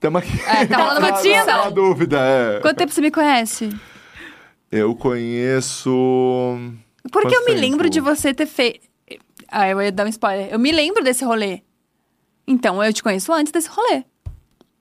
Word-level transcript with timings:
Tamo 0.00 0.18
aqui. 0.18 0.40
É, 0.46 0.66
tá 0.66 0.76
rolando 0.78 1.00
uma 1.00 1.10
na- 1.46 1.64
na 1.64 1.70
dúvida, 1.70 2.18
é. 2.20 2.60
Quanto 2.60 2.76
tempo 2.78 2.92
você 2.92 3.00
me 3.02 3.10
conhece? 3.10 3.68
Eu 4.72 4.94
conheço. 4.96 5.90
Porque 7.12 7.28
eu 7.34 7.40
Quanto 7.42 7.44
me 7.54 7.54
lembro 7.60 7.90
de 7.90 8.00
você 8.00 8.32
ter 8.32 8.46
feito. 8.46 8.80
Ah, 9.48 9.68
eu 9.68 9.80
ia 9.82 9.90
dar 9.92 10.06
um 10.06 10.08
spoiler. 10.08 10.48
Eu 10.50 10.58
me 10.58 10.70
lembro 10.72 11.02
desse 11.02 11.24
rolê. 11.24 11.62
Então, 12.46 12.82
eu 12.82 12.92
te 12.92 13.02
conheço 13.02 13.32
antes 13.32 13.52
desse 13.52 13.68
rolê. 13.68 14.04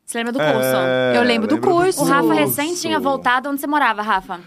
Você 0.05 0.17
lembra 0.19 0.31
do 0.33 0.39
curso? 0.39 0.75
É, 0.75 1.17
Eu 1.17 1.23
lembro 1.23 1.47
do 1.47 1.59
curso. 1.59 2.01
O 2.01 2.05
Rafa 2.05 2.33
recém 2.33 2.73
tinha 2.75 2.99
voltado. 2.99 3.49
Onde 3.49 3.59
você 3.61 3.67
morava, 3.67 4.01
Rafa? 4.01 4.39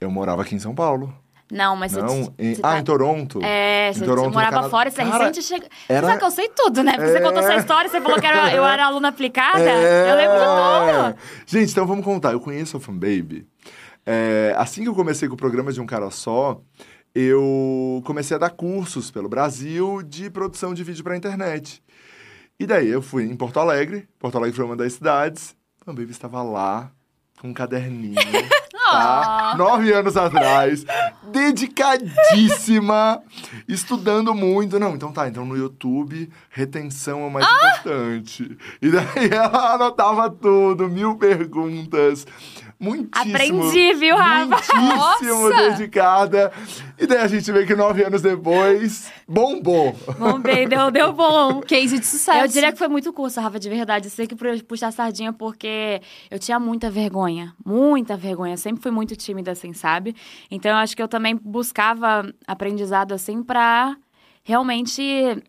Eu 0.00 0.10
morava 0.10 0.42
aqui 0.42 0.54
em 0.54 0.58
São 0.58 0.74
Paulo. 0.74 1.14
Não, 1.52 1.76
mas 1.76 1.92
Não, 1.92 2.06
você... 2.08 2.32
em- 2.38 2.54
você 2.54 2.60
ah, 2.64 2.72
tá- 2.72 2.78
em 2.78 2.84
Toronto. 2.84 3.40
É, 3.42 3.90
Em 3.90 3.92
você, 3.92 4.04
Toronto, 4.06 4.28
você 4.30 4.34
morava 4.34 4.70
fora, 4.70 4.90
você 4.90 5.04
Cara, 5.04 5.18
recente 5.26 5.42
chega... 5.42 5.66
era- 5.88 6.00
Você 6.00 6.06
sabe 6.06 6.18
que 6.18 6.24
eu 6.24 6.30
sei 6.30 6.48
tudo, 6.48 6.82
né? 6.82 6.92
Porque 6.92 7.08
você 7.10 7.18
É. 7.18 7.20
contou 7.20 7.38
essa 7.42 7.56
história, 7.56 7.90
você 7.90 8.00
falou 8.00 8.18
que 8.18 8.26
era- 8.26 8.54
eu 8.54 8.64
era 8.64 8.86
aluna 8.86 9.08
aplicada. 9.08 9.60
É. 9.60 10.10
Eu 10.10 10.16
lembro 10.16 10.38
de 10.38 11.12
tudo. 11.12 11.22
Gente, 11.46 11.70
então 11.72 11.86
vamos 11.86 12.04
contar. 12.04 12.32
Eu 12.32 12.40
conheço 12.40 12.76
a 12.76 12.80
Fanbaby. 12.80 13.46
É, 14.06 14.54
assim 14.56 14.82
que 14.82 14.88
eu 14.88 14.94
comecei 14.94 15.28
com 15.28 15.34
o 15.34 15.36
programa 15.38 15.72
de 15.72 15.80
um 15.80 15.86
cara 15.86 16.10
só, 16.10 16.60
eu 17.14 18.02
comecei 18.06 18.34
a 18.34 18.38
dar 18.40 18.50
cursos 18.50 19.10
pelo 19.10 19.28
Brasil 19.28 20.02
de 20.02 20.30
produção 20.30 20.72
de 20.72 20.82
vídeo 20.82 21.04
pra 21.04 21.16
internet. 21.16 21.82
E 22.58 22.66
daí 22.66 22.88
eu 22.88 23.02
fui 23.02 23.24
em 23.24 23.36
Porto 23.36 23.60
Alegre. 23.60 24.08
Porto 24.18 24.38
Alegre 24.38 24.56
foi 24.56 24.64
uma 24.64 24.76
das 24.76 24.94
cidades. 24.94 25.54
A 25.80 25.84
Fanbaby 25.84 26.10
estava 26.12 26.42
lá 26.42 26.90
com 27.40 27.48
um 27.48 27.52
caderninho. 27.52 28.14
tá? 28.90 29.54
Nove 29.56 29.92
anos 29.92 30.16
atrás, 30.16 30.84
dedicadíssima, 31.24 33.22
estudando 33.68 34.34
muito. 34.34 34.78
Não, 34.78 34.94
então 34.94 35.12
tá, 35.12 35.28
então 35.28 35.44
no 35.44 35.56
YouTube, 35.56 36.30
retenção 36.50 37.22
é 37.22 37.26
o 37.26 37.30
mais 37.30 37.46
importante. 37.46 38.56
E 38.80 38.88
daí 38.90 39.30
ela 39.30 39.74
anotava 39.74 40.30
tudo, 40.30 40.88
mil 40.88 41.16
perguntas. 41.16 42.26
Muitíssimo. 42.82 43.34
Aprendi, 43.36 43.94
viu, 43.94 44.16
Rafa? 44.16 44.46
Muitíssimo 44.76 45.48
Nossa! 45.48 45.70
dedicada. 45.70 46.52
E 46.98 47.06
daí 47.06 47.18
a 47.18 47.26
gente 47.28 47.50
vê 47.52 47.64
que 47.64 47.76
nove 47.76 48.02
anos 48.04 48.20
depois, 48.22 49.10
bombou. 49.28 49.94
Bom, 50.18 50.38
bem, 50.40 50.68
deu, 50.68 50.90
deu 50.90 51.12
bom. 51.12 51.60
Case 51.66 51.98
de 51.98 52.04
sucesso. 52.04 52.40
Eu 52.44 52.48
diria 52.48 52.72
que 52.72 52.78
foi 52.78 52.88
muito 52.88 53.12
curso, 53.12 53.40
Rafa, 53.40 53.58
de 53.60 53.68
verdade. 53.68 54.06
Eu 54.06 54.10
sei 54.10 54.26
que 54.26 54.34
pu- 54.34 54.64
puxar 54.64 54.90
sardinha 54.92 55.32
porque 55.32 56.00
eu 56.30 56.38
tinha 56.38 56.58
muita 56.58 56.90
vergonha. 56.90 57.54
Muita 57.64 58.16
vergonha. 58.16 58.54
Eu 58.54 58.58
sempre 58.58 58.82
fui 58.82 58.90
muito 58.90 59.14
tímida, 59.14 59.52
assim, 59.52 59.72
sabe? 59.72 60.14
Então, 60.50 60.72
eu 60.72 60.76
acho 60.78 60.96
que 60.96 61.02
eu 61.02 61.08
também 61.08 61.36
buscava 61.36 62.28
aprendizado, 62.46 63.12
assim, 63.12 63.42
pra 63.44 63.96
realmente 64.42 65.40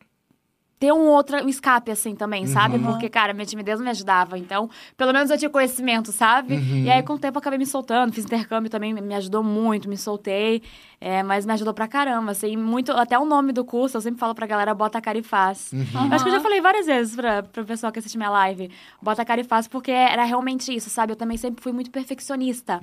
ter 0.83 0.91
um 0.91 1.07
outro 1.07 1.41
um 1.41 1.47
escape, 1.47 1.91
assim, 1.91 2.13
também, 2.13 2.45
sabe? 2.45 2.77
Porque, 2.77 3.07
cara, 3.07 3.31
minha 3.33 3.45
timidez 3.45 3.79
não 3.79 3.85
me 3.85 3.91
ajudava. 3.91 4.37
Então, 4.37 4.69
pelo 4.97 5.13
menos 5.13 5.29
eu 5.29 5.37
tinha 5.37 5.49
conhecimento, 5.49 6.11
sabe? 6.11 6.55
E 6.83 6.91
aí, 6.91 7.01
com 7.01 7.13
o 7.13 7.17
tempo, 7.17 7.37
eu 7.37 7.39
acabei 7.39 7.57
me 7.57 7.65
soltando. 7.65 8.11
Fiz 8.11 8.25
intercâmbio 8.25 8.69
também, 8.69 8.93
me 8.93 9.15
ajudou 9.15 9.41
muito, 9.41 9.87
me 9.87 9.95
soltei. 9.95 10.61
É, 10.99 11.21
mas 11.21 11.45
me 11.45 11.51
ajudou 11.51 11.73
pra 11.73 11.85
caramba, 11.85 12.31
assim. 12.31 12.55
Muito, 12.55 12.91
até 12.93 13.19
o 13.19 13.25
nome 13.25 13.51
do 13.51 13.65
curso, 13.65 13.97
eu 13.97 14.01
sempre 14.01 14.19
falo 14.19 14.33
pra 14.33 14.45
galera, 14.47 14.73
bota 14.73 14.97
a 14.97 15.01
cara 15.01 15.17
e 15.17 15.23
faz. 15.23 15.71
Eu 15.73 15.79
Acho 16.13 16.23
que 16.23 16.29
eu 16.29 16.33
já 16.33 16.39
falei 16.39 16.61
várias 16.61 16.85
vezes 16.85 17.13
pra, 17.13 17.43
pro 17.43 17.65
pessoal 17.65 17.91
que 17.91 17.99
assiste 17.99 18.17
minha 18.17 18.29
live. 18.29 18.69
Bota 19.01 19.21
a 19.21 19.25
cara 19.25 19.41
e 19.41 19.43
faz, 19.43 19.67
porque 19.67 19.91
era 19.91 20.23
realmente 20.23 20.73
isso, 20.73 20.89
sabe? 20.89 21.11
Eu 21.11 21.17
também 21.17 21.35
sempre 21.37 21.61
fui 21.61 21.73
muito 21.73 21.91
perfeccionista. 21.91 22.79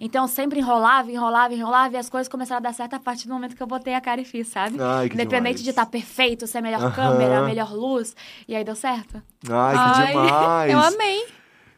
Então, 0.00 0.24
eu 0.24 0.28
sempre 0.28 0.58
enrolava, 0.58 1.12
enrolava, 1.12 1.54
enrolava. 1.54 1.94
E 1.94 1.96
as 1.96 2.08
coisas 2.08 2.28
começaram 2.28 2.58
a 2.58 2.62
dar 2.62 2.74
certo 2.74 2.94
a 2.94 2.98
partir 3.00 3.28
do 3.28 3.34
momento 3.34 3.54
que 3.54 3.62
eu 3.62 3.68
botei 3.68 3.94
a 3.94 4.00
cara 4.00 4.20
e 4.20 4.24
fiz, 4.24 4.48
sabe? 4.48 4.76
Ai, 4.80 5.08
que 5.08 5.14
Independente 5.14 5.58
demais. 5.58 5.62
de 5.62 5.70
estar 5.70 5.86
perfeito, 5.86 6.48
ser 6.48 6.58
a 6.58 6.62
melhor 6.62 6.92
câmera, 6.92 7.39
a 7.40 7.48
melhor 7.48 7.72
luz. 7.72 8.14
E 8.46 8.54
aí 8.54 8.64
deu 8.64 8.74
certo. 8.76 9.22
Ai, 9.50 9.74
que 9.74 10.00
Ai, 10.00 10.06
demais. 10.12 10.72
Eu 10.72 10.78
amei. 10.78 11.26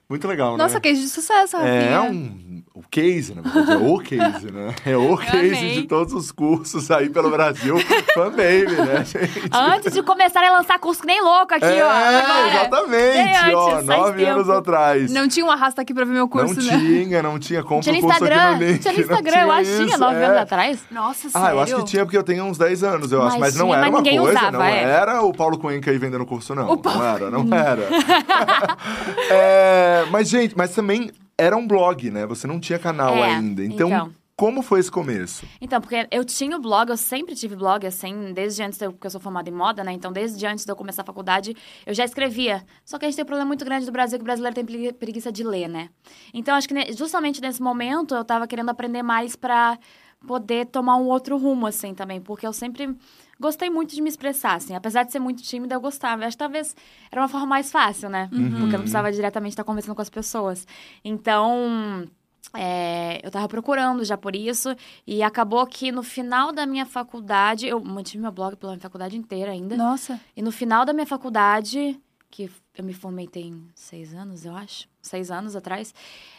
Muito 0.08 0.28
legal, 0.28 0.56
Nossa, 0.58 0.74
né? 0.74 0.80
case 0.80 1.00
de 1.00 1.08
sucesso, 1.08 1.56
Rafinha. 1.56 1.72
É 1.72 2.00
um 2.00 2.62
o 2.74 2.82
case, 2.90 3.34
na 3.34 3.42
verdade, 3.42 3.72
é 3.72 3.76
o 3.76 3.98
case, 3.98 4.50
né? 4.50 4.74
É 4.86 4.96
o 4.96 5.16
case 5.18 5.74
de 5.74 5.82
todos 5.82 6.14
os 6.14 6.32
cursos 6.32 6.90
aí 6.90 7.10
pelo 7.10 7.30
Brasil. 7.30 7.76
Fanbaby, 8.14 8.64
né, 8.72 9.04
gente? 9.04 9.42
Antes 9.52 9.92
de 9.92 10.02
começarem 10.02 10.48
a 10.48 10.52
lançar 10.52 10.78
curso 10.78 11.02
que 11.02 11.06
nem 11.06 11.20
louco 11.22 11.52
aqui, 11.54 11.64
é, 11.66 11.84
ó. 11.84 11.90
Agora. 11.90 12.48
exatamente, 12.48 13.12
Bem 13.12 13.36
antes, 13.36 13.54
ó, 13.54 13.82
nove 13.82 14.24
anos 14.24 14.46
tempo. 14.46 14.58
atrás. 14.58 15.12
Não 15.12 15.28
tinha 15.28 15.44
um 15.44 15.50
arrasta 15.50 15.82
aqui 15.82 15.92
pra 15.92 16.04
ver 16.06 16.12
meu 16.12 16.26
curso, 16.26 16.54
não 16.54 16.62
né? 16.64 16.78
tinha, 16.78 17.22
não 17.22 17.38
tinha. 17.38 17.62
Compra 17.62 17.82
Tinha 17.82 17.92
no 17.92 17.98
o 17.98 18.02
curso 18.02 18.24
Instagram. 18.24 18.42
aqui 18.50 18.64
no 18.64 18.70
link. 18.70 18.78
Tinha 18.80 18.92
no 18.92 18.98
não 18.98 19.04
Instagram, 19.04 19.40
eu 19.42 19.50
acho 19.52 19.70
que 19.70 19.84
tinha 19.84 19.98
nove 19.98 20.16
é. 20.16 20.24
anos 20.24 20.38
atrás. 20.38 20.78
Nossa, 20.90 21.28
sério? 21.28 21.46
Ah, 21.46 21.50
eu 21.52 21.60
acho 21.60 21.76
que 21.76 21.84
tinha 21.84 22.04
porque 22.06 22.16
eu 22.16 22.22
tenho 22.24 22.44
uns 22.44 22.56
10 22.56 22.84
anos, 22.84 23.12
eu 23.12 23.20
acho. 23.22 23.38
Mas 23.38 23.52
Mas 23.52 23.56
não 23.56 23.66
tinha, 23.66 23.76
era 23.76 23.82
mas 23.82 23.90
uma 23.94 23.98
ninguém 24.02 24.18
coisa, 24.18 24.38
usava, 24.38 24.50
não 24.58 24.64
é. 24.64 24.82
era 24.82 25.20
o 25.22 25.32
Paulo 25.34 25.58
Cuenca 25.58 25.90
aí 25.90 25.98
vendendo 25.98 26.24
curso, 26.24 26.54
não. 26.54 26.70
O 26.72 26.78
Paulo- 26.78 26.98
Não 27.00 27.06
era, 27.06 27.30
não 27.30 27.54
era. 27.54 27.82
É, 29.30 30.04
mas, 30.10 30.28
gente, 30.28 30.56
mas 30.56 30.70
também 30.74 31.10
era 31.36 31.56
um 31.56 31.66
blog, 31.66 32.10
né? 32.10 32.26
Você 32.26 32.46
não 32.46 32.60
tinha 32.60 32.78
canal 32.78 33.14
É, 33.16 33.34
ainda. 33.34 33.64
Então, 33.64 33.88
então. 33.88 34.14
como 34.36 34.62
foi 34.62 34.80
esse 34.80 34.90
começo? 34.90 35.46
Então, 35.60 35.80
porque 35.80 36.06
eu 36.10 36.24
tinha 36.24 36.56
o 36.56 36.60
blog, 36.60 36.90
eu 36.90 36.96
sempre 36.96 37.34
tive 37.34 37.56
blog, 37.56 37.86
assim, 37.86 38.32
desde 38.32 38.62
antes, 38.62 38.80
eu, 38.80 38.92
porque 38.92 39.06
eu 39.06 39.10
sou 39.10 39.20
formada 39.20 39.48
em 39.48 39.52
moda, 39.52 39.82
né? 39.84 39.92
Então, 39.92 40.12
desde 40.12 40.44
antes 40.46 40.64
de 40.64 40.70
eu 40.72 40.76
começar 40.76 41.02
a 41.02 41.04
faculdade, 41.04 41.54
eu 41.86 41.94
já 41.94 42.04
escrevia. 42.04 42.64
Só 42.84 42.98
que 42.98 43.04
a 43.04 43.08
gente 43.08 43.16
tem 43.16 43.22
um 43.22 43.26
problema 43.26 43.46
muito 43.48 43.64
grande 43.64 43.86
do 43.86 43.92
Brasil, 43.92 44.18
que 44.18 44.22
o 44.22 44.24
brasileiro 44.24 44.54
tem 44.54 44.64
pregui- 44.64 44.92
preguiça 44.92 45.30
de 45.32 45.42
ler, 45.44 45.68
né? 45.68 45.88
Então, 46.34 46.54
acho 46.54 46.68
que 46.68 46.92
justamente 46.92 47.40
nesse 47.40 47.62
momento, 47.62 48.14
eu 48.14 48.24
tava 48.24 48.46
querendo 48.46 48.68
aprender 48.70 49.02
mais 49.02 49.34
pra 49.36 49.78
poder 50.26 50.66
tomar 50.66 50.96
um 50.96 51.06
outro 51.06 51.36
rumo, 51.36 51.66
assim, 51.66 51.94
também. 51.94 52.20
Porque 52.20 52.46
eu 52.46 52.52
sempre 52.52 52.94
gostei 53.42 53.68
muito 53.68 53.94
de 53.94 54.00
me 54.00 54.08
expressar, 54.08 54.54
assim. 54.54 54.74
Apesar 54.74 55.02
de 55.02 55.12
ser 55.12 55.18
muito 55.18 55.42
tímida, 55.42 55.74
eu 55.74 55.80
gostava. 55.80 56.22
Eu 56.22 56.28
Acho 56.28 56.36
que 56.36 56.42
talvez 56.42 56.74
era 57.10 57.20
uma 57.20 57.28
forma 57.28 57.46
mais 57.46 57.70
fácil, 57.70 58.08
né? 58.08 58.28
Porque 58.30 58.74
eu 58.74 58.78
não 58.78 58.78
precisava 58.78 59.12
diretamente 59.12 59.52
estar 59.52 59.64
conversando 59.64 59.94
com 59.94 60.02
as 60.02 60.10
pessoas. 60.10 60.66
Então... 61.04 62.08
É, 62.54 63.18
eu 63.22 63.30
tava 63.30 63.48
procurando 63.48 64.04
já 64.04 64.16
por 64.18 64.36
isso. 64.36 64.76
E 65.06 65.22
acabou 65.22 65.66
que 65.66 65.90
no 65.90 66.02
final 66.02 66.52
da 66.52 66.66
minha 66.66 66.84
faculdade, 66.84 67.66
eu 67.66 67.80
mantive 67.80 68.18
meu 68.18 68.32
blog 68.32 68.56
pela 68.56 68.72
minha 68.72 68.80
faculdade 68.80 69.16
inteira 69.16 69.52
ainda. 69.52 69.74
Nossa. 69.76 70.20
E 70.36 70.42
no 70.42 70.52
final 70.52 70.84
da 70.84 70.92
minha 70.92 71.06
faculdade, 71.06 71.98
que 72.30 72.50
eu 72.76 72.84
me 72.84 72.92
formei 72.92 73.26
tem 73.26 73.66
seis 73.74 74.12
anos, 74.12 74.44
eu 74.44 74.54
acho, 74.54 74.86
seis 75.00 75.30
anos 75.30 75.56
atrás, 75.56 75.94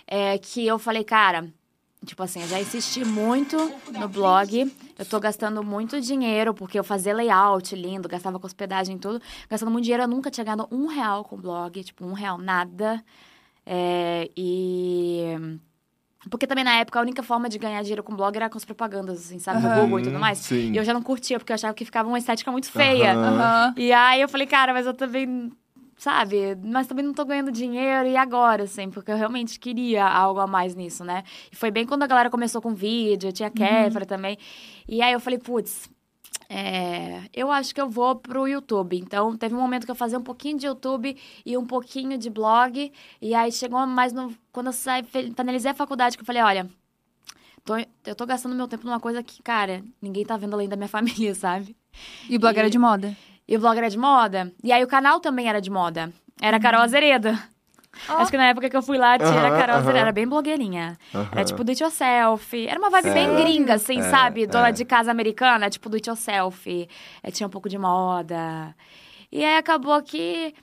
é 0.05 0.37
que 0.37 0.65
eu 0.67 0.77
falei, 0.77 1.03
cara. 1.03 1.51
Tipo 2.05 2.21
assim, 2.23 2.41
eu 2.41 2.47
já 2.47 2.59
insisti 2.59 3.05
muito 3.05 3.57
no 3.91 4.09
blog. 4.09 4.71
Eu 4.99 5.05
tô 5.05 5.19
gastando 5.19 5.63
muito 5.63 5.99
dinheiro, 6.01 6.53
porque 6.53 6.77
eu 6.77 6.83
fazia 6.83 7.13
layout 7.13 7.75
lindo, 7.75 8.09
gastava 8.09 8.39
com 8.39 8.45
hospedagem 8.45 8.97
e 8.97 8.99
tudo. 8.99 9.21
Gastando 9.49 9.71
muito 9.71 9.83
dinheiro, 9.85 10.03
eu 10.03 10.07
nunca 10.07 10.29
tinha 10.29 10.43
ganhado 10.43 10.67
um 10.69 10.87
real 10.87 11.23
com 11.23 11.35
o 11.35 11.39
blog. 11.39 11.83
Tipo, 11.83 12.05
um 12.05 12.13
real, 12.13 12.37
nada. 12.37 13.03
É, 13.65 14.29
e... 14.35 15.59
Porque 16.29 16.47
também 16.47 16.63
na 16.63 16.75
época 16.75 16.99
a 16.99 17.01
única 17.01 17.21
forma 17.21 17.49
de 17.49 17.57
ganhar 17.57 17.81
dinheiro 17.81 18.03
com 18.03 18.15
blog 18.15 18.35
era 18.35 18.49
com 18.49 18.57
as 18.57 18.63
propagandas, 18.65 19.19
assim, 19.19 19.39
sabe? 19.39 19.61
Do 19.61 19.67
Aham. 19.67 19.81
Google 19.81 19.99
e 19.99 20.03
tudo 20.03 20.19
mais. 20.19 20.39
Sim. 20.39 20.71
E 20.71 20.77
eu 20.77 20.83
já 20.83 20.93
não 20.93 21.01
curtia, 21.01 21.37
porque 21.37 21.51
eu 21.51 21.55
achava 21.55 21.73
que 21.73 21.83
ficava 21.83 22.07
uma 22.07 22.17
estética 22.17 22.51
muito 22.51 22.71
feia. 22.71 23.13
Aham. 23.13 23.39
Aham. 23.39 23.73
E 23.77 23.91
aí 23.91 24.21
eu 24.21 24.29
falei, 24.29 24.47
cara, 24.47 24.73
mas 24.73 24.85
eu 24.85 24.93
também, 24.93 25.51
sabe? 25.97 26.55
Mas 26.63 26.87
também 26.87 27.03
não 27.05 27.13
tô 27.13 27.23
ganhando 27.25 27.51
dinheiro, 27.51 28.07
e 28.07 28.15
agora, 28.17 28.63
assim? 28.63 28.89
Porque 28.89 29.11
eu 29.11 29.17
realmente 29.17 29.59
queria 29.59 30.05
algo 30.07 30.39
a 30.39 30.47
mais 30.47 30.75
nisso, 30.75 31.03
né? 31.03 31.23
E 31.51 31.55
foi 31.55 31.71
bem 31.71 31.85
quando 31.85 32.03
a 32.03 32.07
galera 32.07 32.29
começou 32.29 32.61
com 32.61 32.73
vídeo, 32.73 33.31
tinha 33.31 33.49
Kéfera 33.49 34.05
também. 34.05 34.37
E 34.87 35.01
aí 35.01 35.13
eu 35.13 35.19
falei, 35.19 35.39
putz, 35.39 35.89
é, 36.49 37.21
eu 37.33 37.51
acho 37.51 37.73
que 37.73 37.81
eu 37.81 37.89
vou 37.89 38.15
pro 38.15 38.47
YouTube. 38.47 38.97
Então, 38.97 39.35
teve 39.37 39.55
um 39.55 39.59
momento 39.61 39.85
que 39.85 39.91
eu 39.91 39.95
fazia 39.95 40.19
um 40.19 40.23
pouquinho 40.23 40.57
de 40.57 40.65
YouTube 40.67 41.15
e 41.45 41.57
um 41.57 41.65
pouquinho 41.65 42.17
de 42.17 42.29
blog. 42.29 42.91
E 43.21 43.33
aí 43.33 43.51
chegou 43.51 43.85
mais 43.87 44.13
no. 44.13 44.33
Quando 44.51 44.67
eu 44.67 44.73
saí, 44.73 45.03
finalizei 45.03 45.71
a 45.71 45.73
faculdade, 45.75 46.17
que 46.17 46.21
eu 46.21 46.25
falei, 46.25 46.41
olha. 46.41 46.69
tô- 47.65 47.77
eu 48.05 48.15
tô 48.15 48.25
gastando 48.25 48.55
meu 48.55 48.67
tempo 48.67 48.85
numa 48.85 48.99
coisa 48.99 49.23
que, 49.23 49.41
cara, 49.41 49.83
ninguém 50.01 50.25
tá 50.25 50.35
vendo 50.37 50.53
além 50.53 50.67
da 50.67 50.75
minha 50.75 50.87
família, 50.89 51.33
sabe? 51.33 51.75
E 52.29 52.35
o 52.35 52.39
blog 52.39 52.55
E- 52.55 52.59
era 52.59 52.69
de 52.69 52.77
moda? 52.77 53.15
E 53.47 53.55
o 53.57 53.59
blog 53.59 53.77
era 53.77 53.89
de 53.89 53.97
moda. 53.97 54.51
E 54.63 54.71
aí 54.71 54.83
o 54.83 54.87
canal 54.87 55.19
também 55.19 55.47
era 55.49 55.59
de 55.59 55.69
moda. 55.69 56.11
Era 56.41 56.59
Carol 56.59 56.81
Azeredo. 56.81 57.37
Acho 58.07 58.31
que 58.31 58.37
na 58.37 58.47
época 58.47 58.69
que 58.69 58.75
eu 58.75 58.81
fui 58.81 58.97
lá, 58.97 59.17
tinha 59.19 59.29
era 59.29 59.49
Aham, 59.49 59.57
Carol 59.59 59.75
Azeredo. 59.75 59.97
aham. 59.97 60.01
Era 60.01 60.11
bem 60.11 60.27
blogueirinha. 60.27 60.97
Era 61.31 61.43
tipo 61.45 61.63
do 61.63 61.69
it 61.69 61.81
yourself. 61.83 62.65
Era 62.67 62.79
uma 62.79 62.89
vibe 62.89 63.11
bem 63.11 63.27
Sério? 63.27 63.43
gringa, 63.45 63.73
assim, 63.75 63.99
É, 63.99 64.09
sabe? 64.09 64.47
Dona 64.47 64.69
é. 64.69 64.71
de 64.71 64.83
casa 64.83 65.11
americana, 65.11 65.69
tipo 65.69 65.89
do 65.89 65.95
it 65.95 66.09
yourself. 66.09 66.89
É, 67.21 67.29
tinha 67.31 67.45
um 67.45 67.49
pouco 67.51 67.69
de 67.69 67.77
moda. 67.77 68.75
E 69.31 69.43
aí 69.43 69.57
acabou 69.57 70.01
que. 70.01 70.55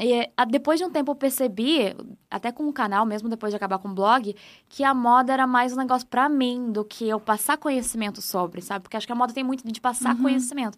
e, 0.00 0.30
depois 0.48 0.80
de 0.80 0.84
um 0.84 0.90
tempo 0.90 1.12
eu 1.12 1.16
percebi, 1.16 1.94
até 2.30 2.50
com 2.50 2.64
o 2.68 2.72
canal, 2.72 3.06
mesmo 3.06 3.28
depois 3.28 3.52
de 3.52 3.56
acabar 3.56 3.78
com 3.78 3.88
o 3.88 3.94
blog, 3.94 4.34
que 4.68 4.82
a 4.82 4.92
moda 4.92 5.32
era 5.32 5.46
mais 5.46 5.72
um 5.72 5.76
negócio 5.76 6.06
pra 6.08 6.28
mim 6.28 6.72
do 6.72 6.84
que 6.84 7.08
eu 7.08 7.20
passar 7.20 7.58
conhecimento 7.58 8.20
sobre, 8.20 8.60
sabe? 8.60 8.82
Porque 8.82 8.96
acho 8.96 9.06
que 9.06 9.12
a 9.12 9.16
moda 9.16 9.32
tem 9.32 9.44
muito 9.44 9.62
de 9.70 9.80
passar 9.80 10.16
conhecimento. 10.16 10.76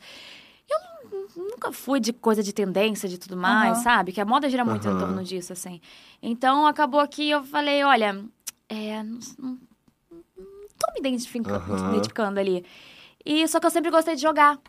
Nunca 1.37 1.73
fui 1.73 1.99
de 2.01 2.13
coisa 2.13 2.43
de 2.43 2.53
tendência, 2.53 3.09
de 3.09 3.19
tudo 3.19 3.37
mais, 3.37 3.75
Aham. 3.79 3.83
sabe? 3.85 4.13
Que 4.13 4.21
a 4.21 4.25
moda 4.25 4.49
gira 4.49 4.65
muito 4.65 4.87
em 4.87 4.91
Aham. 4.91 4.99
torno 4.99 5.25
disso, 5.25 5.53
assim. 5.53 5.81
Então, 6.23 6.67
acabou 6.67 7.07
que 7.09 7.29
eu 7.31 7.43
falei, 7.45 7.83
olha, 7.83 8.25
é, 8.69 9.03
não, 9.03 9.19
não- 9.39 9.59
não 10.11 10.69
tô 10.79 10.93
me 10.95 11.01
identifica- 11.01 11.57
Aham. 11.57 11.91
identificando 11.91 12.39
ali. 12.41 12.65
E 13.25 13.47
só 13.49 13.59
que 13.59 13.67
eu 13.67 13.71
sempre 13.71 13.91
gostei 13.91 14.15
de 14.15 14.23
jogar. 14.23 14.61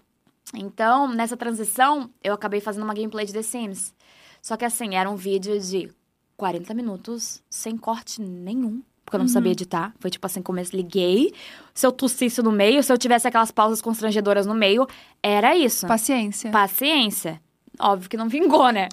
Então, 0.53 1.07
nessa 1.07 1.35
transição, 1.37 2.09
eu 2.23 2.33
acabei 2.33 2.59
fazendo 2.61 2.83
uma 2.83 2.93
gameplay 2.93 3.25
de 3.25 3.33
The 3.33 3.41
Sims. 3.43 3.93
Só 4.41 4.55
que 4.55 4.63
assim, 4.65 4.95
era 4.95 5.09
um 5.09 5.15
vídeo 5.15 5.59
de 5.59 5.91
40 6.37 6.73
minutos 6.73 7.43
sem 7.49 7.75
corte 7.77 8.21
nenhum. 8.21 8.81
Porque 9.05 9.15
eu 9.15 9.19
não 9.19 9.25
Uhum. 9.25 9.29
sabia 9.31 9.51
editar. 9.51 9.93
Foi 9.99 10.09
tipo 10.09 10.25
assim, 10.25 10.41
começo, 10.41 10.75
liguei. 10.75 11.31
Se 11.73 11.85
eu 11.85 11.91
tossisse 11.91 12.41
no 12.41 12.51
meio, 12.51 12.81
se 12.81 12.91
eu 12.91 12.97
tivesse 12.97 13.27
aquelas 13.27 13.51
pausas 13.51 13.81
constrangedoras 13.81 14.45
no 14.47 14.55
meio, 14.55 14.87
era 15.21 15.55
isso. 15.55 15.85
Paciência. 15.85 16.49
Paciência. 16.51 17.39
Óbvio 17.79 18.09
que 18.09 18.17
não 18.17 18.27
vingou, 18.27 18.71
né? 18.71 18.89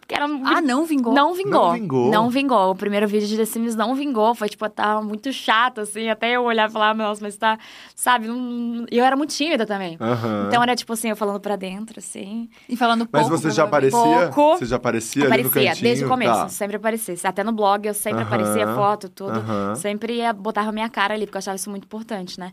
Porque 0.00 0.14
era 0.14 0.26
um 0.26 0.46
Ah, 0.46 0.60
não 0.60 0.84
vingou? 0.84 1.12
não 1.14 1.34
vingou. 1.34 1.52
Não 1.66 1.72
vingou? 1.72 2.10
Não 2.10 2.30
vingou. 2.30 2.70
O 2.70 2.74
primeiro 2.74 3.06
vídeo 3.06 3.28
de 3.28 3.36
The 3.36 3.44
Sims 3.44 3.74
não 3.76 3.94
vingou. 3.94 4.34
Foi, 4.34 4.48
tipo, 4.48 4.68
tava 4.70 5.02
muito 5.02 5.32
chato, 5.32 5.80
assim. 5.82 6.08
Até 6.08 6.30
eu 6.36 6.42
olhar 6.44 6.68
e 6.68 6.72
falar, 6.72 6.94
nossa, 6.94 7.22
mas 7.22 7.36
tá... 7.36 7.58
Sabe? 7.94 8.26
não- 8.28 8.86
E 8.90 8.96
eu 8.98 9.04
era 9.04 9.16
muito 9.16 9.34
tímida 9.34 9.66
também. 9.66 9.96
Aham. 10.00 10.44
Então 10.48 10.62
era, 10.62 10.74
tipo 10.74 10.92
assim, 10.92 11.10
eu 11.10 11.16
falando 11.16 11.40
pra 11.40 11.56
dentro, 11.56 11.98
assim. 11.98 12.48
E 12.68 12.76
falando 12.76 13.08
Mas 13.12 13.22
pouco. 13.28 13.36
você 13.38 13.50
já 13.50 13.64
aparecia? 13.64 14.30
Pouco. 14.34 14.58
Você 14.58 14.66
já 14.66 14.76
aparecia, 14.76 15.24
ali 15.24 15.42
no 15.42 15.48
Aparecia, 15.48 15.70
cantinho? 15.70 15.84
desde 15.84 16.04
o 16.04 16.08
começo. 16.08 16.32
Tá. 16.32 16.48
Sempre 16.48 16.76
aparecia. 16.76 17.14
Até 17.24 17.44
no 17.44 17.52
blog 17.52 17.86
eu 17.86 17.94
sempre 17.94 18.22
Aham. 18.22 18.26
aparecia 18.26 18.66
foto, 18.74 19.08
tudo. 19.08 19.38
Aham. 19.38 19.74
Sempre 19.74 20.14
ia, 20.16 20.32
botava 20.32 20.72
minha 20.72 20.88
cara 20.88 21.14
ali, 21.14 21.26
porque 21.26 21.36
eu 21.36 21.40
achava 21.40 21.56
isso 21.56 21.68
muito 21.70 21.84
importante, 21.84 22.38
né? 22.40 22.52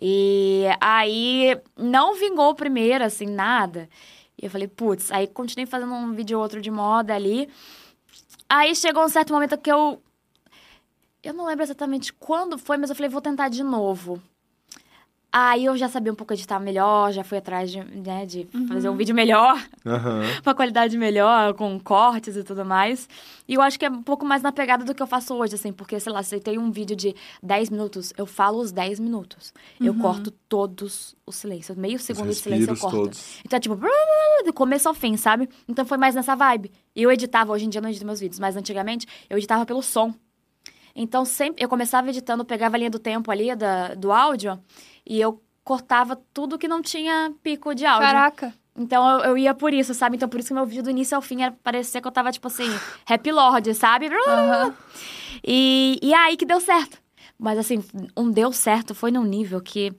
E 0.00 0.64
aí 0.80 1.56
não 1.78 2.14
vingou 2.16 2.50
o 2.50 2.54
primeiro, 2.54 3.04
assim, 3.04 3.26
nada. 3.26 3.88
Eu 4.44 4.50
falei, 4.50 4.68
putz, 4.68 5.10
aí 5.10 5.26
continuei 5.26 5.64
fazendo 5.64 5.94
um 5.94 6.12
vídeo 6.12 6.36
ou 6.36 6.42
outro 6.42 6.60
de 6.60 6.70
moda 6.70 7.14
ali. 7.14 7.48
Aí 8.46 8.76
chegou 8.76 9.02
um 9.02 9.08
certo 9.08 9.32
momento 9.32 9.56
que 9.56 9.72
eu. 9.72 10.02
Eu 11.22 11.32
não 11.32 11.46
lembro 11.46 11.64
exatamente 11.64 12.12
quando 12.12 12.58
foi, 12.58 12.76
mas 12.76 12.90
eu 12.90 12.96
falei, 12.96 13.08
vou 13.08 13.22
tentar 13.22 13.48
de 13.48 13.64
novo. 13.64 14.22
Aí 15.36 15.64
eu 15.64 15.76
já 15.76 15.88
sabia 15.88 16.12
um 16.12 16.14
pouco 16.14 16.32
editar 16.32 16.60
melhor, 16.60 17.10
já 17.10 17.24
fui 17.24 17.36
atrás 17.36 17.68
de, 17.68 17.82
né, 17.82 18.24
de 18.24 18.46
fazer 18.68 18.88
um 18.88 18.94
vídeo 18.94 19.12
melhor 19.12 19.60
Aham. 19.84 20.22
uma 20.46 20.54
qualidade 20.54 20.96
melhor, 20.96 21.54
com 21.54 21.76
cortes 21.80 22.36
e 22.36 22.44
tudo 22.44 22.64
mais. 22.64 23.08
E 23.48 23.54
eu 23.54 23.60
acho 23.60 23.76
que 23.76 23.84
é 23.84 23.90
um 23.90 24.00
pouco 24.00 24.24
mais 24.24 24.42
na 24.42 24.52
pegada 24.52 24.84
do 24.84 24.94
que 24.94 25.02
eu 25.02 25.08
faço 25.08 25.34
hoje, 25.34 25.56
assim, 25.56 25.72
porque, 25.72 25.98
sei 25.98 26.12
lá, 26.12 26.22
se 26.22 26.38
tem 26.38 26.56
um 26.56 26.70
vídeo 26.70 26.94
de 26.94 27.16
10 27.42 27.70
minutos, 27.70 28.12
eu 28.16 28.26
falo 28.26 28.60
os 28.60 28.70
10 28.70 29.00
minutos. 29.00 29.52
Eu 29.80 29.96
corto 29.96 30.30
todos 30.30 31.16
os 31.26 31.34
silêncios. 31.34 31.76
Meio 31.76 31.98
segundo 31.98 32.28
de 32.28 32.36
silêncio 32.36 32.70
eu 32.70 32.76
corto. 32.76 32.96
todos. 32.96 33.40
Então 33.44 33.56
é 33.56 33.60
tipo, 33.60 33.76
do 34.46 34.52
começo 34.52 34.88
ao 34.88 34.94
fim, 34.94 35.16
sabe? 35.16 35.48
Então 35.66 35.84
foi 35.84 35.98
mais 35.98 36.14
nessa 36.14 36.36
vibe. 36.36 36.70
E 36.94 37.02
eu 37.02 37.10
editava, 37.10 37.52
hoje 37.52 37.64
em 37.64 37.68
dia 37.68 37.80
eu 37.80 37.82
não 37.82 37.90
edito 37.90 38.06
meus 38.06 38.20
vídeos, 38.20 38.38
mas 38.38 38.56
antigamente 38.56 39.04
eu 39.28 39.36
editava 39.36 39.66
pelo 39.66 39.82
som. 39.82 40.14
Então 40.94 41.24
sempre 41.24 41.64
eu 41.64 41.68
começava 41.68 42.08
editando, 42.08 42.44
pegava 42.44 42.76
a 42.76 42.78
linha 42.78 42.90
do 42.90 43.00
tempo 43.00 43.32
ali 43.32 43.52
da, 43.56 43.94
do 43.94 44.12
áudio 44.12 44.60
e 45.06 45.20
eu 45.20 45.42
cortava 45.62 46.20
tudo 46.32 46.58
que 46.58 46.68
não 46.68 46.82
tinha 46.82 47.32
pico 47.42 47.74
de 47.74 47.86
áudio. 47.86 48.06
Caraca. 48.06 48.54
Então 48.76 49.08
eu, 49.08 49.30
eu 49.30 49.38
ia 49.38 49.54
por 49.54 49.72
isso, 49.72 49.94
sabe? 49.94 50.16
Então 50.16 50.28
por 50.28 50.40
isso 50.40 50.48
que 50.48 50.54
meu 50.54 50.66
vídeo 50.66 50.82
do 50.82 50.90
início 50.90 51.14
ao 51.14 51.22
fim 51.22 51.42
era 51.42 51.52
parecer 51.62 52.00
que 52.00 52.08
eu 52.08 52.12
tava, 52.12 52.32
tipo 52.32 52.46
assim, 52.48 52.68
Happy 53.08 53.30
Lord, 53.30 53.72
sabe? 53.74 54.08
Aham. 54.08 54.74
E, 55.42 55.98
e 56.02 56.12
aí 56.12 56.36
que 56.36 56.44
deu 56.44 56.60
certo. 56.60 56.98
Mas 57.38 57.58
assim, 57.58 57.82
um 58.16 58.30
deu 58.30 58.52
certo 58.52 58.94
foi 58.94 59.10
num 59.10 59.24
nível 59.24 59.60
que 59.60 59.92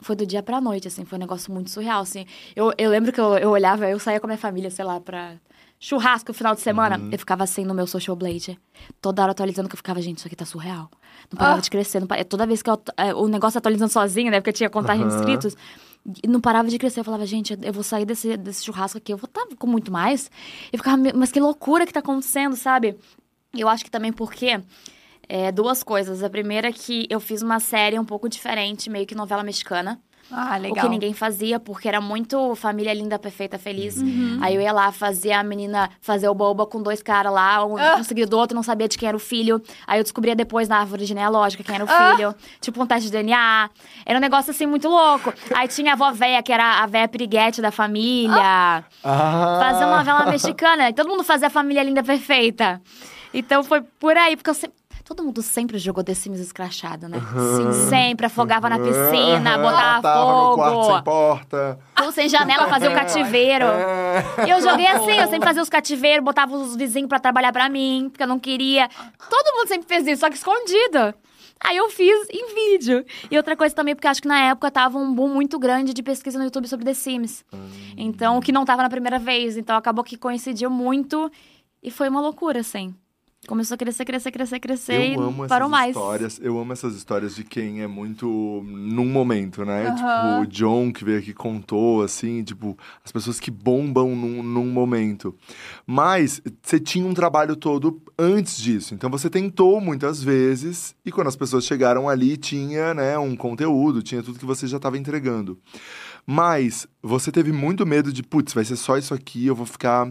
foi 0.00 0.14
do 0.14 0.26
dia 0.26 0.42
pra 0.42 0.60
noite, 0.60 0.88
assim, 0.88 1.04
foi 1.04 1.16
um 1.16 1.20
negócio 1.20 1.52
muito 1.52 1.70
surreal, 1.70 2.02
assim. 2.02 2.26
Eu, 2.54 2.72
eu 2.78 2.90
lembro 2.90 3.12
que 3.12 3.20
eu, 3.20 3.36
eu 3.38 3.50
olhava, 3.50 3.88
eu 3.88 3.98
saía 3.98 4.20
com 4.20 4.26
a 4.26 4.28
minha 4.28 4.38
família, 4.38 4.70
sei 4.70 4.84
lá, 4.84 5.00
pra 5.00 5.34
churrasco 5.80 6.30
no 6.30 6.34
final 6.34 6.54
de 6.54 6.60
semana, 6.60 7.00
eu 7.12 7.18
ficava 7.18 7.44
assim 7.44 7.64
no 7.64 7.74
meu 7.74 7.86
social 7.86 8.16
blade, 8.16 8.58
toda 9.00 9.22
hora 9.22 9.32
atualizando, 9.32 9.68
que 9.68 9.74
eu 9.74 9.78
ficava, 9.78 10.00
gente, 10.02 10.18
isso 10.18 10.26
aqui 10.26 10.34
tá 10.36 10.44
surreal. 10.44 10.90
Não 11.30 11.38
parava 11.38 11.58
Ah. 11.58 11.62
de 11.62 11.70
crescer, 11.70 12.00
não 12.00 12.06
toda 12.28 12.46
vez 12.46 12.62
que 12.62 12.70
eu, 12.70 12.80
é, 12.96 13.14
o 13.14 13.28
negócio 13.28 13.58
atualizando 13.58 13.92
sozinho, 13.92 14.30
né, 14.30 14.40
porque 14.40 14.52
tinha 14.52 14.68
contagem 14.70 15.06
de 15.06 15.12
Aham. 15.12 15.20
inscritos, 15.20 15.56
e 16.22 16.26
não 16.26 16.40
parava 16.40 16.68
de 16.68 16.78
crescer. 16.78 17.00
Eu 17.00 17.04
falava, 17.04 17.26
gente, 17.26 17.58
eu 17.62 17.72
vou 17.72 17.82
sair 17.82 18.04
desse, 18.06 18.36
desse 18.36 18.64
churrasco 18.64 18.98
aqui, 18.98 19.12
eu 19.12 19.16
vou 19.18 19.26
estar 19.26 19.44
com 19.58 19.66
muito 19.66 19.92
mais. 19.92 20.30
Eu 20.72 20.78
ficava, 20.78 20.96
"Meu, 20.96 21.12
mas 21.14 21.30
que 21.30 21.38
loucura 21.40 21.84
que 21.86 21.92
tá 21.92 22.00
acontecendo, 22.00 22.56
sabe? 22.56 22.96
Eu 23.56 23.68
acho 23.68 23.84
que 23.84 23.90
também 23.90 24.12
porque 24.12 24.60
é, 25.28 25.52
duas 25.52 25.82
coisas. 25.82 26.22
A 26.22 26.30
primeira 26.30 26.68
é 26.68 26.72
que 26.72 27.06
eu 27.10 27.20
fiz 27.20 27.42
uma 27.42 27.60
série 27.60 27.98
um 27.98 28.04
pouco 28.04 28.28
diferente, 28.28 28.88
meio 28.88 29.06
que 29.06 29.14
novela 29.14 29.42
mexicana. 29.42 30.00
Ah, 30.30 30.56
O 30.58 30.60
legal. 30.60 30.84
que 30.84 30.90
ninguém 30.90 31.12
fazia, 31.14 31.58
porque 31.58 31.88
era 31.88 32.00
muito 32.00 32.54
família 32.54 32.92
linda, 32.92 33.18
perfeita, 33.18 33.58
feliz. 33.58 33.96
Aí 34.42 34.54
eu 34.54 34.60
ia 34.60 34.72
lá, 34.72 34.92
fazia 34.92 35.40
a 35.40 35.42
menina 35.42 35.88
fazer 36.00 36.28
o 36.28 36.34
boba 36.34 36.66
com 36.66 36.82
dois 36.82 37.02
caras 37.02 37.32
lá, 37.32 37.64
um, 37.64 37.78
Ah. 37.78 37.96
um 37.98 38.02
seguido 38.04 38.30
do 38.30 38.38
outro, 38.38 38.54
não 38.54 38.62
sabia 38.62 38.86
de 38.86 38.98
quem 38.98 39.08
era 39.08 39.16
o 39.16 39.20
filho. 39.20 39.62
Aí 39.86 39.98
eu 39.98 40.02
descobria 40.02 40.36
depois 40.36 40.68
na 40.68 40.78
árvore 40.80 41.04
genealógica 41.06 41.64
quem 41.64 41.74
era 41.74 41.84
o 41.84 41.88
Ah. 41.90 42.14
filho. 42.16 42.34
Tipo 42.60 42.82
um 42.82 42.86
teste 42.86 43.06
de 43.06 43.12
DNA. 43.12 43.70
Era 44.04 44.18
um 44.18 44.20
negócio 44.20 44.50
assim 44.50 44.66
muito 44.66 44.88
louco. 44.88 45.32
Aí 45.54 45.66
tinha 45.68 45.92
a 45.92 45.94
avó 45.94 46.10
véia, 46.12 46.42
que 46.42 46.52
era 46.52 46.82
a 46.82 46.86
véia 46.86 47.08
piriguete 47.08 47.62
da 47.62 47.70
família. 47.70 48.84
Ah! 49.04 49.58
Fazer 49.60 49.84
uma 49.86 49.98
novela 49.98 50.26
mexicana. 50.30 50.88
E 50.90 50.92
todo 50.92 51.08
mundo 51.08 51.24
fazia 51.24 51.46
a 51.46 51.50
família 51.50 51.82
linda 51.82 52.02
perfeita. 52.02 52.80
Então 53.32 53.62
foi 53.62 53.82
por 53.82 54.16
aí, 54.16 54.36
porque 54.36 54.50
eu 54.50 54.54
sempre. 54.54 54.77
Todo 55.08 55.24
mundo 55.24 55.40
sempre 55.40 55.78
jogou 55.78 56.04
The 56.04 56.12
Sims 56.12 56.38
escrachado, 56.38 57.08
né? 57.08 57.18
Sim, 57.56 57.88
sempre 57.88 58.26
afogava 58.26 58.68
na 58.68 58.78
piscina, 58.78 59.54
Aham. 59.54 59.62
botava 59.62 60.02
Tava 60.02 60.32
no 60.50 60.54
quarto 60.54 60.82
sem 60.82 60.90
fogo. 60.92 61.02
porta. 61.02 61.78
Ou 62.02 62.12
sem 62.12 62.28
janela, 62.28 62.68
fazia 62.68 62.90
o 62.90 62.92
cativeiro. 62.94 63.64
É. 63.64 64.46
E 64.46 64.50
eu 64.50 64.60
joguei 64.60 64.86
assim, 64.86 65.12
eu 65.12 65.26
sempre 65.28 65.46
fazia 65.48 65.62
os 65.62 65.70
cativeiros, 65.70 66.22
botava 66.22 66.54
os 66.54 66.76
vizinhos 66.76 67.08
pra 67.08 67.18
trabalhar 67.18 67.54
pra 67.54 67.70
mim, 67.70 68.08
porque 68.10 68.22
eu 68.22 68.26
não 68.26 68.38
queria. 68.38 68.86
Todo 69.30 69.56
mundo 69.56 69.68
sempre 69.68 69.88
fez 69.88 70.06
isso, 70.06 70.20
só 70.20 70.28
que 70.28 70.36
escondido. 70.36 71.14
Aí 71.64 71.76
eu 71.78 71.88
fiz 71.88 72.28
em 72.30 72.54
vídeo. 72.54 73.02
E 73.30 73.36
outra 73.38 73.56
coisa 73.56 73.74
também, 73.74 73.94
porque 73.94 74.06
acho 74.08 74.20
que 74.20 74.28
na 74.28 74.38
época 74.50 74.70
tava 74.70 74.98
um 74.98 75.10
boom 75.12 75.28
muito 75.28 75.58
grande 75.58 75.94
de 75.94 76.02
pesquisa 76.02 76.36
no 76.38 76.44
YouTube 76.44 76.68
sobre 76.68 76.84
The 76.84 76.92
Sims. 76.92 77.46
Então, 77.96 78.36
o 78.36 78.42
que 78.42 78.52
não 78.52 78.64
tava 78.66 78.82
na 78.82 78.90
primeira 78.90 79.18
vez. 79.18 79.56
Então, 79.56 79.74
acabou 79.74 80.04
que 80.04 80.18
coincidiu 80.18 80.68
muito 80.68 81.32
e 81.82 81.90
foi 81.90 82.10
uma 82.10 82.20
loucura, 82.20 82.60
assim. 82.60 82.94
Começou 83.46 83.76
a 83.76 83.78
crescer, 83.78 84.04
crescer, 84.04 84.32
crescer, 84.32 84.58
crescer 84.58 84.94
Eu 84.94 85.00
e 85.00 85.14
amo 85.14 85.46
parou 85.46 85.68
essas 85.68 85.70
mais. 85.70 85.96
histórias. 85.96 86.40
Eu 86.42 86.58
amo 86.58 86.72
essas 86.72 86.96
histórias 86.96 87.36
de 87.36 87.44
quem 87.44 87.80
é 87.82 87.86
muito 87.86 88.26
num 88.66 89.06
momento, 89.06 89.64
né? 89.64 89.86
Aham. 89.86 89.94
Tipo, 89.94 90.42
o 90.42 90.46
John 90.46 90.92
que 90.92 91.04
veio 91.04 91.18
aqui 91.20 91.32
contou, 91.32 92.02
assim, 92.02 92.42
tipo, 92.42 92.76
as 93.02 93.12
pessoas 93.12 93.38
que 93.38 93.50
bombam 93.50 94.14
num, 94.14 94.42
num 94.42 94.66
momento. 94.66 95.34
Mas 95.86 96.42
você 96.62 96.80
tinha 96.80 97.06
um 97.06 97.14
trabalho 97.14 97.54
todo 97.54 98.02
antes 98.18 98.58
disso. 98.58 98.92
Então 98.92 99.08
você 99.08 99.30
tentou 99.30 99.80
muitas 99.80 100.22
vezes, 100.22 100.94
e 101.06 101.12
quando 101.12 101.28
as 101.28 101.36
pessoas 101.36 101.64
chegaram 101.64 102.08
ali, 102.08 102.36
tinha, 102.36 102.92
né, 102.92 103.16
um 103.18 103.36
conteúdo, 103.36 104.02
tinha 104.02 104.22
tudo 104.22 104.38
que 104.38 104.44
você 104.44 104.66
já 104.66 104.78
estava 104.78 104.98
entregando. 104.98 105.58
Mas 106.26 106.86
você 107.02 107.32
teve 107.32 107.52
muito 107.52 107.86
medo 107.86 108.12
de, 108.12 108.22
putz, 108.22 108.52
vai 108.52 108.64
ser 108.64 108.76
só 108.76 108.98
isso 108.98 109.14
aqui, 109.14 109.46
eu 109.46 109.54
vou 109.54 109.64
ficar. 109.64 110.06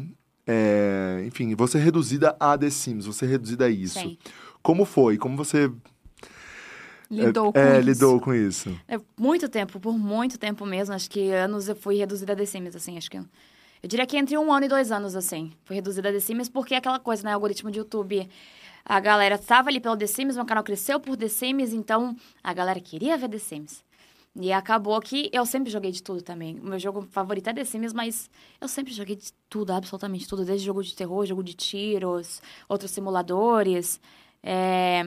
É, 0.47 1.23
Enfim, 1.25 1.54
você 1.56 1.77
reduzida 1.77 2.35
a 2.39 2.57
The 2.57 2.69
Sims, 2.69 3.06
você 3.06 3.25
reduzida 3.25 3.66
a 3.66 3.69
isso. 3.69 3.99
Sim. 3.99 4.18
Como 4.61 4.85
foi? 4.85 5.18
Como 5.18 5.35
você 5.35 5.71
Lidou 7.09 7.54
com 7.54 7.59
é, 7.59 7.80
isso. 7.80 7.89
lidou 7.89 8.19
com 8.19 8.33
isso? 8.33 8.81
É, 8.87 8.99
muito 9.18 9.47
tempo, 9.47 9.80
por 9.80 9.97
muito 9.97 10.37
tempo 10.37 10.66
mesmo. 10.66 10.94
Acho 10.94 11.09
que 11.09 11.31
anos 11.31 11.69
eu 11.69 11.75
fui 11.75 11.95
reduzida 11.95 12.33
a 12.33 12.35
The 12.35 12.45
Sims, 12.45 12.75
assim. 12.75 12.97
Acho 12.97 13.09
que. 13.09 13.18
Eu 13.18 13.87
diria 13.87 14.06
que 14.06 14.18
entre 14.18 14.37
um 14.37 14.51
ano 14.51 14.66
e 14.66 14.69
dois 14.69 14.92
anos, 14.92 15.16
assim. 15.16 15.51
Fui 15.63 15.75
reduzida 15.75 16.09
a 16.09 16.11
The 16.11 16.19
Sims, 16.19 16.49
porque 16.49 16.73
é 16.73 16.77
aquela 16.77 16.99
coisa, 16.99 17.23
né? 17.23 17.33
Algoritmo 17.33 17.71
de 17.71 17.80
YouTube. 17.80 18.27
A 18.83 18.99
galera 18.99 19.35
estava 19.35 19.69
ali 19.69 19.80
pelo 19.80 19.95
The 19.95 20.07
Sims, 20.07 20.35
meu 20.35 20.45
canal 20.45 20.63
cresceu 20.63 20.99
por 20.99 21.16
The 21.16 21.27
Sims, 21.27 21.73
então 21.73 22.16
a 22.44 22.54
galera 22.54 22.80
queria 22.80 23.18
ver 23.18 23.30
The 23.30 23.39
Sims. 23.39 23.83
E 24.39 24.51
acabou 24.53 24.99
que 25.01 25.29
eu 25.33 25.45
sempre 25.45 25.71
joguei 25.71 25.91
de 25.91 26.03
tudo 26.03 26.21
também. 26.21 26.59
O 26.59 26.65
meu 26.65 26.79
jogo 26.79 27.01
favorito 27.11 27.49
é 27.49 27.53
The 27.53 27.65
Sims, 27.65 27.91
mas 27.91 28.29
eu 28.61 28.67
sempre 28.67 28.94
joguei 28.94 29.15
de 29.15 29.33
tudo, 29.49 29.71
absolutamente 29.71 30.27
tudo. 30.27 30.45
Desde 30.45 30.65
jogo 30.65 30.83
de 30.83 30.95
terror, 30.95 31.25
jogo 31.25 31.44
de 31.44 31.53
tiros, 31.56 32.41
outros 32.69 32.91
simuladores. 32.91 33.99
É, 34.44 35.03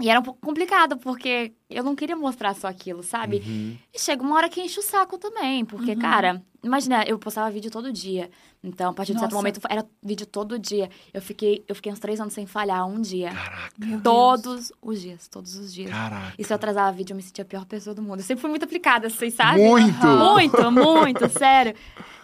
E 0.00 0.10
era 0.10 0.18
um 0.18 0.22
pouco 0.22 0.40
complicado, 0.40 0.96
porque 0.96 1.52
eu 1.70 1.84
não 1.84 1.94
queria 1.94 2.16
mostrar 2.16 2.54
só 2.54 2.66
aquilo, 2.66 3.02
sabe? 3.02 3.42
Uhum. 3.46 3.78
E 3.94 3.98
chega 3.98 4.22
uma 4.22 4.34
hora 4.34 4.48
que 4.48 4.60
enche 4.60 4.80
o 4.80 4.82
saco 4.82 5.16
também, 5.18 5.64
porque, 5.64 5.94
cara, 5.94 6.42
imagina, 6.64 7.04
eu 7.04 7.16
postava 7.16 7.48
vídeo 7.48 7.70
todo 7.70 7.92
dia. 7.92 8.28
Então, 8.60 8.90
a 8.90 8.94
partir 8.94 9.12
de 9.12 9.20
certo 9.20 9.32
Nossa. 9.32 9.40
momento, 9.42 9.60
era 9.68 9.86
vídeo 10.02 10.26
todo 10.26 10.58
dia. 10.58 10.90
Eu 11.12 11.22
fiquei, 11.22 11.62
eu 11.68 11.76
fiquei 11.76 11.92
uns 11.92 12.00
três 12.00 12.20
anos 12.20 12.32
sem 12.34 12.44
falhar, 12.44 12.84
um 12.88 13.00
dia. 13.00 13.30
Caraca. 13.30 14.00
Todos 14.02 14.72
os 14.82 15.00
dias, 15.00 15.28
todos 15.28 15.54
os 15.54 15.72
dias. 15.72 15.90
caraca. 15.90 16.34
E 16.36 16.42
se 16.42 16.52
eu 16.52 16.56
atrasava 16.56 16.90
vídeo, 16.90 17.12
eu 17.12 17.16
me 17.16 17.22
sentia 17.22 17.42
a 17.42 17.46
pior 17.46 17.64
pessoa 17.64 17.94
do 17.94 18.02
mundo. 18.02 18.18
Eu 18.18 18.24
sempre 18.24 18.40
fui 18.40 18.50
muito 18.50 18.64
aplicada, 18.64 19.08
vocês 19.08 19.34
sabem? 19.34 19.64
Muito! 19.68 20.06
Muito, 20.06 20.72
muito, 20.72 21.28
sério. 21.38 21.74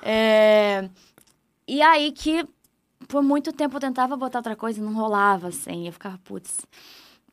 É, 0.02 0.88
E 1.68 1.80
aí 1.82 2.10
que, 2.10 2.44
por 3.06 3.22
muito 3.22 3.52
tempo, 3.52 3.76
eu 3.76 3.80
tentava 3.80 4.16
botar 4.16 4.38
outra 4.38 4.56
coisa 4.56 4.80
e 4.80 4.82
não 4.82 4.92
rolava, 4.94 5.48
assim. 5.48 5.86
Eu 5.86 5.92
ficava, 5.92 6.18
putz. 6.24 6.58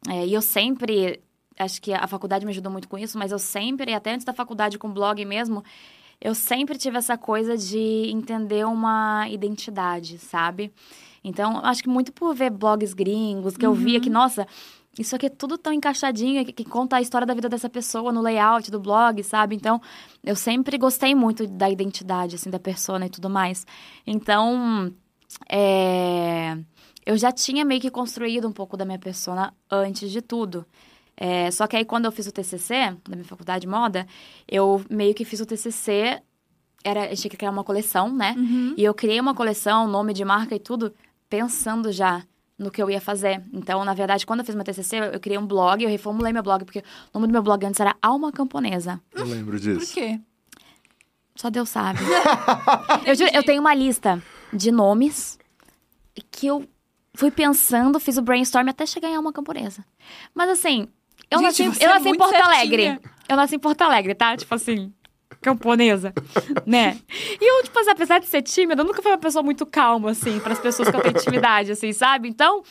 É, 0.10 0.26
e 0.26 0.34
eu 0.34 0.42
sempre, 0.42 1.22
acho 1.58 1.82
que 1.82 1.94
a 1.94 2.08
faculdade 2.08 2.46
me 2.46 2.52
ajudou 2.52 2.72
muito 2.72 2.88
com 2.88 2.98
isso, 2.98 3.18
mas 3.18 3.32
eu 3.32 3.40
sempre, 3.40 3.94
até 3.94 4.14
antes 4.14 4.26
da 4.26 4.34
faculdade 4.34 4.78
com 4.78 4.92
blog 4.92 5.24
mesmo, 5.26 5.64
eu 6.20 6.34
sempre 6.34 6.78
tive 6.78 6.98
essa 6.98 7.18
coisa 7.18 7.58
de 7.58 8.10
entender 8.12 8.66
uma 8.66 9.28
identidade, 9.30 10.18
sabe? 10.18 10.72
Então, 11.24 11.60
acho 11.64 11.84
que 11.84 11.90
muito 11.90 12.12
por 12.12 12.34
ver 12.34 12.50
blogs 12.50 12.94
gringos, 12.94 13.58
que 13.58 13.66
eu 13.66 13.74
via 13.74 14.00
que, 14.00 14.10
nossa, 14.10 14.48
isso 14.98 15.16
aqui 15.16 15.28
é 15.28 15.30
tudo 15.30 15.58
tão 15.58 15.72
encaixadinho, 15.72 16.44
que, 16.46 16.52
que 16.52 16.66
conta 16.66 16.96
a 16.96 17.02
história 17.02 17.28
da 17.28 17.34
vida 17.34 17.48
dessa 17.48 17.70
pessoa 17.70 18.12
no 18.12 18.22
layout 18.22 18.72
do 18.72 18.80
blog, 18.80 19.22
sabe? 19.24 19.56
Então, 19.56 19.80
eu 20.24 20.36
sempre 20.36 20.78
gostei 20.78 21.14
muito 21.14 21.46
da 21.46 21.70
identidade, 21.70 22.36
assim, 22.36 22.50
da 22.50 22.60
persona 22.60 23.06
e 23.06 23.10
tudo 23.10 23.30
mais. 23.30 23.66
Então, 24.06 24.92
é, 25.50 26.58
eu 27.08 27.18
já 27.18 27.32
tinha 27.32 27.64
meio 27.64 27.80
que 27.80 27.90
construído 27.90 28.50
um 28.50 28.52
pouco 28.52 28.76
da 28.76 28.84
minha 28.84 29.00
persona 29.00 29.54
antes 29.72 30.12
de 30.12 30.22
tudo. 30.22 30.66
É, 31.16 31.50
só 31.52 31.66
que 31.66 31.78
aí, 31.78 31.86
quando 31.86 32.04
eu 32.04 32.12
fiz 32.12 32.28
o 32.28 32.34
TCC, 32.34 32.98
da 33.08 33.16
minha 33.16 33.24
faculdade 33.24 33.62
de 33.62 33.68
moda, 33.68 34.06
eu 34.46 34.84
meio 34.90 35.14
que 35.16 35.24
fiz 35.24 35.40
o 35.40 35.46
TCC, 35.46 36.22
era, 36.84 37.10
eu 37.10 37.16
tinha 37.16 37.32
que 37.32 37.38
criar 37.38 37.52
uma 37.52 37.64
coleção, 37.64 38.14
né? 38.14 38.36
Uhum. 38.38 38.74
E 38.76 38.84
eu 38.84 38.94
criei 38.94 39.22
uma 39.22 39.34
coleção, 39.34 39.88
nome 39.88 40.14
de 40.14 40.26
marca 40.26 40.54
e 40.54 40.60
tudo, 40.60 40.94
pensando 41.30 41.94
já 41.94 42.26
no 42.60 42.70
que 42.70 42.84
eu 42.84 42.90
ia 42.90 43.00
fazer. 43.00 43.42
Então, 43.54 43.86
na 43.86 43.94
verdade, 43.94 44.26
quando 44.26 44.42
eu 44.42 44.46
fiz 44.46 44.54
meu 44.54 44.66
TCC, 44.66 44.98
eu, 44.98 45.04
eu 45.06 45.20
criei 45.22 45.40
um 45.40 45.48
blog, 45.48 45.82
eu 45.82 45.90
reformulei 45.90 46.34
meu 46.34 46.44
blog, 46.44 46.66
porque 46.66 46.80
o 46.80 46.84
nome 47.14 47.28
do 47.28 47.32
meu 47.32 47.42
blog 47.42 47.66
antes 47.66 47.80
era 47.80 47.96
Alma 48.02 48.34
Camponesa. 48.34 49.00
Eu 49.14 49.24
lembro 49.24 49.54
Por 49.54 49.60
disso. 49.62 49.94
quê? 49.94 50.20
Só 51.38 51.50
Deus 51.50 51.70
sabe. 51.70 52.00
eu, 53.08 53.16
juro, 53.16 53.32
eu 53.34 53.44
tenho 53.44 53.62
uma 53.62 53.74
lista 53.74 54.22
de 54.52 54.72
nomes 54.72 55.40
que 56.30 56.48
eu 56.48 56.68
fui 57.18 57.32
pensando, 57.32 58.00
fiz 58.00 58.16
o 58.18 58.22
brainstorm 58.22 58.70
até 58.70 58.86
chegar 58.86 59.10
em 59.10 59.16
Alma 59.16 59.34
Camponesa. 59.34 59.84
Mas 60.36 60.52
assim, 60.52 60.88
eu 61.32 61.40
Gente, 61.40 61.66
nasci, 61.66 61.84
eu 61.84 61.90
é 61.90 61.94
nasci 61.94 62.06
em 62.06 62.10
muito 62.10 62.20
Porto 62.20 62.32
certinha. 62.32 62.56
Alegre. 62.56 63.00
Eu 63.28 63.36
nasci 63.36 63.56
em 63.56 63.60
Porto 63.60 63.82
Alegre, 63.82 64.14
tá? 64.14 64.38
Tipo 64.38 64.54
assim, 64.54 64.94
camponesa, 65.42 66.14
né? 66.64 67.00
E 67.42 67.44
eu, 67.44 67.64
tipo 67.64 67.78
assim, 67.80 67.90
apesar 67.90 68.20
de 68.20 68.28
ser 68.28 68.44
tímida, 68.44 68.84
eu 68.84 68.86
nunca 68.86 69.02
fui 69.02 69.12
uma 69.12 69.18
pessoa 69.18 69.42
muito 69.42 69.66
calma, 69.66 70.12
assim, 70.12 70.40
para 70.40 70.54
as 70.54 70.60
pessoas 70.60 70.90
que 70.92 70.96
eu 70.96 71.02
tenho 71.02 71.18
intimidade, 71.18 71.72
assim, 71.72 71.92
sabe? 71.92 72.30
Então, 72.30 72.62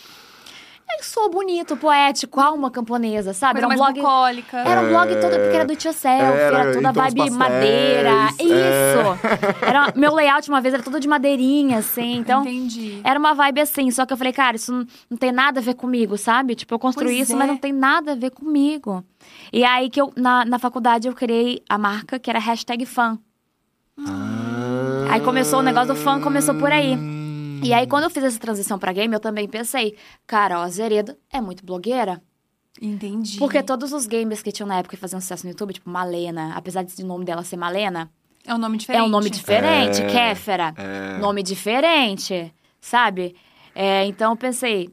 eu 0.89 1.03
sou 1.03 1.29
bonito, 1.31 1.77
poético, 1.77 2.41
alma 2.41 2.71
camponesa, 2.71 3.35
sabe? 3.35 3.61
Coisa 3.61 3.67
Era 3.67 3.67
um 3.67 3.69
mais 3.69 3.81
blog... 3.81 4.01
bucólica. 4.01 4.57
Era 4.59 4.81
um 4.83 4.89
blog 4.89 5.09
todo, 5.21 5.31
porque 5.33 5.57
era 5.57 5.65
do 5.65 5.77
tio 5.77 5.93
selfie, 5.93 6.39
Era 6.41 6.59
era, 6.59 6.73
toda 6.73 6.93
vibe 6.93 7.17
pastéis, 7.17 7.37
madeira. 7.37 8.11
é. 8.11 8.43
Isso! 8.43 9.27
Era, 9.67 9.93
meu 9.97 10.15
layout 10.15 10.49
uma 10.49 10.61
vez 10.61 10.73
era 10.75 10.83
todo 10.83 11.01
de 11.01 11.09
madeirinha, 11.09 11.79
assim. 11.79 12.17
Então, 12.17 12.43
Entendi. 12.43 13.01
era 13.05 13.19
uma 13.19 13.35
vibe 13.35 13.61
assim. 13.61 13.91
Só 13.91 14.07
que 14.07 14.13
eu 14.13 14.17
falei, 14.17 14.33
cara, 14.33 14.57
isso 14.57 14.73
não, 14.73 14.87
não 15.11 15.17
tem 15.19 15.33
nada 15.33 15.61
a 15.61 15.63
ver 15.63 15.75
comigo, 15.75 16.17
sabe? 16.17 16.55
Tipo, 16.55 16.75
eu 16.75 16.79
construí 16.79 17.09
Pois 17.17 17.21
isso, 17.21 17.33
é. 17.33 17.37
mas 17.37 17.49
não 17.49 17.57
tem 17.57 17.73
nada 17.73 18.13
a 18.13 18.15
ver 18.15 18.31
comigo. 18.31 19.05
E 19.53 19.65
aí 19.65 19.91
que 19.91 20.01
eu, 20.01 20.13
na, 20.17 20.45
na 20.45 20.59
faculdade, 20.59 21.09
eu 21.09 21.15
criei 21.15 21.63
a 21.69 21.77
marca 21.77 22.19
que 22.19 22.31
era 22.31 22.39
hashtag 22.39 22.87
fã. 22.87 23.19
Ah. 23.99 25.07
Aí 25.11 25.21
começou 25.21 25.61
o 25.61 25.63
negócio 25.63 25.89
do 25.89 25.97
fã, 25.97 26.21
começou 26.21 26.55
por 26.55 26.71
aí. 26.71 26.97
E 27.63 27.73
aí, 27.73 27.87
quando 27.87 28.05
eu 28.05 28.11
fiz 28.11 28.23
essa 28.25 28.39
transição 28.39 28.79
pra 28.79 28.93
game, 28.93 29.13
eu 29.13 29.21
também 29.21 29.49
pensei, 29.49 29.97
cara, 30.27 30.59
ó, 30.61 30.63
a 30.63 30.69
Zeredo 30.69 31.17
é 31.33 31.41
muito 31.41 31.65
blogueira. 31.65 32.23
Entendi. 32.81 33.39
Porque 33.39 33.63
todos 33.63 33.93
os 33.93 34.07
gamers 34.07 34.43
que 34.43 34.53
tinham 34.53 34.67
na 34.69 34.79
época 34.79 34.95
e 34.95 34.99
faziam 34.99 35.21
sucesso 35.21 35.45
no 35.47 35.51
YouTube, 35.51 35.73
tipo 35.73 35.89
Malena, 35.89 36.53
apesar 36.55 36.83
de 36.85 37.03
o 37.03 37.07
nome 37.07 37.25
dela 37.25 37.43
ser 37.43 37.57
Malena, 37.57 38.11
É 38.47 38.55
um 38.55 38.59
nome 38.59 38.77
diferente. 38.77 39.01
é 39.01 39.05
um 39.05 39.09
nome 39.09 39.31
diferente, 39.31 40.03
É, 40.03 40.07
Kéfera. 40.07 40.75
é. 40.77 41.19
Nome 41.19 41.43
diferente, 41.43 42.53
sabe? 42.81 43.35
É, 43.75 44.05
então 44.07 44.33
eu 44.33 44.37
pensei, 44.37 44.91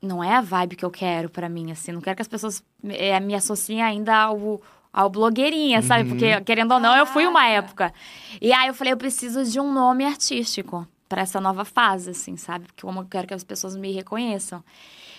não 0.00 0.24
é 0.24 0.34
a 0.34 0.40
vibe 0.40 0.76
que 0.76 0.84
eu 0.84 0.90
quero 0.90 1.28
pra 1.28 1.48
mim, 1.48 1.70
assim. 1.70 1.92
Não 1.92 2.00
quero 2.00 2.16
que 2.16 2.22
as 2.22 2.28
pessoas 2.28 2.62
é, 2.84 3.18
me 3.20 3.34
associem 3.34 3.82
ainda 3.82 4.16
ao, 4.16 4.60
ao 4.92 5.10
blogueirinha, 5.10 5.82
sabe? 5.82 6.08
Porque, 6.08 6.40
querendo 6.40 6.72
ou 6.72 6.80
não, 6.80 6.96
eu 6.96 7.04
fui 7.04 7.26
uma 7.26 7.46
época. 7.46 7.92
E 8.40 8.50
aí 8.52 8.68
eu 8.68 8.74
falei, 8.74 8.92
eu 8.94 8.96
preciso 8.96 9.44
de 9.44 9.60
um 9.60 9.70
nome 9.72 10.04
artístico 10.06 10.86
pra 11.10 11.22
essa 11.22 11.40
nova 11.40 11.64
fase, 11.64 12.10
assim, 12.10 12.36
sabe? 12.36 12.66
Porque 12.66 12.82
como 12.82 13.00
eu 13.00 13.04
quero 13.04 13.26
que 13.26 13.34
as 13.34 13.42
pessoas 13.42 13.74
me 13.74 13.90
reconheçam. 13.90 14.62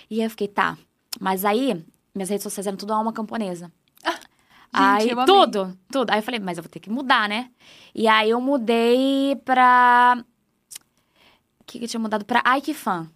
E 0.10 0.22
aí 0.22 0.26
eu 0.26 0.30
fiquei, 0.30 0.48
tá. 0.48 0.78
Mas 1.20 1.44
aí, 1.44 1.86
minhas 2.16 2.30
redes 2.30 2.44
sociais 2.44 2.66
eram 2.66 2.78
tudo 2.78 2.94
alma 2.94 3.12
camponesa. 3.12 3.70
aí, 4.72 5.10
eu 5.10 5.20
amei. 5.20 5.26
tudo, 5.26 5.78
tudo. 5.92 6.10
Aí 6.10 6.20
eu 6.20 6.24
falei, 6.24 6.40
mas 6.40 6.58
eu 6.58 6.64
vou 6.64 6.70
ter 6.70 6.80
que 6.80 6.90
mudar, 6.90 7.28
né? 7.28 7.52
E 7.94 8.08
aí 8.08 8.30
eu 8.30 8.40
mudei 8.40 9.36
pra. 9.44 10.24
O 11.60 11.64
que, 11.66 11.78
que 11.78 11.86
eu 11.86 11.90
tinha 11.90 12.00
mudado? 12.00 12.24
Pra 12.24 12.42
Ike 12.58 12.74
Fan. 12.74 13.12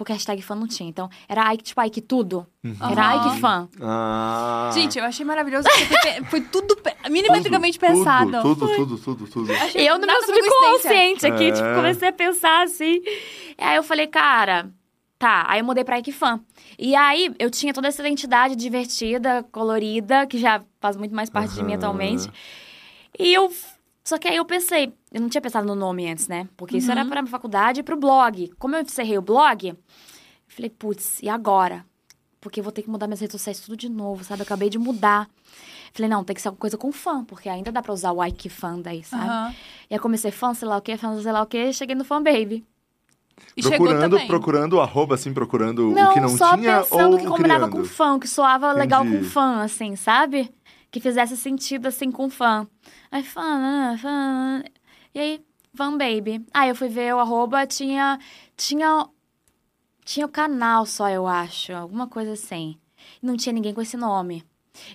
Porque 0.00 0.14
hashtag 0.14 0.40
fã 0.40 0.54
não 0.54 0.66
tinha. 0.66 0.88
Então, 0.88 1.10
era 1.28 1.52
Ike, 1.52 1.62
tipo, 1.62 1.82
Ike 1.82 2.00
tudo. 2.00 2.46
Era 2.90 3.12
Aham. 3.12 3.28
Ike 3.32 3.40
Fan. 3.40 3.68
Ah. 3.82 4.70
Gente, 4.72 4.98
eu 4.98 5.04
achei 5.04 5.26
maravilhoso. 5.26 5.68
porque 5.68 6.24
Foi 6.30 6.40
tudo 6.40 6.74
pe- 6.76 6.96
milimetricamente 7.10 7.78
pensado. 7.78 8.30
Tudo, 8.40 8.66
tudo, 8.66 8.74
tudo, 8.76 8.98
tudo, 8.98 9.26
tudo. 9.28 9.52
E 9.74 9.86
eu 9.86 9.98
no 9.98 10.06
meu 10.06 10.22
subconsciente 10.22 11.26
aqui, 11.26 11.44
É. 11.50 11.52
tipo, 11.52 11.74
comecei 11.74 12.08
a 12.08 12.12
pensar 12.12 12.62
assim. 12.64 13.02
E 13.04 13.62
aí 13.62 13.76
eu 13.76 13.82
falei, 13.82 14.06
cara, 14.06 14.70
tá. 15.18 15.44
Aí 15.46 15.60
eu 15.60 15.64
mudei 15.66 15.84
pra 15.84 15.98
Ike 15.98 16.12
Fan. 16.12 16.40
E 16.78 16.94
aí 16.96 17.30
eu 17.38 17.50
tinha 17.50 17.74
toda 17.74 17.88
essa 17.88 18.00
identidade 18.00 18.56
divertida, 18.56 19.44
colorida, 19.52 20.26
que 20.26 20.38
já 20.38 20.62
faz 20.80 20.96
muito 20.96 21.14
mais 21.14 21.28
parte 21.28 21.54
de 21.54 21.62
mim 21.62 21.74
atualmente. 21.74 22.26
E 23.18 23.34
eu. 23.34 23.52
Só 24.02 24.16
que 24.16 24.26
aí 24.26 24.36
eu 24.36 24.44
pensei, 24.46 24.94
eu 25.12 25.20
não 25.20 25.28
tinha 25.28 25.40
pensado 25.40 25.66
no 25.66 25.74
nome 25.74 26.10
antes, 26.10 26.28
né? 26.28 26.48
Porque 26.56 26.76
isso 26.76 26.90
era 26.90 27.04
pra 27.04 27.22
minha 27.22 27.30
faculdade 27.30 27.80
e 27.80 27.82
pro 27.82 27.96
blog. 27.96 28.52
Como 28.58 28.76
eu 28.76 28.82
encerrei 28.82 29.18
o 29.18 29.22
blog, 29.22 29.68
eu 29.68 29.76
falei, 30.48 30.70
putz, 30.70 31.20
e 31.22 31.28
agora? 31.28 31.84
Porque 32.40 32.60
eu 32.60 32.64
vou 32.64 32.72
ter 32.72 32.82
que 32.82 32.90
mudar 32.90 33.06
minhas 33.06 33.20
redes 33.20 33.32
sociais 33.32 33.60
tudo 33.60 33.76
de 33.76 33.88
novo, 33.88 34.24
sabe? 34.24 34.40
Eu 34.40 34.44
acabei 34.44 34.70
de 34.70 34.78
mudar. 34.78 35.28
Falei, 35.92 36.08
não, 36.08 36.22
tem 36.22 36.34
que 36.34 36.40
ser 36.40 36.48
alguma 36.48 36.60
coisa 36.60 36.78
com 36.78 36.92
fã, 36.92 37.24
porque 37.24 37.48
ainda 37.48 37.72
dá 37.72 37.82
pra 37.82 37.92
usar 37.92 38.12
o 38.12 38.24
Ike 38.24 38.48
Fan 38.48 38.80
daí, 38.80 39.02
sabe? 39.02 39.24
Aham. 39.24 39.54
E 39.90 39.94
aí 39.94 40.00
comecei 40.00 40.30
fã, 40.30 40.54
sei 40.54 40.68
lá 40.68 40.76
o 40.76 40.80
quê, 40.80 40.96
fã, 40.96 41.20
sei 41.20 41.32
lá 41.32 41.42
o 41.42 41.46
quê, 41.46 41.72
cheguei 41.72 41.96
no 41.96 42.04
Fan 42.04 42.22
Baby. 42.22 42.64
E 43.56 43.62
procurando, 43.62 44.20
procurando 44.26 44.72
o 44.74 44.80
arroba, 44.80 45.14
assim, 45.16 45.32
procurando 45.32 45.90
Não, 45.90 46.10
o 46.10 46.14
que 46.14 46.20
não 46.20 46.28
só 46.36 46.56
tinha 46.56 46.80
pensando 46.80 47.12
ou 47.12 47.18
que 47.18 47.26
combinava 47.26 47.68
criando? 47.68 47.82
com 47.82 47.84
fã, 47.84 48.18
que 48.18 48.28
soava 48.28 48.72
legal 48.72 49.02
com 49.02 49.10
Entendi. 49.10 49.28
fã, 49.28 49.62
assim, 49.62 49.96
sabe? 49.96 50.52
Que 50.90 51.00
fizesse 51.00 51.36
sentido, 51.36 51.86
assim, 51.86 52.10
com 52.10 52.30
fã. 52.30 52.66
Aí, 53.10 53.22
fã, 53.22 53.96
fã... 54.00 54.62
E 55.14 55.18
aí, 55.18 55.44
Fan 55.74 55.96
Baby. 55.96 56.44
Aí 56.52 56.68
eu 56.68 56.74
fui 56.74 56.88
ver 56.88 57.14
o 57.14 57.18
arroba, 57.18 57.66
tinha... 57.66 58.18
Tinha... 58.56 59.08
Tinha 60.04 60.26
o 60.26 60.30
canal 60.30 60.86
só, 60.86 61.08
eu 61.08 61.26
acho. 61.26 61.72
Alguma 61.72 62.06
coisa 62.06 62.32
assim. 62.32 62.76
Não 63.22 63.36
tinha 63.36 63.52
ninguém 63.52 63.72
com 63.74 63.82
esse 63.82 63.96
nome. 63.96 64.44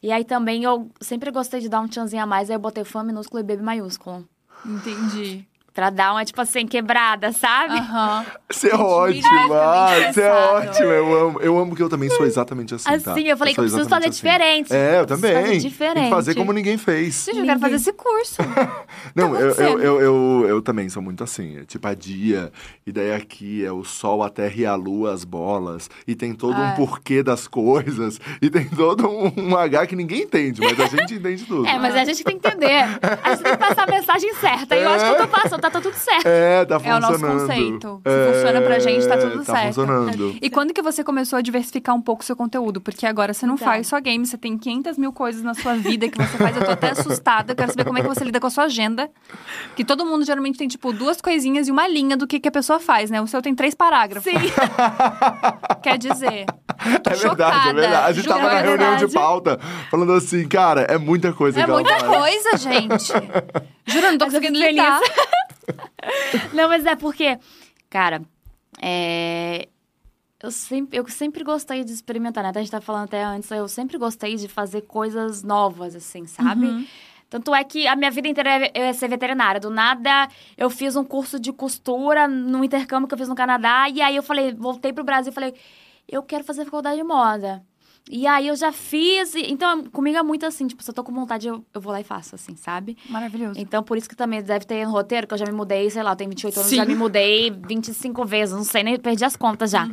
E 0.02 0.12
aí 0.12 0.24
também 0.26 0.64
eu 0.64 0.90
sempre 1.00 1.32
gostei 1.32 1.60
de 1.60 1.70
dar 1.70 1.82
um 1.82 1.88
tchanzinho 1.88 2.24
a 2.24 2.26
mais, 2.26 2.50
aí 2.50 2.56
eu 2.56 2.60
botei 2.60 2.84
fã 2.84 3.04
minúsculo 3.04 3.40
e 3.40 3.44
baby 3.44 3.62
maiúsculo. 3.62 4.28
Entendi. 4.66 5.48
Pra 5.76 5.90
dar 5.90 6.14
uma, 6.14 6.24
tipo 6.24 6.40
assim, 6.40 6.66
quebrada, 6.66 7.34
sabe? 7.34 7.78
Aham. 7.78 8.26
Você 8.50 8.70
é 8.70 8.76
ótima, 8.76 9.48
você 10.14 10.22
é 10.22 10.32
ótima. 10.32 10.86
Eu 10.86 11.14
amo, 11.28 11.40
eu 11.42 11.60
amo 11.60 11.76
que 11.76 11.84
eu 11.84 11.90
também 11.90 12.10
sou 12.10 12.26
exatamente 12.26 12.74
assim, 12.74 12.86
tá? 12.86 13.12
Assim, 13.12 13.28
eu 13.28 13.36
falei 13.36 13.54
que 13.54 13.60
eu 13.60 13.64
preciso 13.66 13.90
fazer 13.90 14.08
assim. 14.08 14.16
diferente. 14.16 14.74
É, 14.74 14.96
eu 14.96 15.00
Eu 15.02 15.06
preciso 15.06 15.22
também. 15.22 15.34
fazer 15.36 15.52
Tem 15.52 15.60
que 15.62 15.68
diferente. 15.68 16.10
fazer 16.10 16.36
como 16.36 16.54
ninguém 16.54 16.78
fez. 16.78 17.26
Gente, 17.26 17.40
eu 17.40 17.46
quero 17.46 17.60
fazer 17.60 17.76
esse 17.76 17.92
curso. 17.92 18.38
Não, 19.14 19.34
Tá 19.34 19.40
eu, 19.42 19.50
eu, 19.52 19.80
eu, 19.82 20.02
eu, 20.02 20.46
eu 20.48 20.62
também 20.62 20.88
sou 20.88 21.04
muito 21.04 21.22
assim. 21.26 21.58
É 21.60 21.66
tipo 21.66 21.86
a 21.90 21.94
dia, 21.94 22.54
e 22.88 22.92
daí 22.94 23.14
aqui 23.14 23.66
é 23.66 23.72
o 23.72 23.84
sol, 23.84 24.24
a 24.24 24.30
terra 24.30 24.54
e 24.56 24.66
a 24.66 24.76
lua, 24.76 25.14
as 25.14 25.26
bolas. 25.26 25.90
E 26.08 26.16
tem 26.16 26.34
todo 26.34 26.56
Ah, 26.56 26.72
um 26.72 26.76
porquê 26.76 27.22
das 27.22 27.50
coisas. 27.50 28.18
E 28.42 28.50
tem 28.50 28.64
todo 28.66 29.10
um, 29.10 29.30
um 29.36 29.58
H 29.58 29.88
que 29.88 29.96
ninguém 29.98 30.22
entende, 30.22 30.62
mas 30.62 30.80
a 30.80 30.88
gente 30.88 31.16
entende 31.16 31.44
tudo. 31.44 31.68
É, 31.68 31.78
mas 31.78 31.94
a 31.96 32.06
gente 32.06 32.24
tem 32.24 32.40
que 32.40 32.48
entender. 32.48 32.84
A 33.24 33.32
gente 33.32 33.44
tem 33.44 33.52
que 33.52 33.58
passar 33.58 33.84
a 33.90 33.92
mensagem 33.92 34.34
certa. 34.36 34.74
E 34.74 34.82
eu 34.82 34.90
acho 34.90 35.04
que 35.04 35.12
eu 35.12 35.18
tô 35.18 35.28
passando, 35.28 35.65
tá, 35.70 35.80
tá 35.80 35.82
tudo 35.82 35.96
certo. 35.96 36.26
É, 36.28 36.66
tá 36.66 36.76
É 36.76 36.78
o 36.78 36.80
funcionando. 36.82 37.12
nosso 37.12 37.26
conceito. 37.48 38.02
Se 38.06 38.34
funciona 38.34 38.62
pra 38.62 38.80
gente, 38.80 39.08
tá 39.08 39.18
tudo 39.18 39.44
tá 39.44 39.54
certo. 39.54 39.66
funcionando. 39.76 40.36
E 40.42 40.50
quando 40.50 40.74
que 40.74 40.82
você 40.82 41.04
começou 41.04 41.38
a 41.38 41.42
diversificar 41.42 41.96
um 41.96 42.02
pouco 42.02 42.24
o 42.24 42.26
seu 42.26 42.36
conteúdo? 42.36 42.80
Porque 42.82 43.06
agora 43.06 43.34
você 43.34 43.46
não 43.46 43.56
Então. 43.56 43.68
faz 43.68 43.88
só 43.88 44.00
games, 44.00 44.30
você 44.30 44.38
tem 44.38 44.58
500 44.58 44.98
mil 44.98 45.12
coisas 45.12 45.42
na 45.42 45.54
sua 45.54 45.76
vida 45.76 46.08
que 46.10 46.18
você 46.18 46.38
faz. 46.38 46.56
Eu 46.56 46.66
tô 46.66 46.72
até 46.72 46.92
assustada. 46.92 47.52
Eu 47.52 47.56
quero 47.56 47.72
saber 47.72 47.86
como 47.86 47.98
é 47.98 48.02
que 48.02 48.08
você 48.08 48.24
lida 48.24 48.40
com 48.40 48.48
a 48.48 48.50
sua 48.50 48.66
agenda. 48.66 49.10
Que 49.76 49.84
todo 49.84 50.06
mundo 50.06 50.26
geralmente 50.26 50.58
tem, 50.58 50.68
tipo, 50.68 50.92
duas 50.94 51.20
coisinhas 51.22 51.68
e 51.68 51.72
uma 51.72 51.88
linha 51.88 52.16
do 52.18 52.26
que, 52.28 52.40
que 52.40 52.48
a 52.48 52.52
pessoa 52.52 52.80
faz, 52.80 53.10
né? 53.10 53.22
O 53.22 53.28
seu 53.28 53.42
tem 53.42 53.54
três 53.56 53.74
parágrafos. 53.76 54.24
Sim. 54.32 54.38
Quer 55.82 55.98
dizer, 55.98 56.46
tô 57.04 57.10
É 57.10 57.16
verdade, 57.16 57.20
chocada. 57.20 57.70
é 57.70 57.74
verdade. 57.74 57.96
A 58.10 58.12
gente 58.12 58.24
Juro, 58.26 58.36
tava 58.36 58.50
é 58.50 58.54
na 58.56 58.62
reunião 58.62 58.92
de 58.96 59.06
verdade. 59.06 59.14
pauta 59.14 59.60
falando 59.92 60.14
assim, 60.14 60.48
cara, 60.48 60.82
é 60.82 60.98
muita 60.98 61.32
coisa 61.34 61.60
É 61.60 61.64
ela 61.64 61.74
muita 61.74 62.04
coisa, 62.04 62.58
gente. 62.58 63.12
Juro, 63.88 64.12
não 64.12 64.18
tô 64.18 64.26
Mas 64.26 64.34
conseguindo 64.34 64.60
lidar. 64.60 65.00
Não, 66.54 66.70
mas 66.70 66.86
é 66.86 66.96
porque, 66.96 67.40
cara, 67.90 68.22
é... 68.82 69.68
Eu 70.44 70.52
sempre, 70.52 71.00
eu 71.00 71.08
sempre 71.08 71.44
gostei 71.44 71.84
de 71.84 71.92
experimentar, 71.92 72.44
né? 72.44 72.52
Até 72.52 72.60
A 72.60 72.62
gente 72.62 72.72
tá 72.72 72.82
falando 72.82 73.06
até 73.06 73.24
antes, 73.24 73.50
eu 73.50 73.68
sempre 73.68 73.98
gostei 73.98 74.36
de 74.36 74.48
fazer 74.48 74.82
coisas 74.82 75.42
novas, 75.42 75.96
assim, 75.96 76.28
sabe? 76.28 76.68
Uhum. 76.68 76.86
Tanto 77.30 77.56
é 77.56 77.64
que 77.64 77.88
a 77.88 77.96
minha 77.96 78.12
vida 78.12 78.28
inteira 78.28 78.50
é- 78.68 78.72
eu 78.76 78.84
ia 78.86 78.94
ser 78.94 79.08
veterinária. 79.08 79.60
Do 79.60 79.72
nada, 79.72 80.28
eu 80.56 80.70
fiz 80.70 80.96
um 80.96 81.04
curso 81.04 81.40
de 81.40 81.52
costura 81.52 82.28
no 82.28 82.64
intercâmbio 82.64 83.08
que 83.08 83.14
eu 83.14 83.18
fiz 83.18 83.28
no 83.28 83.34
Canadá. 83.34 83.90
E 83.90 84.02
aí 84.02 84.16
eu 84.16 84.22
falei, 84.22 84.54
voltei 84.54 84.94
pro 84.94 85.04
Brasil 85.04 85.32
e 85.32 85.34
falei, 85.34 85.56
eu 86.08 86.22
quero 86.22 86.44
fazer 86.44 86.66
faculdade 86.66 86.98
de 86.98 87.04
moda. 87.04 87.64
E 88.10 88.28
aí 88.28 88.48
eu 88.48 88.56
já 88.56 88.72
fiz. 88.72 89.34
e- 89.34 89.52
Então, 89.52 89.84
comigo 89.86 90.18
é 90.18 90.22
muito 90.24 90.46
assim, 90.46 90.68
tipo, 90.68 90.84
se 90.84 90.90
eu 90.90 90.94
tô 90.94 91.04
com 91.04 91.12
vontade, 91.12 91.48
eu, 91.48 91.66
eu 91.74 91.82
vou 91.82 91.92
lá 91.92 92.00
e 92.00 92.04
faço, 92.04 92.36
assim, 92.36 92.56
sabe? 92.56 92.96
Maravilhoso. 93.10 93.60
Então, 93.60 93.82
por 93.82 93.98
isso 93.98 94.08
que 94.08 94.16
também 94.16 94.44
deve 94.44 94.66
ter 94.66 94.86
no 94.86 94.92
roteiro, 94.92 95.26
que 95.28 95.34
eu 95.34 95.38
já 95.38 95.46
me 95.46 95.52
mudei, 95.52 95.90
sei 95.90 96.04
lá, 96.04 96.12
eu 96.12 96.16
tenho 96.16 96.30
28 96.30 96.58
anos, 96.60 96.70
Sim. 96.70 96.76
já 96.76 96.86
me 96.86 96.94
mudei 96.96 97.50
25 97.50 98.24
vezes, 98.24 98.54
não 98.56 98.64
sei, 98.64 98.84
nem 98.84 99.00
perdi 99.00 99.26
as 99.26 99.36
contas 99.36 99.72
já. 99.72 99.88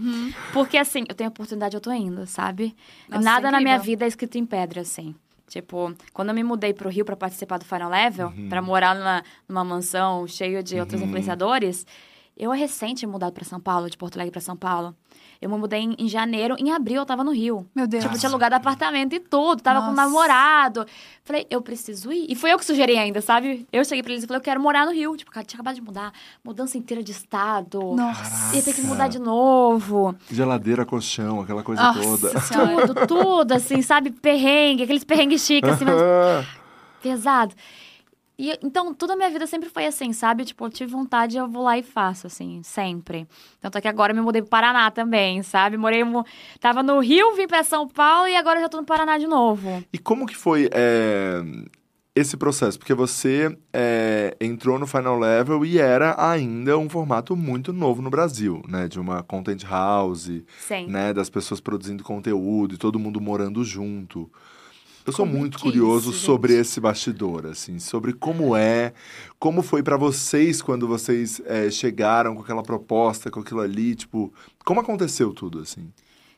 Porque, 0.53 0.77
assim, 0.77 1.05
eu 1.09 1.15
tenho 1.15 1.31
oportunidade, 1.31 1.75
eu 1.75 1.81
tô 1.81 1.91
indo, 1.93 2.27
sabe? 2.27 2.65
Uhum. 2.65 3.17
Nossa, 3.17 3.23
Nada 3.25 3.51
na 3.51 3.61
minha 3.61 3.79
vida 3.79 4.05
é 4.05 4.09
escrito 4.09 4.37
em 4.37 4.45
pedra, 4.45 4.83
assim. 4.83 5.15
Tipo, 5.49 5.95
quando 6.13 6.29
eu 6.31 6.35
me 6.35 6.43
mudei 6.45 6.73
pro 6.73 6.89
Rio 6.89 7.05
pra 7.05 7.17
participar 7.17 7.59
do 7.59 7.65
Final 7.65 7.91
Level, 7.91 8.29
Uhum. 8.29 8.49
pra 8.49 8.61
morar 8.63 8.95
numa, 8.95 9.23
numa 9.49 9.65
mansão 9.65 10.27
cheia 10.27 10.63
de 10.63 10.79
outros 10.79 11.01
influenciadores, 11.01 11.87
Eu 12.35 12.51
recente 12.51 13.01
tinha 13.01 13.09
mudado 13.11 13.35
pra 13.35 13.45
São 13.45 13.61
Paulo, 13.61 13.91
de 13.91 13.97
Porto 13.97 14.17
Alegre 14.17 14.33
pra 14.33 14.41
São 14.41 14.57
Paulo. 14.57 14.97
Eu 15.43 15.51
me 15.51 15.59
mudei 15.59 15.81
em, 15.81 15.97
em 15.99 16.07
janeiro, 16.07 16.55
em 16.57 16.71
abril 16.71 16.99
eu 16.99 17.05
tava 17.05 17.25
no 17.25 17.33
Rio. 17.33 17.67
Meu 17.75 17.85
Deus. 17.89 18.05
Tipo, 18.05 18.17
tinha 18.17 18.31
alugado 18.31 18.55
apartamento 18.55 19.13
e 19.13 19.19
tudo, 19.19 19.61
tava 19.61 19.81
com 19.81 19.87
um 19.87 19.91
Nossa. 19.91 20.03
namorado. 20.03 20.87
Falei, 21.25 21.49
eu 21.51 21.61
preciso 21.61 22.13
ir. 22.13 22.27
E 22.29 22.37
foi 22.37 22.53
eu 22.53 22.59
que 22.59 22.65
sugeri 22.65 22.97
ainda, 22.97 23.21
sabe? 23.21 23.67
Eu 23.73 23.85
cheguei 23.85 24.05
pra 24.05 24.13
eles 24.13 24.23
e 24.23 24.27
falei, 24.29 24.39
eu 24.39 24.45
quero 24.45 24.61
morar 24.61 24.87
no 24.87 24.93
Rio. 24.93 25.17
Tipo, 25.17 25.33
cara, 25.33 25.45
tinha 25.45 25.57
acabado 25.59 25.75
de 25.75 25.81
mudar, 25.81 26.13
mudança 26.45 26.79
inteira 26.79 27.03
de 27.03 27.11
estado. 27.11 27.81
Nossa. 27.97 28.55
Ia 28.55 28.63
ter 28.63 28.73
que 28.73 28.83
mudar 28.83 29.09
de 29.09 29.19
novo. 29.19 30.15
Geladeira, 30.31 30.87
colchão, 30.87 31.41
aquela 31.41 31.65
coisa 31.65 31.83
Nossa 31.83 32.01
toda. 32.01 32.39
Senhora. 32.43 32.87
Tudo, 32.87 33.07
tudo, 33.09 33.53
assim, 33.53 33.83
sabe? 33.83 34.13
Perrengue, 34.13 34.85
aqueles 34.85 35.03
perrengues 35.03 35.45
chiques, 35.45 35.69
assim, 35.69 35.85
mas 35.85 36.47
pesado. 37.03 37.53
E, 38.45 38.59
então, 38.61 38.93
toda 38.93 39.13
a 39.13 39.17
minha 39.17 39.31
vida 39.31 39.47
sempre 39.47 39.69
foi 39.69 39.87
assim, 39.87 40.13
sabe? 40.13 40.45
Tipo, 40.45 40.65
eu 40.67 40.71
tive 40.71 40.91
vontade, 40.91 41.37
eu 41.37 41.47
vou 41.49 41.63
lá 41.63 41.79
e 41.79 41.83
faço, 41.85 42.27
assim, 42.27 42.61
sempre. 42.65 43.25
Tanto 43.61 43.79
é 43.79 43.81
que 43.81 43.87
agora 43.87 44.11
eu 44.11 44.17
me 44.17 44.21
mudei 44.21 44.43
pro 44.43 44.51
Paraná 44.51 44.91
também, 44.91 45.45
sabe? 45.45 45.77
Morei, 45.77 46.03
mo- 46.03 46.27
tava 46.59 46.83
no 46.83 46.99
Rio, 46.99 47.37
vim 47.37 47.47
pra 47.47 47.63
São 47.63 47.87
Paulo 47.87 48.27
e 48.27 48.35
agora 48.35 48.61
já 48.61 48.69
tô 48.69 48.79
no 48.79 48.85
Paraná 48.85 49.17
de 49.17 49.29
novo. 49.29 49.85
E 49.93 49.97
como 49.99 50.27
que 50.27 50.35
foi 50.35 50.69
é, 50.73 51.41
esse 52.17 52.37
processo? 52.37 52.81
Porque 52.81 52.93
você 52.95 53.57
é, 53.73 54.37
entrou 54.41 54.77
no 54.77 54.89
Final 54.89 55.21
Level 55.21 55.65
e 55.65 55.79
era 55.79 56.17
ainda 56.19 56.77
um 56.77 56.89
formato 56.89 57.37
muito 57.37 57.73
novo 57.73 58.03
no 58.03 58.11
Brasil, 58.11 58.61
né? 58.67 58.89
De 58.89 58.99
uma 58.99 59.23
content 59.23 59.63
house, 59.63 60.29
Sim. 60.59 60.89
né? 60.89 61.15
Das 61.15 61.31
pessoas 61.31 61.61
produzindo 61.61 62.03
conteúdo 62.03 62.75
e 62.75 62.77
todo 62.77 62.99
mundo 62.99 63.21
morando 63.21 63.63
junto. 63.65 64.29
Eu 65.05 65.13
sou 65.13 65.27
Como 65.27 65.39
muito 65.39 65.59
é 65.59 65.61
curioso 65.61 66.11
isso, 66.11 66.21
sobre 66.21 66.55
esse 66.55 66.81
bastidor, 66.81 67.47
assim, 67.47 67.79
sobre 67.79 68.13
como 68.13 68.55
é, 68.57 68.93
como 69.39 69.63
foi 69.63 69.83
pra 69.83 69.97
vocês 69.97 70.63
quando 70.63 70.87
vocês 70.87 71.41
é, 71.45 71.71
chegaram 71.71 72.35
com 72.35 72.43
aquela 72.43 72.63
proposta, 72.63 73.31
com 73.31 73.41
aquilo 73.41 73.61
ali, 73.61 73.95
tipo, 73.95 74.33
como 74.65 74.81
aconteceu 74.81 75.33
tudo, 75.33 75.59
assim? 75.61 75.93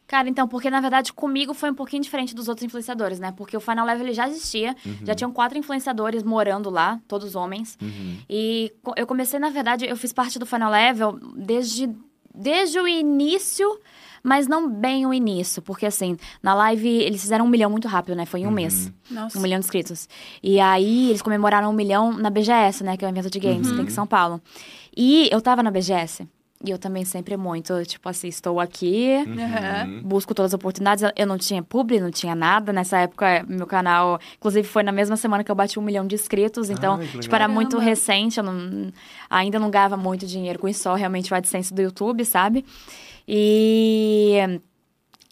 Cara, 0.06 0.28
então, 0.28 0.46
porque 0.46 0.68
na 0.68 0.80
verdade 0.80 1.12
comigo 1.12 1.54
foi 1.54 1.70
um 1.70 1.74
pouquinho 1.74 2.02
diferente 2.02 2.34
dos 2.34 2.46
outros 2.46 2.64
influenciadores, 2.64 3.18
né? 3.18 3.32
Porque 3.32 3.56
o 3.56 3.60
Final 3.60 3.86
Level 3.86 4.04
ele 4.04 4.12
já 4.12 4.28
existia, 4.28 4.76
já 5.02 5.14
tinham 5.14 5.32
quatro 5.32 5.56
influenciadores 5.56 6.22
morando 6.22 6.68
lá, 6.68 7.00
todos 7.08 7.34
homens. 7.34 7.78
Uhum. 7.80 8.18
E 8.28 8.72
eu 8.96 9.06
comecei, 9.06 9.38
na 9.40 9.48
verdade, 9.48 9.86
eu 9.86 9.96
fiz 9.96 10.12
parte 10.12 10.38
do 10.38 10.44
Final 10.44 10.70
Level 10.70 11.18
desde, 11.34 11.90
desde 12.34 12.78
o 12.78 12.86
início, 12.86 13.66
mas 14.24 14.48
não 14.48 14.68
bem 14.68 15.04
o 15.06 15.12
início. 15.12 15.60
Porque, 15.60 15.84
assim, 15.84 16.16
na 16.42 16.54
live 16.54 16.88
eles 16.88 17.20
fizeram 17.20 17.44
um 17.44 17.48
milhão 17.48 17.70
muito 17.70 17.86
rápido, 17.86 18.16
né? 18.16 18.24
Foi 18.24 18.40
em 18.40 18.46
um 18.46 18.50
mês. 18.50 18.90
Nossa. 19.10 19.38
Um 19.38 19.42
milhão 19.42 19.60
de 19.60 19.66
inscritos. 19.66 20.08
E 20.42 20.58
aí 20.58 21.10
eles 21.10 21.20
comemoraram 21.20 21.68
um 21.70 21.74
milhão 21.74 22.12
na 22.14 22.30
BGS, 22.30 22.82
né? 22.82 22.96
Que 22.96 23.04
é 23.04 23.08
o 23.08 23.10
evento 23.10 23.30
de 23.30 23.38
games, 23.38 23.70
tem 23.70 23.84
que 23.84 23.92
em 23.92 23.94
São 23.94 24.06
Paulo. 24.06 24.40
E 24.96 25.28
eu 25.30 25.42
tava 25.42 25.62
na 25.62 25.70
BGS. 25.70 26.26
E 26.66 26.70
eu 26.70 26.78
também 26.78 27.04
sempre 27.04 27.36
muito, 27.36 27.84
tipo 27.84 28.08
assim, 28.08 28.26
estou 28.28 28.58
aqui, 28.58 29.16
Aham. 29.38 30.00
busco 30.02 30.32
todas 30.34 30.50
as 30.50 30.54
oportunidades. 30.54 31.04
Eu 31.14 31.26
não 31.26 31.36
tinha 31.36 31.62
publi, 31.62 32.00
não 32.00 32.10
tinha 32.10 32.34
nada. 32.34 32.72
Nessa 32.72 32.96
época, 33.00 33.44
meu 33.46 33.66
canal, 33.66 34.18
inclusive, 34.38 34.66
foi 34.66 34.82
na 34.82 34.90
mesma 34.90 35.14
semana 35.14 35.44
que 35.44 35.50
eu 35.50 35.54
bati 35.54 35.78
um 35.78 35.82
milhão 35.82 36.06
de 36.06 36.14
inscritos. 36.14 36.70
Então, 36.70 36.94
Ai, 36.98 37.06
tipo, 37.20 37.34
era 37.34 37.46
muito 37.46 37.72
Caramba. 37.72 37.90
recente. 37.90 38.38
Eu 38.38 38.44
não, 38.44 38.90
ainda 39.28 39.58
não 39.58 39.70
ganhava 39.70 39.98
muito 39.98 40.26
dinheiro 40.26 40.58
com 40.58 40.66
isso, 40.66 40.84
só 40.84 40.94
realmente 40.94 41.30
o 41.30 41.36
AdSense 41.36 41.74
do 41.74 41.82
YouTube, 41.82 42.24
sabe? 42.24 42.64
E. 43.26 44.60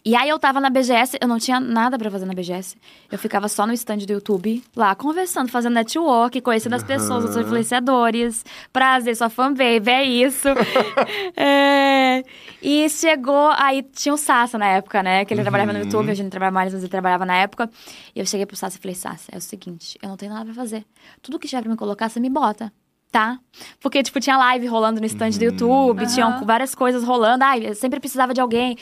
E 0.05 0.17
aí 0.17 0.27
eu 0.27 0.37
tava 0.37 0.59
na 0.59 0.69
BGS, 0.69 1.17
eu 1.21 1.29
não 1.29 1.39
tinha 1.39 1.61
nada 1.61 1.97
pra 1.97 2.11
fazer 2.11 2.25
na 2.25 2.33
BGS. 2.33 2.75
Eu 3.09 3.17
ficava 3.17 3.47
só 3.47 3.65
no 3.65 3.71
stand 3.71 3.99
do 3.99 4.11
YouTube, 4.11 4.61
lá 4.75 4.93
conversando, 4.95 5.47
fazendo 5.49 5.75
network, 5.75 6.41
conhecendo 6.41 6.73
as 6.75 6.83
pessoas, 6.83 7.23
os 7.23 7.37
influenciadores. 7.37 8.43
Prazer, 8.73 9.15
sua 9.15 9.29
fanbabe, 9.29 9.89
é 9.89 10.03
isso. 10.03 10.49
É, 11.37 12.21
E 12.61 12.89
chegou, 12.89 13.49
aí 13.55 13.81
tinha 13.81 14.13
o 14.13 14.17
Sassa 14.17 14.57
na 14.57 14.67
época, 14.67 15.01
né? 15.01 15.23
Que 15.23 15.33
ele 15.33 15.41
trabalhava 15.41 15.71
no 15.71 15.79
Uhum. 15.79 15.85
YouTube, 15.85 16.11
a 16.11 16.13
gente 16.13 16.25
não 16.25 16.29
trabalha 16.31 16.51
mais, 16.51 16.73
mas 16.73 16.83
ele 16.83 16.89
trabalhava 16.91 17.25
na 17.25 17.37
época. 17.37 17.69
E 18.13 18.19
eu 18.19 18.25
cheguei 18.25 18.45
pro 18.45 18.57
Sassa 18.57 18.77
e 18.77 18.81
falei, 18.81 18.95
Sassa, 18.95 19.31
é 19.31 19.37
o 19.37 19.41
seguinte, 19.41 19.97
eu 20.01 20.09
não 20.09 20.17
tenho 20.17 20.33
nada 20.33 20.43
pra 20.43 20.53
fazer. 20.53 20.85
Tudo 21.21 21.39
que 21.39 21.47
tiver 21.47 21.61
pra 21.61 21.71
me 21.71 21.77
colocar, 21.77 22.09
você 22.09 22.19
me 22.19 22.29
bota. 22.29 22.73
Tá? 23.13 23.39
Porque, 23.79 24.01
tipo, 24.01 24.19
tinha 24.19 24.35
live 24.35 24.65
rolando 24.65 24.99
no 24.99 25.05
stand 25.05 25.29
do 25.37 25.43
YouTube, 25.43 25.99
Aham. 26.03 26.11
tinham 26.11 26.45
várias 26.45 26.73
coisas 26.73 27.03
rolando. 27.03 27.43
Ai, 27.43 27.67
eu 27.67 27.75
sempre 27.75 27.99
precisava 27.99 28.33
de 28.33 28.41
alguém. 28.41 28.75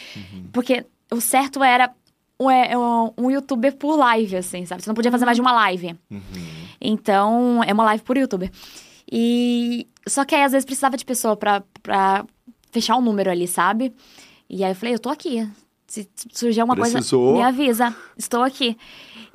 Porque 0.54 0.86
o 1.12 1.20
certo 1.20 1.62
era 1.62 1.92
um, 2.40 2.50
é, 2.50 2.78
um, 2.78 3.12
um 3.18 3.30
youtuber 3.30 3.76
por 3.76 3.98
live, 3.98 4.38
assim, 4.38 4.66
sabe? 4.66 4.82
Você 4.82 4.90
não 4.90 4.96
podia 4.96 5.12
fazer 5.12 5.26
mais 5.26 5.36
de 5.36 5.42
uma 5.42 5.52
live. 5.52 5.98
Uhum. 6.10 6.22
Então, 6.80 7.62
é 7.62 7.74
uma 7.74 7.84
live 7.84 8.04
por 8.06 8.18
youtuber. 8.18 8.50
E. 9.12 9.86
Só 10.08 10.24
que 10.24 10.34
aí, 10.34 10.44
às 10.44 10.54
vezes, 10.54 10.66
precisava 10.66 10.96
de 10.96 11.04
pessoa 11.04 11.36
pra, 11.36 11.62
pra 11.84 12.26
fechar 12.72 12.96
um 12.96 13.02
número 13.02 13.30
ali, 13.30 13.50
sabe? 13.50 13.94
E 14.50 14.64
aí 14.64 14.72
eu 14.72 14.76
falei, 14.76 14.96
eu 14.96 15.00
tô 15.00 15.10
aqui. 15.10 15.46
Se 15.88 16.08
surgir 16.32 16.62
alguma 16.62 16.78
Precisou. 16.78 17.34
coisa, 17.34 17.38
me 17.38 17.44
avisa. 17.44 17.94
Estou 18.18 18.44
aqui. 18.44 18.78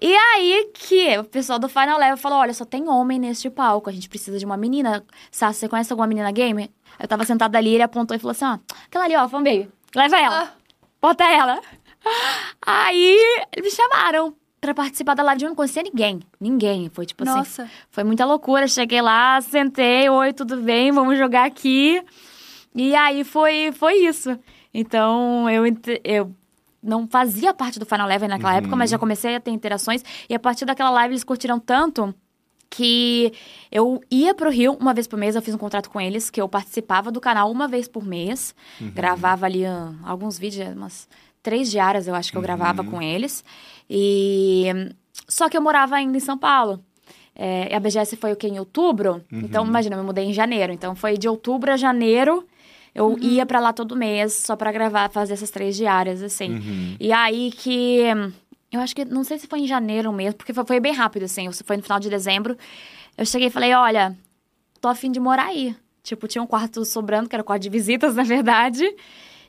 E 0.00 0.14
aí 0.14 0.70
que 0.74 1.18
o 1.18 1.24
pessoal 1.24 1.58
do 1.58 1.68
Final 1.68 1.98
Level 1.98 2.16
falou: 2.16 2.38
olha, 2.38 2.52
só 2.52 2.64
tem 2.64 2.88
homem 2.88 3.18
neste 3.18 3.48
palco, 3.48 3.88
a 3.88 3.92
gente 3.92 4.08
precisa 4.08 4.38
de 4.38 4.44
uma 4.44 4.56
menina. 4.56 5.04
Sassi, 5.30 5.60
você 5.60 5.68
conhece 5.68 5.92
alguma 5.92 6.06
menina 6.06 6.30
gamer? 6.30 6.68
Eu 6.98 7.08
tava 7.08 7.24
sentada 7.24 7.56
ali, 7.58 7.74
ele 7.74 7.82
apontou 7.82 8.16
e 8.16 8.20
falou 8.20 8.32
assim: 8.32 8.44
ó, 8.44 8.58
aquela 8.86 9.04
ali, 9.04 9.16
ó, 9.16 9.28
fanbaby, 9.28 9.68
leva 9.94 10.16
ela. 10.16 10.42
Ah. 10.42 10.52
Bota 11.00 11.24
ela. 11.24 11.60
Aí 12.64 13.18
eles 13.52 13.64
me 13.64 13.70
chamaram 13.70 14.34
pra 14.60 14.74
participar 14.74 15.14
da 15.14 15.22
live. 15.22 15.44
Eu 15.44 15.48
não 15.50 15.56
conhecia 15.56 15.82
ninguém. 15.82 16.20
Ninguém. 16.40 16.88
Foi 16.88 17.06
tipo 17.06 17.24
assim. 17.24 17.38
Nossa. 17.38 17.70
Foi 17.90 18.04
muita 18.04 18.24
loucura. 18.24 18.66
Cheguei 18.66 19.00
lá, 19.00 19.40
sentei, 19.40 20.08
oi, 20.08 20.32
tudo 20.32 20.56
bem? 20.56 20.92
Vamos 20.92 21.18
jogar 21.18 21.44
aqui. 21.44 22.02
E 22.74 22.94
aí 22.94 23.24
foi, 23.24 23.72
foi 23.72 23.94
isso. 23.94 24.38
Então, 24.72 25.48
eu, 25.48 25.64
eu 26.04 26.34
não 26.86 27.06
fazia 27.08 27.52
parte 27.52 27.78
do 27.78 27.84
Final 27.86 28.06
Level 28.06 28.28
naquela 28.28 28.52
Uhum. 28.52 28.58
época, 28.58 28.76
mas 28.76 28.90
já 28.90 28.98
comecei 28.98 29.34
a 29.36 29.40
ter 29.40 29.50
interações. 29.50 30.02
E 30.28 30.34
a 30.34 30.38
partir 30.38 30.64
daquela 30.64 30.90
live, 30.90 31.12
eles 31.14 31.24
curtiram 31.24 31.58
tanto 31.58 32.14
que 32.70 33.32
eu 33.70 34.00
ia 34.10 34.34
pro 34.34 34.50
Rio 34.50 34.76
uma 34.80 34.92
vez 34.92 35.06
por 35.06 35.18
mês, 35.18 35.34
eu 35.36 35.42
fiz 35.42 35.54
um 35.54 35.58
contrato 35.58 35.88
com 35.88 36.00
eles, 36.00 36.30
que 36.30 36.40
eu 36.40 36.48
participava 36.48 37.10
do 37.12 37.20
canal 37.20 37.50
uma 37.50 37.68
vez 37.68 37.86
por 37.88 38.04
mês, 38.04 38.54
gravava 38.80 39.46
ali 39.46 39.64
ah, 39.64 39.92
alguns 40.04 40.36
vídeos, 40.38 40.68
umas 40.76 41.08
três 41.42 41.70
diárias 41.70 42.08
eu 42.08 42.14
acho 42.14 42.30
que 42.32 42.36
eu 42.38 42.42
gravava 42.42 42.82
com 42.82 43.00
eles. 43.00 43.44
E 43.88 44.66
só 45.28 45.48
que 45.48 45.56
eu 45.56 45.62
morava 45.62 45.94
ainda 45.96 46.16
em 46.16 46.20
São 46.20 46.36
Paulo. 46.36 46.80
É, 47.38 47.74
a 47.74 47.78
BGS 47.78 48.16
foi 48.16 48.32
o 48.32 48.36
que? 48.36 48.48
Em 48.48 48.58
outubro? 48.58 49.22
Então, 49.30 49.64
imagina, 49.66 49.94
eu 49.94 50.00
me 50.00 50.06
mudei 50.06 50.24
em 50.24 50.32
janeiro. 50.32 50.72
Então, 50.72 50.94
foi 50.96 51.16
de 51.18 51.28
outubro 51.28 51.70
a 51.70 51.76
janeiro. 51.76 52.46
Eu 52.96 53.18
ia 53.20 53.44
pra 53.44 53.60
lá 53.60 53.74
todo 53.74 53.94
mês 53.94 54.32
só 54.32 54.56
pra 54.56 54.72
gravar, 54.72 55.10
fazer 55.10 55.34
essas 55.34 55.50
três 55.50 55.76
diárias, 55.76 56.22
assim. 56.22 56.54
Uhum. 56.54 56.96
E 56.98 57.12
aí 57.12 57.50
que. 57.52 58.04
Eu 58.72 58.80
acho 58.80 58.96
que. 58.96 59.04
Não 59.04 59.22
sei 59.22 59.38
se 59.38 59.46
foi 59.46 59.60
em 59.60 59.66
janeiro 59.66 60.10
mesmo, 60.10 60.38
porque 60.38 60.54
foi, 60.54 60.64
foi 60.64 60.80
bem 60.80 60.94
rápido, 60.94 61.24
assim. 61.24 61.46
Foi 61.52 61.76
no 61.76 61.82
final 61.82 62.00
de 62.00 62.08
dezembro. 62.08 62.56
Eu 63.18 63.26
cheguei 63.26 63.48
e 63.48 63.50
falei: 63.50 63.74
olha, 63.74 64.16
tô 64.80 64.88
afim 64.88 65.12
de 65.12 65.20
morar 65.20 65.48
aí. 65.48 65.76
Tipo, 66.02 66.26
tinha 66.26 66.42
um 66.42 66.46
quarto 66.46 66.84
sobrando, 66.86 67.28
que 67.28 67.36
era 67.36 67.42
o 67.42 67.44
quarto 67.44 67.62
de 67.62 67.68
visitas, 67.68 68.14
na 68.16 68.22
verdade. 68.22 68.84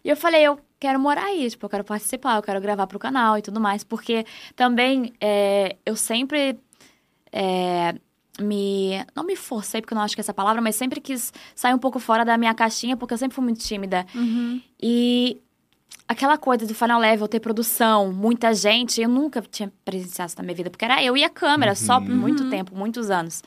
E 0.04 0.10
eu 0.10 0.18
falei: 0.18 0.42
eu 0.44 0.60
quero 0.78 1.00
morar 1.00 1.24
aí. 1.24 1.50
Tipo, 1.50 1.68
eu 1.68 1.70
quero 1.70 1.84
participar, 1.86 2.36
eu 2.36 2.44
quero 2.44 2.60
gravar 2.60 2.86
pro 2.86 3.00
canal 3.00 3.38
e 3.38 3.42
tudo 3.42 3.62
mais. 3.62 3.82
Porque 3.82 4.26
também 4.58 5.14
é, 5.22 5.78
eu 5.86 5.96
sempre. 5.96 6.60
é, 7.32 7.96
me. 8.40 9.06
Não 9.16 9.24
me 9.24 9.36
forcei, 9.36 9.82
porque 9.82 9.94
eu 9.94 9.96
não 9.96 10.04
acho 10.04 10.16
que 10.16 10.22
é 10.22 10.24
essa 10.24 10.34
palavra, 10.34 10.62
mas 10.62 10.76
sempre 10.76 11.00
quis 11.02 11.34
sair 11.56 11.74
um 11.74 11.80
pouco 11.80 12.00
fora 12.00 12.24
da 12.24 12.38
minha 12.38 12.54
caixinha, 12.54 12.96
porque 12.96 13.14
eu 13.14 13.18
sempre 13.18 13.36
fui 13.36 13.44
muito 13.44 13.60
tímida. 13.60 14.06
Uhum. 14.14 14.62
E 14.82 15.42
aquela 16.08 16.38
coisa 16.38 16.66
do 16.66 16.74
Final 16.74 17.00
Level 17.00 17.28
ter 17.28 17.40
produção, 17.40 18.12
muita 18.14 18.54
gente, 18.54 19.02
eu 19.02 19.10
nunca 19.10 19.42
tinha 19.42 19.72
presenciado 19.84 20.30
isso 20.30 20.38
na 20.38 20.44
minha 20.44 20.56
vida, 20.56 20.70
porque 20.70 20.86
era 20.86 21.04
eu 21.04 21.18
e 21.18 21.24
a 21.24 21.30
câmera, 21.30 21.76
só 21.76 22.00
por 22.00 22.10
muito 22.10 22.50
tempo, 22.50 22.76
muitos 22.76 23.10
anos. 23.10 23.44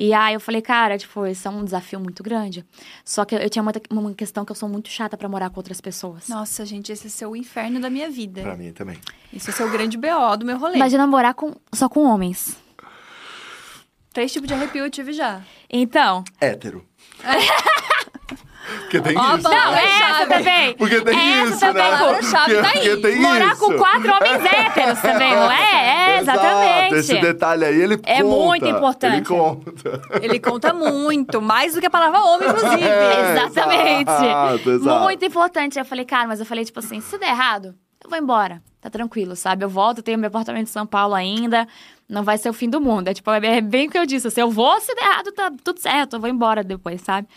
E 0.00 0.14
aí 0.14 0.34
eu 0.34 0.40
falei, 0.40 0.62
cara, 0.62 0.96
tipo, 0.96 1.26
isso 1.26 1.48
é 1.48 1.50
um 1.50 1.64
desafio 1.64 1.98
muito 1.98 2.22
grande. 2.22 2.64
Só 3.04 3.24
que 3.24 3.34
eu 3.34 3.50
tinha 3.50 3.62
muita, 3.64 3.82
uma 3.90 4.14
questão 4.14 4.44
que 4.44 4.52
eu 4.52 4.56
sou 4.56 4.68
muito 4.68 4.88
chata 4.88 5.16
pra 5.16 5.28
morar 5.28 5.50
com 5.50 5.58
outras 5.58 5.80
pessoas. 5.80 6.28
Nossa, 6.28 6.64
gente, 6.64 6.92
esse 6.92 7.08
é 7.08 7.10
ser 7.10 7.26
o 7.26 7.34
inferno 7.34 7.80
da 7.80 7.90
minha 7.90 8.08
vida. 8.08 8.42
Pra 8.42 8.56
mim 8.56 8.72
também. 8.72 8.96
Isso 9.32 9.50
é 9.50 9.52
ser 9.52 9.64
o 9.64 9.70
grande 9.70 9.98
BO 9.98 10.36
do 10.38 10.46
meu 10.46 10.56
rolê. 10.56 10.76
Imagina 10.76 11.04
morar 11.04 11.34
com, 11.34 11.52
só 11.74 11.88
com 11.88 12.04
homens. 12.04 12.56
Três 14.18 14.32
tipos 14.32 14.48
de 14.48 14.54
arrepio 14.54 14.84
eu 14.84 14.90
tive 14.90 15.12
já. 15.12 15.42
Então. 15.70 16.24
Hétero. 16.40 16.84
Porque 18.80 19.00
tem 19.00 19.16
Ó, 19.16 19.36
isso. 19.36 19.48
Não, 19.48 19.70
né? 19.72 19.80
é 19.80 19.84
essa 19.84 19.98
chave. 20.18 20.26
também. 20.34 20.74
Porque 20.74 21.00
tem 21.02 21.16
Essa 21.40 21.50
isso, 21.50 21.60
também. 21.60 21.82
né? 21.90 21.98
Porque- 21.98 22.30
tá 22.32 22.44
aí. 22.44 22.72
porque 22.72 22.96
tem 22.96 23.20
Morar 23.20 23.52
isso. 23.52 23.56
com 23.64 23.78
quatro 23.78 24.12
homens 24.12 24.44
héteros 24.44 24.98
também, 25.00 25.36
não 25.36 25.52
é? 25.52 26.16
É, 26.16 26.18
Exato, 26.18 26.40
exatamente. 26.40 26.94
Esse 26.96 27.18
detalhe 27.20 27.64
aí, 27.64 27.80
ele 27.80 27.94
É 28.04 28.22
conta. 28.22 28.24
muito 28.44 28.66
importante. 28.66 29.14
Ele 29.18 29.24
conta. 29.24 30.02
Ele 30.20 30.40
conta 30.40 30.72
muito, 30.74 31.40
mais 31.40 31.74
do 31.74 31.80
que 31.80 31.86
a 31.86 31.90
palavra 31.90 32.18
homem, 32.20 32.48
inclusive. 32.48 32.82
É, 32.88 33.32
Exatamente. 33.36 34.10
exato, 34.10 34.70
exato. 34.70 35.00
Muito 35.04 35.24
importante. 35.24 35.78
Eu 35.78 35.84
falei, 35.84 36.04
cara, 36.04 36.26
mas 36.26 36.40
eu 36.40 36.44
falei, 36.46 36.64
tipo 36.64 36.80
assim, 36.80 37.00
se 37.00 37.16
der 37.18 37.28
errado, 37.28 37.72
eu 38.02 38.10
vou 38.10 38.18
embora. 38.18 38.60
Tá 38.80 38.90
tranquilo, 38.90 39.34
sabe? 39.36 39.64
Eu 39.64 39.68
volto, 39.68 40.02
tenho 40.02 40.18
meu 40.18 40.26
apartamento 40.28 40.64
em 40.68 40.72
São 40.72 40.86
Paulo 40.86 41.14
ainda. 41.14 41.66
Não 42.08 42.22
vai 42.24 42.38
ser 42.38 42.48
o 42.48 42.52
fim 42.52 42.70
do 42.70 42.80
mundo. 42.80 43.08
É 43.08 43.14
tipo, 43.14 43.30
é 43.30 43.60
bem 43.60 43.88
o 43.88 43.90
que 43.90 43.98
eu 43.98 44.06
disse. 44.06 44.30
Se 44.30 44.40
eu 44.40 44.50
vou, 44.50 44.80
se 44.80 44.94
der 44.94 45.02
errado, 45.02 45.32
tá 45.32 45.52
tudo 45.62 45.78
certo. 45.78 46.16
Eu 46.16 46.20
vou 46.20 46.30
embora 46.30 46.64
depois, 46.64 47.02
sabe? 47.02 47.28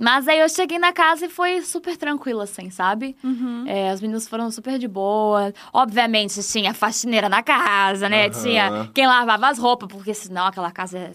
Mas 0.00 0.28
aí 0.28 0.38
eu 0.38 0.48
cheguei 0.48 0.78
na 0.78 0.92
casa 0.92 1.26
e 1.26 1.28
foi 1.28 1.60
super 1.60 1.96
tranquilo, 1.96 2.40
assim, 2.40 2.70
sabe? 2.70 3.16
Uhum. 3.22 3.64
É, 3.66 3.92
os 3.92 4.00
meninos 4.00 4.28
foram 4.28 4.48
super 4.48 4.78
de 4.78 4.86
boa. 4.86 5.52
Obviamente, 5.72 6.40
tinha 6.44 6.72
faxineira 6.72 7.28
na 7.28 7.42
casa, 7.42 8.08
né? 8.08 8.26
Aham. 8.28 8.42
Tinha 8.42 8.90
quem 8.94 9.08
lavava 9.08 9.48
as 9.48 9.58
roupas, 9.58 9.88
porque 9.88 10.14
senão 10.14 10.46
aquela 10.46 10.70
casa 10.70 10.98
é. 10.98 11.10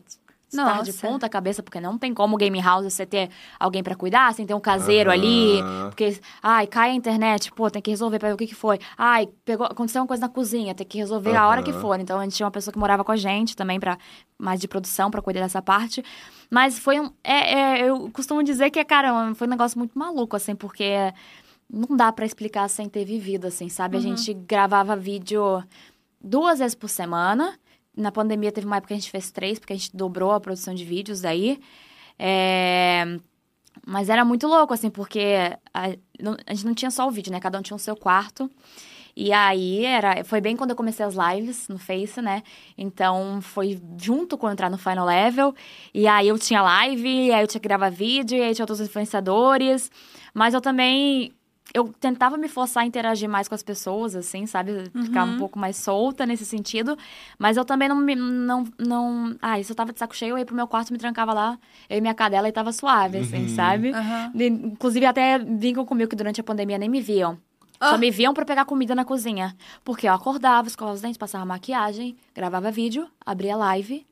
Nossa. 0.55 0.83
de 0.83 0.91
Nossa. 0.91 1.07
ponta 1.07 1.29
cabeça, 1.29 1.63
porque 1.63 1.79
não 1.79 1.97
tem 1.97 2.13
como 2.13 2.37
game 2.37 2.59
house 2.61 2.85
você 2.85 3.05
ter 3.05 3.29
alguém 3.59 3.83
pra 3.83 3.95
cuidar, 3.95 4.33
sem 4.33 4.45
ter 4.45 4.53
um 4.53 4.59
caseiro 4.59 5.11
ali. 5.11 5.59
Porque, 5.89 6.19
ai, 6.41 6.67
cai 6.67 6.91
a 6.91 6.93
internet, 6.93 7.51
pô, 7.51 7.69
tem 7.69 7.81
que 7.81 7.91
resolver 7.91 8.19
pra 8.19 8.29
ver 8.29 8.35
o 8.35 8.37
que, 8.37 8.47
que 8.47 8.55
foi. 8.55 8.79
Ai, 8.97 9.27
pegou, 9.45 9.65
aconteceu 9.65 10.01
uma 10.01 10.07
coisa 10.07 10.21
na 10.21 10.29
cozinha, 10.29 10.73
tem 10.75 10.85
que 10.85 10.97
resolver 10.97 11.35
a 11.35 11.47
hora 11.47 11.63
que 11.63 11.73
for. 11.73 11.99
Então 11.99 12.19
a 12.19 12.23
gente 12.23 12.35
tinha 12.35 12.45
uma 12.45 12.51
pessoa 12.51 12.71
que 12.71 12.79
morava 12.79 13.03
com 13.03 13.11
a 13.11 13.17
gente 13.17 13.55
também, 13.55 13.79
pra, 13.79 13.97
mais 14.37 14.59
de 14.59 14.67
produção, 14.67 15.09
pra 15.09 15.21
cuidar 15.21 15.41
dessa 15.41 15.61
parte. 15.61 16.03
Mas 16.49 16.77
foi 16.77 16.99
um. 16.99 17.11
É, 17.23 17.53
é, 17.53 17.89
eu 17.89 18.09
costumo 18.11 18.43
dizer 18.43 18.69
que, 18.69 18.83
cara, 18.83 19.33
foi 19.35 19.47
um 19.47 19.49
negócio 19.49 19.77
muito 19.77 19.97
maluco, 19.97 20.35
assim, 20.35 20.55
porque 20.55 21.13
não 21.69 21.97
dá 21.97 22.11
pra 22.11 22.25
explicar 22.25 22.69
sem 22.69 22.87
ter 22.87 23.03
vivido, 23.03 23.47
assim, 23.47 23.69
sabe? 23.69 23.97
A 23.97 23.99
gente 23.99 24.33
gravava 24.33 24.95
vídeo 24.95 25.63
duas 26.21 26.59
vezes 26.59 26.75
por 26.75 26.89
semana. 26.89 27.57
Na 27.95 28.11
pandemia 28.11 28.51
teve 28.51 28.65
uma 28.67 28.77
época 28.77 28.89
que 28.89 28.93
a 28.95 28.97
gente 28.97 29.11
fez 29.11 29.31
três, 29.31 29.59
porque 29.59 29.73
a 29.73 29.75
gente 29.75 29.95
dobrou 29.95 30.31
a 30.31 30.39
produção 30.39 30.73
de 30.73 30.83
vídeos 30.83 31.21
daí. 31.21 31.59
É, 32.17 33.19
Mas 33.85 34.09
era 34.09 34.23
muito 34.25 34.47
louco, 34.47 34.73
assim, 34.73 34.89
porque 34.89 35.23
a... 35.73 35.89
a 36.47 36.53
gente 36.53 36.65
não 36.65 36.73
tinha 36.73 36.91
só 36.91 37.07
o 37.07 37.11
vídeo, 37.11 37.31
né? 37.31 37.39
Cada 37.39 37.59
um 37.59 37.61
tinha 37.61 37.75
o 37.75 37.79
seu 37.79 37.95
quarto. 37.95 38.49
E 39.15 39.31
aí 39.31 39.85
era, 39.85 40.23
foi 40.23 40.41
bem 40.41 40.57
quando 40.57 40.71
eu 40.71 40.75
comecei 40.75 41.05
as 41.05 41.13
lives 41.15 41.67
no 41.67 41.77
Face, 41.77 42.19
né? 42.21 42.41
Então 42.75 43.41
foi 43.41 43.79
junto 43.97 44.37
com 44.37 44.47
eu 44.47 44.53
entrar 44.53 44.71
no 44.71 44.77
Final 44.77 45.05
Level. 45.05 45.53
E 45.93 46.07
aí 46.07 46.27
eu 46.27 46.39
tinha 46.39 46.61
live, 46.63 47.07
e 47.27 47.31
aí 47.31 47.43
eu 47.43 47.47
tinha 47.47 47.61
que 47.61 47.67
gravar 47.67 47.89
vídeo, 47.91 48.37
e 48.37 48.41
aí 48.41 48.55
tinha 48.55 48.63
outros 48.63 48.81
influenciadores. 48.81 49.91
Mas 50.33 50.53
eu 50.55 50.61
também. 50.61 51.31
Eu 51.73 51.93
tentava 51.99 52.37
me 52.37 52.47
forçar 52.47 52.83
a 52.83 52.85
interagir 52.85 53.27
mais 53.29 53.47
com 53.47 53.55
as 53.55 53.63
pessoas, 53.63 54.15
assim, 54.15 54.45
sabe? 54.45 54.91
Ficar 55.03 55.23
um 55.23 55.37
pouco 55.37 55.57
mais 55.57 55.75
solta 55.77 56.25
nesse 56.25 56.45
sentido. 56.45 56.97
Mas 57.39 57.57
eu 57.57 57.63
também 57.65 57.87
não 57.89 57.95
me. 57.95 58.15
Não, 58.15 58.63
não... 58.77 59.35
Ah, 59.41 59.59
isso 59.59 59.71
eu 59.71 59.75
tava 59.75 59.91
de 59.93 59.97
saco 59.99 60.15
cheio, 60.15 60.31
eu 60.31 60.37
ia 60.37 60.45
pro 60.45 60.55
meu 60.55 60.67
quarto, 60.67 60.91
me 60.91 60.99
trancava 60.99 61.33
lá, 61.33 61.57
eu 61.89 61.97
e 61.97 62.01
minha 62.01 62.13
cadela 62.13 62.47
e 62.47 62.51
tava 62.51 62.71
suave, 62.71 63.19
assim, 63.19 63.47
sabe? 63.49 63.91
Aham. 63.91 64.31
De- 64.35 64.47
Inclusive, 64.47 65.05
até 65.05 65.39
brincam 65.39 65.85
comigo 65.85 66.09
que 66.09 66.15
durante 66.15 66.39
a 66.41 66.43
pandemia 66.43 66.77
nem 66.77 66.89
me 66.89 67.01
viam. 67.01 67.37
Só 67.79 67.95
Ah. 67.95 67.97
me 67.97 68.11
viam 68.11 68.33
pra 68.33 68.45
pegar 68.45 68.65
comida 68.65 68.93
na 68.93 69.03
cozinha. 69.03 69.55
Porque 69.83 70.07
eu 70.07 70.13
acordava, 70.13 70.67
escovava 70.67 70.95
os 70.95 71.01
dentes, 71.01 71.17
passava 71.17 71.43
maquiagem, 71.45 72.15
gravava 72.35 72.69
vídeo, 72.71 73.07
abria 73.25 73.55
live 73.57 74.05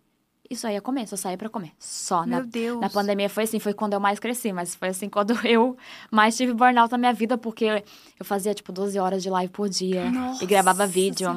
e 0.52 0.56
só 0.56 0.70
ia 0.70 0.82
comer, 0.82 1.08
só 1.08 1.16
saía 1.16 1.38
pra 1.38 1.48
comer. 1.50 1.72
Só. 1.80 2.26
Meu 2.26 2.40
na, 2.40 2.46
Deus. 2.46 2.80
na 2.82 2.90
pandemia 2.90 3.30
foi 3.30 3.44
assim, 3.46 3.58
foi 3.60 3.74
quando 3.74 3.94
eu 3.94 4.00
mais 4.00 4.20
cresci, 4.20 4.52
mas 4.52 4.76
foi 4.76 4.90
assim 4.90 5.08
quando 5.10 5.34
eu 5.46 5.78
mais 6.12 6.36
tive 6.36 6.54
burnout 6.54 6.92
na 6.92 6.98
minha 6.98 7.14
vida, 7.14 7.38
porque 7.38 7.84
eu 8.20 8.26
fazia, 8.26 8.54
tipo, 8.54 8.72
12 8.72 9.00
horas 9.00 9.24
de 9.24 9.30
live 9.30 9.52
por 9.52 9.70
dia 9.70 10.12
Nossa 10.12 10.44
e 10.44 10.48
gravava 10.48 10.86
vídeo. 10.86 11.30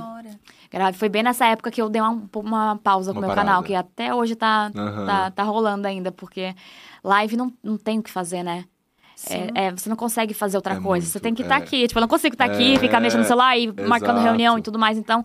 Foi 0.94 1.08
bem 1.08 1.22
nessa 1.22 1.46
época 1.46 1.70
que 1.70 1.80
eu 1.80 1.88
dei 1.88 2.02
uma, 2.02 2.20
uma 2.34 2.76
pausa 2.82 3.12
Uma 3.12 3.14
com 3.14 3.18
o 3.18 3.20
meu 3.20 3.28
parada. 3.30 3.46
canal, 3.48 3.62
que 3.62 3.74
até 3.74 4.12
hoje 4.12 4.34
tá, 4.34 4.72
Aham. 4.74 5.06
tá, 5.06 5.30
tá 5.30 5.42
rolando 5.44 5.86
ainda, 5.86 6.10
porque 6.10 6.52
live 7.04 7.36
não, 7.36 7.52
não 7.62 7.76
tem 7.76 8.00
o 8.00 8.02
que 8.02 8.10
fazer, 8.10 8.42
né? 8.42 8.64
É, 9.30 9.66
é, 9.66 9.70
você 9.70 9.88
não 9.88 9.94
consegue 9.96 10.34
fazer 10.34 10.56
outra 10.56 10.72
É 10.74 10.80
coisa. 10.80 11.04
muito, 11.04 11.04
você 11.06 11.20
tem 11.20 11.32
que 11.32 11.42
estar 11.42 11.54
é. 11.54 11.58
aqui. 11.58 11.86
Tipo, 11.86 11.98
eu 11.98 12.02
não 12.02 12.08
consigo 12.08 12.34
estar 12.34 12.46
aqui, 12.46 12.74
É, 12.74 12.78
ficar 12.80 12.98
mexendo 13.00 13.20
no 13.20 13.26
celular 13.26 13.56
e 13.56 13.68
marcando 13.68 14.16
exato. 14.16 14.24
reunião 14.24 14.58
e 14.58 14.62
tudo 14.62 14.76
mais. 14.76 14.98
Então, 14.98 15.24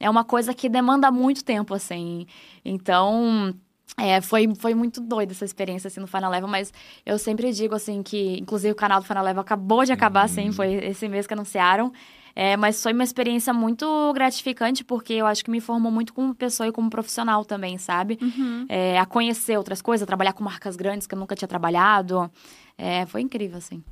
é 0.00 0.08
uma 0.08 0.24
coisa 0.24 0.54
que 0.54 0.68
demanda 0.68 1.10
muito 1.10 1.44
tempo, 1.44 1.74
assim. 1.74 2.26
Então, 2.64 3.54
é, 3.98 4.20
foi, 4.22 4.52
foi 4.58 4.74
muito 4.74 5.00
doida 5.00 5.32
essa 5.32 5.44
experiência, 5.44 5.88
assim, 5.88 6.00
no 6.00 6.06
Final 6.06 6.30
Level. 6.30 6.48
Mas 6.48 6.72
eu 7.04 7.18
sempre 7.18 7.52
digo, 7.52 7.74
assim, 7.74 8.02
que... 8.02 8.38
Inclusive, 8.40 8.72
o 8.72 8.76
canal 8.76 9.00
do 9.00 9.06
Final 9.06 9.22
Level 9.22 9.42
acabou 9.42 9.84
de 9.84 9.92
acabar, 9.92 10.24
assim. 10.24 10.50
Foi 10.50 10.72
esse 10.72 11.06
mês 11.06 11.26
que 11.26 11.34
anunciaram. 11.34 11.92
É, 12.34 12.56
mas 12.56 12.82
foi 12.82 12.92
uma 12.92 13.04
experiência 13.04 13.52
muito 13.52 14.12
gratificante, 14.14 14.84
porque 14.84 15.14
eu 15.14 15.26
acho 15.26 15.44
que 15.44 15.50
me 15.50 15.60
formou 15.60 15.90
muito 15.90 16.14
como 16.14 16.34
pessoa 16.34 16.68
e 16.68 16.72
como 16.72 16.88
profissional 16.88 17.44
também, 17.44 17.76
sabe? 17.76 18.18
Uhum. 18.22 18.66
É, 18.68 18.98
a 18.98 19.04
conhecer 19.04 19.58
outras 19.58 19.82
coisas, 19.82 20.04
a 20.04 20.06
trabalhar 20.06 20.32
com 20.32 20.42
marcas 20.42 20.76
grandes 20.76 21.06
que 21.06 21.14
eu 21.14 21.18
nunca 21.18 21.34
tinha 21.34 21.48
trabalhado. 21.48 22.30
É, 22.78 23.04
foi 23.04 23.20
incrível, 23.20 23.58
assim. 23.58 23.82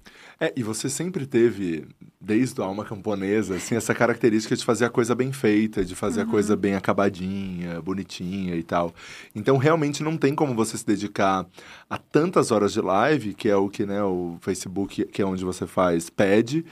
É, 0.41 0.53
e 0.57 0.63
você 0.63 0.89
sempre 0.89 1.27
teve, 1.27 1.87
desde 2.21 2.61
a 2.61 2.65
alma 2.65 2.85
camponesa, 2.85 3.55
assim, 3.55 3.77
essa 3.77 3.95
característica 3.95 4.57
de 4.57 4.65
fazer 4.65 4.87
a 4.87 4.91
coisa 4.91 5.15
bem 5.15 5.33
feita, 5.33 5.85
de 5.85 5.95
fazer 5.95 6.23
a 6.23 6.27
coisa 6.27 6.57
bem 6.57 6.75
acabadinha, 6.75 7.81
bonitinha 7.81 8.57
e 8.57 8.63
tal. 8.63 8.93
Então, 9.35 9.57
realmente 9.57 10.03
não 10.03 10.17
tem 10.17 10.35
como 10.35 10.55
você 10.55 10.77
se 10.77 10.85
dedicar 10.85 11.47
a 11.89 11.97
tantas 11.97 12.51
horas 12.51 12.73
de 12.73 12.81
live, 12.81 13.35
que 13.35 13.49
é 13.49 13.57
o 13.57 13.69
que, 13.69 13.87
né, 13.87 14.03
o 14.03 14.37
Facebook, 14.41 15.05
que 15.07 15.23
é 15.23 15.25
onde 15.25 15.45
você 15.45 15.65
faz, 15.65 16.11
pede, 16.11 16.65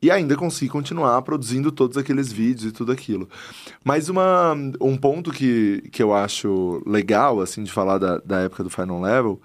e 0.00 0.10
ainda 0.10 0.36
conseguir 0.36 0.70
continuar 0.70 1.20
produzindo 1.22 1.70
todos 1.70 1.98
aqueles 1.98 2.32
vídeos 2.32 2.70
e 2.70 2.72
tudo 2.72 2.92
aquilo. 2.92 3.28
Mas 3.84 4.08
uma, 4.08 4.54
um 4.80 4.96
ponto 4.96 5.30
que, 5.30 5.82
que 5.92 6.02
eu 6.02 6.14
acho 6.14 6.82
legal, 6.86 7.40
assim, 7.40 7.62
de 7.62 7.72
falar 7.72 7.98
da, 7.98 8.18
da 8.18 8.40
época 8.40 8.64
do 8.64 8.70
Final 8.70 9.00
Level, 9.00 9.40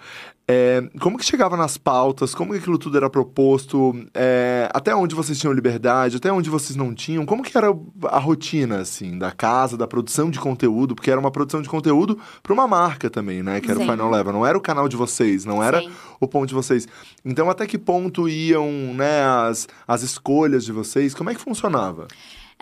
é, 0.47 0.84
como 0.99 1.17
que 1.17 1.25
chegava 1.25 1.56
nas 1.56 1.77
pautas, 1.77 2.36
como 2.36 2.51
que 2.51 2.60
aquilo 2.60 2.77
tudo 2.77 2.97
era 2.97 3.10
proposto, 3.10 3.93
é, 4.13 4.69
até 4.73 4.93
onde 4.93 5.15
vocês 5.15 5.39
tinham 5.39 5.54
liberdade, 5.54 6.17
até 6.17 6.32
onde 6.32 6.49
vocês 6.49 6.75
não 6.75 6.93
tinham, 6.93 7.25
como 7.25 7.43
que 7.43 7.58
era 7.58 7.67
a 8.06 8.19
rotina, 8.19 8.80
assim, 8.80 9.17
da 9.17 9.32
casa, 9.32 9.77
da 9.77 9.88
produção 9.88 10.30
de 10.30 10.39
conteúdo, 10.39 10.95
porque 10.95 11.12
era 11.12 11.19
uma 11.19 11.32
produção 11.32 11.62
de 11.62 11.69
conteúdo 11.69 12.19
para 12.43 12.54
uma 12.54 12.67
marca 12.67 13.10
também, 13.10 13.41
né, 13.41 13.62
que 13.62 13.69
era 13.69 13.80
Sim. 13.80 13.88
o 13.88 13.91
Final 13.91 14.10
Level, 14.10 14.34
não 14.34 14.45
era 14.45 14.58
o 14.58 14.62
canal 14.62 14.89
de 14.89 14.95
vocês, 14.95 15.45
não 15.45 15.63
era 15.63 15.82
Sim. 15.82 15.91
o 16.19 16.27
ponto 16.27 16.47
de 16.47 16.54
vocês. 16.54 16.88
Então, 17.23 17.49
até 17.49 17.65
que 17.65 17.77
ponto 17.77 18.27
iam, 18.27 18.69
né, 18.93 19.23
as, 19.23 19.67
as 19.88 20.01
escolhas 20.01 20.65
de 20.65 20.71
vocês, 20.71 21.13
como 21.13 21.30
é 21.30 21.36
que 21.36 21.41
funcionava? 21.41 22.08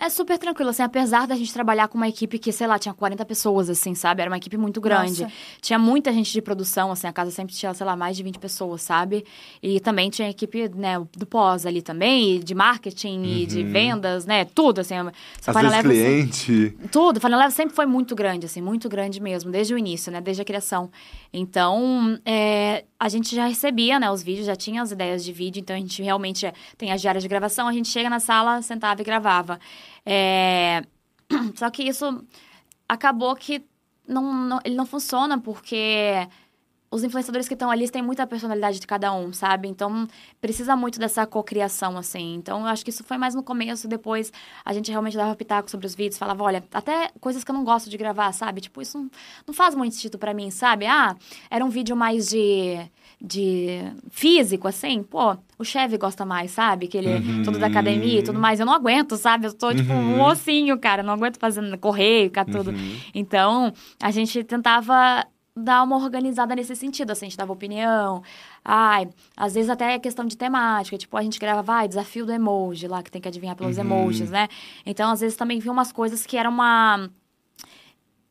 É 0.02 0.08
super 0.08 0.38
tranquilo, 0.38 0.70
assim, 0.70 0.82
apesar 0.82 1.26
da 1.26 1.36
gente 1.36 1.52
trabalhar 1.52 1.86
com 1.86 1.98
uma 1.98 2.08
equipe 2.08 2.38
que, 2.38 2.50
sei 2.52 2.66
lá, 2.66 2.78
tinha 2.78 2.94
40 2.94 3.22
pessoas, 3.26 3.68
assim, 3.68 3.94
sabe? 3.94 4.22
Era 4.22 4.30
uma 4.30 4.38
equipe 4.38 4.56
muito 4.56 4.80
grande. 4.80 5.24
Nossa. 5.24 5.34
Tinha 5.60 5.78
muita 5.78 6.10
gente 6.10 6.32
de 6.32 6.40
produção, 6.40 6.90
assim, 6.90 7.06
a 7.06 7.12
casa 7.12 7.30
sempre 7.30 7.54
tinha, 7.54 7.74
sei 7.74 7.84
lá, 7.84 7.94
mais 7.94 8.16
de 8.16 8.22
20 8.22 8.38
pessoas, 8.38 8.80
sabe? 8.80 9.26
E 9.62 9.78
também 9.78 10.08
tinha 10.08 10.26
a 10.26 10.30
equipe, 10.30 10.70
né, 10.74 10.98
do 11.14 11.26
pós 11.26 11.66
ali 11.66 11.82
também, 11.82 12.36
e 12.36 12.38
de 12.38 12.54
marketing 12.54 13.22
e 13.24 13.44
de 13.44 13.62
vendas, 13.62 14.24
né? 14.24 14.46
Tudo, 14.46 14.80
assim. 14.80 14.98
Uhum. 14.98 15.10
Às 15.46 15.54
vezes 15.54 15.80
cliente... 15.82 16.78
Tudo. 16.90 17.18
O 17.18 17.20
Final 17.20 17.38
Level 17.38 17.54
sempre 17.54 17.76
foi 17.76 17.84
muito 17.84 18.14
grande, 18.14 18.46
assim, 18.46 18.62
muito 18.62 18.88
grande 18.88 19.20
mesmo, 19.20 19.50
desde 19.50 19.74
o 19.74 19.78
início, 19.78 20.10
né? 20.10 20.22
Desde 20.22 20.40
a 20.40 20.46
criação. 20.46 20.90
Então, 21.30 22.18
é, 22.24 22.84
a 23.00 23.08
gente 23.08 23.34
já 23.34 23.46
recebia, 23.46 23.98
né, 23.98 24.10
os 24.10 24.22
vídeos, 24.22 24.46
já 24.46 24.54
tinha 24.54 24.82
as 24.82 24.92
ideias 24.92 25.24
de 25.24 25.32
vídeo, 25.32 25.60
então 25.60 25.74
a 25.74 25.78
gente 25.78 26.02
realmente 26.02 26.44
é, 26.46 26.52
tem 26.76 26.92
as 26.92 27.00
diárias 27.00 27.22
de 27.22 27.28
gravação, 27.28 27.66
a 27.66 27.72
gente 27.72 27.88
chega 27.88 28.10
na 28.10 28.20
sala, 28.20 28.60
sentava 28.60 29.00
e 29.00 29.04
gravava. 29.04 29.58
É, 30.04 30.84
Só 31.56 31.70
que 31.70 31.82
isso 31.82 32.22
acabou 32.88 33.34
que 33.34 33.64
não, 34.06 34.32
não- 34.34 34.60
ele 34.64 34.74
não 34.74 34.86
funciona 34.86 35.38
porque 35.40 36.28
os 36.92 37.04
influenciadores 37.04 37.46
que 37.46 37.54
estão 37.54 37.70
ali 37.70 37.88
têm 37.88 38.02
muita 38.02 38.26
personalidade 38.26 38.80
de 38.80 38.86
cada 38.86 39.12
um, 39.12 39.32
sabe? 39.32 39.68
Então, 39.68 40.08
precisa 40.40 40.74
muito 40.74 40.98
dessa 40.98 41.24
cocriação, 41.24 41.96
assim. 41.96 42.34
Então, 42.34 42.62
eu 42.62 42.66
acho 42.66 42.82
que 42.82 42.90
isso 42.90 43.04
foi 43.04 43.16
mais 43.16 43.32
no 43.32 43.44
começo, 43.44 43.86
depois 43.86 44.32
a 44.64 44.72
gente 44.72 44.90
realmente 44.90 45.16
dava 45.16 45.36
pitaco 45.36 45.70
sobre 45.70 45.86
os 45.86 45.94
vídeos, 45.94 46.18
falava, 46.18 46.42
olha, 46.42 46.64
até 46.74 47.10
coisas 47.20 47.44
que 47.44 47.50
eu 47.50 47.54
não 47.54 47.62
gosto 47.62 47.88
de 47.88 47.96
gravar, 47.96 48.32
sabe? 48.32 48.60
Tipo, 48.60 48.82
isso 48.82 48.98
não, 48.98 49.10
não 49.46 49.54
faz 49.54 49.74
muito 49.74 49.94
sentido 49.94 50.18
pra 50.18 50.34
mim, 50.34 50.50
sabe? 50.50 50.84
Ah, 50.86 51.14
era 51.48 51.64
um 51.64 51.68
vídeo 51.68 51.94
mais 51.94 52.28
de, 52.28 52.76
de 53.20 53.82
físico, 54.10 54.66
assim, 54.66 55.04
pô, 55.04 55.36
o 55.56 55.64
Chevy 55.64 55.96
gosta 55.96 56.24
mais, 56.24 56.50
sabe? 56.50 56.88
Que 56.88 56.98
ele 56.98 57.08
é 57.10 57.20
todo 57.44 57.56
da 57.56 57.68
academia 57.68 58.18
e 58.18 58.22
tudo 58.24 58.40
mais. 58.40 58.58
Eu 58.58 58.66
não 58.66 58.72
aguento, 58.72 59.16
sabe? 59.16 59.46
Eu 59.46 59.52
tô, 59.52 59.72
tipo, 59.72 59.92
um 59.92 60.20
ossinho, 60.22 60.76
cara. 60.76 61.02
Eu 61.02 61.06
não 61.06 61.14
aguento 61.14 61.38
fazendo 61.38 61.76
correr, 61.78 62.24
ficar 62.24 62.46
tudo. 62.46 62.72
Então, 63.14 63.72
a 64.02 64.10
gente 64.10 64.42
tentava 64.42 65.24
dar 65.62 65.82
uma 65.82 65.96
organizada 65.96 66.54
nesse 66.54 66.74
sentido, 66.76 67.10
assim, 67.12 67.26
a 67.26 67.28
gente 67.28 67.36
dava 67.38 67.52
opinião. 67.52 68.22
Ai, 68.64 69.08
às 69.36 69.54
vezes 69.54 69.70
até 69.70 69.94
é 69.94 69.98
questão 69.98 70.24
de 70.24 70.36
temática, 70.36 70.96
tipo, 70.98 71.16
a 71.16 71.22
gente 71.22 71.38
gravava, 71.38 71.72
ai, 71.74 71.88
desafio 71.88 72.26
do 72.26 72.32
emoji 72.32 72.86
lá, 72.88 73.02
que 73.02 73.10
tem 73.10 73.20
que 73.20 73.28
adivinhar 73.28 73.54
pelos 73.56 73.76
emojis, 73.78 74.30
né? 74.30 74.48
Então, 74.84 75.10
às 75.10 75.20
vezes 75.20 75.36
também 75.36 75.58
vinha 75.60 75.72
umas 75.72 75.92
coisas 75.92 76.26
que 76.26 76.36
era 76.36 76.48
uma 76.48 77.08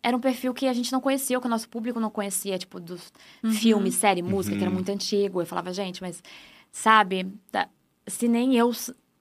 era 0.02 0.16
um 0.16 0.20
perfil 0.20 0.54
que 0.54 0.66
a 0.68 0.74
gente 0.74 0.92
não 0.94 1.02
conhecia, 1.02 1.38
ou 1.38 1.42
que 1.42 1.48
o 1.48 1.50
nosso 1.50 1.68
público 1.68 2.00
não 2.00 2.10
conhecia, 2.10 2.58
tipo, 2.58 2.80
dos 2.80 3.12
filmes, 3.60 3.96
série, 3.96 4.22
música, 4.22 4.56
que 4.56 4.64
era 4.64 4.72
muito 4.72 4.90
antigo. 4.90 5.42
Eu 5.42 5.46
falava, 5.46 5.74
gente, 5.74 6.02
mas, 6.02 6.24
sabe, 6.72 7.28
tá- 7.52 7.68
se 8.08 8.28
nem 8.28 8.56
eu 8.56 8.72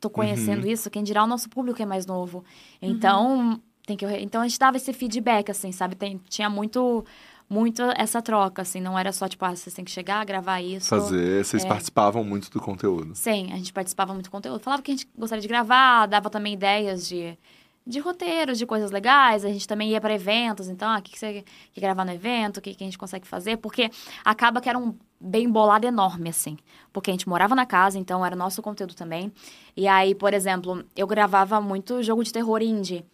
tô 0.01 0.09
conhecendo 0.09 0.67
isso, 0.69 0.89
quem 0.89 1.03
dirá 1.03 1.25
o 1.25 1.27
nosso 1.27 1.49
público 1.51 1.77
que 1.79 1.83
é 1.83 1.87
mais 1.87 2.07
novo. 2.07 2.45
Então, 2.81 3.61
tem 3.85 3.97
que, 3.97 4.07
então 4.19 4.41
a 4.41 4.47
gente 4.47 4.59
dava 4.59 4.77
esse 4.77 4.93
feedback, 4.93 5.51
assim, 5.51 5.73
sabe? 5.73 5.97
Tem, 5.97 6.21
tinha 6.29 6.49
muito, 6.49 7.05
muito 7.49 7.83
essa 7.97 8.21
troca, 8.21 8.63
assim, 8.63 8.81
não 8.81 8.99
era 8.99 9.11
só, 9.13 9.27
tipo, 9.27 9.45
ah, 9.45 9.57
vocês 9.57 9.75
têm 9.75 9.85
que 9.85 9.91
chegar, 9.91 10.25
gravar 10.27 10.61
isso. 10.61 10.89
Fazer, 10.89 11.45
vocês 11.45 11.65
É. 11.65 11.69
participavam 11.69 12.23
muito 12.23 12.51
do 12.51 12.61
conteúdo. 12.61 13.15
Sim, 13.15 13.53
a 13.53 13.57
gente 13.57 13.73
participava 13.73 14.13
muito 14.13 14.27
do 14.27 14.31
conteúdo. 14.31 14.61
Falava 14.61 14.83
que 14.83 14.91
a 14.91 14.95
gente 14.95 15.09
gostaria 15.17 15.41
de 15.43 15.49
gravar, 15.49 16.07
dava 16.07 16.29
também 16.29 16.53
ideias 16.53 17.09
de, 17.09 17.39
de 17.87 17.99
roteiros, 18.01 18.59
de 18.59 18.67
coisas 18.67 18.91
legais. 18.91 19.45
A 19.47 19.49
gente 19.49 19.67
também 19.67 19.91
ia 19.91 20.01
para 20.01 20.13
eventos, 20.15 20.69
então, 20.69 20.91
ah, 20.91 20.99
o 20.99 21.03
que, 21.03 21.13
que 21.13 21.19
você 21.19 21.43
quer 21.73 21.81
gravar 21.81 22.05
no 22.05 22.13
evento, 22.13 22.59
o 22.59 22.61
que, 22.61 22.75
que 22.75 22.85
a 22.85 22.87
gente 22.87 22.99
consegue 22.99 23.27
fazer, 23.27 23.57
porque 23.57 23.91
acaba 24.25 24.61
que 24.61 24.69
era 24.69 24.79
um 24.79 24.95
bem 25.21 25.51
bolado 25.51 25.87
enorme, 25.87 26.29
assim. 26.29 26.57
Porque 26.93 27.11
a 27.11 27.15
gente 27.15 27.29
morava 27.29 27.55
na 27.55 27.65
casa, 27.65 27.99
então 27.99 28.25
era 28.25 28.37
nosso 28.37 28.61
conteúdo 28.61 28.95
também. 28.95 29.33
E 29.75 29.89
aí, 29.89 30.15
por 30.15 30.35
exemplo, 30.35 30.85
eu 30.95 31.07
gravava 31.07 31.61
muito 31.63 32.03
jogo 32.03 32.23
de 32.23 32.33
terror 32.33 32.63
indie. 32.63 33.05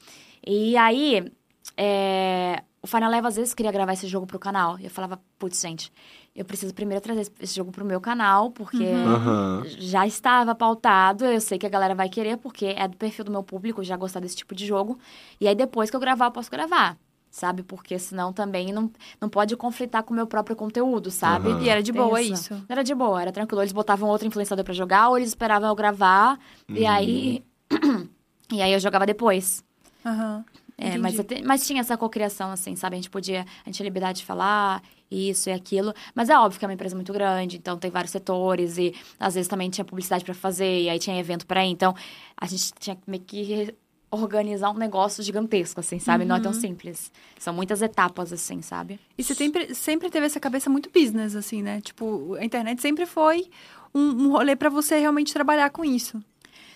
E 0.47 0.77
aí, 0.77 1.33
é, 1.77 2.63
o 2.85 2.87
Final 2.87 3.11
Level 3.11 3.29
às 3.29 3.37
vezes 3.37 3.55
queria 3.55 3.73
gravar 3.73 3.95
esse 3.95 4.07
jogo 4.07 4.27
pro 4.27 4.39
canal. 4.39 4.79
E 4.79 4.85
eu 4.85 4.91
falava, 4.91 5.19
putz, 5.39 5.59
gente, 5.59 5.91
eu 6.37 6.45
preciso 6.45 6.75
primeiro 6.75 7.03
trazer 7.03 7.33
esse 7.41 7.57
jogo 7.57 7.73
pro 7.73 7.83
meu 7.83 7.99
canal, 7.99 8.51
porque 8.51 8.85
Aham. 8.85 9.63
já 9.79 10.07
estava 10.07 10.55
pautado. 10.55 11.25
Eu 11.25 11.41
sei 11.41 11.59
que 11.59 11.65
a 11.65 11.71
galera 11.71 11.95
vai 11.95 12.11
querer, 12.11 12.37
porque 12.37 12.67
é 12.77 12.87
do 12.87 12.95
perfil 12.99 13.25
do 13.25 13.31
meu 13.31 13.43
público 13.43 13.83
já 13.83 13.97
gostar 13.97 14.21
desse 14.21 14.37
tipo 14.37 14.55
de 14.55 14.67
jogo. 14.67 14.99
E 15.41 15.49
aí 15.49 15.55
depois 15.55 15.89
que 15.89 15.97
eu 15.97 16.01
gravar, 16.01 16.27
eu 16.27 16.31
posso 16.31 16.51
gravar. 16.51 16.99
Sabe? 17.31 17.63
Porque 17.63 17.99
senão 17.99 18.35
também 18.35 18.71
não, 18.71 18.93
não 19.19 19.31
pode 19.31 19.57
conflitar 19.57 20.03
com 20.03 20.13
o 20.13 20.17
meu 20.17 20.27
próprio 20.27 20.55
conteúdo, 20.55 21.11
sabe? 21.11 21.53
Aham. 21.53 21.63
E 21.63 21.69
era 21.71 21.83
de 21.83 21.91
boa 21.91 22.21
isso. 22.21 22.63
Era 22.69 22.85
de 22.85 22.95
boa, 22.95 23.23
era 23.23 23.33
tranquilo. 23.33 23.63
Eles 23.63 23.73
botavam 23.73 24.11
outro 24.11 24.29
influenciador 24.29 24.63
pra 24.63 24.75
jogar, 24.75 25.09
ou 25.09 25.17
eles 25.17 25.31
esperavam 25.31 25.71
eu 25.71 25.75
gravar. 25.75 26.39
E 26.69 26.85
aí. 26.85 27.43
e 28.53 28.61
aí 28.61 28.75
eu 28.75 28.79
jogava 28.79 29.07
depois. 29.07 29.65
Aham. 30.05 30.45
É, 30.87 30.99
mas, 30.99 31.19
até- 31.21 31.43
mas 31.43 31.67
tinha 31.67 31.81
essa 31.81 31.97
cocriação, 31.97 32.51
assim, 32.51 32.77
sabe? 32.77 32.95
A 32.95 32.99
gente 32.99 33.11
podia. 33.11 33.41
A 33.43 33.69
gente 33.69 33.77
tinha 33.77 33.85
liberdade 33.85 34.19
de 34.21 34.25
falar 34.27 34.83
isso 35.11 35.49
e 35.49 35.53
aquilo. 35.53 35.93
Mas 36.15 36.29
é 36.29 36.39
óbvio 36.39 36.59
que 36.59 36.65
é 36.65 36.69
uma 36.69 36.75
empresa 36.75 36.95
muito 36.97 37.13
grande, 37.13 37.57
então 37.57 37.79
tem 37.79 37.91
vários 37.91 38.11
setores 38.11 38.79
e 38.79 38.95
às 39.19 39.35
vezes 39.35 39.49
também 39.49 39.71
tinha 39.71 39.85
publicidade 39.85 40.25
pra 40.25 40.35
fazer, 40.35 40.83
e 40.83 40.89
aí 40.89 40.99
tinha 40.99 41.19
evento 41.19 41.47
pra 41.47 41.65
ir. 41.65 41.71
Então 41.71 41.95
a 42.37 42.47
gente 42.47 42.73
tinha 42.79 42.99
meio 43.07 43.23
que 43.23 43.75
organizar 44.11 44.71
um 44.71 44.75
negócio 44.75 45.25
gigantesco, 45.25 45.81
assim, 45.81 45.99
sabe? 45.99 46.25
Não 46.25 46.37
é 46.37 46.41
tão 46.41 46.53
simples. 46.53 47.11
São 47.39 47.53
muitas 47.53 47.83
etapas, 47.83 48.33
assim, 48.33 48.63
sabe? 48.63 49.01
E 49.19 49.25
você 49.25 49.35
sempre, 49.35 49.75
sempre 49.75 50.09
teve 50.09 50.27
essa 50.27 50.39
cabeça 50.39 50.71
muito 50.71 50.89
business, 50.89 51.35
assim, 51.35 51.63
né? 51.63 51.81
Tipo, 51.81 52.35
a 52.35 52.45
internet 52.45 52.81
sempre 52.81 53.07
foi 53.07 53.49
um, 53.93 54.01
um 54.27 54.31
rolê 54.31 54.55
pra 54.55 54.71
você 54.71 54.99
realmente 55.01 55.33
trabalhar 55.33 55.71
com 55.71 55.85
isso. 55.85 56.23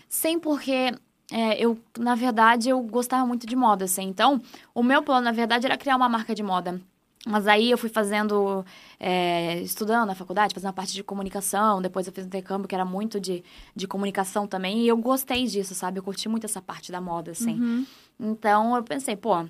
Sem 0.08 0.38
porque 0.38 0.92
é, 1.30 1.58
eu, 1.62 1.78
na 1.98 2.14
verdade, 2.14 2.68
eu 2.68 2.80
gostava 2.82 3.26
muito 3.26 3.46
de 3.46 3.54
moda, 3.54 3.84
assim. 3.84 4.04
Então, 4.04 4.40
o 4.74 4.82
meu 4.82 5.02
plano, 5.02 5.24
na 5.24 5.32
verdade, 5.32 5.66
era 5.66 5.76
criar 5.76 5.96
uma 5.96 6.08
marca 6.08 6.34
de 6.34 6.42
moda. 6.42 6.80
Mas 7.26 7.46
aí 7.46 7.70
eu 7.70 7.76
fui 7.76 7.90
fazendo, 7.90 8.64
é, 8.98 9.60
estudando 9.60 10.06
na 10.06 10.14
faculdade, 10.14 10.54
fazendo 10.54 10.70
a 10.70 10.72
parte 10.72 10.94
de 10.94 11.02
comunicação. 11.02 11.82
Depois 11.82 12.06
eu 12.06 12.12
fiz 12.12 12.24
um 12.24 12.28
intercâmbio 12.28 12.66
que 12.68 12.74
era 12.74 12.84
muito 12.84 13.20
de, 13.20 13.44
de 13.74 13.86
comunicação 13.86 14.46
também. 14.46 14.78
E 14.80 14.88
eu 14.88 14.96
gostei 14.96 15.44
disso, 15.46 15.74
sabe? 15.74 15.98
Eu 15.98 16.02
curti 16.02 16.28
muito 16.28 16.44
essa 16.44 16.62
parte 16.62 16.90
da 16.90 17.00
moda, 17.00 17.32
assim. 17.32 17.56
Então 18.18 18.76
eu 18.76 18.82
pensei, 18.82 19.16
pô, 19.16 19.44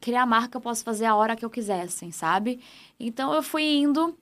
criar 0.00 0.26
marca 0.26 0.58
eu 0.58 0.60
posso 0.60 0.84
fazer 0.84 1.06
a 1.06 1.14
hora 1.16 1.34
que 1.34 1.44
eu 1.44 1.50
quiser, 1.50 1.82
assim, 1.82 2.12
sabe? 2.12 2.60
Então 3.00 3.32
eu 3.34 3.42
fui 3.42 3.64
indo. 3.64 4.16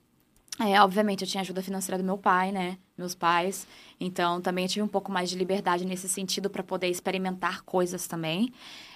É, 0.63 0.79
obviamente, 0.81 1.21
eu 1.23 1.27
tinha 1.27 1.41
ajuda 1.41 1.61
financeira 1.63 1.97
do 1.97 2.03
meu 2.03 2.17
pai, 2.17 2.51
né? 2.51 2.77
Meus 2.97 3.15
pais. 3.15 3.65
Então, 3.99 4.39
também 4.41 4.67
tive 4.67 4.83
um 4.83 4.87
pouco 4.87 5.11
mais 5.11 5.29
de 5.29 5.35
liberdade 5.35 5.85
nesse 5.85 6.07
sentido 6.07 6.49
para 6.49 6.61
poder 6.61 6.87
experimentar 6.87 7.61
coisas 7.63 8.05
também. 8.07 8.53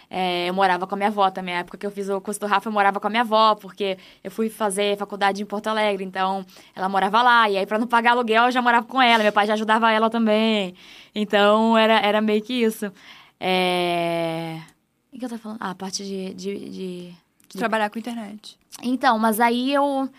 É, 0.08 0.48
eu 0.48 0.54
morava 0.54 0.86
com 0.86 0.94
a 0.94 0.98
minha 0.98 1.10
avó 1.10 1.32
também. 1.32 1.56
Na 1.56 1.62
época 1.62 1.78
que 1.80 1.86
eu 1.86 1.90
fiz 1.90 2.08
o 2.10 2.22
curso 2.22 2.40
do 2.40 2.46
Rafa, 2.46 2.70
eu 2.70 2.74
morava 2.74 3.00
com 3.00 3.08
a 3.08 3.10
minha 3.10 3.24
avó, 3.24 3.56
porque 3.56 3.98
eu 4.24 4.30
fui 4.30 4.50
fazer 4.50 4.96
faculdade 4.98 5.42
em 5.42 5.46
Porto 5.46 5.66
Alegre. 5.68 6.04
Então, 6.04 6.46
ela 6.76 6.88
morava 6.88 7.24
lá. 7.24 7.50
E 7.50 7.58
aí, 7.58 7.66
para 7.66 7.80
não 7.80 7.88
pagar 7.88 8.12
aluguel, 8.12 8.44
eu 8.46 8.52
já 8.52 8.62
morava 8.62 8.86
com 8.86 9.02
ela. 9.02 9.24
Meu 9.24 9.34
pai 9.34 9.48
já 9.48 9.54
ajudava 9.54 9.92
ela 9.92 10.10
também. 10.10 10.76
Então, 11.16 11.76
era, 11.76 12.00
era 12.00 12.22
meio 12.22 12.44
que 12.44 12.54
isso. 12.54 12.92
É... 13.40 14.60
O 15.14 15.18
que 15.18 15.26
eu 15.26 15.30
tava 15.30 15.42
falando? 15.42 15.58
Ah, 15.62 15.72
a 15.72 15.76
parte 15.76 16.04
de- 16.04 16.34
de- 16.34 16.70
de 16.70 17.14
De 17.50 17.58
trabalhar 17.58 17.90
com 17.90 17.98
internet. 17.98 18.58
então, 18.84 19.18
mas 19.18 19.40
aí 19.40 19.74
eu 19.74 20.10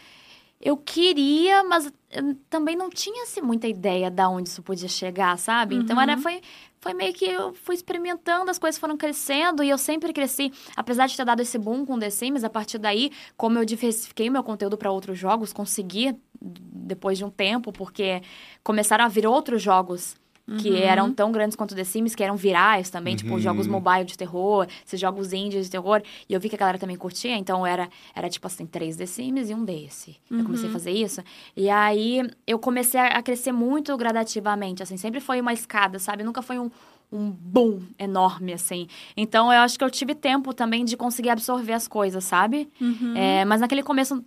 eu 0.60 0.76
queria, 0.76 1.62
mas 1.64 1.92
eu 2.10 2.34
também 2.48 2.76
não 2.76 2.88
tinha 2.88 3.24
assim, 3.24 3.40
muita 3.40 3.68
ideia 3.68 4.10
de 4.10 4.22
onde 4.22 4.48
isso 4.48 4.62
podia 4.62 4.88
chegar, 4.88 5.38
sabe? 5.38 5.74
Então 5.76 6.00
era 6.00 6.16
foi 6.16 6.40
foi 6.80 6.94
meio 6.94 7.12
que 7.12 7.24
eu 7.24 7.52
fui 7.52 7.74
experimentando, 7.74 8.48
as 8.48 8.60
coisas 8.60 8.78
foram 8.78 8.96
crescendo 8.96 9.64
e 9.64 9.68
eu 9.68 9.76
sempre 9.76 10.12
cresci, 10.12 10.52
apesar 10.76 11.08
de 11.08 11.16
ter 11.16 11.24
dado 11.24 11.40
esse 11.40 11.58
boom 11.58 11.84
com 11.84 11.98
The 11.98 12.10
Sims, 12.10 12.44
a 12.44 12.50
partir 12.50 12.78
daí, 12.78 13.10
como 13.36 13.58
eu 13.58 13.64
diversifiquei 13.64 14.30
meu 14.30 14.44
conteúdo 14.44 14.78
para 14.78 14.92
outros 14.92 15.18
jogos, 15.18 15.52
consegui 15.52 16.16
depois 16.40 17.18
de 17.18 17.24
um 17.24 17.30
tempo, 17.30 17.72
porque 17.72 18.22
começaram 18.62 19.04
a 19.04 19.08
vir 19.08 19.26
outros 19.26 19.60
jogos 19.60 20.14
que 20.61 20.76
eram 20.82 21.12
tão 21.12 21.32
grandes 21.32 21.56
quanto 21.56 21.74
The 21.74 21.85
Sims, 21.85 22.14
que 22.14 22.22
eram 22.22 22.37
virais 22.37 22.88
também, 22.88 23.16
tipo 23.16 23.35
jogos 23.40 23.66
mobile 23.66 24.04
de 24.04 24.16
terror, 24.16 24.66
esses 24.87 25.00
jogos 25.00 25.32
indies 25.32 25.64
de 25.64 25.70
terror. 25.70 26.00
E 26.28 26.35
eu 26.35 26.38
vi 26.40 26.48
que 26.48 26.54
a 26.54 26.59
galera 26.59 26.78
também 26.78 26.96
curtia, 26.96 27.37
então 27.37 27.66
era, 27.66 27.88
era 28.14 28.28
tipo 28.28 28.46
assim, 28.46 28.64
três 28.66 28.96
The 28.96 29.06
Sims 29.06 29.50
e 29.50 29.54
um 29.54 29.64
desse. 29.64 30.16
Eu 30.30 30.44
comecei 30.44 30.68
a 30.68 30.72
fazer 30.72 30.90
isso. 30.92 31.20
E 31.56 31.68
aí 31.68 32.22
eu 32.46 32.59
comecei 32.59 33.00
a 33.00 33.20
crescer 33.22 33.52
muito 33.52 33.96
gradativamente, 33.96 34.82
assim, 34.82 34.96
sempre 34.96 35.20
foi 35.20 35.40
uma 35.40 35.52
escada, 35.52 35.98
sabe? 35.98 36.22
Nunca 36.22 36.42
foi 36.42 36.59
um, 36.59 36.70
um 37.12 37.30
boom 37.30 37.82
enorme, 37.98 38.52
assim. 38.52 38.87
Então 39.16 39.52
eu 39.52 39.61
acho 39.61 39.76
que 39.78 39.85
eu 39.85 39.90
tive 39.90 40.14
tempo 40.14 40.52
também 40.54 40.85
de 40.85 40.96
conseguir 40.96 41.30
absorver 41.30 41.72
as 41.72 41.88
coisas, 41.88 42.22
sabe? 42.24 42.68
É, 43.16 43.44
mas 43.44 43.61
naquele 43.61 43.82
começo 43.82 44.24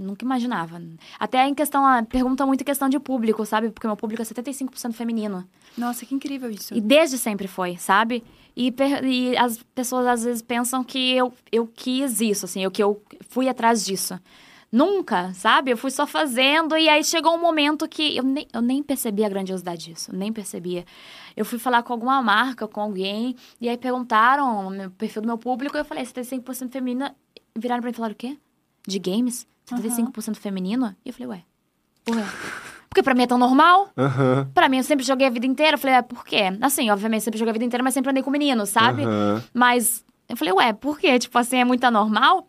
Nunca 0.00 0.24
imaginava. 0.24 0.80
Até 1.18 1.46
em 1.46 1.54
questão, 1.54 1.84
a 1.86 2.02
pergunta 2.02 2.46
muito 2.46 2.62
em 2.62 2.64
questão 2.64 2.88
de 2.88 2.98
público, 2.98 3.44
sabe? 3.44 3.70
Porque 3.70 3.86
meu 3.86 3.96
público 3.96 4.22
é 4.22 4.24
75% 4.24 4.92
feminino. 4.92 5.46
Nossa, 5.76 6.06
que 6.06 6.14
incrível 6.14 6.50
isso. 6.50 6.74
E 6.74 6.80
desde 6.80 7.18
sempre 7.18 7.46
foi, 7.46 7.76
sabe? 7.76 8.24
E, 8.56 8.74
e 9.04 9.36
as 9.36 9.62
pessoas 9.74 10.06
às 10.06 10.24
vezes 10.24 10.42
pensam 10.42 10.82
que 10.82 11.12
eu, 11.12 11.32
eu 11.52 11.66
quis 11.66 12.20
isso, 12.20 12.46
assim, 12.46 12.62
eu, 12.62 12.70
que 12.70 12.82
eu 12.82 13.02
fui 13.28 13.48
atrás 13.48 13.84
disso. 13.84 14.18
Nunca, 14.72 15.34
sabe? 15.34 15.72
Eu 15.72 15.76
fui 15.76 15.90
só 15.90 16.06
fazendo 16.06 16.76
e 16.76 16.88
aí 16.88 17.02
chegou 17.02 17.34
um 17.34 17.40
momento 17.40 17.88
que 17.88 18.16
eu 18.16 18.22
nem, 18.22 18.46
eu 18.52 18.62
nem 18.62 18.82
percebi 18.82 19.24
a 19.24 19.28
grandiosidade 19.28 19.86
disso, 19.86 20.14
nem 20.14 20.32
percebia. 20.32 20.84
Eu 21.36 21.44
fui 21.44 21.58
falar 21.58 21.82
com 21.82 21.92
alguma 21.92 22.22
marca, 22.22 22.68
com 22.68 22.80
alguém, 22.80 23.34
e 23.60 23.68
aí 23.68 23.76
perguntaram 23.76 24.68
o 24.68 24.90
perfil 24.92 25.22
do 25.22 25.26
meu 25.26 25.36
público, 25.36 25.76
e 25.76 25.80
eu 25.80 25.84
falei, 25.84 26.04
75% 26.04 26.70
feminina. 26.70 27.16
Viraram 27.56 27.80
pra 27.80 27.88
mim 27.88 27.92
e 27.92 27.96
falaram, 27.96 28.12
o 28.12 28.16
quê? 28.16 28.38
De 28.86 28.98
games? 29.00 29.44
75% 29.76 30.36
feminino? 30.36 30.94
E 31.04 31.08
eu 31.08 31.12
falei, 31.12 31.28
ué, 31.28 31.44
ué. 32.14 32.24
Porque 32.88 33.02
pra 33.04 33.14
mim 33.14 33.22
é 33.22 33.26
tão 33.26 33.38
normal. 33.38 33.88
Aham. 33.96 34.50
Pra 34.52 34.68
mim, 34.68 34.78
eu 34.78 34.82
sempre 34.82 35.04
joguei 35.04 35.26
a 35.26 35.30
vida 35.30 35.46
inteira. 35.46 35.74
Eu 35.76 35.78
falei, 35.78 35.96
é, 35.96 36.02
por 36.02 36.24
quê? 36.24 36.42
Assim, 36.60 36.90
obviamente, 36.90 37.22
sempre 37.22 37.38
joguei 37.38 37.50
a 37.50 37.52
vida 37.52 37.64
inteira, 37.64 37.84
mas 37.84 37.94
sempre 37.94 38.10
andei 38.10 38.22
com 38.22 38.30
meninos, 38.30 38.68
sabe? 38.70 39.04
Aham. 39.04 39.42
Mas 39.54 40.04
eu 40.28 40.36
falei, 40.36 40.52
ué, 40.54 40.72
por 40.72 40.98
quê? 40.98 41.18
Tipo 41.18 41.38
assim, 41.38 41.58
é 41.58 41.64
muito 41.64 41.84
anormal? 41.84 42.48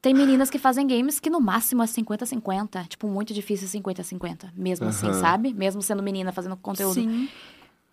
Tem 0.00 0.14
meninas 0.14 0.50
que 0.50 0.58
fazem 0.58 0.86
games 0.86 1.18
que 1.18 1.30
no 1.30 1.40
máximo 1.40 1.82
é 1.82 1.86
50-50. 1.86 2.86
Tipo, 2.88 3.08
muito 3.08 3.34
difícil 3.34 3.66
50-50. 3.66 4.50
Mesmo 4.54 4.86
assim, 4.86 5.06
Aham. 5.06 5.20
sabe? 5.20 5.52
Mesmo 5.52 5.82
sendo 5.82 6.02
menina 6.02 6.30
fazendo 6.30 6.56
conteúdo. 6.56 6.94
Sim. 6.94 7.24
Eu 7.24 7.28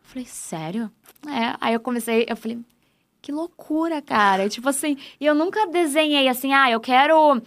falei, 0.03 0.25
sério? 0.25 0.91
É, 1.25 1.55
aí 1.59 1.73
eu 1.73 1.79
comecei, 1.79 2.25
eu 2.27 2.35
falei, 2.35 2.59
que 3.21 3.31
loucura, 3.31 4.01
cara. 4.01 4.49
Tipo 4.49 4.69
assim, 4.69 4.97
eu 5.19 5.33
nunca 5.33 5.65
desenhei 5.67 6.27
assim, 6.27 6.53
ah, 6.53 6.69
eu 6.69 6.79
quero 6.81 7.41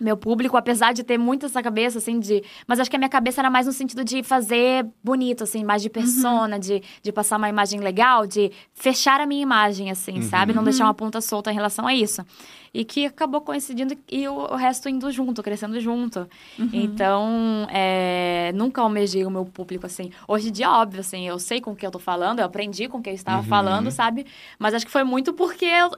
meu 0.00 0.16
público, 0.16 0.56
apesar 0.56 0.92
de 0.92 1.04
ter 1.04 1.16
muito 1.18 1.46
essa 1.46 1.62
cabeça, 1.62 1.98
assim, 1.98 2.18
de. 2.18 2.42
Mas 2.66 2.80
acho 2.80 2.90
que 2.90 2.96
a 2.96 2.98
minha 2.98 3.08
cabeça 3.08 3.40
era 3.40 3.48
mais 3.48 3.66
no 3.66 3.72
sentido 3.72 4.04
de 4.04 4.22
fazer 4.22 4.86
bonito, 5.02 5.44
assim, 5.44 5.62
mais 5.62 5.82
de 5.82 5.88
persona, 5.88 6.58
de, 6.58 6.82
de 7.02 7.12
passar 7.12 7.36
uma 7.36 7.48
imagem 7.48 7.80
legal, 7.80 8.26
de 8.26 8.50
fechar 8.72 9.20
a 9.20 9.26
minha 9.26 9.42
imagem, 9.42 9.90
assim, 9.90 10.20
sabe? 10.22 10.52
Não 10.52 10.64
deixar 10.64 10.84
uma 10.84 10.94
ponta 10.94 11.20
solta 11.20 11.50
em 11.50 11.54
relação 11.54 11.86
a 11.86 11.94
isso. 11.94 12.24
E 12.72 12.84
que 12.84 13.06
acabou 13.06 13.40
coincidindo 13.40 13.96
e 14.10 14.26
o, 14.26 14.34
o 14.34 14.56
resto 14.56 14.88
indo 14.88 15.08
junto, 15.12 15.44
crescendo 15.44 15.78
junto. 15.78 16.28
Então, 16.72 17.68
é, 17.70 18.50
nunca 18.52 18.82
almejei 18.82 19.24
o 19.24 19.30
meu 19.30 19.44
público, 19.44 19.86
assim. 19.86 20.10
Hoje 20.26 20.48
em 20.48 20.52
dia, 20.52 20.68
óbvio, 20.68 21.00
assim, 21.00 21.24
eu 21.28 21.38
sei 21.38 21.60
com 21.60 21.70
o 21.70 21.76
que 21.76 21.86
eu 21.86 21.90
tô 21.92 22.00
falando, 22.00 22.40
eu 22.40 22.44
aprendi 22.44 22.88
com 22.88 22.98
o 22.98 23.02
que 23.02 23.10
eu 23.10 23.14
estava 23.14 23.42
falando, 23.44 23.90
sabe? 23.92 24.26
Mas 24.58 24.74
acho 24.74 24.84
que 24.84 24.90
foi 24.90 25.04
muito 25.04 25.32
porque 25.32 25.66
eu, 25.66 25.90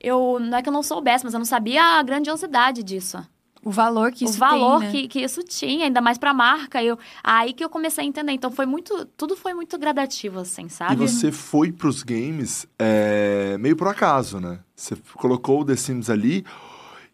eu. 0.00 0.38
Não 0.40 0.56
é 0.56 0.62
que 0.62 0.68
eu 0.70 0.72
não 0.72 0.82
soubesse, 0.82 1.24
mas 1.24 1.34
eu 1.34 1.38
não 1.38 1.44
sabia 1.44 1.82
a 1.98 2.02
grandiosidade 2.02 2.82
disso. 2.82 3.18
O 3.64 3.70
valor 3.70 4.12
que 4.12 4.24
isso 4.24 4.34
o 4.34 4.38
valor 4.38 4.80
tem, 4.80 4.86
né? 4.88 4.92
que, 4.92 5.08
que 5.08 5.20
isso 5.20 5.42
tinha, 5.42 5.86
ainda 5.86 6.00
mais 6.00 6.18
pra 6.18 6.34
marca. 6.34 6.82
Eu, 6.82 6.98
aí 7.22 7.52
que 7.52 7.64
eu 7.64 7.70
comecei 7.70 8.04
a 8.04 8.06
entender. 8.06 8.32
Então 8.32 8.50
foi 8.50 8.66
muito. 8.66 9.04
Tudo 9.16 9.36
foi 9.36 9.54
muito 9.54 9.78
gradativo, 9.78 10.40
assim, 10.40 10.66
E 10.66 10.70
sabe? 10.70 10.96
você 10.96 11.32
foi 11.32 11.72
pros 11.72 12.02
games 12.02 12.66
é, 12.78 13.56
meio 13.58 13.76
por 13.76 13.88
acaso, 13.88 14.38
né? 14.38 14.58
Você 14.76 14.96
colocou 15.14 15.60
o 15.60 15.64
The 15.64 15.76
Sims 15.76 16.10
ali 16.10 16.44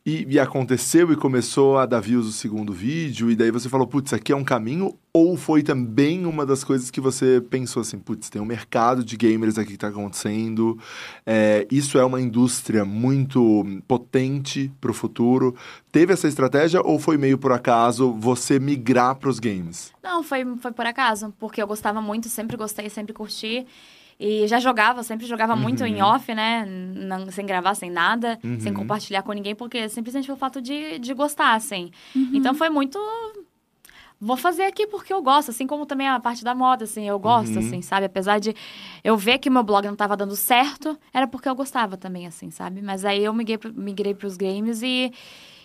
e, 0.04 0.26
e 0.28 0.38
aconteceu 0.38 1.12
e 1.12 1.16
começou 1.16 1.78
a 1.78 1.86
dar 1.86 2.00
views 2.00 2.26
o 2.26 2.32
segundo 2.32 2.72
vídeo, 2.72 3.30
e 3.30 3.36
daí 3.36 3.50
você 3.50 3.68
falou, 3.68 3.86
putz, 3.86 4.12
aqui 4.12 4.32
é 4.32 4.36
um 4.36 4.44
caminho, 4.44 4.96
ou 5.12 5.36
foi 5.36 5.62
também 5.62 6.24
uma 6.24 6.46
das 6.46 6.64
coisas 6.64 6.90
que 6.90 7.00
você 7.00 7.42
pensou 7.50 7.82
assim, 7.82 7.98
putz, 7.98 8.30
tem 8.30 8.40
um 8.40 8.44
mercado 8.44 9.04
de 9.04 9.16
gamers 9.16 9.58
aqui 9.58 9.72
que 9.72 9.78
tá 9.78 9.88
acontecendo, 9.88 10.78
é, 11.26 11.66
isso 11.70 11.98
é 11.98 12.04
uma 12.04 12.20
indústria 12.20 12.84
muito 12.84 13.64
potente 13.86 14.72
pro 14.80 14.94
futuro. 14.94 15.54
Teve 15.92 16.12
essa 16.12 16.28
estratégia 16.28 16.80
ou 16.82 16.98
foi 16.98 17.16
meio 17.16 17.36
por 17.36 17.52
acaso 17.52 18.12
você 18.12 18.58
migrar 18.58 19.16
pros 19.16 19.38
games? 19.38 19.92
Não, 20.02 20.22
foi, 20.22 20.44
foi 20.60 20.72
por 20.72 20.86
acaso, 20.86 21.34
porque 21.38 21.60
eu 21.60 21.66
gostava 21.66 22.00
muito, 22.00 22.28
sempre 22.28 22.56
gostei, 22.56 22.88
sempre 22.88 23.12
curti. 23.12 23.66
E 24.22 24.46
já 24.46 24.60
jogava, 24.60 25.02
sempre 25.02 25.24
jogava 25.26 25.56
muito 25.56 25.82
em 25.86 26.02
Uhum. 26.02 26.08
off, 26.08 26.34
né? 26.34 26.66
Não, 26.66 27.30
sem 27.30 27.46
gravar, 27.46 27.74
sem 27.74 27.88
nada, 27.90 28.38
sem 28.58 28.70
Uhum. 28.70 28.74
compartilhar 28.74 29.22
com 29.22 29.32
ninguém, 29.32 29.54
porque 29.54 29.88
simplesmente 29.88 30.26
pelo 30.26 30.36
fato 30.36 30.60
de, 30.60 30.98
de 30.98 31.14
gostar, 31.14 31.54
assim. 31.54 31.90
Uhum. 32.14 32.28
Então 32.34 32.54
foi 32.54 32.68
muito. 32.68 32.98
Vou 34.20 34.36
fazer 34.36 34.64
aqui 34.64 34.86
porque 34.86 35.14
eu 35.14 35.22
gosto, 35.22 35.50
assim 35.50 35.66
como 35.66 35.86
também 35.86 36.06
a 36.06 36.20
parte 36.20 36.44
da 36.44 36.54
moda, 36.54 36.84
assim, 36.84 37.08
eu 37.08 37.18
gosto, 37.18 37.54
Uhum. 37.58 37.60
assim, 37.60 37.80
sabe? 37.80 38.04
Apesar 38.04 38.38
de 38.38 38.54
eu 39.02 39.16
ver 39.16 39.38
que 39.38 39.48
o 39.48 39.52
meu 39.52 39.62
blog 39.62 39.86
não 39.86 39.96
tava 39.96 40.14
dando 40.14 40.36
certo, 40.36 40.98
era 41.14 41.26
porque 41.26 41.48
eu 41.48 41.54
gostava 41.54 41.96
também, 41.96 42.26
assim, 42.26 42.50
sabe? 42.50 42.82
Mas 42.82 43.02
aí 43.06 43.24
eu 43.24 43.32
migrei, 43.32 43.58
migrei 43.74 44.14
pros 44.14 44.36
games 44.36 44.82
e, 44.82 45.10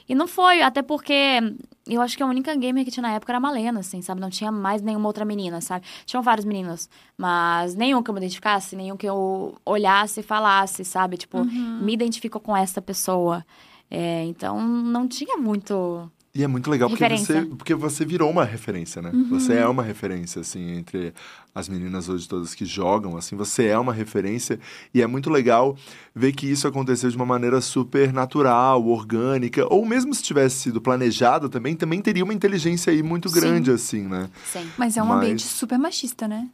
e 0.07 0.15
não 0.15 0.27
foi, 0.27 0.61
até 0.61 0.81
porque 0.81 1.39
eu 1.87 2.01
acho 2.01 2.17
que 2.17 2.23
a 2.23 2.25
única 2.25 2.55
gamer 2.55 2.83
que 2.85 2.91
tinha 2.91 3.01
na 3.01 3.13
época 3.13 3.31
era 3.31 3.37
a 3.37 3.41
Malena, 3.41 3.79
assim, 3.79 4.01
sabe? 4.01 4.21
Não 4.21 4.29
tinha 4.29 4.51
mais 4.51 4.81
nenhuma 4.81 5.07
outra 5.07 5.25
menina, 5.25 5.61
sabe? 5.61 5.85
Tinham 6.05 6.21
vários 6.21 6.45
meninos, 6.45 6.89
mas 7.17 7.75
nenhum 7.75 8.01
que 8.01 8.09
eu 8.09 8.13
me 8.13 8.19
identificasse, 8.19 8.75
nenhum 8.75 8.97
que 8.97 9.07
eu 9.07 9.55
olhasse 9.65 10.19
e 10.19 10.23
falasse, 10.23 10.83
sabe? 10.85 11.17
Tipo, 11.17 11.43
me 11.45 11.93
identifico 11.93 12.39
com 12.39 12.55
essa 12.55 12.81
pessoa. 12.81 13.45
É, 13.89 14.23
então, 14.25 14.59
não 14.61 15.07
tinha 15.07 15.37
muito... 15.37 16.09
E 16.35 16.43
é 16.43 16.47
muito 16.47 16.69
legal 16.69 16.89
porque 16.89 17.01
Referência. 17.01 17.43
você, 17.43 17.55
porque 17.55 17.73
você 17.73 18.03
virou 18.05 18.29
uma 18.29 18.43
referência, 18.43 19.01
né? 19.01 19.09
Você 19.29 19.53
é 19.53 19.65
uma 19.65 19.81
referência, 19.81 20.41
assim, 20.41 20.71
entre 20.77 21.13
as 21.55 21.69
meninas 21.69 22.09
hoje 22.09 22.27
todas 22.27 22.53
que 22.53 22.65
jogam, 22.65 23.15
assim, 23.15 23.37
você 23.37 23.67
é 23.67 23.79
uma 23.79 23.93
referência. 23.93 24.59
E 24.93 25.01
é 25.01 25.07
muito 25.07 25.29
legal 25.29 25.77
ver 26.13 26.33
que 26.33 26.45
isso 26.45 26.67
aconteceu 26.67 27.09
de 27.09 27.15
uma 27.15 27.25
maneira 27.25 27.61
super 27.61 28.11
natural, 28.11 28.85
orgânica. 28.85 29.65
Ou 29.73 29.85
mesmo 29.85 30.13
se 30.13 30.21
tivesse 30.21 30.57
sido 30.57 30.81
planejado 30.81 31.47
também, 31.47 31.73
também 31.73 32.01
teria 32.01 32.25
uma 32.25 32.33
inteligência 32.33 32.91
aí 32.91 33.01
muito 33.01 33.29
Sim. 33.29 33.35
grande, 33.39 33.71
assim, 33.71 34.01
né? 34.01 34.29
Sim. 34.45 34.69
Mas 34.77 34.97
é 34.97 35.01
um 35.01 35.05
Mas- 35.05 35.17
ambiente 35.17 35.43
super 35.43 35.79
machista, 35.79 36.27
né? 36.27 36.49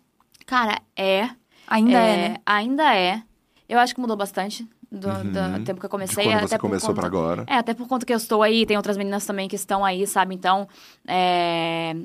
Cara, 0.45 0.79
é. 0.95 1.27
Ainda 1.67 1.97
é, 1.97 2.29
né? 2.29 2.35
Ainda 2.45 2.95
é. 2.95 3.23
Eu 3.67 3.79
acho 3.79 3.95
que 3.95 4.01
mudou 4.01 4.15
bastante 4.15 4.67
do, 4.91 5.07
Uhum. 5.07 5.23
do 5.59 5.63
tempo 5.63 5.79
que 5.79 5.85
eu 5.85 5.89
De 5.89 5.91
comecei. 5.91 6.25
quando 6.25 6.35
até 6.37 6.47
você 6.47 6.55
por 6.57 6.61
começou 6.61 6.89
conta... 6.89 6.99
pra 6.99 7.07
agora. 7.07 7.43
É, 7.47 7.55
até 7.55 7.73
por 7.73 7.87
conta 7.87 8.05
que 8.05 8.11
eu 8.13 8.17
estou 8.17 8.43
aí, 8.43 8.65
tem 8.65 8.75
outras 8.77 8.97
meninas 8.97 9.25
também 9.25 9.47
que 9.47 9.55
estão 9.55 9.85
aí, 9.85 10.05
sabe? 10.05 10.35
Então, 10.35 10.67
é... 11.07 11.95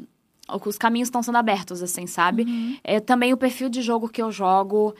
os 0.64 0.79
caminhos 0.79 1.09
estão 1.09 1.22
sendo 1.22 1.38
abertos, 1.38 1.83
assim, 1.83 2.07
sabe? 2.07 2.42
Uhum. 2.44 2.77
É, 2.85 3.01
também 3.01 3.33
o 3.33 3.37
perfil 3.37 3.68
de 3.68 3.83
jogo 3.83 4.09
que 4.09 4.22
eu 4.22 4.31
jogo. 4.31 4.94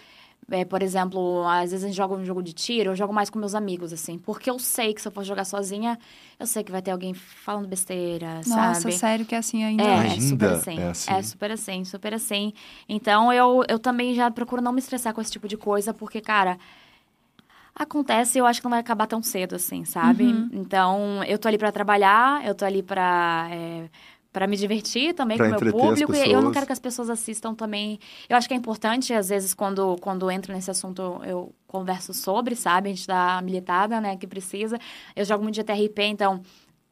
é, 0.51 0.65
por 0.65 0.81
exemplo, 0.83 1.45
às 1.49 1.71
vezes 1.73 1.83
a 1.85 1.87
gente 1.89 1.97
joga 1.97 2.15
um 2.15 2.25
jogo 2.25 2.41
de 2.43 2.53
tiro, 2.53 2.91
eu 2.91 2.97
jogo 2.97 3.13
mais 3.13 3.29
com 3.31 3.37
meus 3.39 3.53
amigos, 3.55 3.93
assim. 3.93 4.17
Porque 4.19 4.49
eu 4.49 4.59
sei 4.61 4.95
que 4.95 5.01
se 5.03 5.09
eu 5.09 5.13
for 5.13 5.25
jogar 5.25 5.45
sozinha, 5.45 5.99
eu 6.39 6.47
sei 6.47 6.63
que 6.63 6.71
vai 6.71 6.81
ter 6.83 6.93
alguém 6.93 7.15
falando 7.15 7.67
besteira, 7.67 8.41
Nossa, 8.47 8.81
sabe? 8.81 8.93
sério 8.97 9.27
que 9.27 9.35
é 9.35 9.39
assim 9.39 9.65
ainda. 9.65 9.83
É, 9.83 9.97
Ainda 9.99 10.21
super 10.21 10.49
assim. 10.53 10.79
é 10.79 10.89
assim? 10.89 11.11
É 11.13 11.23
super 11.23 11.51
assim, 11.51 11.85
super 11.85 12.15
assim. 12.15 12.53
Então 12.89 13.33
eu, 13.33 13.63
eu 13.69 13.79
também 13.79 14.15
já 14.15 14.31
procuro 14.31 14.63
não 14.63 14.73
me 14.73 14.79
estressar 14.79 15.13
com 15.15 15.21
esse 15.21 15.33
tipo 15.33 15.49
de 15.49 15.57
coisa, 15.57 15.93
porque, 15.93 16.21
cara, 16.21 16.57
acontece 17.77 18.39
eu 18.39 18.47
acho 18.47 18.61
que 18.61 18.65
não 18.65 18.71
vai 18.71 18.81
acabar 18.81 19.07
tão 19.07 19.23
cedo, 19.23 19.55
assim, 19.55 19.85
sabe? 19.85 20.25
Uhum. 20.25 20.49
Então, 20.53 21.23
eu 21.25 21.39
tô 21.39 21.47
ali 21.47 21.59
pra 21.59 21.71
trabalhar, 21.71 22.45
eu 22.45 22.55
tô 22.55 22.65
ali 22.65 22.83
pra. 22.83 23.49
É, 23.51 23.89
Pra 24.33 24.47
me 24.47 24.55
divertir 24.55 25.15
também 25.15 25.39
Pra 25.39 25.49
com 25.49 25.57
o 25.57 25.65
meu 25.65 25.73
público. 25.73 26.15
E 26.15 26.31
eu 26.31 26.43
não 26.43 26.53
quero 26.53 26.67
que 26.67 26.73
as 26.73 26.79
pessoas 26.79 27.09
assistam 27.09 27.55
também. 27.55 27.99
Eu 28.29 28.37
acho 28.37 28.47
que 28.47 28.53
é 28.53 28.57
importante, 28.57 29.15
às 29.15 29.31
vezes, 29.31 29.55
quando, 29.55 29.97
quando 29.99 30.31
entra 30.31 30.55
nesse 30.55 30.71
assunto, 30.71 31.23
eu 31.25 31.55
converso 31.67 32.13
sobre, 32.13 32.55
sabe? 32.55 32.91
A 32.91 32.93
gente 32.93 33.07
dá 33.07 33.39
a 33.39 33.41
militada, 33.41 33.99
né, 33.99 34.15
que 34.15 34.27
precisa. 34.27 34.79
Eu 35.17 35.25
jogo 35.25 35.43
muito 35.43 35.55
de 35.55 35.65
TRP, 35.65 36.03
então 36.03 36.43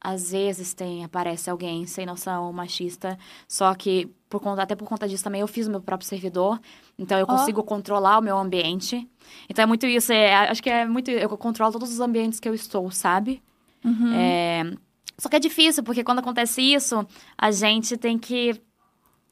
às 0.04 0.32
vezes 0.32 0.74
tem, 0.74 1.02
aparece 1.02 1.48
alguém 1.48 1.86
sem 1.86 2.04
noção, 2.04 2.52
machista, 2.52 3.18
só 3.48 3.74
que 3.74 4.06
por 4.28 4.38
conta, 4.38 4.62
até 4.62 4.74
por 4.74 4.86
conta 4.86 5.08
disso 5.08 5.24
também 5.24 5.40
eu 5.40 5.48
fiz 5.48 5.66
o 5.66 5.70
meu 5.70 5.80
próprio 5.80 6.06
servidor, 6.06 6.60
então 6.98 7.18
eu 7.18 7.24
Ó. 7.24 7.36
consigo 7.36 7.62
controlar 7.62 8.18
o 8.18 8.22
meu 8.22 8.36
ambiente. 8.36 9.08
Então 9.48 9.62
é 9.62 9.66
muito 9.66 9.86
isso, 9.86 10.12
é, 10.12 10.34
acho 10.48 10.62
que 10.62 10.70
é 10.70 10.84
muito, 10.86 11.10
eu 11.10 11.28
controlo 11.36 11.72
todos 11.72 11.92
os 11.92 12.00
ambientes 12.00 12.40
que 12.40 12.48
eu 12.48 12.54
estou, 12.54 12.90
sabe? 12.90 13.42
Uhum. 13.84 14.14
É, 14.14 14.72
só 15.18 15.28
que 15.28 15.36
é 15.36 15.40
difícil, 15.40 15.82
porque 15.82 16.02
quando 16.02 16.18
acontece 16.20 16.60
isso, 16.62 17.06
a 17.36 17.50
gente 17.50 17.96
tem 17.96 18.18
que 18.18 18.60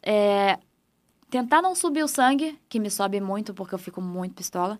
é, 0.03 0.59
tentar 1.31 1.63
não 1.63 1.75
subir 1.75 2.05
o 2.05 2.09
sangue, 2.09 2.59
que 2.69 2.79
me 2.79 2.91
sobe 2.91 3.21
muito 3.21 3.55
porque 3.55 3.75
eu 3.75 3.79
fico 3.79 4.01
muito 4.01 4.35
pistola, 4.35 4.79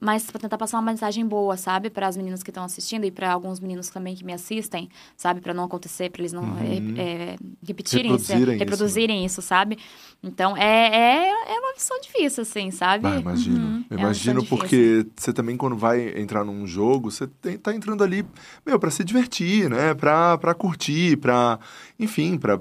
mas 0.00 0.24
pra 0.30 0.40
tentar 0.40 0.56
passar 0.56 0.78
uma 0.78 0.90
mensagem 0.90 1.26
boa, 1.26 1.56
sabe, 1.56 1.90
para 1.90 2.06
as 2.08 2.16
meninas 2.16 2.42
que 2.42 2.50
estão 2.50 2.64
assistindo 2.64 3.04
e 3.04 3.10
para 3.10 3.30
alguns 3.30 3.60
meninos 3.60 3.88
também 3.90 4.14
que 4.16 4.24
me 4.24 4.32
assistem, 4.32 4.88
sabe, 5.16 5.40
para 5.40 5.52
não 5.52 5.64
acontecer, 5.64 6.10
para 6.10 6.22
eles 6.22 6.32
não 6.32 6.42
Uhum. 6.44 6.94
é, 6.96 7.00
é, 7.02 7.36
repetirem 7.66 8.14
isso, 8.14 8.32
Reproduzirem 8.32 8.40
isso, 8.40 8.46
né? 8.50 8.56
reproduzirem 8.58 9.24
isso, 9.26 9.42
sabe? 9.42 9.78
Então 10.22 10.56
é, 10.56 10.62
é, 10.88 11.54
é 11.54 11.58
uma 11.60 11.72
missão 11.72 11.98
difícil, 12.00 12.42
assim, 12.42 12.70
sabe? 12.70 13.06
Ah, 13.06 13.18
imagino. 13.20 13.58
Uhum. 13.66 13.84
É 13.90 13.94
imagino 13.94 14.40
missão 14.40 14.56
porque 14.58 15.06
você 15.16 15.32
também, 15.32 15.56
quando 15.56 15.76
vai 15.76 16.18
entrar 16.20 16.44
num 16.44 16.66
jogo, 16.66 17.10
você 17.10 17.26
tem, 17.26 17.58
tá 17.58 17.74
entrando 17.74 18.02
ali, 18.02 18.24
meu, 18.64 18.78
pra 18.78 18.90
se 18.90 19.04
divertir, 19.04 19.68
né? 19.68 19.92
Pra, 19.94 20.38
pra 20.38 20.54
curtir, 20.54 21.16
pra. 21.18 21.58
Enfim, 21.98 22.38
pra. 22.38 22.58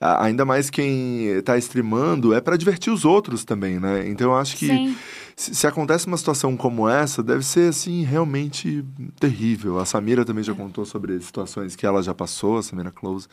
a- 0.00 0.24
Ainda 0.24 0.44
mais 0.44 0.70
quem 0.70 1.40
tá 1.44 1.56
streamando, 1.58 2.32
é 2.32 2.40
pra 2.40 2.56
divertir 2.56 2.92
os 2.92 3.04
outros 3.04 3.44
também, 3.44 3.78
né? 3.80 4.08
Então 4.08 4.30
eu 4.30 4.36
acho 4.36 4.56
que 4.56 4.66
Sim. 4.68 4.96
Se, 5.36 5.54
se 5.54 5.66
acontece 5.66 6.06
uma 6.06 6.16
situação 6.16 6.56
como 6.56 6.88
essa, 6.88 7.22
deve 7.22 7.44
ser, 7.44 7.68
assim, 7.70 8.02
realmente 8.02 8.84
terrível. 9.18 9.78
A 9.78 9.84
Samira 9.84 10.24
também 10.24 10.40
É. 10.42 10.44
já 10.44 10.54
contou 10.54 10.84
sobre 10.84 11.18
situações 11.20 11.74
que 11.76 11.84
ela 11.86 12.02
já 12.02 12.14
passou, 12.14 12.58
a 12.58 12.62
Samira 12.62 12.90
Close. 12.90 13.26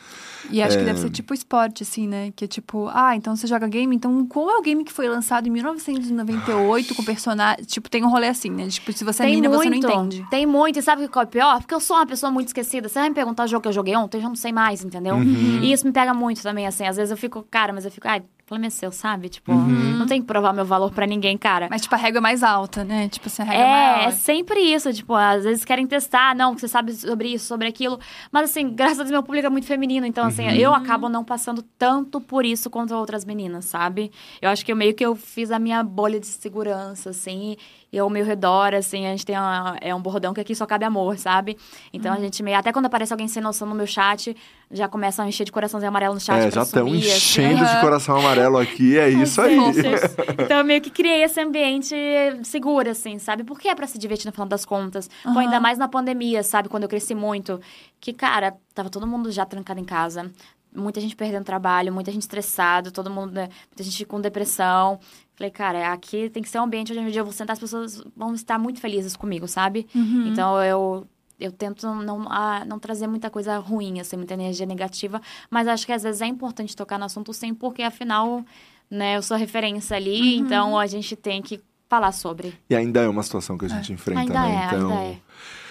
E 0.50 0.62
acho 0.62 0.76
que 0.76 0.82
É. 0.82 0.86
deve 0.86 1.00
ser 1.00 1.10
tipo 1.10 1.34
esporte, 1.34 1.82
assim, 1.82 2.06
né? 2.08 2.32
Que 2.34 2.44
é 2.44 2.48
tipo, 2.48 2.88
ah, 2.92 3.14
então 3.16 3.34
você 3.36 3.46
joga 3.46 3.66
game, 3.68 3.94
então 3.94 4.24
qual 4.26 4.50
é 4.50 4.56
o 4.58 4.62
game 4.62 4.84
que 4.84 4.92
foi 4.92 5.08
lançado 5.08 5.46
em 5.46 5.50
1998 5.50 6.94
com 6.94 7.04
personagem? 7.04 7.64
Tipo, 7.64 7.88
tem 7.90 8.04
um 8.04 8.08
rolê 8.10 8.28
assim, 8.28 8.50
né? 8.50 8.68
Tipo, 8.68 8.92
se 8.92 9.04
você 9.04 9.22
é 9.22 9.26
menina, 9.26 9.48
você 9.48 9.68
não 9.70 9.76
entende. 9.76 10.24
Tem 10.30 10.46
muito. 10.46 10.78
E 10.78 10.82
sabe 10.82 11.04
o 11.04 11.08
que 11.08 11.18
é 11.18 11.22
o 11.22 11.26
pior? 11.26 11.58
Porque 11.60 11.74
eu 11.74 11.80
sou 11.80 11.96
uma 11.96 12.06
pessoa 12.06 12.30
muito 12.30 12.48
esquecida. 12.48 12.88
Você 12.88 12.98
vai 12.98 13.08
me 13.08 13.14
perguntar 13.14 13.44
o 13.44 13.46
jogo 13.48 13.62
que 13.62 13.68
eu 13.68 13.72
joguei 13.72 13.96
ontem, 13.96 14.18
eu 14.18 14.22
já 14.22 14.28
não 14.28 14.36
sei 14.36 14.52
mais, 14.52 14.84
entendeu? 14.84 15.14
Uhum. 15.16 15.60
E 15.62 15.72
isso 15.72 15.86
me 15.86 15.92
pega 15.92 16.12
muito 16.14 16.42
também, 16.42 16.66
assim. 16.66 16.86
Às 16.86 16.96
vezes 16.96 17.10
eu 17.10 17.16
fico, 17.16 17.44
cara, 17.50 17.72
mas 17.72 17.84
eu 17.84 17.90
fico, 17.90 18.06
ai, 18.08 18.20
o 18.20 18.39
problema 18.50 18.66
é 18.66 18.70
seu, 18.70 18.90
sabe? 18.90 19.28
Tipo, 19.28 19.52
Uhum. 19.52 19.96
não 19.96 20.06
tem 20.06 20.20
que 20.20 20.26
provar 20.26 20.52
meu 20.52 20.64
valor 20.64 20.90
pra 20.90 21.06
ninguém, 21.06 21.38
cara. 21.38 21.68
Mas, 21.70 21.82
tipo, 21.82 21.94
a 21.94 21.98
régua 21.98 22.18
é 22.18 22.20
mais 22.20 22.42
alta, 22.42 22.82
né? 22.84 23.08
Tipo 23.08 23.28
assim, 23.28 23.42
a 23.42 23.44
régua 23.44 23.62
é, 23.64 23.66
É, 23.66 23.96
maior. 23.96 24.08
é 24.08 24.10
sempre 24.10 24.60
isso, 24.60 24.92
tipo, 24.92 25.14
às 25.14 25.44
vezes 25.44 25.64
querem 25.64 25.86
testar, 25.86 26.34
não, 26.34 26.54
que 26.54 26.60
você 26.60 26.68
sabe 26.68 26.92
sobre 26.92 27.28
isso, 27.32 27.46
sobre 27.46 27.68
aquilo. 27.68 27.98
Mas 28.32 28.50
assim, 28.50 28.68
graças 28.74 28.98
a 28.98 29.02
Deus, 29.04 29.12
meu 29.12 29.22
público 29.22 29.46
é 29.46 29.50
muito 29.50 29.66
feminino, 29.66 30.04
então 30.04 30.26
assim, 30.26 30.44
Uhum. 30.46 30.54
eu 30.54 30.74
acabo 30.74 31.08
não 31.08 31.24
passando 31.24 31.62
tanto 31.78 32.20
por 32.20 32.44
isso 32.44 32.68
quanto 32.68 32.94
outras 32.94 33.24
meninas, 33.24 33.66
sabe? 33.66 34.10
Eu 34.42 34.50
acho 34.50 34.64
que 34.64 34.72
eu 34.72 34.76
meio 34.76 34.94
que 34.94 35.04
eu 35.06 35.14
fiz 35.14 35.50
a 35.50 35.58
minha 35.58 35.82
bolha 35.84 36.18
de 36.18 36.26
segurança, 36.26 37.10
assim, 37.10 37.52
e 37.52 37.58
ao 37.98 38.08
meu 38.08 38.24
redor, 38.24 38.74
assim, 38.74 39.06
a 39.06 39.10
gente 39.10 39.26
tem 39.26 39.36
uma- 39.36 39.76
é 39.80 39.94
um 39.94 40.00
bordão 40.00 40.32
que 40.32 40.40
aqui 40.40 40.54
só 40.54 40.64
cabe 40.66 40.84
amor, 40.84 41.18
sabe? 41.18 41.56
Então 41.92 42.12
Uhum. 42.12 42.18
a 42.18 42.20
gente 42.20 42.42
meio, 42.42 42.56
até 42.56 42.72
quando 42.72 42.86
aparece 42.86 43.12
alguém 43.12 43.26
sem 43.26 43.42
noção 43.42 43.66
no 43.68 43.74
meu 43.74 43.86
chat, 43.86 44.36
já 44.70 44.86
começam 44.86 45.24
a 45.24 45.28
encher 45.28 45.44
de 45.44 45.50
coraçãozinho 45.50 45.88
amarelo 45.88 46.14
no 46.14 46.20
chat 46.20 46.36
é, 46.38 46.42
pra 46.42 46.50
já 46.50 46.62
estão 46.62 46.86
assim. 46.86 46.96
enchendo 46.98 47.56
de 47.66 47.72
Aham. 47.72 47.80
coração 47.80 48.16
amarelo 48.18 48.58
aqui, 48.58 48.96
é 48.98 49.08
isso 49.10 49.40
aí. 49.42 49.56
Então 50.38 50.58
eu 50.58 50.64
meio 50.64 50.80
que 50.80 50.90
criei 50.90 51.22
esse 51.24 51.40
ambiente 51.40 51.94
seguro, 52.44 52.90
assim, 52.90 53.18
sabe? 53.18 53.42
Porque 53.44 53.68
é 53.68 53.74
pra 53.74 53.86
se 53.86 53.98
divertir 53.98 54.26
no 54.26 54.32
final 54.32 54.46
das 54.46 54.64
contas. 54.64 55.08
Pô, 55.22 55.30
Aham. 55.30 55.38
ainda 55.40 55.58
mais 55.60 55.76
na 55.78 55.88
pandemia, 55.88 56.42
sabe? 56.42 56.68
Quando 56.68 56.84
eu 56.84 56.88
cresci 56.88 57.14
muito. 57.14 57.60
Que, 58.00 58.12
cara, 58.12 58.54
tava 58.74 58.88
todo 58.88 59.06
mundo 59.06 59.30
já 59.32 59.44
trancado 59.44 59.80
em 59.80 59.84
casa. 59.84 60.30
Muita 60.74 61.00
gente 61.00 61.16
perdendo 61.16 61.44
trabalho, 61.44 61.92
muita 61.92 62.12
gente 62.12 62.22
estressado, 62.22 62.90
todo 62.92 63.10
mundo, 63.10 63.32
né, 63.32 63.48
muita 63.70 63.82
gente 63.82 64.04
com 64.04 64.20
depressão. 64.20 65.00
Falei, 65.34 65.50
cara, 65.50 65.92
aqui 65.92 66.28
tem 66.30 66.42
que 66.42 66.48
ser 66.48 66.58
um 66.58 66.64
ambiente 66.64 66.92
onde 66.92 67.00
um 67.00 67.08
dia 67.10 67.20
eu 67.20 67.24
vou 67.24 67.32
sentar, 67.32 67.54
as 67.54 67.58
pessoas 67.58 68.02
vão 68.16 68.34
estar 68.34 68.58
muito 68.58 68.80
felizes 68.80 69.16
comigo, 69.16 69.48
sabe? 69.48 69.86
Uhum. 69.94 70.26
Então 70.28 70.62
eu, 70.62 71.06
eu 71.38 71.50
tento 71.50 71.86
não, 71.86 72.26
ah, 72.30 72.62
não 72.66 72.78
trazer 72.78 73.06
muita 73.06 73.30
coisa 73.30 73.58
ruim, 73.58 74.00
assim, 74.00 74.16
muita 74.16 74.34
energia 74.34 74.66
negativa. 74.66 75.20
Mas 75.50 75.66
acho 75.66 75.86
que 75.86 75.92
às 75.92 76.02
vezes 76.02 76.20
é 76.20 76.26
importante 76.26 76.76
tocar 76.76 76.98
no 76.98 77.06
assunto 77.06 77.32
sim, 77.32 77.54
porque 77.54 77.82
afinal, 77.82 78.44
né, 78.90 79.16
eu 79.16 79.22
sou 79.22 79.36
referência 79.36 79.96
ali, 79.96 80.20
Uhum. 80.38 80.44
então 80.46 80.78
a 80.78 80.86
gente 80.86 81.16
tem 81.16 81.40
que 81.40 81.60
falar 81.88 82.12
sobre. 82.12 82.54
E 82.68 82.76
ainda 82.76 83.00
é 83.00 83.08
uma 83.08 83.22
situação 83.22 83.58
que 83.58 83.64
a 83.64 83.68
gente 83.68 83.92
enfrenta, 83.92 84.20
ainda 84.20 84.40
né? 84.42 84.62
é, 84.62 84.66
então... 84.66 84.90
ainda 84.90 85.02
é. 85.02 85.20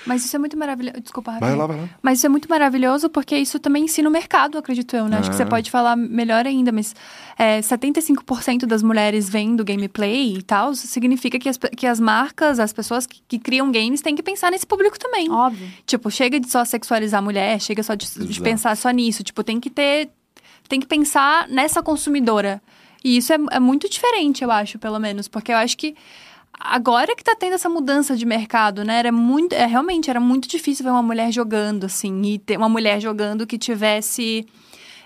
Mas 0.05 0.23
isso 0.25 0.35
é 0.35 0.39
muito 0.39 0.57
maravilhoso. 0.57 0.99
Desculpa, 1.01 1.31
Vai 1.31 1.39
Rafael. 1.41 1.57
lá, 1.57 1.67
vai 1.67 1.77
lá. 1.77 1.89
Mas 2.01 2.17
isso 2.19 2.25
é 2.25 2.29
muito 2.29 2.49
maravilhoso 2.49 3.09
porque 3.09 3.35
isso 3.37 3.59
também 3.59 3.83
ensina 3.85 4.07
o 4.07 4.11
mercado, 4.11 4.57
acredito 4.57 4.95
eu, 4.95 5.07
né? 5.07 5.17
Acho 5.19 5.29
que 5.29 5.35
você 5.35 5.43
É. 5.43 5.45
pode 5.45 5.69
falar 5.69 5.95
melhor 5.95 6.45
ainda, 6.47 6.71
mas 6.71 6.95
é, 7.37 7.61
75% 7.61 8.65
das 8.65 8.81
mulheres 8.81 9.29
vendo 9.29 9.63
gameplay 9.63 10.35
e 10.37 10.41
tal, 10.41 10.73
significa 10.75 11.37
que 11.37 11.49
as, 11.49 11.57
que 11.57 11.85
as 11.87 11.99
marcas, 11.99 12.59
as 12.59 12.71
pessoas 12.73 13.05
que, 13.05 13.21
que 13.27 13.39
criam 13.39 13.71
games 13.71 14.01
têm 14.01 14.15
que 14.15 14.23
pensar 14.23 14.51
nesse 14.51 14.65
público 14.65 14.97
também. 14.97 15.29
Óbvio. 15.29 15.67
Tipo, 15.85 16.09
chega 16.09 16.39
de 16.39 16.49
só 16.49 16.63
sexualizar 16.65 17.19
a 17.19 17.21
mulher, 17.21 17.59
chega 17.59 17.83
só 17.83 17.93
de, 17.95 18.07
de 18.07 18.41
pensar 18.41 18.75
só 18.77 18.89
nisso. 18.91 19.23
Tipo, 19.23 19.43
tem 19.43 19.59
que 19.59 19.69
ter. 19.69 20.09
Tem 20.67 20.79
que 20.79 20.85
pensar 20.87 21.47
nessa 21.47 21.81
consumidora. 21.81 22.61
E 23.03 23.17
isso 23.17 23.33
é, 23.33 23.37
é 23.51 23.59
muito 23.59 23.89
diferente, 23.89 24.43
eu 24.43 24.51
acho, 24.51 24.77
pelo 24.77 24.99
menos. 24.99 25.27
Porque 25.27 25.51
eu 25.51 25.57
acho 25.57 25.75
que 25.77 25.95
agora 26.59 27.15
que 27.15 27.23
tá 27.23 27.35
tendo 27.35 27.53
essa 27.53 27.69
mudança 27.69 28.15
de 28.15 28.25
mercado, 28.25 28.83
né? 28.83 28.99
Era 28.99 29.11
muito. 29.11 29.53
É, 29.53 29.65
realmente, 29.65 30.09
era 30.09 30.19
muito 30.19 30.47
difícil 30.47 30.83
ver 30.83 30.91
uma 30.91 31.01
mulher 31.01 31.31
jogando, 31.31 31.85
assim, 31.85 32.21
e 32.23 32.37
ter 32.39 32.57
uma 32.57 32.69
mulher 32.69 32.99
jogando 32.99 33.47
que 33.47 33.57
tivesse 33.57 34.45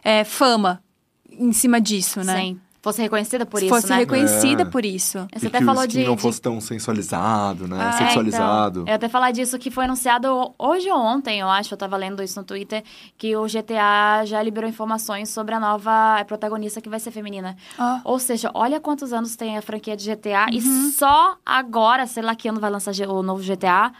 é, 0.03 0.23
fama 0.23 0.81
em 1.29 1.53
cima 1.53 1.79
disso, 1.79 2.23
né? 2.23 2.39
Sim. 2.39 2.59
Fosse 2.83 3.01
reconhecida 3.01 3.45
por 3.45 3.63
isso, 3.63 3.69
fosse 3.73 3.89
né? 3.89 3.95
reconhecida 3.95 4.61
É. 4.61 4.65
por 4.65 4.83
isso. 4.85 5.25
Você 5.33 5.45
e 5.45 5.47
até 5.47 5.59
que 5.59 5.65
falou 5.65 5.81
o 5.83 5.85
skin 5.87 6.01
de, 6.01 6.05
não 6.05 6.15
de- 6.17 6.21
fosse 6.21 6.39
tão 6.41 6.59
sensualizado, 6.61 7.65
né? 7.67 7.77
Ah, 7.79 7.89
é, 7.95 7.97
Sexualizado. 7.97 8.81
então, 8.81 8.91
eu 8.91 8.95
até 8.95 9.07
falar 9.09 9.31
disso 9.31 9.57
que 9.57 9.71
foi 9.71 9.85
anunciado 9.85 10.53
hoje 10.59 10.91
ou 10.91 10.99
ontem, 10.99 11.39
eu 11.39 11.49
acho, 11.49 11.73
eu 11.73 11.77
tava 11.77 11.95
lendo 11.97 12.21
isso 12.21 12.37
no 12.39 12.45
Twitter, 12.45 12.83
que 13.17 13.35
o 13.37 13.45
GTA 13.47 14.25
já 14.25 14.43
liberou 14.43 14.69
informações 14.69 15.29
sobre 15.29 15.55
a 15.55 15.59
nova 15.59 16.23
protagonista 16.27 16.81
que 16.81 16.89
vai 16.89 16.99
ser 16.99 17.11
feminina. 17.11 17.55
Ó. 17.79 17.99
Ou 18.03 18.19
seja, 18.19 18.51
olha 18.53 18.79
quantos 18.79 19.13
anos 19.13 19.35
tem 19.35 19.57
a 19.57 19.61
franquia 19.61 19.95
de 19.95 20.05
GTA 20.13 20.47
e 20.51 20.61
só 20.91 21.37
agora, 21.45 22.05
sei 22.05 22.21
lá 22.21 22.35
que 22.35 22.49
ano 22.49 22.59
vai 22.59 22.69
lançar 22.69 22.91
o 23.07 23.23
novo 23.23 23.41
GTA, 23.41 23.91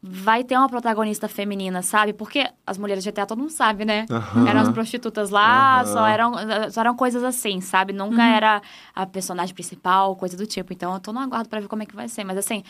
vai 0.00 0.44
ter 0.44 0.56
uma 0.56 0.68
protagonista 0.68 1.26
feminina, 1.26 1.82
sabe? 1.82 2.12
Porque 2.12 2.48
as 2.64 2.78
mulheres 2.78 3.02
de 3.02 3.10
GTA 3.10 3.26
todo 3.26 3.38
mundo 3.38 3.50
sabe, 3.50 3.84
né? 3.84 4.06
Aham. 4.08 4.48
Eram 4.48 4.60
as 4.60 4.68
prostitutas 4.70 5.30
lá, 5.30 5.80
Aham. 5.80 5.86
só 5.92 6.06
eram, 6.06 6.32
só 6.70 6.80
eram 6.80 6.94
coisas 6.94 7.24
assim, 7.24 7.60
sabe? 7.60 7.92
Nunca 7.92 8.22
era 8.22 8.62
a 8.94 9.04
personagem 9.06 9.54
principal, 9.54 10.14
coisa 10.14 10.36
do 10.36 10.46
tipo. 10.46 10.72
Então 10.72 10.94
eu 10.94 11.00
tô 11.00 11.12
no 11.12 11.18
aguardo 11.18 11.48
pra 11.48 11.58
ver 11.58 11.66
como 11.66 11.82
é 11.82 11.86
que 11.86 11.96
vai 11.96 12.08
ser. 12.08 12.22
Mas 12.22 12.38
assim, 12.38 12.62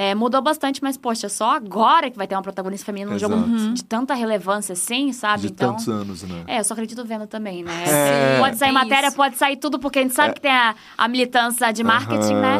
é, 0.00 0.14
mudou 0.14 0.40
bastante, 0.40 0.80
mas 0.80 0.96
poxa, 0.96 1.28
só 1.28 1.56
agora 1.56 2.08
que 2.08 2.16
vai 2.16 2.24
ter 2.28 2.36
uma 2.36 2.42
protagonista 2.42 2.86
feminina 2.86 3.10
num 3.10 3.18
jogo 3.18 3.34
Uhum. 3.34 3.74
de 3.74 3.82
tanta 3.84 4.14
relevância 4.14 4.74
assim, 4.74 5.12
sabe? 5.12 5.42
De 5.42 5.46
então. 5.48 5.70
tantos 5.72 5.88
anos, 5.88 6.22
né? 6.22 6.44
É, 6.46 6.60
eu 6.60 6.64
só 6.64 6.72
acredito 6.74 7.04
vendo 7.04 7.26
também, 7.26 7.64
né? 7.64 7.72
É. 7.86 8.38
Pode 8.38 8.56
sair 8.56 8.68
É 8.68 8.72
matéria, 8.72 9.08
isso. 9.08 9.16
pode 9.16 9.36
sair 9.36 9.56
tudo, 9.56 9.76
porque 9.80 9.98
a 9.98 10.02
gente 10.02 10.14
sabe 10.14 10.34
que 10.34 10.40
tem 10.40 10.52
a, 10.52 10.76
a 10.96 11.08
militância 11.08 11.72
de 11.72 11.82
marketing, 11.82 12.34
né? 12.34 12.58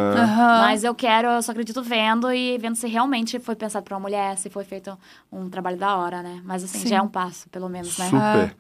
Mas 0.63 0.83
eu 0.83 0.95
quero, 0.97 1.29
eu 1.29 1.41
só 1.43 1.53
acredito 1.53 1.81
vendo 1.81 2.33
e 2.33 2.59
vendo 2.59 2.75
se 2.75 2.89
realmente 2.89 3.39
foi 3.39 3.55
pensado 3.55 3.85
pra 3.85 3.95
uma 3.97 4.01
mulher, 4.01 4.37
se 4.37 4.51
foi 4.51 4.65
feito 4.65 4.99
um 5.31 5.49
trabalho 5.49 5.77
da 5.77 5.95
hora, 5.97 6.23
né? 6.23 6.41
Mas 6.45 6.65
assim, 6.65 6.81
Sim. 6.81 6.89
já 6.89 6.97
é 6.97 7.03
um 7.03 7.09
passo, 7.09 7.49
pelo 7.51 7.69
menos, 7.69 7.97
né? 7.99 8.07
Super. 8.07 8.57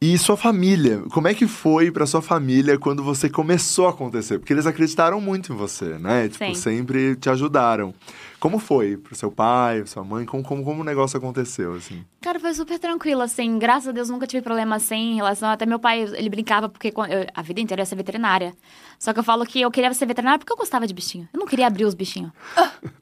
E 0.00 0.16
sua 0.16 0.36
família? 0.36 1.02
Como 1.10 1.26
é 1.26 1.34
que 1.34 1.48
foi 1.48 1.90
pra 1.90 2.06
sua 2.06 2.22
família 2.22 2.78
quando 2.78 3.02
você 3.02 3.28
começou 3.28 3.88
a 3.88 3.90
acontecer? 3.90 4.38
Porque 4.38 4.52
eles 4.52 4.64
acreditaram 4.64 5.20
muito 5.20 5.52
em 5.52 5.56
você, 5.56 5.98
né? 5.98 6.28
Tipo, 6.28 6.44
Sim. 6.44 6.54
sempre 6.54 7.16
te 7.16 7.28
ajudaram. 7.28 7.92
Como 8.38 8.60
foi 8.60 8.96
pro 8.96 9.16
seu 9.16 9.28
pai, 9.32 9.84
sua 9.86 10.04
mãe? 10.04 10.24
Como, 10.24 10.44
como, 10.44 10.62
como 10.62 10.82
o 10.82 10.84
negócio 10.84 11.18
aconteceu, 11.18 11.74
assim? 11.74 12.04
Cara, 12.20 12.38
foi 12.38 12.54
super 12.54 12.78
tranquilo, 12.78 13.22
assim. 13.22 13.58
Graças 13.58 13.88
a 13.88 13.92
Deus 13.92 14.08
nunca 14.08 14.24
tive 14.28 14.40
problema 14.40 14.76
assim 14.76 15.14
em 15.14 15.16
relação. 15.16 15.48
Até 15.48 15.66
meu 15.66 15.80
pai, 15.80 16.02
ele 16.02 16.28
brincava 16.30 16.68
porque 16.68 16.92
eu- 16.96 17.26
a 17.34 17.42
vida 17.42 17.60
inteira 17.60 17.80
eu 17.80 17.82
ia 17.82 17.86
ser 17.86 17.96
veterinária. 17.96 18.54
Só 19.00 19.12
que 19.12 19.18
eu 19.18 19.24
falo 19.24 19.44
que 19.44 19.60
eu 19.60 19.70
queria 19.72 19.92
ser 19.94 20.06
veterinária 20.06 20.38
porque 20.38 20.52
eu 20.52 20.56
gostava 20.56 20.86
de 20.86 20.94
bichinho. 20.94 21.28
Eu 21.32 21.40
não 21.40 21.46
queria 21.46 21.66
abrir 21.66 21.84
os 21.84 21.94
bichinhos. 21.94 22.30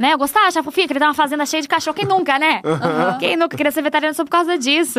Né? 0.00 0.14
Eu 0.14 0.18
gostava, 0.18 0.46
achava 0.46 0.64
fofinho, 0.64 0.86
queria 0.86 1.00
ter 1.00 1.06
uma 1.06 1.12
fazenda 1.12 1.44
cheia 1.44 1.60
de 1.60 1.68
cachorro. 1.68 1.94
Quem 1.94 2.06
nunca, 2.06 2.38
né? 2.38 2.62
Quem 3.20 3.36
nunca 3.36 3.54
queria 3.54 3.70
ser 3.70 3.82
veterinária 3.82 4.14
só 4.14 4.24
por 4.24 4.30
causa 4.30 4.56
disso? 4.56 4.98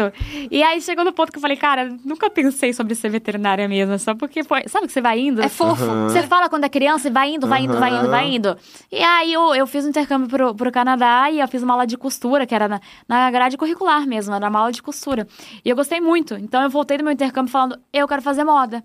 E 0.52 0.62
aí 0.62 0.80
chegou 0.80 1.04
no 1.04 1.12
ponto 1.12 1.32
que 1.32 1.40
eu 1.40 1.42
falei, 1.42 1.58
cara, 1.58 1.92
nunca 2.06 2.30
pensei 2.30 2.72
sobre 2.72 2.94
ser 2.94 3.10
veterinária 3.10 3.68
mesmo. 3.68 3.98
Só 3.98 4.14
porque 4.14 4.44
foi. 4.44 4.68
Sabe 4.68 4.86
que 4.86 4.94
você 4.94 5.02
vai 5.02 5.20
indo? 5.20 5.42
É 5.42 5.50
fofo. 5.50 5.84
Você 6.04 6.22
fala 6.22 6.48
quando 6.48 6.66
é 6.66 6.70
criança 6.70 7.08
e 7.08 7.12
vai 7.12 7.34
indo, 7.34 7.48
vai 7.48 7.64
indo, 7.64 7.80
vai 7.80 7.98
indo, 7.98 8.10
vai 8.10 8.30
indo. 8.30 8.56
E 8.92 9.02
aí 9.02 9.34
eu, 9.34 9.56
eu 9.56 9.66
fiz 9.66 9.84
um 9.86 9.90
intercâmbio 9.90 10.30
pro, 10.30 10.54
pro 10.54 10.72
Canadá 10.72 11.32
e 11.32 11.40
eu 11.40 11.48
fiz 11.48 11.64
uma 11.64 11.74
aula 11.74 11.88
de 11.88 11.98
costura, 11.98 12.46
que 12.46 12.54
era 12.54 12.68
na, 12.68 12.80
na 13.08 13.32
grade 13.32 13.58
curricular 13.58 14.06
mesmo, 14.06 14.36
era 14.36 14.50
uma 14.50 14.60
aula 14.60 14.72
de 14.72 14.84
costura. 14.84 15.28
E 15.66 15.70
eu 15.72 15.76
gostei 15.76 16.00
muito. 16.00 16.36
Então 16.36 16.62
eu 16.62 16.70
voltei 16.70 17.00
do 17.00 17.04
meu 17.04 17.12
intercâmbio 17.12 17.52
falando, 17.52 17.76
eu 17.92 18.08
quero 18.08 18.22
fazer 18.22 18.44
moda. 18.44 18.84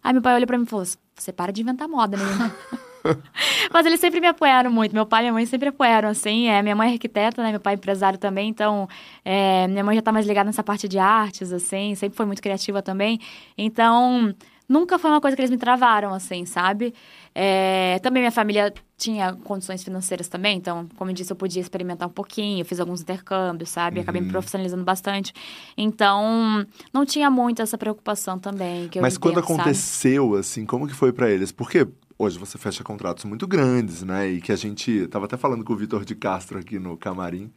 Aí 0.00 0.12
meu 0.12 0.22
pai 0.22 0.36
olhou 0.36 0.46
pra 0.46 0.56
mim 0.56 0.62
e 0.62 0.68
falou: 0.68 0.86
você 1.12 1.32
para 1.32 1.52
de 1.52 1.60
inventar 1.60 1.88
moda, 1.88 2.16
menina. 2.16 2.54
Mas 3.72 3.86
eles 3.86 4.00
sempre 4.00 4.20
me 4.20 4.26
apoiaram 4.26 4.70
muito. 4.70 4.92
Meu 4.94 5.06
pai 5.06 5.20
e 5.20 5.24
minha 5.24 5.32
mãe 5.32 5.46
sempre 5.46 5.68
apoiaram, 5.68 6.08
assim. 6.08 6.48
É, 6.48 6.62
minha 6.62 6.76
mãe 6.76 6.90
é 6.90 6.92
arquiteta, 6.94 7.42
né? 7.42 7.50
Meu 7.50 7.60
pai 7.60 7.74
é 7.74 7.76
empresário 7.76 8.18
também. 8.18 8.48
Então, 8.48 8.88
é, 9.24 9.66
minha 9.68 9.84
mãe 9.84 9.96
já 9.96 10.02
tá 10.02 10.12
mais 10.12 10.26
ligada 10.26 10.46
nessa 10.46 10.62
parte 10.62 10.88
de 10.88 10.98
artes, 10.98 11.52
assim. 11.52 11.94
Sempre 11.94 12.16
foi 12.16 12.26
muito 12.26 12.42
criativa 12.42 12.82
também. 12.82 13.20
Então, 13.56 14.34
nunca 14.68 14.98
foi 14.98 15.10
uma 15.10 15.20
coisa 15.20 15.36
que 15.36 15.42
eles 15.42 15.50
me 15.50 15.58
travaram, 15.58 16.14
assim, 16.14 16.46
sabe? 16.46 16.94
É, 17.34 17.98
também 18.02 18.22
minha 18.22 18.32
família 18.32 18.72
tinha 18.96 19.32
condições 19.32 19.82
financeiras 19.82 20.28
também. 20.28 20.56
Então, 20.56 20.86
como 20.96 21.10
eu 21.10 21.14
disse, 21.14 21.32
eu 21.32 21.36
podia 21.36 21.60
experimentar 21.60 22.08
um 22.08 22.12
pouquinho. 22.12 22.60
Eu 22.60 22.64
fiz 22.64 22.78
alguns 22.78 23.00
intercâmbios, 23.00 23.70
sabe? 23.70 24.00
Acabei 24.00 24.20
me 24.20 24.30
profissionalizando 24.30 24.84
bastante. 24.84 25.32
Então, 25.76 26.66
não 26.92 27.04
tinha 27.04 27.30
muito 27.30 27.62
essa 27.62 27.76
preocupação 27.76 28.38
também. 28.38 28.88
Que 28.88 28.98
eu 28.98 29.02
Mas 29.02 29.16
quando 29.16 29.38
entendo, 29.38 29.46
sabe? 29.48 29.60
aconteceu, 29.60 30.34
assim, 30.34 30.66
como 30.66 30.86
que 30.86 30.94
foi 30.94 31.12
pra 31.12 31.30
eles? 31.30 31.50
Porque 31.50 31.88
hoje 32.20 32.38
você 32.38 32.58
fecha 32.58 32.84
contratos 32.84 33.24
muito 33.24 33.46
grandes, 33.46 34.02
né? 34.02 34.28
E 34.28 34.40
que 34.40 34.52
a 34.52 34.56
gente. 34.56 35.06
Tava 35.08 35.24
até 35.24 35.36
falando 35.38 35.64
com 35.64 35.72
o 35.72 35.76
Vitor 35.76 36.04
de 36.04 36.14
Castro 36.14 36.58
aqui 36.58 36.78
no 36.78 36.96
camarim, 36.96 37.50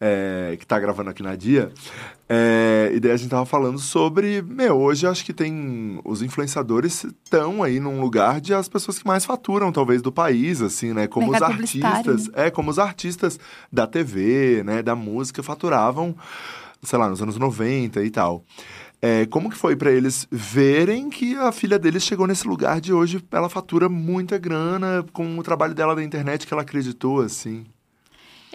é, 0.00 0.56
que 0.58 0.66
tá 0.66 0.78
gravando 0.80 1.10
aqui 1.10 1.22
na 1.22 1.36
Dia. 1.36 1.72
É, 2.28 2.90
e 2.92 2.98
daí 2.98 3.12
a 3.12 3.16
gente 3.16 3.30
tava 3.30 3.46
falando 3.46 3.78
sobre. 3.78 4.42
Meu, 4.42 4.80
hoje 4.80 5.06
acho 5.06 5.24
que 5.24 5.32
tem. 5.32 6.00
Os 6.04 6.22
influenciadores 6.22 7.04
estão 7.04 7.62
aí 7.62 7.78
num 7.78 8.00
lugar 8.00 8.40
de 8.40 8.52
as 8.52 8.68
pessoas 8.68 8.98
que 8.98 9.06
mais 9.06 9.24
faturam, 9.24 9.70
talvez, 9.70 10.02
do 10.02 10.10
país, 10.10 10.60
assim, 10.60 10.92
né? 10.92 11.06
Como 11.06 11.26
os 11.26 11.32
Mercado 11.32 11.52
publicitário, 11.52 12.10
artistas. 12.10 12.34
É, 12.34 12.50
como 12.50 12.70
os 12.70 12.78
artistas 12.78 13.38
da 13.72 13.86
TV, 13.86 14.64
né? 14.64 14.82
Da 14.82 14.96
música 14.96 15.40
faturavam, 15.40 16.16
sei 16.82 16.98
lá, 16.98 17.08
nos 17.08 17.22
anos 17.22 17.36
90 17.36 18.02
e 18.02 18.10
tal. 18.10 18.44
É, 19.02 19.24
como 19.26 19.48
que 19.48 19.56
foi 19.56 19.74
pra 19.74 19.90
eles 19.90 20.26
verem 20.30 21.08
que 21.08 21.34
a 21.34 21.50
filha 21.52 21.78
deles 21.78 22.02
chegou 22.02 22.26
nesse 22.26 22.46
lugar 22.46 22.80
de 22.80 22.92
hoje, 22.92 23.24
ela 23.32 23.48
fatura 23.48 23.88
muita 23.88 24.36
grana 24.36 25.04
com 25.12 25.38
o 25.38 25.42
trabalho 25.42 25.74
dela 25.74 25.96
da 25.96 26.04
internet 26.04 26.46
que 26.46 26.52
ela 26.52 26.62
acreditou, 26.62 27.20
assim? 27.20 27.64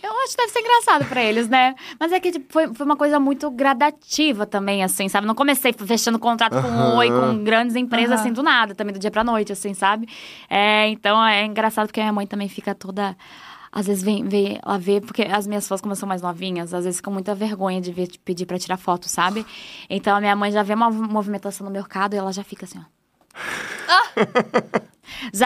Eu 0.03 0.11
acho 0.19 0.31
que 0.31 0.37
deve 0.37 0.51
ser 0.51 0.59
engraçado 0.59 1.05
pra 1.05 1.23
eles, 1.23 1.47
né? 1.47 1.73
Mas 1.99 2.11
é 2.11 2.19
que 2.19 2.31
tipo, 2.31 2.51
foi, 2.53 2.71
foi 2.73 2.85
uma 2.85 2.95
coisa 2.95 3.19
muito 3.19 3.49
gradativa 3.49 4.45
também, 4.45 4.83
assim, 4.83 5.09
sabe? 5.09 5.25
Não 5.25 5.33
comecei 5.33 5.73
fechando 5.73 6.19
contrato 6.19 6.61
com 6.61 6.67
o 6.67 6.97
Oi, 6.97 7.09
com 7.09 7.43
grandes 7.43 7.75
empresas, 7.75 8.11
Aham. 8.11 8.19
assim, 8.19 8.31
do 8.33 8.43
nada, 8.43 8.75
também 8.75 8.93
do 8.93 8.99
dia 8.99 9.09
pra 9.09 9.23
noite, 9.23 9.51
assim, 9.51 9.73
sabe? 9.73 10.07
É, 10.47 10.89
então 10.89 11.25
é 11.25 11.45
engraçado 11.45 11.87
porque 11.87 11.99
a 11.99 12.03
minha 12.03 12.13
mãe 12.13 12.27
também 12.27 12.47
fica 12.47 12.75
toda. 12.75 13.17
Às 13.75 13.87
vezes 13.87 14.01
vem, 14.01 14.23
vem 14.23 14.57
ela 14.63 14.79
vê, 14.79 15.01
porque 15.01 15.23
as 15.23 15.45
minhas 15.45 15.67
fãs, 15.67 15.81
como 15.81 15.93
são 15.97 16.07
mais 16.07 16.21
novinhas, 16.21 16.73
às 16.73 16.85
vezes 16.85 16.97
ficam 16.97 17.11
com 17.11 17.15
muita 17.15 17.35
vergonha 17.35 17.81
de 17.81 17.91
ver, 17.91 18.07
de 18.07 18.17
pedir 18.17 18.45
pra 18.45 18.57
tirar 18.57 18.77
foto, 18.77 19.09
sabe? 19.09 19.45
Então 19.89 20.15
a 20.15 20.21
minha 20.21 20.35
mãe 20.35 20.49
já 20.49 20.63
vê 20.63 20.73
uma 20.73 20.89
movimentação 20.89 21.65
no 21.65 21.71
mercado 21.71 22.13
e 22.13 22.17
ela 22.17 22.31
já 22.31 22.43
fica 22.43 22.63
assim, 22.63 22.79
ó. 22.79 22.94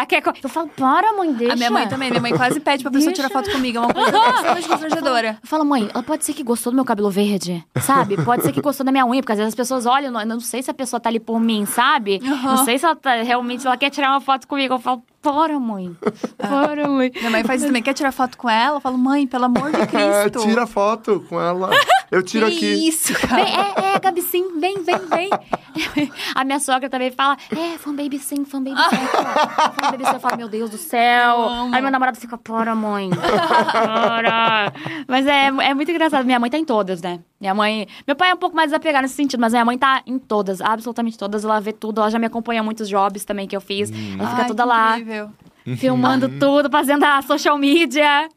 Quer. 0.07 0.21
co- 0.21 0.33
Eu 0.43 0.49
falo, 0.49 0.67
para, 0.69 1.13
mãe, 1.13 1.31
deixa. 1.33 1.53
A 1.53 1.55
minha 1.55 1.69
mãe 1.69 1.87
também. 1.87 2.09
Minha 2.09 2.21
mãe 2.21 2.35
quase 2.35 2.59
pede 2.59 2.81
pra 2.83 2.91
pessoa 2.91 3.13
Deixa. 3.13 3.27
tirar 3.27 3.41
foto 3.41 3.51
comigo. 3.51 3.77
É 3.77 3.81
uma 3.81 3.93
coisa 3.93 4.09
extremamente 4.09 4.67
constrangedora. 4.67 5.37
Eu 5.41 5.47
falo, 5.47 5.63
mãe, 5.65 5.89
ela 5.93 6.01
pode 6.03 6.25
ser 6.25 6.33
que 6.33 6.43
gostou 6.43 6.71
do 6.71 6.75
meu 6.75 6.85
cabelo 6.85 7.09
verde, 7.11 7.63
sabe? 7.81 8.17
Pode 8.23 8.43
ser 8.43 8.51
que 8.51 8.61
gostou 8.61 8.85
da 8.85 8.91
minha 8.91 9.05
unha, 9.05 9.21
porque 9.21 9.33
às 9.33 9.37
vezes 9.37 9.51
as 9.51 9.55
pessoas 9.55 9.85
olham, 9.85 10.19
eu 10.19 10.25
não 10.25 10.39
sei 10.39 10.63
se 10.63 10.71
a 10.71 10.73
pessoa 10.73 10.99
tá 10.99 11.09
ali 11.09 11.19
por 11.19 11.39
mim, 11.39 11.65
sabe? 11.65 12.19
Aham. 12.23 12.55
Não 12.55 12.65
sei 12.65 12.79
se 12.79 12.85
ela 12.85 12.95
tá, 12.95 13.21
realmente 13.21 13.65
ela 13.67 13.77
quer 13.77 13.89
tirar 13.91 14.09
uma 14.11 14.21
foto 14.21 14.47
comigo. 14.47 14.73
Eu 14.73 14.79
falo, 14.79 15.03
para, 15.21 15.59
mãe. 15.59 15.95
Para, 16.37 16.87
mãe. 16.87 17.11
Minha 17.15 17.29
mãe 17.29 17.43
faz 17.43 17.61
isso 17.61 17.67
também. 17.69 17.83
Quer 17.83 17.93
tirar 17.93 18.11
foto 18.11 18.37
com 18.37 18.49
ela? 18.49 18.77
Eu 18.77 18.81
falo, 18.81 18.97
mãe, 18.97 19.27
pelo 19.27 19.45
amor 19.45 19.71
de 19.71 19.81
É, 19.81 19.85
Cristo. 19.85 20.41
tira 20.47 20.65
foto 20.65 21.23
com 21.29 21.39
ela. 21.39 21.69
Eu 22.12 22.24
tiro 22.24 22.47
que 22.47 22.55
aqui. 22.57 22.88
isso, 22.88 23.14
Vem, 23.14 23.22
cara. 23.28 23.41
é, 23.91 23.95
é, 23.95 23.99
Gabi, 23.99 24.22
sim, 24.22 24.60
vem, 24.60 24.82
vem, 24.84 24.97
vem. 25.07 25.30
A 26.36 26.43
minha 26.43 26.60
sogra 26.60 26.89
também 26.89 27.12
fala, 27.12 27.38
é, 27.51 27.78
fan 27.78 27.95
baby 27.95 28.18
sim, 28.18 28.43
fan 28.45 28.64
baby 28.64 28.80
sim. 28.89 28.95
Fan 28.97 29.91
baby 29.91 30.05
sim. 30.05 30.14
Eu 30.14 30.20
falo, 30.20 30.38
meu 30.38 30.49
Deus 30.49 30.70
do 30.70 30.78
céu. 30.78 31.41
amo. 31.47 31.76
Aí 31.76 31.82
meu 31.82 31.91
namorado 31.91 32.18
fica, 32.18 32.38
para, 32.38 32.74
mãe. 32.76 33.10
Para. 33.12 34.74
Mas 35.07 35.26
é, 35.28 35.47
é 35.47 35.74
muito 35.74 35.91
engraçado. 35.91 36.26
Minha 36.26 36.39
mãe 36.39 36.49
tá 36.49 36.57
em 36.57 36.66
todas, 36.66 37.01
né? 37.01 37.20
Minha 37.39 37.53
mãe. 37.53 37.88
Meu 38.05 38.16
pai 38.16 38.32
é 38.32 38.34
um 38.34 38.38
pouco 38.38 38.55
mais 38.55 38.70
desapegado 38.72 39.03
nesse 39.03 39.16
sentido, 39.16 39.39
mas 39.39 39.53
minha 39.53 39.64
mãe 39.66 39.78
tá 39.78 40.01
em 40.05 40.18
todas, 40.20 40.62
absolutamente 40.62 41.18
todas. 41.18 41.45
Ela 41.45 41.60
vê 41.60 41.72
tudo, 41.72 42.01
ela 42.01 42.10
já 42.10 42.20
me 42.20 42.26
acompanha 42.26 42.62
muitos 42.64 42.89
jobs 42.89 43.24
também 43.24 43.47
que 43.47 43.55
eu 43.55 43.62
fiz. 43.62 43.91
Ela 43.91 44.30
fica 44.30 44.41
Ai, 44.43 44.47
toda 44.47 44.64
que 44.64 44.70
lá, 44.70 44.99
incrível. 44.99 45.30
Filmando 45.78 46.28
tudo, 46.39 46.70
fazendo 46.70 47.03
a 47.03 47.22
social 47.22 47.57
media. 47.57 48.28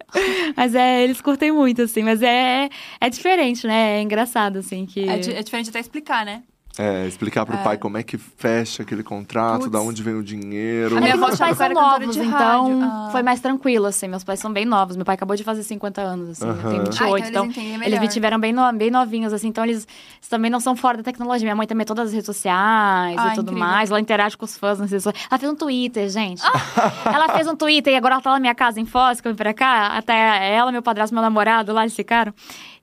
Mas 0.57 0.74
é, 0.74 1.03
eles 1.05 1.20
curtem 1.20 1.53
muito, 1.53 1.83
assim. 1.83 2.03
Mas 2.03 2.22
é, 2.22 2.68
é 3.01 3.09
diferente, 3.11 3.66
né? 3.66 3.99
É 3.99 4.03
engraçado, 4.03 4.59
assim, 4.59 4.87
que... 4.87 5.09
É, 5.09 5.18
di- 5.18 5.33
é 5.35 5.43
diferente 5.43 5.70
até 5.70 5.80
explicar, 5.80 6.24
né? 6.24 6.43
É, 6.79 7.07
explicar 7.07 7.45
pro 7.45 7.55
É. 7.55 7.62
pai 7.62 7.77
como 7.77 7.99
é 7.99 8.03
que 8.03 8.16
fecha 8.16 8.83
aquele 8.83 9.03
contrato, 9.03 9.61
Putz. 9.64 9.70
da 9.73 9.81
onde 9.81 10.03
vem 10.03 10.14
o 10.14 10.23
dinheiro. 10.23 10.97
A 10.97 11.01
minha 11.03 11.12
avó 11.12 11.27
meus 11.27 11.39
pais 11.39 11.55
que 11.59 11.62
eu 11.62 11.66
são 11.66 11.75
novos, 11.75 12.16
de 12.16 12.23
então. 12.23 12.81
Ah. 12.83 13.09
foi 13.12 13.23
mais 13.23 13.41
tranquilo, 13.41 13.85
assim. 13.87 14.09
Meus 14.09 14.25
pais 14.25 14.41
são 14.41 14.51
bem 14.51 14.64
novos. 14.64 14.97
Meu 14.97 15.05
pai 15.05 15.14
acabou 15.14 15.37
de 15.37 15.45
fazer 15.45 15.62
50 15.64 16.01
anos, 16.01 16.31
assim. 16.31 16.47
Eu 16.47 16.51
Aham. 16.53 16.70
tenho 16.70 16.81
Ah, 16.83 16.85
28, 16.85 16.95
então 17.03 17.16
eles 17.18 17.29
então 17.29 17.45
entendem 17.47 17.68
eles 17.75 17.79
melhor. 17.81 18.01
me 18.01 18.09
tiveram 18.09 18.39
bem, 18.41 18.53
no- 18.55 18.73
bem 18.73 18.91
novinhos, 18.91 19.35
assim. 19.35 19.49
Então 19.49 19.64
eles, 19.64 19.87
eles 20.16 20.29
também 20.31 20.51
não 20.51 20.61
são 20.61 20.75
fora 20.75 20.97
da 20.97 21.03
tecnologia. 21.03 21.45
Minha 21.45 21.57
mãe 21.57 21.66
também 21.66 21.83
é 21.83 21.85
todas 21.85 22.07
as 22.09 22.12
redes 22.14 22.25
sociais 22.27 23.16
Ah, 23.18 23.33
e 23.33 23.35
tudo 23.35 23.51
incrível. 23.53 23.59
mais. 23.68 23.91
Ela 23.91 24.01
interage 24.01 24.35
com 24.39 24.47
os 24.47 24.57
fãs 24.57 24.79
nas 24.79 24.91
redes 24.91 25.05
sociais. 25.05 25.27
Ela 25.31 25.39
fez 25.39 25.53
um 25.53 25.55
Twitter, 25.55 26.09
gente. 26.09 26.43
ela 27.05 27.29
fez 27.35 27.47
um 27.47 27.55
Twitter 27.55 27.93
e 27.93 27.97
agora 27.97 28.14
ela 28.14 28.23
tá 28.23 28.31
na 28.33 28.41
minha 28.41 28.55
casa 28.55 28.81
em 28.81 28.87
Foz, 28.87 29.20
que 29.20 29.29
eu 29.29 29.33
vim 29.33 29.37
pra 29.37 29.53
cá. 29.53 29.89
Até 29.89 30.55
ela, 30.55 30.73
meu 30.73 30.81
padrasto, 30.83 31.14
meu 31.14 31.23
namorado 31.23 31.70
lá, 31.73 31.83
eles 31.83 31.95
ficaram. 31.95 32.33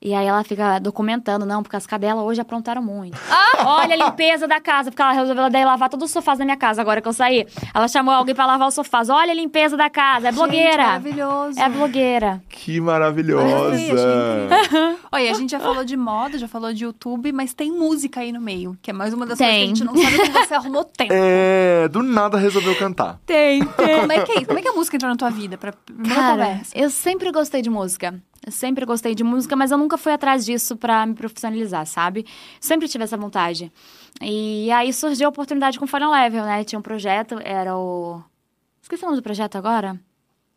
E 0.02 0.14
aí 0.14 0.26
ela 0.26 0.44
fica 0.46 0.80
documentando, 0.80 1.46
não, 1.46 1.62
porque 1.62 1.76
as 1.76 1.86
cadelas 1.86 2.24
hoje 2.24 2.40
aprontaram 2.40 2.82
muito. 2.82 3.18
Olha 3.66 3.94
a 3.96 3.98
limpeza 4.10 4.48
da 4.48 4.60
casa, 4.62 4.90
porque 4.90 5.02
ela 5.02 5.12
resolveu 5.12 5.50
daí 5.50 5.66
lavar 5.66 5.90
todos 5.90 6.06
os 6.06 6.12
sofás 6.12 6.40
da 6.40 6.46
minha 6.46 6.56
casa 6.56 6.82
agora 6.82 7.02
que 7.02 7.08
eu 7.08 7.12
saí. 7.14 7.46
Ela 7.74 7.88
chamou 7.90 8.14
alguém 8.14 8.34
pra 8.34 8.46
lavar 8.46 8.70
os 8.70 8.74
sofás. 8.74 9.10
Olha 9.10 9.32
a 9.32 9.36
limpeza 9.36 9.76
da 9.76 9.90
casa, 9.90 10.30
é 10.30 10.32
Gente, 10.32 10.40
blogueira. 10.40 10.84
maravilhoso. 10.84 11.60
é 11.60 11.68
blogueira. 11.70 12.42
Que 12.48 12.80
maravilhosa! 12.80 13.76
Olha, 15.12 15.32
a 15.32 15.34
gente 15.34 15.52
já 15.52 15.60
falou 15.60 15.84
de 15.84 15.98
moda, 15.98 16.38
já 16.38 16.48
falou 16.48 16.74
de 16.74 16.84
YouTube, 16.86 17.32
mas 17.32 17.54
tem 17.54 17.72
música 17.72 18.22
aí 18.22 18.32
no 18.32 18.40
meio, 18.42 18.78
que 18.82 18.92
é 18.92 18.94
mais 18.94 19.14
uma 19.14 19.26
das 19.26 19.38
Tem. 19.38 19.48
coisas 19.48 19.80
que 19.80 19.84
a 19.84 19.86
gente 19.86 19.86
não 19.86 20.02
sabe 20.18 20.32
como 20.32 20.46
você 20.48 20.54
arrumou 20.54 20.84
tempo. 20.98 21.14
é, 21.14 21.88
do 21.90 22.02
nada 22.02 22.38
resolveu 22.38 22.76
cantar. 22.78 23.20
Tem, 23.26 23.64
Como 23.66 24.12
é 24.12 24.22
que 24.24 24.32
é 24.32 24.36
isso? 24.38 24.46
Como 24.46 24.60
é 24.60 24.62
que 24.62 24.70
a 24.70 24.74
música 24.74 24.96
entrou 24.96 25.12
na 25.12 25.18
tua 25.18 25.30
vida? 25.30 25.58
Pra 25.58 25.74
primeira 25.74 26.16
Cara, 26.16 26.46
conversa. 26.46 26.72
eu 26.78 26.90
sempre 26.90 27.32
gostei 27.32 27.62
de 27.62 27.70
música. 27.70 28.14
Eu 28.46 28.52
sempre 28.52 28.86
gostei 28.86 29.14
de 29.14 29.24
música, 29.24 29.56
mas 29.56 29.70
eu 29.72 29.78
nunca 29.78 29.98
fui 29.98 30.12
atrás 30.14 30.46
disso 30.46 30.76
pra 30.78 31.06
me 31.06 31.14
profissionalizar, 31.14 31.86
sabe? 31.86 32.26
Sempre 32.60 32.88
tive 32.88 33.04
essa 33.04 33.18
vontade. 33.18 33.72
E 34.22 34.72
aí 34.72 34.92
surgiu 34.94 35.28
a 35.28 35.30
oportunidade 35.30 35.78
com 35.78 35.86
o 35.86 35.88
Final 35.88 36.12
Level, 36.12 36.44
né? 36.46 36.64
Tinha 36.64 36.80
um 36.80 36.82
projeto, 36.82 37.38
era 37.44 37.76
o. 37.78 38.22
Esqueci 38.82 39.04
o 39.04 39.08
nome 39.08 39.20
do 39.20 39.24
projeto 39.24 39.58
agora. 39.58 40.00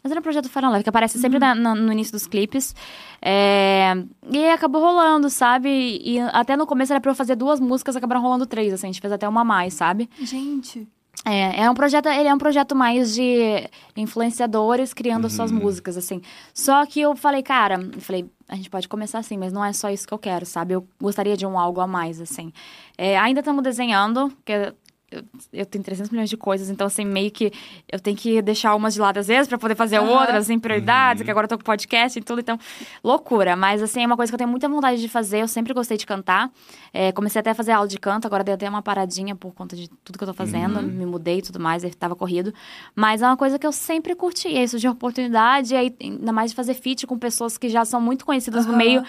Mas 0.02 0.10
era 0.10 0.18
o 0.20 0.22
projeto 0.22 0.48
Final 0.48 0.70
Level, 0.72 0.82
que 0.82 0.88
aparece 0.88 1.16
sempre 1.18 1.38
na- 1.38 1.54
na- 1.54 1.74
no 1.76 1.92
início 1.92 2.12
dos 2.12 2.26
clipes. 2.26 2.74
É, 3.20 3.92
E 4.30 4.48
acabou 4.50 4.80
rolando, 4.82 5.28
sabe? 5.30 5.68
E 6.02 6.18
até 6.32 6.56
no 6.56 6.66
começo 6.66 6.92
era 6.92 7.00
pra 7.00 7.10
eu 7.10 7.14
fazer 7.14 7.36
duas 7.36 7.60
músicas, 7.60 7.94
acabaram 7.94 8.20
rolando 8.22 8.44
três, 8.46 8.72
assim. 8.72 8.88
A 8.88 8.92
gente 8.92 9.00
fez 9.00 9.12
até 9.12 9.28
uma 9.28 9.42
a 9.42 9.44
mais, 9.44 9.74
sabe? 9.74 10.08
Gente, 10.20 10.88
É, 11.24 11.62
é 11.62 11.70
um 11.70 11.74
projeto, 11.74 12.08
ele 12.08 12.28
é 12.28 12.34
um 12.34 12.38
projeto 12.38 12.74
mais 12.74 13.14
de 13.14 13.68
influenciadores 13.96 14.92
criando 14.92 15.26
as 15.26 15.32
suas 15.32 15.52
músicas, 15.52 15.96
assim. 15.96 16.20
Só 16.52 16.84
que 16.84 17.00
eu 17.00 17.14
falei, 17.14 17.44
cara, 17.44 17.80
eu 17.94 18.00
falei, 18.00 18.28
a 18.48 18.56
gente 18.56 18.68
pode 18.68 18.88
começar 18.88 19.20
assim, 19.20 19.38
mas 19.38 19.52
não 19.52 19.64
é 19.64 19.72
só 19.72 19.88
isso 19.88 20.06
que 20.06 20.12
eu 20.12 20.18
quero, 20.18 20.44
sabe? 20.44 20.74
Eu 20.74 20.86
gostaria 21.00 21.36
de 21.36 21.46
um 21.46 21.56
algo 21.56 21.80
a 21.80 21.86
mais, 21.86 22.20
assim. 22.20 22.52
É, 22.98 23.16
ainda 23.18 23.40
estamos 23.40 23.62
desenhando, 23.62 24.30
porque 24.30 24.74
eu, 25.12 25.22
eu 25.52 25.66
tenho 25.66 25.84
300 25.84 26.10
milhões 26.10 26.30
de 26.30 26.36
coisas, 26.36 26.70
então, 26.70 26.86
assim, 26.86 27.04
meio 27.04 27.30
que 27.30 27.52
eu 27.90 28.00
tenho 28.00 28.16
que 28.16 28.40
deixar 28.42 28.74
umas 28.74 28.94
de 28.94 29.00
lado 29.00 29.18
às 29.18 29.26
vezes 29.26 29.46
pra 29.48 29.58
poder 29.58 29.74
fazer 29.74 29.98
Aham. 29.98 30.08
outras, 30.08 30.44
assim, 30.44 30.58
prioridades, 30.58 31.22
que 31.22 31.30
agora 31.30 31.44
eu 31.44 31.48
tô 31.48 31.58
com 31.58 31.64
podcast 31.64 32.18
e 32.18 32.22
tudo, 32.22 32.40
então, 32.40 32.58
loucura. 33.04 33.54
Mas, 33.56 33.82
assim, 33.82 34.02
é 34.02 34.06
uma 34.06 34.16
coisa 34.16 34.30
que 34.30 34.34
eu 34.34 34.38
tenho 34.38 34.50
muita 34.50 34.68
vontade 34.68 35.00
de 35.00 35.08
fazer, 35.08 35.40
eu 35.42 35.48
sempre 35.48 35.74
gostei 35.74 35.96
de 35.96 36.06
cantar. 36.06 36.50
É, 36.92 37.12
comecei 37.12 37.40
até 37.40 37.50
a 37.50 37.54
fazer 37.54 37.72
aula 37.72 37.88
de 37.88 37.98
canto, 37.98 38.26
agora 38.26 38.42
dei 38.42 38.54
até 38.54 38.68
uma 38.68 38.82
paradinha 38.82 39.36
por 39.36 39.52
conta 39.52 39.76
de 39.76 39.88
tudo 40.04 40.18
que 40.18 40.24
eu 40.24 40.28
tô 40.28 40.34
fazendo, 40.34 40.82
me 40.82 41.06
mudei 41.06 41.38
e 41.38 41.42
tudo 41.42 41.60
mais, 41.60 41.84
aí 41.84 41.94
tava 41.94 42.16
corrido. 42.16 42.52
Mas 42.94 43.22
é 43.22 43.26
uma 43.26 43.36
coisa 43.36 43.58
que 43.58 43.66
eu 43.66 43.72
sempre 43.72 44.14
curti, 44.14 44.48
e 44.48 44.58
aí 44.58 44.68
surgiu 44.68 44.90
a 44.90 44.94
oportunidade, 44.94 45.74
e 45.74 45.76
aí, 45.76 45.96
ainda 46.00 46.32
mais 46.32 46.50
de 46.50 46.56
fazer 46.56 46.74
feat 46.74 47.06
com 47.06 47.18
pessoas 47.18 47.58
que 47.58 47.68
já 47.68 47.84
são 47.84 48.00
muito 48.00 48.24
conhecidas 48.24 48.66
no 48.66 48.76
meio. 48.76 49.02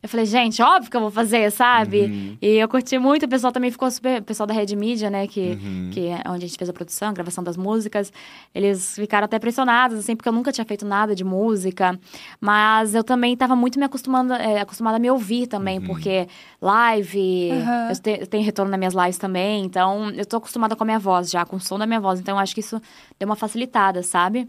Eu 0.00 0.08
falei, 0.08 0.26
gente, 0.26 0.62
óbvio 0.62 0.90
que 0.90 0.96
eu 0.96 1.00
vou 1.00 1.10
fazer, 1.10 1.50
sabe? 1.50 2.02
Uhum. 2.02 2.38
E 2.40 2.46
eu 2.56 2.68
curti 2.68 2.96
muito, 2.98 3.26
o 3.26 3.28
pessoal 3.28 3.52
também 3.52 3.70
ficou 3.70 3.90
super. 3.90 4.20
O 4.20 4.24
pessoal 4.24 4.46
da 4.46 4.54
Rede 4.54 4.76
Mídia, 4.76 5.10
né? 5.10 5.26
Que, 5.26 5.58
Uhum. 5.60 5.90
que 5.92 6.06
é 6.06 6.22
onde 6.28 6.44
a 6.44 6.48
gente 6.48 6.56
fez 6.56 6.70
a 6.70 6.72
produção, 6.72 7.08
a 7.08 7.12
gravação 7.12 7.42
das 7.42 7.56
músicas. 7.56 8.12
Eles 8.54 8.94
ficaram 8.94 9.24
até 9.24 9.38
pressionados, 9.40 9.98
assim, 9.98 10.14
porque 10.14 10.28
eu 10.28 10.32
nunca 10.32 10.52
tinha 10.52 10.64
feito 10.64 10.86
nada 10.86 11.14
de 11.16 11.24
música. 11.24 11.98
Mas 12.40 12.94
eu 12.94 13.02
também 13.02 13.32
estava 13.34 13.56
muito 13.56 13.76
me 13.78 13.84
acostumando, 13.84 14.34
é, 14.34 14.60
acostumada 14.60 14.96
a 14.96 15.00
me 15.00 15.10
ouvir 15.10 15.48
também, 15.48 15.80
porque 15.80 16.28
live, 16.60 17.50
eu, 17.90 18.00
te- 18.00 18.20
eu 18.20 18.26
tenho 18.26 18.44
retorno 18.44 18.70
nas 18.70 18.78
minhas 18.78 18.94
lives 18.94 19.18
também. 19.18 19.64
Então, 19.64 20.10
eu 20.10 20.24
tô 20.24 20.36
acostumada 20.36 20.76
com 20.76 20.84
a 20.84 20.86
minha 20.86 20.98
voz 20.98 21.30
já, 21.30 21.44
com 21.44 21.56
o 21.56 21.60
som 21.60 21.78
da 21.78 21.86
minha 21.86 22.00
voz. 22.00 22.20
Então, 22.20 22.36
eu 22.36 22.38
acho 22.38 22.54
que 22.54 22.60
isso 22.60 22.80
deu 23.18 23.26
uma 23.28 23.36
facilitada, 23.36 24.02
sabe? 24.02 24.48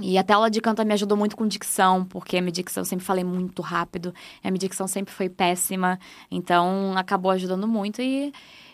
E 0.00 0.16
até 0.16 0.32
a 0.32 0.36
aula 0.36 0.50
de 0.50 0.60
canto 0.60 0.84
me 0.84 0.94
ajudou 0.94 1.16
muito 1.18 1.36
com 1.36 1.46
dicção, 1.46 2.04
porque 2.04 2.38
a 2.38 2.40
minha 2.40 2.52
dicção 2.52 2.80
eu 2.80 2.84
sempre 2.86 3.04
falei 3.04 3.24
muito 3.24 3.60
rápido, 3.60 4.14
a 4.42 4.50
minha 4.50 4.58
dicção 4.62 4.86
sempre 4.86 5.12
foi 5.12 5.28
péssima, 5.28 5.98
então 6.30 6.94
acabou 6.96 7.30
ajudando 7.30 7.68
muito 7.68 8.00
e 8.00 8.32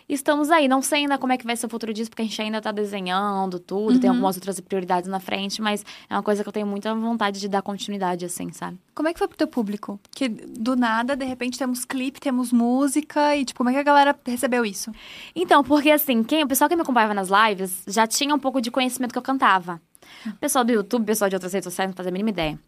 estamos 0.09 0.51
aí. 0.51 0.66
Não 0.66 0.80
sei 0.80 1.01
ainda 1.01 1.18
como 1.18 1.32
é 1.32 1.36
que 1.36 1.45
vai 1.45 1.57
ser 1.57 1.66
o 1.66 1.68
futuro 1.68 1.93
disso, 1.93 2.11
porque 2.11 2.22
a 2.22 2.24
gente 2.24 2.41
ainda 2.41 2.61
tá 2.61 2.72
desenhando 2.72 3.59
tudo, 3.59 4.01
tem 4.01 4.09
algumas 4.09 4.36
outras 4.36 4.59
prioridades 4.61 5.09
na 5.09 5.20
frente, 5.20 5.61
mas 5.61 5.84
é 6.09 6.14
uma 6.14 6.22
coisa 6.22 6.43
que 6.43 6.49
eu 6.49 6.53
tenho 6.53 6.66
muita 6.66 6.95
vontade 6.95 7.39
de 7.39 7.49
dar 7.49 7.62
continuidade, 7.62 8.24
assim, 8.24 8.51
sabe? 8.53 8.78
Como 8.95 9.09
é 9.09 9.12
que 9.12 9.18
foi 9.18 9.28
pro 9.28 9.36
teu 9.36 9.47
público? 9.47 10.01
Que 10.11 10.28
do 10.28 10.74
nada, 10.74 11.14
de 11.14 11.24
repente, 11.24 11.59
temos 11.59 11.84
clipe, 11.84 12.20
temos 12.20 12.53
música 12.53 13.36
e, 13.36 13.45
tipo, 13.45 13.59
como 13.59 13.70
é 13.70 13.72
que 13.72 13.78
a 13.78 13.82
galera 13.82 14.18
recebeu 14.26 14.64
isso? 14.64 14.91
Então, 15.34 15.62
porque 15.62 15.91
assim, 15.91 16.22
quem, 16.22 16.43
o 16.43 16.49
pessoal 16.49 16.68
que 16.68 16.76
me 16.76 16.82
acompanhava 16.82 17.14
nas 17.14 17.28
lives 17.28 17.82
já 17.86 18.07
tinha 18.07 18.34
um 18.34 18.39
pouco 18.39 18.61
de 18.61 18.70
conhecimento 18.70 19.12
que 19.12 19.18
eu 19.18 19.22
cantava. 19.22 19.80
O 20.26 20.36
pessoal 20.36 20.64
do 20.64 20.72
YouTube, 20.72 21.03
o 21.03 21.07
pessoal 21.07 21.28
de 21.28 21.36
outras 21.36 21.53
redes 21.53 21.64
sociais 21.64 21.91
não 21.91 21.97
fazia 21.97 22.11
a 22.11 22.12
mínima 22.12 22.30
ideia. 22.30 22.59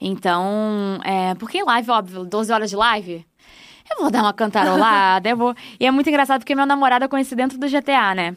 Então, 0.00 1.00
é, 1.04 1.34
porque 1.36 1.58
em 1.58 1.64
live, 1.64 1.90
óbvio, 1.90 2.24
12 2.24 2.52
horas 2.52 2.70
de 2.70 2.76
live, 2.76 3.24
eu 3.90 4.00
vou 4.00 4.10
dar 4.10 4.22
uma 4.22 4.32
cantarolada, 4.32 5.28
eu 5.28 5.36
vou... 5.36 5.54
E 5.78 5.86
é 5.86 5.90
muito 5.90 6.08
engraçado 6.08 6.40
porque 6.40 6.54
meu 6.54 6.66
namorado 6.66 7.04
eu 7.04 7.08
conheci 7.08 7.34
dentro 7.34 7.58
do 7.58 7.68
GTA, 7.68 8.14
né? 8.14 8.36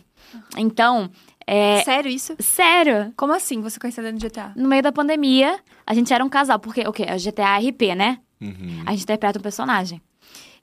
Então, 0.58 1.10
é... 1.48 1.84
Sério 1.84 2.10
isso? 2.10 2.36
Sério, 2.40 3.14
Como 3.16 3.34
assim 3.34 3.62
você 3.62 3.80
conheceu 3.80 4.04
dentro 4.04 4.20
do 4.20 4.30
GTA? 4.30 4.52
no 4.56 4.68
meio 4.68 4.82
da 4.82 4.92
pandemia, 4.92 5.60
a 5.86 5.94
gente 5.94 6.14
era 6.14 6.24
um 6.24 6.30
casal, 6.30 6.60
porque 6.60 6.82
o 6.82 6.92
quê? 6.92 7.06
É 7.08 7.16
o 7.16 7.20
GTA 7.20 7.58
RP, 7.58 7.96
né? 7.96 8.20
Uhum. 8.42 8.84
A 8.86 8.92
gente 8.92 9.04
interpreta 9.04 9.40
um 9.40 9.42
personagem. 9.42 10.02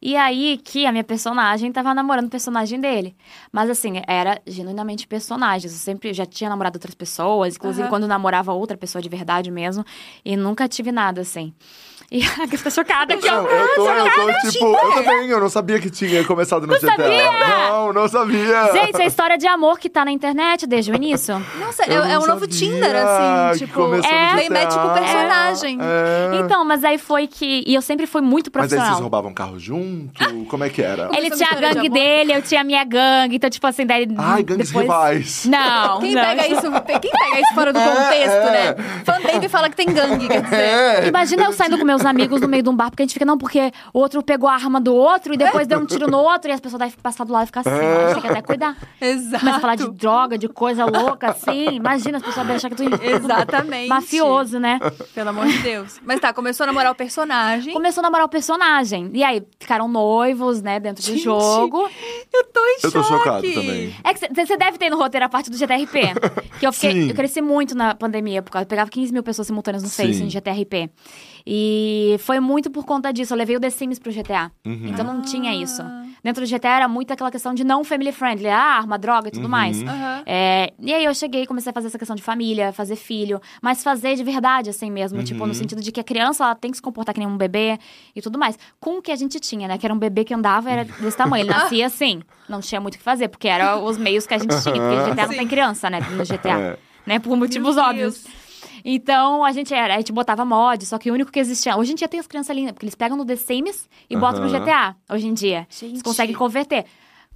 E 0.04 0.16
aí 0.16 0.58
que 0.64 0.84
a 0.84 0.90
minha 0.90 1.04
personagem 1.04 1.70
tava 1.70 1.94
namorando 1.94 2.26
o 2.26 2.30
personagem 2.30 2.80
dele. 2.80 3.14
Mas 3.52 3.70
assim, 3.70 4.02
era 4.08 4.42
genuinamente 4.44 5.06
personagens. 5.06 5.72
Eu 5.72 5.78
sempre 5.78 6.12
já 6.12 6.26
tinha 6.26 6.50
namorado 6.50 6.76
outras 6.76 6.94
pessoas, 6.94 7.54
inclusive 7.54 7.82
Aham. 7.82 7.88
quando 7.88 8.08
namorava 8.08 8.52
outra 8.52 8.76
pessoa 8.76 9.00
de 9.00 9.08
verdade 9.08 9.48
mesmo. 9.48 9.84
E 10.24 10.36
nunca 10.36 10.66
tive 10.66 10.90
nada 10.90 11.20
assim. 11.20 11.54
E 12.12 12.22
a 12.22 12.46
Cris 12.46 12.60
tá 12.62 12.68
chocada 12.68 13.14
aqui, 13.14 13.26
Não, 13.26 13.44
ó. 13.44 13.48
eu 13.48 13.74
tô, 13.74 13.88
eu 13.90 14.04
tô 14.04 14.50
tipo, 14.50 14.66
eu 14.66 14.92
também, 14.92 15.30
eu 15.30 15.40
não 15.40 15.48
sabia 15.48 15.80
que 15.80 15.88
tinha 15.88 16.22
começado 16.24 16.66
no 16.66 16.74
GTA. 16.74 16.86
sabia? 16.88 17.32
Não, 17.70 17.92
não 17.94 18.06
sabia. 18.06 18.70
Gente, 18.72 19.00
é 19.00 19.04
a 19.04 19.06
história 19.06 19.38
de 19.38 19.46
amor 19.46 19.78
que 19.78 19.88
tá 19.88 20.04
na 20.04 20.12
internet 20.12 20.66
desde 20.66 20.92
o 20.92 20.94
início. 20.94 21.42
Nossa, 21.58 21.84
Eu 21.90 22.02
é, 22.02 22.10
é 22.12 22.14
não 22.16 22.24
um 22.24 22.26
novo 22.26 22.46
Tinder, 22.46 22.94
assim, 22.94 23.64
tipo, 23.64 23.94
é, 23.94 24.48
mete 24.50 24.74
com 24.74 24.88
GTA. 24.88 25.00
personagem. 25.00 25.78
É. 25.80 26.40
Então, 26.40 26.66
mas 26.66 26.84
aí 26.84 26.98
foi 26.98 27.26
que. 27.26 27.64
E 27.66 27.74
eu 27.74 27.80
sempre 27.80 28.06
fui 28.06 28.20
muito 28.20 28.50
Mas 28.52 28.64
aí 28.64 28.68
vocês 28.68 28.78
profissional. 28.78 29.00
roubavam 29.00 29.32
carro 29.32 29.58
junto? 29.58 30.12
Como 30.48 30.64
é 30.64 30.68
que 30.68 30.82
era? 30.82 31.04
Ele 31.16 31.30
Começou 31.30 31.36
tinha 31.38 31.48
a 31.50 31.54
de 31.54 31.60
gangue 31.62 31.86
amor. 31.86 31.90
dele, 31.98 32.34
eu 32.34 32.42
tinha 32.42 32.60
a 32.60 32.64
minha 32.64 32.84
gangue. 32.84 33.36
Então, 33.36 33.48
tipo 33.48 33.66
assim, 33.66 33.86
daí. 33.86 34.06
Ai, 34.18 34.42
gangues 34.42 34.68
depois... 34.68 34.84
rivais. 34.84 35.44
Não. 35.46 36.00
Quem 36.00 36.14
não. 36.14 36.22
pega 36.22 36.46
isso, 36.46 36.60
quem 37.00 37.10
pega 37.10 37.40
isso 37.40 37.54
fora 37.54 37.72
do 37.72 37.80
contexto, 37.80 38.48
é. 38.48 38.50
né? 38.52 38.74
Fanbaby 39.06 39.48
fala 39.48 39.70
que 39.70 39.76
tem 39.76 39.86
gangue, 39.86 40.28
quer 40.28 40.42
dizer. 40.42 40.56
É. 40.56 41.08
Imagina 41.08 41.44
eu 41.44 41.52
saindo 41.54 41.78
com 41.78 41.84
meus 41.86 42.01
amigos 42.04 42.40
no 42.40 42.48
meio 42.48 42.62
de 42.62 42.68
um 42.68 42.76
bar, 42.76 42.90
porque 42.90 43.02
a 43.02 43.06
gente 43.06 43.12
fica, 43.14 43.24
não, 43.24 43.36
porque 43.38 43.72
o 43.92 43.98
outro 43.98 44.22
pegou 44.22 44.48
a 44.48 44.54
arma 44.54 44.80
do 44.80 44.94
outro 44.94 45.34
e 45.34 45.36
depois 45.36 45.66
deu 45.66 45.78
um 45.78 45.86
tiro 45.86 46.10
no 46.10 46.18
outro, 46.18 46.50
e 46.50 46.54
as 46.54 46.60
pessoas 46.60 46.80
devem 46.80 46.94
passar 47.02 47.24
do 47.24 47.32
lado 47.32 47.44
e 47.44 47.46
ficar 47.46 47.60
assim, 47.60 47.70
gente 47.70 48.12
tem 48.14 48.22
que 48.22 48.28
até 48.28 48.42
cuidar. 48.42 48.76
Exato. 49.00 49.40
Começa 49.40 49.56
a 49.56 49.60
falar 49.60 49.74
de 49.76 49.90
droga, 49.90 50.38
de 50.38 50.48
coisa 50.48 50.84
louca, 50.84 51.30
assim. 51.30 51.68
Imagina 51.72 52.18
as 52.18 52.22
pessoas 52.22 52.48
achar 52.50 52.70
que 52.70 52.76
tu 52.76 52.84
Exatamente. 53.02 53.88
mafioso, 53.88 54.58
né? 54.58 54.78
Pelo 55.14 55.30
amor 55.30 55.46
de 55.46 55.58
Deus. 55.58 56.00
Mas 56.04 56.20
tá, 56.20 56.32
começou 56.32 56.64
a 56.64 56.66
namorar 56.68 56.92
o 56.92 56.94
personagem. 56.94 57.72
Começou 57.72 58.00
a 58.00 58.02
namorar 58.02 58.26
o 58.26 58.28
personagem. 58.28 59.10
E 59.12 59.22
aí, 59.22 59.42
ficaram 59.58 59.88
noivos, 59.88 60.62
né, 60.62 60.78
dentro 60.80 61.02
do 61.02 61.06
Gente, 61.06 61.22
jogo. 61.22 61.88
Eu 62.32 62.44
tô 62.44 62.60
em 62.60 62.76
Eu 62.82 62.92
tô 62.92 63.02
choque. 63.02 63.08
chocado 63.08 63.52
também. 63.52 63.94
É 64.04 64.14
que 64.14 64.46
você 64.46 64.56
deve 64.56 64.78
ter 64.78 64.90
no 64.90 64.96
roteiro 64.96 65.26
a 65.26 65.28
parte 65.28 65.50
do 65.50 65.56
GTRP. 65.56 66.00
Que 66.58 66.66
eu 66.66 66.72
fiquei. 66.72 66.92
Sim. 66.92 67.08
Eu 67.08 67.14
cresci 67.14 67.40
muito 67.40 67.74
na 67.74 67.94
pandemia, 67.94 68.42
porque 68.42 68.56
eu 68.58 68.66
pegava 68.66 68.90
15 68.90 69.12
mil 69.12 69.22
pessoas 69.22 69.46
simultâneas 69.46 69.82
no 69.82 69.88
Face 69.88 70.14
Sim. 70.14 70.24
em 70.24 70.30
GTRP. 70.30 70.90
E 71.46 72.16
foi 72.20 72.40
muito 72.40 72.70
por 72.70 72.84
conta 72.84 73.12
disso. 73.12 73.32
Eu 73.34 73.38
levei 73.38 73.56
o 73.56 73.60
The 73.60 73.70
Sims 73.70 73.98
pro 73.98 74.12
GTA. 74.12 74.50
Uhum. 74.64 74.86
Então 74.88 75.04
não 75.04 75.22
tinha 75.22 75.54
isso. 75.54 75.82
Dentro 76.22 76.44
do 76.44 76.48
GTA 76.48 76.68
era 76.76 76.88
muito 76.88 77.12
aquela 77.12 77.30
questão 77.32 77.52
de 77.52 77.64
não 77.64 77.82
family 77.82 78.12
friendly, 78.12 78.46
ah, 78.48 78.58
arma, 78.76 78.96
droga 78.96 79.28
e 79.28 79.32
tudo 79.32 79.44
Uhum. 79.44 79.50
mais. 79.50 79.82
Aham. 79.82 80.22
É, 80.24 80.72
e 80.78 80.94
aí 80.94 81.04
eu 81.04 81.12
cheguei 81.14 81.42
e 81.42 81.46
comecei 81.46 81.70
a 81.70 81.72
fazer 81.72 81.88
essa 81.88 81.98
questão 81.98 82.14
de 82.14 82.22
família, 82.22 82.72
fazer 82.72 82.94
filho, 82.94 83.40
mas 83.60 83.82
fazer 83.82 84.14
de 84.14 84.22
verdade, 84.22 84.70
assim 84.70 84.88
mesmo. 84.90 85.20
Tipo, 85.24 85.40
Uhum. 85.40 85.48
no 85.48 85.54
sentido 85.54 85.80
de 85.82 85.90
que 85.90 85.98
a 86.00 86.04
criança 86.04 86.44
ela 86.44 86.54
tem 86.54 86.70
que 86.70 86.76
se 86.76 86.82
comportar 86.82 87.12
que 87.12 87.18
nem 87.20 87.28
um 87.28 87.36
bebê 87.36 87.76
e 88.14 88.22
tudo 88.22 88.38
mais. 88.38 88.56
Com 88.78 88.98
o 88.98 89.02
que 89.02 89.10
a 89.10 89.16
gente 89.16 89.40
tinha, 89.40 89.66
né? 89.66 89.78
Que 89.78 89.84
era 89.86 89.92
um 89.94 89.98
bebê 89.98 90.22
que 90.24 90.32
andava, 90.32 90.70
era 90.70 90.84
desse 90.84 91.16
tamanho. 91.16 91.42
Ele 91.42 91.50
nascia 91.50 91.86
assim. 91.86 92.22
Não 92.48 92.60
tinha 92.60 92.80
muito 92.80 92.94
o 92.94 92.98
que 92.98 93.04
fazer, 93.04 93.26
porque 93.28 93.48
eram 93.48 93.84
os 93.84 93.98
meios 93.98 94.24
que 94.26 94.34
a 94.34 94.38
gente 94.38 94.50
tinha. 94.62 94.74
Porque 94.74 94.94
o 94.94 95.04
GTA 95.14 95.22
não 95.26 95.32
Sim. 95.32 95.38
tem 95.38 95.48
criança, 95.48 95.90
né? 95.90 95.98
No 96.10 96.24
GTA. 96.24 96.58
É. 96.60 96.78
Né? 97.04 97.18
Por 97.18 97.36
motivos 97.36 97.74
Meu 97.74 97.84
óbvios. 97.84 98.24
Então, 98.84 99.44
a 99.44 99.52
gente 99.52 99.72
era, 99.72 99.94
a 99.94 99.96
gente 99.98 100.12
botava 100.12 100.44
mod, 100.44 100.84
só 100.86 100.98
que 100.98 101.10
o 101.10 101.14
único 101.14 101.30
que 101.30 101.38
existia. 101.40 101.76
Hoje 101.76 101.92
em 101.92 101.94
dia 101.94 102.08
tem 102.08 102.20
as 102.20 102.26
crianças 102.26 102.54
lindas, 102.54 102.72
porque 102.72 102.84
eles 102.86 102.94
pegam 102.94 103.16
no 103.16 103.24
The 103.24 103.36
Sims 103.36 103.88
e 104.08 104.16
botam 104.16 104.42
no. 104.44 104.50
GTA, 104.50 104.94
hoje 105.10 105.26
em 105.26 105.34
dia. 105.34 105.66
Gente. 105.70 105.86
Eles 105.92 106.02
conseguem 106.02 106.34
converter. 106.34 106.84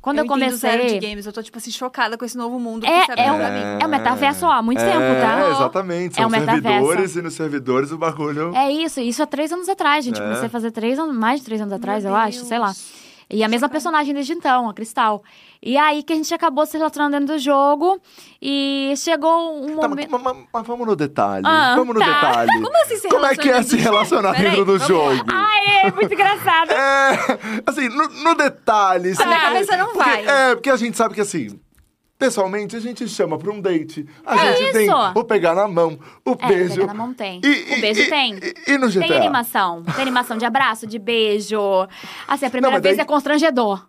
Quando 0.01 0.19
eu, 0.19 0.25
entendo 0.25 0.55
zero 0.55 0.83
de 0.83 0.89
comecei. 0.89 1.01
games, 1.11 1.27
eu 1.27 1.33
tô, 1.33 1.43
tipo 1.43 1.59
assim, 1.59 1.71
chocada 1.73 2.17
com 2.17 2.25
esse 2.25 2.37
novo 2.37 2.61
mundo 2.61 2.87
É, 2.87 3.05
você 3.07 3.13
abriu 3.13 3.25
é, 3.27 3.33
um, 3.33 3.41
é 3.81 3.87
um 3.87 3.89
metaverso 3.89 4.47
ó, 4.47 4.53
há 4.53 4.63
muito 4.63 4.81
É, 4.81 4.85
tempo, 4.85 5.21
tá? 5.21 5.51
exatamente. 5.51 6.13
É 6.13 6.21
São 6.21 6.27
um 6.27 6.31
metaverso. 6.31 6.63
servidores 6.63 7.17
e 7.17 7.23
nos 7.23 7.35
servidores 7.35 7.91
o 7.91 7.99
bagulho. 7.99 8.55
É 8.55 8.71
isso, 8.71 9.01
isso 9.01 9.21
há 9.21 9.27
três 9.27 9.51
anos 9.51 9.69
atrás, 9.69 10.05
gente. 10.05 10.21
É. 10.21 10.23
Comecei 10.23 10.47
a 10.47 10.51
fazer 10.51 10.71
três 10.71 10.97
anos, 10.97 11.17
mais 11.17 11.41
de 11.41 11.47
três 11.47 11.61
anos 11.61 11.73
atrás, 11.73 12.05
Meu 12.05 12.13
eu 12.13 12.17
acho, 12.17 12.37
Deus. 12.39 12.49
sei 12.49 12.59
lá. 12.59 12.73
E 13.29 13.43
a 13.43 13.49
mesma 13.49 13.69
personagem 13.69 14.15
desde 14.15 14.33
então, 14.33 14.69
a 14.71 14.75
Cristal. 14.75 15.25
E 15.63 15.77
aí 15.77 16.03
que 16.03 16.13
a 16.13 16.17
gente 16.17 16.33
acabou 16.33 16.65
se 16.67 16.77
relacionando 16.77 17.19
dentro 17.19 17.35
do 17.35 17.39
jogo. 17.39 18.01
E 18.41 18.93
chegou 18.97 19.65
um 19.65 19.77
Tá, 19.79 19.89
momento. 19.89 20.11
mas- 20.11 20.23
mas- 20.23 20.37
mas 20.53 20.67
vamos 20.67 20.87
no 20.87 20.95
detalhe. 20.97 21.43
Ah, 21.47 21.75
vamos 21.77 21.95
no 21.95 22.01
tá. 22.01 22.07
detalhe. 22.07 22.51
Como 22.63 22.77
assim 22.83 22.97
se 22.97 23.09
Como 23.09 23.27
é 23.27 23.37
que 23.37 23.49
é 23.51 23.63
se 23.63 23.77
relacionar 23.77 24.33
dentro 24.33 24.65
do 24.65 24.79
vamos 24.79 24.87
jogo? 24.87 25.25
Ai, 25.33 25.87
é 25.87 25.93
muito 25.93 26.13
engraçado. 26.13 26.71
É, 26.77 27.39
assim, 27.67 27.89
no, 27.89 28.09
no 28.09 28.35
detalhe. 28.35 29.13
A 29.19 29.27
minha 29.27 29.41
cabeça 29.41 29.77
não 29.77 29.87
Porque- 29.93 29.99
vai. 29.99 30.27
É, 30.27 30.55
porque 30.55 30.71
a 30.71 30.77
gente 30.77 30.97
sabe 30.97 31.15
que 31.15 31.21
assim. 31.21 31.59
Pessoalmente, 32.19 32.75
a 32.75 32.81
gente 32.81 33.07
chama 33.09 33.37
pra 33.39 33.51
um 33.53 33.61
date. 33.61 34.07
A 34.25 34.35
É 34.37 34.57
gente 34.57 34.73
tem 34.73 34.87
isso. 34.87 34.97
o 35.15 35.23
pegar 35.25 35.55
na 35.55 35.69
mão, 35.69 35.99
o 36.25 36.31
É, 36.41 36.47
beijo. 36.49 36.75
pegar 36.77 36.87
na 36.87 36.95
mão 36.95 37.13
tem. 37.13 37.41
E- 37.45 37.75
o 37.77 37.81
beijo 37.83 38.01
e- 38.01 38.09
tem. 38.09 38.35
E, 38.37 38.73
e 38.73 38.79
no 38.79 38.89
GTA? 38.89 39.07
Tem 39.07 39.17
animação. 39.19 39.83
Tem 39.85 40.01
animação 40.01 40.39
de 40.39 40.47
abraço, 40.47 40.87
de 40.87 40.99
beijo. 40.99 41.59
Assim, 42.27 42.47
a 42.47 42.51
primeira 42.51 42.77
mas 42.77 42.83
vez 42.83 42.97
daí- 42.97 43.03
é 43.03 43.07
constrangedor. 43.07 43.87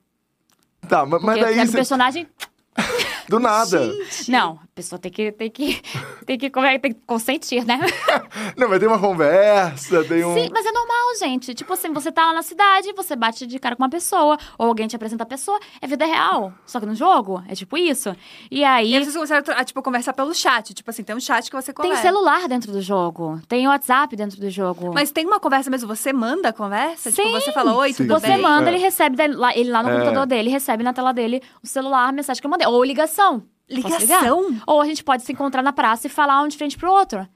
Tá, 0.87 1.05
ma- 1.05 1.19
mas 1.19 1.21
Porque 1.21 1.39
daí 1.41 1.59
é 1.59 1.65
você- 1.65 1.77
personagem. 1.77 2.27
do 3.27 3.39
nada. 3.39 3.91
Não, 4.27 4.59
a 4.61 4.66
pessoa 4.77 4.99
tem 4.99 5.11
que, 5.11 5.31
tem 5.31 5.49
que, 5.49 5.81
tem 6.25 6.37
que, 6.37 6.49
tem 6.49 6.93
que 6.93 6.99
consentir, 7.05 7.65
né? 7.65 7.79
Não, 8.55 8.69
mas 8.69 8.79
tem 8.79 8.87
uma 8.87 8.99
conversa, 8.99 10.03
tem 10.05 10.23
um. 10.23 10.33
Sim, 10.35 10.49
mas 10.53 10.65
é 10.65 10.71
normal, 10.71 11.15
gente. 11.19 11.53
Tipo 11.55 11.73
assim, 11.73 11.91
você 11.91 12.11
tá 12.11 12.27
lá 12.27 12.33
na 12.33 12.43
cidade, 12.43 12.93
você 12.93 13.15
bate 13.15 13.45
de 13.47 13.57
cara 13.59 13.75
com 13.75 13.83
uma 13.83 13.89
pessoa, 13.89 14.37
ou 14.57 14.67
alguém 14.67 14.87
te 14.87 14.95
apresenta 14.95 15.23
a 15.23 15.25
pessoa, 15.25 15.59
é 15.81 15.87
vida 15.87 16.05
real. 16.05 16.53
Só 16.65 16.79
que 16.79 16.85
no 16.85 16.93
jogo, 16.95 17.43
é 17.49 17.55
tipo 17.55 17.75
isso. 17.77 18.15
E 18.51 18.63
aí. 18.63 18.91
E 18.91 18.95
aí 18.95 19.03
vocês 19.03 19.15
começaram 19.15 19.43
a, 19.55 19.63
tipo, 19.65 19.81
conversar 19.81 20.13
pelo 20.13 20.33
chat. 20.33 20.73
Tipo 20.73 20.89
assim, 20.89 21.03
tem 21.03 21.15
um 21.15 21.19
chat 21.19 21.49
que 21.49 21.55
você 21.55 21.73
Tem 21.73 21.83
conversa. 21.83 22.01
celular 22.03 22.47
dentro 22.47 22.71
do 22.71 22.81
jogo, 22.81 23.41
tem 23.47 23.67
WhatsApp 23.67 24.15
dentro 24.15 24.39
do 24.39 24.49
jogo. 24.49 24.93
Mas 24.93 25.11
tem 25.11 25.25
uma 25.25 25.39
conversa 25.39 25.69
mesmo, 25.69 25.87
você 25.87 26.13
manda 26.13 26.49
a 26.49 26.53
conversa? 26.53 27.11
Tipo, 27.11 27.23
Sim. 27.27 27.31
você 27.33 27.51
fala, 27.51 27.75
oi, 27.75 27.93
Sim. 27.93 28.03
tudo 28.07 28.19
Você 28.19 28.27
bem? 28.27 28.41
manda, 28.41 28.69
É. 28.69 28.73
ele 28.73 28.81
recebe 28.81 29.21
ele 29.21 29.71
lá 29.71 29.81
no 29.83 29.89
É. 29.89 29.93
computador 29.93 30.25
dele, 30.27 30.49
recebe 30.49 30.83
na 30.83 30.93
tela 30.93 31.11
dele 31.11 31.41
o 31.63 31.67
celular, 31.67 32.07
a 32.09 32.11
mensagem 32.11 32.39
que 32.39 32.45
eu 32.45 32.51
mandei. 32.51 32.67
Ou 32.67 32.83
ligação. 32.83 33.43
Posso? 33.81 33.99
Ligação? 33.99 34.61
Ou 34.65 34.81
a 34.81 34.85
gente 34.85 35.03
pode 35.03 35.23
se 35.23 35.31
encontrar 35.31 35.61
na 35.61 35.73
praça 35.73 36.07
e 36.07 36.09
falar 36.09 36.41
um 36.41 36.47
de 36.47 36.57
frente 36.57 36.77
pro 36.77 36.91
outro. 36.91 37.27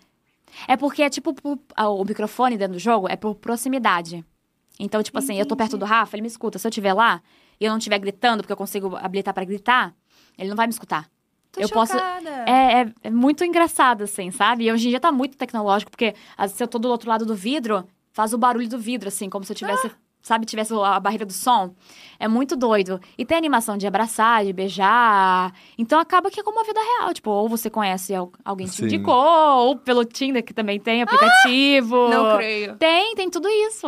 É 0.67 0.75
porque 0.77 1.01
é 1.01 1.09
tipo, 1.09 1.33
ah, 1.75 1.89
o 1.89 2.03
microfone 2.03 2.57
dentro 2.57 2.73
do 2.73 2.79
jogo 2.79 3.07
é 3.09 3.15
por 3.15 3.35
proximidade. 3.35 4.23
Então, 4.79 5.03
tipo 5.03 5.17
assim, 5.17 5.37
eu 5.37 5.45
tô 5.45 5.55
perto 5.55 5.77
do 5.77 5.85
Rafa, 5.85 6.15
ele 6.15 6.21
me 6.21 6.27
escuta. 6.27 6.57
Se 6.57 6.65
eu 6.65 6.69
estiver 6.69 6.93
lá 6.93 7.21
e 7.59 7.65
eu 7.65 7.71
não 7.71 7.77
estiver 7.77 7.99
gritando, 7.99 8.41
porque 8.41 8.53
eu 8.53 8.57
consigo 8.57 8.95
habilitar 8.95 9.33
pra 9.33 9.43
gritar, 9.43 9.93
ele 10.37 10.49
não 10.49 10.55
vai 10.55 10.67
me 10.67 10.73
escutar. 10.73 11.09
Tô 11.51 11.61
eu 11.61 11.69
posso. 11.69 11.93
chocada. 11.93 12.29
É, 12.47 12.81
é, 12.81 12.93
é 13.03 13.09
muito 13.09 13.43
engraçado, 13.43 14.03
assim, 14.03 14.31
sabe? 14.31 14.65
E 14.65 14.71
hoje 14.71 14.87
em 14.87 14.89
dia 14.89 14.99
tá 14.99 15.11
muito 15.11 15.37
tecnológico, 15.37 15.91
porque 15.91 16.15
se 16.49 16.63
eu 16.63 16.67
tô 16.67 16.79
do 16.79 16.89
outro 16.89 17.09
lado 17.09 17.25
do 17.25 17.35
vidro, 17.35 17.85
faz 18.11 18.33
o 18.33 18.37
barulho 18.37 18.69
do 18.69 18.79
vidro, 18.79 19.09
assim, 19.09 19.29
como 19.29 19.43
se 19.43 19.51
eu 19.51 19.55
tivesse. 19.55 19.87
Ah. 19.87 19.91
Sabe, 20.21 20.45
tivesse 20.45 20.71
a 20.73 20.99
barreira 20.99 21.25
do 21.25 21.33
som. 21.33 21.73
É 22.19 22.27
muito 22.27 22.55
doido. 22.55 23.01
E 23.17 23.25
tem 23.25 23.35
animação 23.35 23.75
de 23.75 23.87
abraçar, 23.87 24.45
de 24.45 24.53
beijar. 24.53 25.51
Então 25.77 25.99
acaba 25.99 26.29
que 26.29 26.39
é 26.39 26.43
como 26.43 26.59
a 26.59 26.63
vida 26.63 26.79
real. 26.79 27.11
Tipo, 27.11 27.31
ou 27.31 27.49
você 27.49 27.71
conhece 27.71 28.13
al- 28.13 28.31
alguém 28.45 28.67
que 28.67 28.73
te 28.73 28.77
Sim. 28.81 28.85
indicou, 28.85 29.15
ou 29.15 29.75
pelo 29.77 30.05
Tinder, 30.05 30.43
que 30.43 30.53
também 30.53 30.79
tem 30.79 31.01
aplicativo. 31.01 32.07
Não 32.09 32.37
creio. 32.37 32.75
Tem, 32.77 33.15
tem 33.15 33.29
tudo 33.31 33.49
isso. 33.49 33.87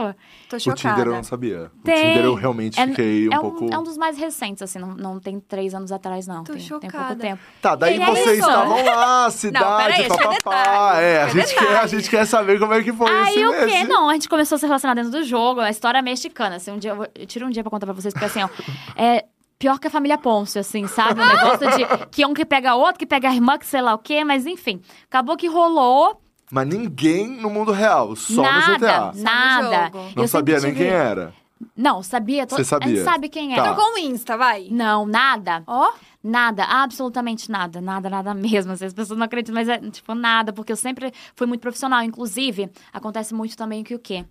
Tô 0.50 0.56
O 0.58 0.60
chocada. 0.60 0.96
Tinder 0.96 1.08
eu 1.08 1.16
não 1.16 1.24
sabia. 1.24 1.72
Tem. 1.84 1.94
O 1.94 1.98
Tinder 1.98 2.26
eu 2.26 2.34
realmente 2.34 2.80
É- 2.80 2.88
fiquei 2.88 3.30
um 3.30 3.34
é, 3.34 3.40
pouco. 3.40 3.66
um, 3.66 3.70
é 3.74 3.78
um 3.78 3.84
dos 3.84 3.98
mais 3.98 4.18
recentes, 4.18 4.64
assim, 4.64 4.80
não, 4.80 4.90
não 4.96 5.20
tem 5.20 5.40
três 5.40 5.76
anos 5.76 5.92
atrás, 5.92 6.26
não. 6.28 6.44
Tô 6.44 6.54
tem, 6.54 6.62
tem 6.62 6.70
pouco 6.70 6.86
chocada. 6.92 7.16
tempo. 7.16 7.42
Tá, 7.62 7.76
daí 7.76 7.98
E 7.98 8.02
é 8.02 8.06
vocês 8.08 8.40
isso. 8.40 8.50
estavam 8.50 8.84
lá, 8.84 9.30
cidade, 9.30 9.84
peraí, 9.84 10.06
é 10.06 10.08
papapá. 10.08 10.30
detalhe, 10.34 11.06
É, 11.06 11.22
a 11.24 11.28
é 11.28 11.30
gente, 11.30 11.56
quer, 11.56 11.78
a 11.78 11.88
gente 11.88 12.10
quer 12.10 12.26
saber 12.26 12.60
como 12.60 12.74
é 12.74 12.82
que 12.82 12.92
foi 12.92 13.10
Aí 13.12 13.36
esse 13.36 13.46
o 13.46 13.52
quê? 13.52 13.66
mês. 13.66 13.88
Não, 13.88 14.10
a 14.10 14.14
gente 14.14 14.28
começou 14.28 14.56
a 14.56 14.60
se 14.60 14.66
relacionar 14.66 14.96
dentro 14.96 15.12
do 15.12 15.24
jogo. 15.24 15.60
A 15.60 15.70
história 15.70 16.00
é 16.00 16.02
mexicana. 16.28 16.56
Assim, 16.56 16.72
um 16.72 16.78
dia, 16.78 16.92
eu, 16.92 16.96
vou- 16.96 17.08
eu 17.16 17.26
tiro 17.26 17.46
um 17.46 17.50
dia 17.50 17.64
pra 17.64 17.70
contar 17.70 17.86
pra 17.86 17.94
vocês, 17.94 18.14
porque 18.14 18.26
assim, 18.26 18.42
ó. 18.44 18.50
É 18.96 19.26
pior 19.60 19.80
que 19.80 19.88
a 19.88 19.90
família 19.90 20.18
Ponce, 20.18 20.60
assim, 20.60 20.88
sabe? 20.88 21.22
O 21.22 21.26
negócio 21.26 21.70
de 21.78 22.06
que 22.12 22.26
um 22.26 22.34
que 22.34 22.46
pega 22.46 22.76
outro, 22.76 23.00
que 23.00 23.06
pega 23.06 23.30
a 23.30 23.34
irmã, 23.34 23.58
que 23.58 23.66
sei 23.66 23.82
lá 23.82 23.94
o 23.94 23.98
quê, 24.00 24.24
mas 24.24 24.46
enfim. 24.46 24.82
Acabou 25.06 25.38
que 25.38 25.48
rolou. 25.48 26.20
Mas 26.52 26.68
ninguém 26.68 27.28
no 27.28 27.50
mundo 27.50 27.72
real, 27.72 28.16
só 28.16 28.42
nada, 28.42 28.68
no 28.68 28.74
GTA. 28.76 29.12
nada. 29.24 29.84
jogo. 29.86 29.98
Não 30.16 30.24
Eu 30.24 30.28
sabia 30.28 30.56
nem 30.60 30.74
quem 30.74 30.84
tive- 30.84 30.90
era. 30.90 31.34
Não, 31.78 32.04
sabia. 32.04 32.46
Você 32.48 32.62
A 32.62 32.66
sabia? 32.66 32.88
gente 32.90 33.04
sabe 33.06 33.30
quem 33.30 33.54
é. 33.54 33.56
Tá. 33.56 33.64
Trocou 33.74 33.94
um 33.94 33.98
Insta, 33.98 34.36
vai. 34.38 34.68
Não, 34.70 35.06
nada. 35.06 35.64
Ó, 35.68 35.92
Nada, 36.26 36.64
absolutamente 36.64 37.52
nada, 37.52 37.82
nada, 37.82 38.10
nada 38.10 38.34
mesmo. 38.34 38.72
Assim, 38.72 38.86
as 38.86 38.94
pessoas 38.94 39.20
não 39.20 39.26
acreditam, 39.26 39.54
mas 39.54 39.68
é 39.68 39.78
tipo 39.78 40.16
nada, 40.16 40.54
porque 40.54 40.72
eu 40.72 40.76
sempre 40.78 41.12
fui 41.36 41.46
muito 41.46 41.60
profissional. 41.60 42.02
Inclusive, 42.02 42.70
acontece 42.94 43.34
muito 43.34 43.58
também 43.58 43.84
que 43.84 43.94
o 43.94 44.00
quê? 44.00 44.24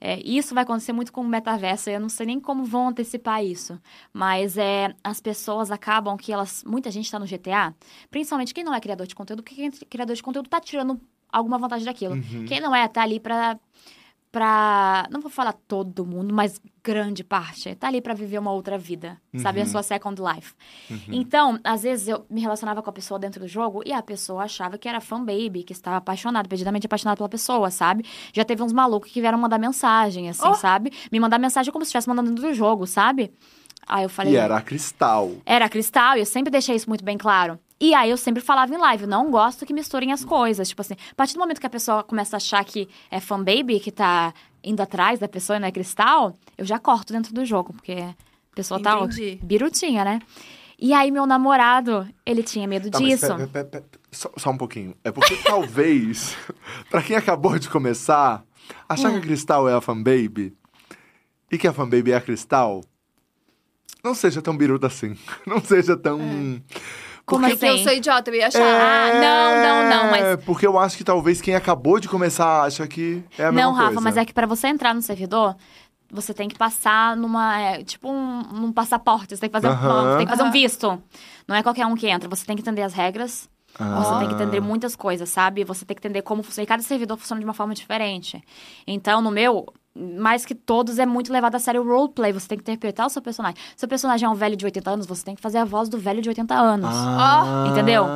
É, 0.00 0.20
isso 0.24 0.54
vai 0.54 0.62
acontecer 0.62 0.92
muito 0.92 1.12
com 1.12 1.20
o 1.22 1.28
metaverso, 1.28 1.90
eu 1.90 1.98
não 1.98 2.08
sei 2.08 2.26
nem 2.26 2.38
como 2.38 2.64
vão 2.64 2.88
antecipar 2.88 3.44
isso. 3.44 3.80
Mas 4.12 4.56
é, 4.56 4.94
as 5.02 5.20
pessoas 5.20 5.70
acabam 5.70 6.16
que 6.16 6.32
elas. 6.32 6.62
Muita 6.64 6.90
gente 6.90 7.06
está 7.06 7.18
no 7.18 7.26
GTA, 7.26 7.74
principalmente 8.10 8.54
quem 8.54 8.64
não 8.64 8.74
é 8.74 8.80
criador 8.80 9.06
de 9.06 9.14
conteúdo, 9.14 9.42
porque 9.42 9.56
quem 9.56 9.66
é 9.66 9.70
criador 9.88 10.14
de 10.14 10.22
conteúdo 10.22 10.48
tá 10.48 10.60
tirando 10.60 11.00
alguma 11.30 11.58
vantagem 11.58 11.84
daquilo. 11.84 12.14
Uhum. 12.14 12.44
Quem 12.46 12.60
não 12.60 12.74
é, 12.74 12.86
tá 12.88 13.02
ali 13.02 13.18
pra. 13.20 13.58
Pra 14.30 15.06
não 15.10 15.20
vou 15.20 15.30
falar 15.30 15.52
todo 15.52 16.04
mundo, 16.04 16.34
mas 16.34 16.60
grande 16.84 17.22
parte. 17.24 17.74
Tá 17.74 17.88
ali 17.88 18.00
pra 18.00 18.14
viver 18.14 18.38
uma 18.38 18.52
outra 18.52 18.78
vida, 18.78 19.20
sabe? 19.36 19.60
A 19.60 19.64
Uhum. 19.64 19.68
sua 19.70 19.82
second 19.82 20.20
life. 20.22 20.54
Então, 21.08 21.58
às 21.64 21.82
vezes 21.82 22.08
eu 22.08 22.24
me 22.30 22.40
relacionava 22.40 22.82
com 22.82 22.90
a 22.90 22.92
pessoa 22.92 23.18
dentro 23.18 23.40
do 23.40 23.48
jogo 23.48 23.82
e 23.84 23.92
a 23.92 24.02
pessoa 24.02 24.44
achava 24.44 24.78
que 24.78 24.88
era 24.88 25.00
fan 25.00 25.24
baby, 25.24 25.62
que 25.64 25.72
estava 25.72 25.96
apaixonada, 25.96 26.48
perdidamente 26.48 26.86
apaixonada 26.86 27.16
pela 27.16 27.28
pessoa, 27.28 27.70
sabe? 27.70 28.04
Já 28.32 28.44
teve 28.44 28.62
uns 28.62 28.72
malucos 28.72 29.10
que 29.10 29.20
vieram 29.20 29.38
mandar 29.38 29.58
mensagem, 29.58 30.28
assim, 30.28 30.48
Oh. 30.48 30.54
sabe? 30.54 30.92
Me 31.10 31.18
mandar 31.20 31.38
mensagem 31.38 31.72
como 31.72 31.84
se 31.84 31.88
estivesse 31.88 32.08
mandando 32.08 32.30
dentro 32.30 32.44
do 32.48 32.54
jogo, 32.54 32.86
sabe? 32.86 33.32
Aí 33.86 34.02
eu 34.04 34.08
falei. 34.10 34.34
E 34.34 34.36
era 34.36 34.56
a 34.56 34.60
Cristal. 34.60 35.32
Era 35.46 35.68
cristal, 35.68 36.16
e 36.16 36.20
eu 36.20 36.26
sempre 36.26 36.50
deixei 36.50 36.76
isso 36.76 36.88
muito 36.88 37.02
bem 37.04 37.16
claro. 37.16 37.58
E 37.80 37.94
aí 37.94 38.10
eu 38.10 38.16
sempre 38.16 38.42
falava 38.42 38.74
em 38.74 38.78
live, 38.78 39.06
não 39.06 39.30
gosto 39.30 39.64
que 39.64 39.72
misturem 39.72 40.12
as 40.12 40.24
coisas. 40.24 40.68
Tipo 40.68 40.82
assim, 40.82 40.94
a 41.12 41.14
partir 41.14 41.34
do 41.34 41.40
momento 41.40 41.60
que 41.60 41.66
a 41.66 41.70
pessoa 41.70 42.02
começa 42.02 42.36
a 42.36 42.38
achar 42.38 42.64
que 42.64 42.88
é 43.10 43.20
fan 43.20 43.38
baby, 43.42 43.78
que 43.78 43.92
tá 43.92 44.34
indo 44.64 44.80
atrás 44.82 45.20
da 45.20 45.28
pessoa 45.28 45.56
e 45.56 45.60
não 45.60 45.68
é 45.68 45.72
cristal, 45.72 46.34
eu 46.56 46.64
já 46.64 46.78
corto 46.78 47.12
dentro 47.12 47.32
do 47.32 47.44
jogo, 47.44 47.72
porque 47.72 47.92
a 47.92 48.14
pessoa 48.54 48.82
tá 48.82 48.98
ó, 48.98 49.04
Entendi. 49.04 49.38
birutinha, 49.42 50.04
né? 50.04 50.18
E 50.80 50.92
aí 50.92 51.10
meu 51.12 51.24
namorado, 51.26 52.08
ele 52.26 52.42
tinha 52.42 52.66
medo 52.66 52.90
Tá, 52.90 52.98
mas 53.00 53.08
disso. 53.10 53.26
pera- 53.28 53.46
pera- 53.46 53.64
pera- 53.64 53.84
só, 54.10 54.30
só 54.36 54.50
um 54.50 54.56
pouquinho. 54.56 54.94
É 55.04 55.12
porque 55.12 55.36
talvez, 55.36 56.36
pra 56.90 57.00
quem 57.02 57.16
acabou 57.16 57.56
de 57.60 57.68
começar, 57.68 58.44
achar 58.88 59.08
Hum. 59.08 59.12
que 59.12 59.18
a 59.18 59.22
Cristal 59.22 59.68
é 59.68 59.74
a 59.74 59.80
fanbaby 59.80 60.52
e 61.50 61.56
que 61.58 61.66
a 61.68 61.72
fanbaby 61.72 62.10
é 62.12 62.16
a 62.16 62.20
Cristal, 62.20 62.82
não 64.02 64.14
seja 64.14 64.42
tão 64.42 64.56
biruta 64.56 64.86
assim. 64.88 65.16
Não 65.46 65.60
seja 65.60 65.96
tão. 65.96 66.18
Como 67.28 67.42
Porque- 67.42 67.56
porque 67.56 67.66
eu 67.66 67.74
assim? 67.74 67.84
sou 67.84 67.92
idiota, 67.92 68.30
eu 68.30 68.34
ia 68.34 68.46
achar. 68.48 68.62
Ah, 68.62 69.12
não, 69.20 69.62
não, 69.62 69.90
não, 70.04 70.10
mas- 70.10 70.24
É, 70.24 70.36
Porque 70.38 70.66
eu 70.66 70.78
acho 70.78 70.96
que 70.96 71.04
talvez 71.04 71.40
quem 71.40 71.54
acabou 71.54 72.00
de 72.00 72.08
começar 72.08 72.62
acha 72.62 72.86
que 72.88 73.22
é 73.38 73.44
a 73.44 73.52
mesma 73.52 73.68
Não, 73.70 73.72
Rafa, 73.76 73.86
coisa. 73.88 74.00
mas 74.00 74.16
é 74.16 74.24
que 74.24 74.32
pra 74.32 74.46
você 74.46 74.66
entrar 74.68 74.94
no 74.94 75.02
servidor, 75.02 75.54
você 76.10 76.32
tem 76.32 76.48
que 76.48 76.56
passar 76.56 77.14
numa. 77.16 77.60
é, 77.60 77.84
tipo 77.84 78.10
um, 78.10 78.40
num 78.52 78.72
passaporte. 78.72 79.36
Você 79.36 79.40
tem 79.42 79.50
que 79.50 79.52
fazer, 79.52 79.68
um- 79.68 79.72
Aham. 79.72 80.16
tem 80.16 80.26
que 80.26 80.32
fazer 80.32 80.42
um 80.42 80.50
visto. 80.50 81.02
Não 81.46 81.54
é 81.54 81.62
qualquer 81.62 81.84
um 81.86 81.94
que 81.94 82.08
entra. 82.08 82.28
Você 82.30 82.46
tem 82.46 82.56
que 82.56 82.62
entender 82.62 82.82
as 82.82 82.94
regras. 82.94 83.48
Você 83.78 84.18
tem 84.18 84.28
que 84.28 84.34
entender 84.34 84.60
muitas 84.60 84.96
coisas, 84.96 85.28
sabe? 85.28 85.62
Você 85.62 85.84
tem 85.84 85.94
que 85.94 86.00
entender 86.00 86.22
como 86.22 86.42
funciona. 86.42 86.64
E 86.64 86.66
cada 86.66 86.82
servidor 86.82 87.16
funciona 87.18 87.38
de 87.38 87.44
uma 87.44 87.52
forma 87.54 87.74
diferente. 87.74 88.42
Então, 88.86 89.20
no 89.20 89.30
meu, 89.30 89.66
mais 90.18 90.44
que 90.44 90.54
todos, 90.54 90.98
é 90.98 91.06
muito 91.06 91.32
levado 91.32 91.54
a 91.54 91.58
sério 91.58 91.82
o 91.82 91.84
roleplay. 91.88 92.32
Você 92.32 92.48
tem 92.48 92.58
que 92.58 92.62
interpretar 92.62 93.06
o 93.06 93.10
seu 93.10 93.20
personagem. 93.22 93.56
Seu 93.76 93.88
personagem 93.88 94.26
é 94.26 94.28
um 94.30 94.34
velho 94.34 94.56
de 94.56 94.64
80 94.64 94.90
anos, 94.90 95.06
você 95.06 95.24
tem 95.24 95.34
que 95.34 95.40
fazer 95.42 95.58
a 95.58 95.64
voz 95.64 95.88
do 95.88 95.98
velho 95.98 96.20
de 96.22 96.28
80 96.28 96.54
anos. 96.54 96.90
Ah, 96.94 97.64
Entendeu? 97.68 98.06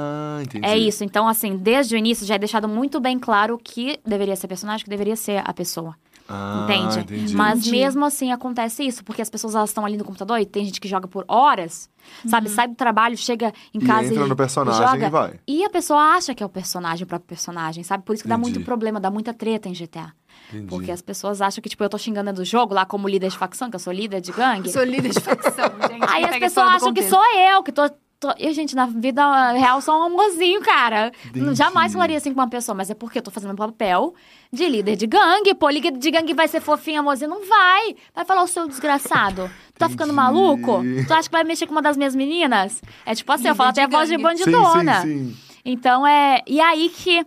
Entendi. 0.43 0.65
É 0.67 0.77
isso. 0.77 1.05
Então, 1.05 1.27
assim, 1.29 1.57
desde 1.57 1.95
o 1.95 1.99
início 1.99 2.27
já 2.27 2.35
é 2.35 2.39
deixado 2.39 2.69
muito 2.69 3.01
bem 3.01 3.19
claro 3.19 3.55
o 3.55 3.59
que 3.59 3.99
deveria 4.07 4.37
ser 4.37 4.49
personagem, 4.49 4.83
o 4.83 4.85
que 4.85 4.91
deveria 4.91 5.17
ser 5.17 5.43
a 5.45 5.53
pessoa. 5.53 5.95
Ah, 6.29 6.61
Entende? 6.63 7.01
entendi. 7.01 7.37
Mas 7.37 7.59
Entendi. 7.61 7.73
mesmo 7.73 8.05
assim 8.05 8.33
acontece 8.33 8.85
isso, 8.85 9.05
porque 9.05 9.21
as 9.21 9.29
pessoas 9.29 9.55
elas 9.55 9.71
estão 9.71 9.85
ali 9.85 9.97
no 9.97 10.05
computador 10.05 10.39
e 10.41 10.47
tem 10.47 10.65
gente 10.65 10.81
que 10.81 10.89
joga 10.89 11.07
por 11.09 11.25
horas, 11.29 11.91
sabe? 12.27 12.49
Sai 12.49 12.69
do 12.69 12.75
trabalho, 12.77 13.17
chega 13.17 13.53
em 13.75 13.79
E 13.81 13.85
casa 13.85 14.09
entra 14.09 14.25
e, 14.25 14.29
no 14.29 14.37
personagem 14.37 14.81
e 14.83 14.87
joga. 14.91 15.07
e 15.07 15.11
vai. 15.11 15.41
E 15.47 15.65
a 15.65 15.69
pessoa 15.69 16.01
acha 16.15 16.35
que 16.35 16.43
é 16.43 16.47
o 16.47 16.49
personagem, 16.49 17.05
o 17.05 17.07
próprio 17.07 17.27
personagem, 17.29 17.83
sabe? 17.85 18.05
Por 18.05 18.15
isso 18.15 18.23
que 18.23 18.29
dá 18.29 18.37
Entendi. 18.37 18.53
muito 18.53 18.65
problema, 18.65 19.01
dá 19.01 19.11
muita 19.11 19.35
treta 19.35 19.69
em 19.69 19.73
GTA. 19.73 20.13
Entendi. 20.53 20.67
Porque 20.69 20.91
as 20.91 21.01
pessoas 21.01 21.41
acham 21.41 21.63
que, 21.63 21.69
tipo, 21.69 21.83
eu 21.83 21.89
tô 21.89 21.99
xingando 21.99 22.27
dentro 22.27 22.43
do 22.43 22.47
jogo, 22.47 22.75
lá 22.75 22.85
como 22.85 23.09
líder 23.09 23.31
de 23.31 23.39
facção, 23.39 23.71
que 23.71 23.77
eu 23.77 23.81
sou 23.81 23.93
líder 23.93 24.21
de 24.21 24.33
gangue. 24.33 24.69
Eu 24.69 24.73
sou 24.73 24.85
líder 24.85 25.11
de 25.11 25.21
facção, 25.21 25.65
gente. 25.91 26.05
Aí 26.09 26.25
as 26.25 26.39
pessoas 26.39 26.75
acham 26.75 26.93
que 26.93 27.03
sou 27.03 27.23
eu, 27.35 27.63
que 27.63 27.73
tô. 27.73 27.89
tô... 28.21 28.35
Eu, 28.39 28.53
gente, 28.53 28.77
na 28.77 28.87
vida 28.87 29.53
real 29.53 29.81
sou 29.81 29.99
um 29.99 30.05
amorzinho, 30.05 30.61
cara. 30.61 31.11
Entendi. 31.27 31.55
Jamais 31.55 31.93
falaria 31.93 32.17
assim 32.17 32.33
com 32.33 32.41
uma 32.41 32.49
pessoa, 32.49 32.75
mas 32.75 32.91
é 32.91 32.95
porque 32.95 33.19
eu 33.19 33.23
tô 33.23 33.31
fazendo 33.31 33.49
meu 33.51 33.57
papel 33.57 34.15
de 34.53 34.69
líder 34.69 34.97
de 34.97 35.07
gangue. 35.07 35.55
Pô, 35.55 35.69
líder 35.71 35.93
de 35.93 36.11
gangue 36.11 36.35
vai 36.35 36.47
ser 36.47 36.61
fofinho, 36.61 37.01
amorzinho? 37.01 37.31
Não 37.31 37.45
vai. 37.47 37.97
Vai 38.15 38.25
falar 38.25 38.43
o 38.43 38.47
seu 38.47 38.69
desgraçado. 38.69 39.51
Tu 39.75 39.79
tá 39.79 39.89
ficando 39.89 40.13
maluco? 40.13 40.83
Tu 41.07 41.13
acha 41.13 41.29
que 41.29 41.33
vai 41.33 41.45
mexer 41.45 41.67
com 41.67 41.73
uma 41.73 41.83
das 41.83 41.97
minhas 41.97 42.15
meninas? 42.15 42.81
É 43.07 43.15
tipo 43.15 43.33
assim, 43.33 43.49
eu 43.49 43.53
Líder 43.53 43.57
falo 43.57 43.73
de 43.73 43.81
até 43.81 43.95
a 43.95 43.99
voz 43.99 44.09
de 44.09 44.17
gangue. 44.17 44.39
Sim, 44.39 44.45
bandidona. 44.45 45.01
sim, 45.03 45.35
sim. 45.35 45.37
Então 45.65 46.07
é. 46.07 46.43
E 46.47 46.61
aí 46.61 46.89
que 46.89 47.25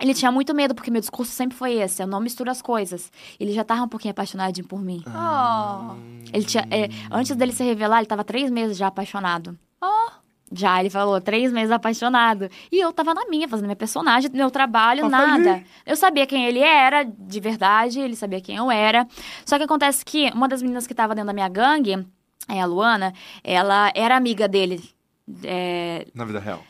Ele 0.00 0.12
tinha 0.12 0.30
muito 0.32 0.54
medo, 0.54 0.74
porque 0.74 0.90
meu 0.90 1.00
discurso 1.00 1.32
sempre 1.32 1.56
foi 1.56 1.74
esse: 1.74 2.02
eu 2.02 2.06
não 2.06 2.20
misturo 2.20 2.50
as 2.50 2.60
coisas. 2.60 3.10
Ele 3.38 3.52
já 3.52 3.62
tava 3.64 3.82
um 3.82 3.88
pouquinho 3.88 4.12
apaixonadinho 4.12 4.66
por 4.66 4.80
mim. 4.80 5.02
Oh. 5.06 5.94
Ele 6.32 6.44
tinha, 6.44 6.66
é, 6.70 6.88
antes 7.10 7.34
dele 7.36 7.52
se 7.52 7.62
revelar, 7.62 7.98
ele 7.98 8.06
tava 8.06 8.24
três 8.24 8.50
meses 8.50 8.76
já 8.76 8.88
apaixonado. 8.88 9.56
Oh. 9.80 10.10
Já, 10.52 10.78
ele 10.78 10.90
falou, 10.90 11.20
três 11.20 11.52
meses 11.52 11.70
apaixonado. 11.70 12.48
E 12.70 12.78
eu 12.78 12.92
tava 12.92 13.14
na 13.14 13.26
minha, 13.26 13.48
fazendo 13.48 13.66
minha 13.66 13.76
personagem, 13.76 14.30
meu 14.32 14.50
trabalho, 14.50 15.08
nada. 15.08 15.62
Eu 15.86 15.96
sabia 15.96 16.26
quem 16.26 16.44
ele 16.44 16.60
era, 16.60 17.02
de 17.02 17.40
verdade, 17.40 17.98
ele 17.98 18.14
sabia 18.14 18.40
quem 18.40 18.56
eu 18.56 18.70
era. 18.70 19.06
Só 19.44 19.56
que 19.58 19.64
acontece 19.64 20.04
que 20.04 20.30
uma 20.34 20.46
das 20.46 20.60
meninas 20.62 20.86
que 20.86 20.94
tava 20.94 21.14
dentro 21.14 21.28
da 21.28 21.32
minha 21.32 21.48
gangue, 21.48 22.06
é 22.48 22.60
a 22.60 22.66
Luana, 22.66 23.12
ela 23.42 23.90
era 23.94 24.16
amiga 24.16 24.46
dele. 24.46 24.82
É, 25.42 26.06
Na 26.14 26.24
vida 26.24 26.38
real. 26.38 26.62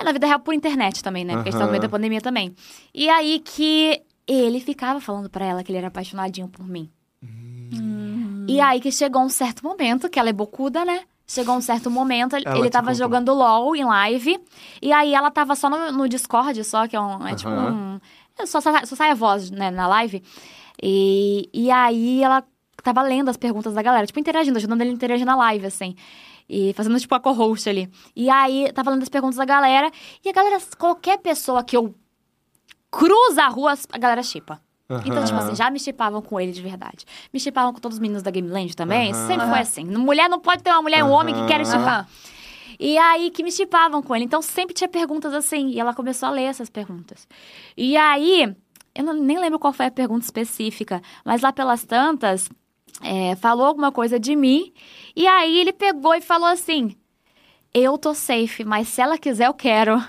É 0.00 0.04
na 0.04 0.12
vida 0.12 0.26
real 0.26 0.40
por 0.40 0.54
internet 0.54 1.02
também, 1.02 1.24
né? 1.24 1.34
Porque 1.34 1.48
a 1.48 1.52
gente 1.52 1.60
tá 1.60 1.66
no 1.66 1.70
meio 1.72 1.82
da 1.82 1.88
pandemia 1.88 2.20
também. 2.20 2.54
E 2.94 3.08
aí 3.08 3.38
que 3.40 4.00
ele 4.26 4.60
ficava 4.60 5.00
falando 5.00 5.28
pra 5.28 5.44
ela 5.44 5.62
que 5.62 5.70
ele 5.70 5.78
era 5.78 5.88
apaixonadinho 5.88 6.48
por 6.48 6.66
mim. 6.66 6.90
Hum. 7.22 8.46
E 8.48 8.60
aí 8.60 8.80
que 8.80 8.90
chegou 8.90 9.22
um 9.22 9.28
certo 9.28 9.62
momento, 9.64 10.08
que 10.08 10.18
ela 10.18 10.28
é 10.28 10.32
bocuda, 10.32 10.84
né? 10.84 11.02
Chegou 11.26 11.54
um 11.56 11.60
certo 11.60 11.90
momento, 11.90 12.34
ele- 12.34 12.46
Ela 12.48 12.58
ele 12.58 12.70
tava 12.70 12.88
contou. 12.90 12.98
jogando 12.98 13.32
LOL 13.32 13.76
em 13.76 13.84
live. 13.84 14.40
E 14.82 14.92
aí 14.92 15.14
ela 15.14 15.30
tava 15.30 15.54
só 15.54 15.70
no, 15.70 15.92
no 15.92 16.08
Discord, 16.08 16.62
só, 16.64 16.88
que 16.88 16.96
é 16.96 17.00
um. 17.00 17.26
É 17.26 17.34
tipo 17.36 17.50
um. 17.50 18.00
é 18.38 18.46
Só, 18.46 18.60
só, 18.60 18.72
só 18.84 18.96
sai 18.96 19.10
a 19.10 19.14
voz, 19.14 19.50
né, 19.50 19.70
na 19.70 19.86
live. 19.86 20.22
E, 20.82 21.48
e 21.52 21.70
aí 21.70 22.22
ela 22.22 22.42
tava 22.82 23.02
lendo 23.02 23.28
as 23.28 23.36
perguntas 23.36 23.74
da 23.74 23.82
galera, 23.82 24.06
tipo, 24.06 24.18
interagindo, 24.18 24.56
ajudando 24.56 24.80
ele 24.80 24.90
a 24.90 24.94
interagir 24.94 25.26
na 25.26 25.36
live, 25.36 25.66
assim. 25.66 25.94
E 26.52 26.72
fazendo, 26.72 26.98
tipo, 26.98 27.14
a 27.14 27.20
co-host 27.20 27.68
ali. 27.70 27.88
E 28.16 28.28
aí, 28.28 28.72
tava 28.72 28.90
lendo 28.90 29.02
as 29.04 29.08
perguntas 29.08 29.36
da 29.36 29.44
galera. 29.44 29.88
E 30.24 30.28
a 30.28 30.32
galera, 30.32 30.58
qualquer 30.76 31.18
pessoa 31.18 31.62
que 31.62 31.76
eu 31.76 31.94
cruza 32.90 33.44
a 33.44 33.48
rua, 33.48 33.74
a 33.92 33.98
galera 33.98 34.22
chipa. 34.22 34.60
Então, 35.06 35.24
tipo 35.24 35.38
assim, 35.38 35.54
já 35.54 35.70
me 35.70 35.78
chipavam 35.78 36.20
com 36.20 36.40
ele 36.40 36.50
de 36.50 36.60
verdade. 36.60 37.04
Me 37.32 37.38
chipavam 37.38 37.72
com 37.72 37.78
todos 37.78 37.94
os 37.96 38.00
meninos 38.00 38.24
da 38.24 38.30
Game 38.32 38.48
Land 38.48 38.74
também. 38.74 39.12
Aham. 39.12 39.26
Sempre 39.28 39.46
foi 39.46 39.58
assim. 39.60 39.84
Mulher 39.84 40.28
não 40.28 40.40
pode 40.40 40.64
ter 40.64 40.70
uma 40.70 40.82
mulher 40.82 40.98
e 40.98 41.02
um 41.04 41.10
homem 41.10 41.32
que 41.32 41.40
Aham. 41.52 41.64
chipar. 41.64 42.08
E 42.80 42.98
aí 42.98 43.30
que 43.30 43.44
me 43.44 43.52
chipavam 43.52 44.02
com 44.02 44.16
ele. 44.16 44.24
Então 44.24 44.42
sempre 44.42 44.74
tinha 44.74 44.88
perguntas 44.88 45.32
assim. 45.32 45.68
E 45.68 45.78
ela 45.78 45.94
começou 45.94 46.26
a 46.28 46.32
ler 46.32 46.42
essas 46.42 46.68
perguntas. 46.68 47.28
E 47.76 47.96
aí, 47.96 48.52
eu 48.92 49.04
não- 49.04 49.14
nem 49.14 49.38
lembro 49.38 49.60
qual 49.60 49.72
foi 49.72 49.86
a 49.86 49.90
pergunta 49.92 50.24
específica, 50.24 51.00
mas 51.24 51.40
lá 51.40 51.52
pelas 51.52 51.84
tantas, 51.84 52.50
é, 53.02 53.34
falou 53.36 53.66
alguma 53.66 53.90
coisa 53.92 54.18
de 54.18 54.36
mim. 54.36 54.72
E 55.14 55.26
aí 55.26 55.58
ele 55.58 55.72
pegou 55.72 56.14
e 56.14 56.20
falou 56.20 56.48
assim: 56.48 56.96
Eu 57.74 57.98
tô 57.98 58.14
safe, 58.14 58.64
mas 58.64 58.88
se 58.88 59.00
ela 59.00 59.18
quiser, 59.18 59.46
eu 59.46 59.54
quero. 59.54 60.00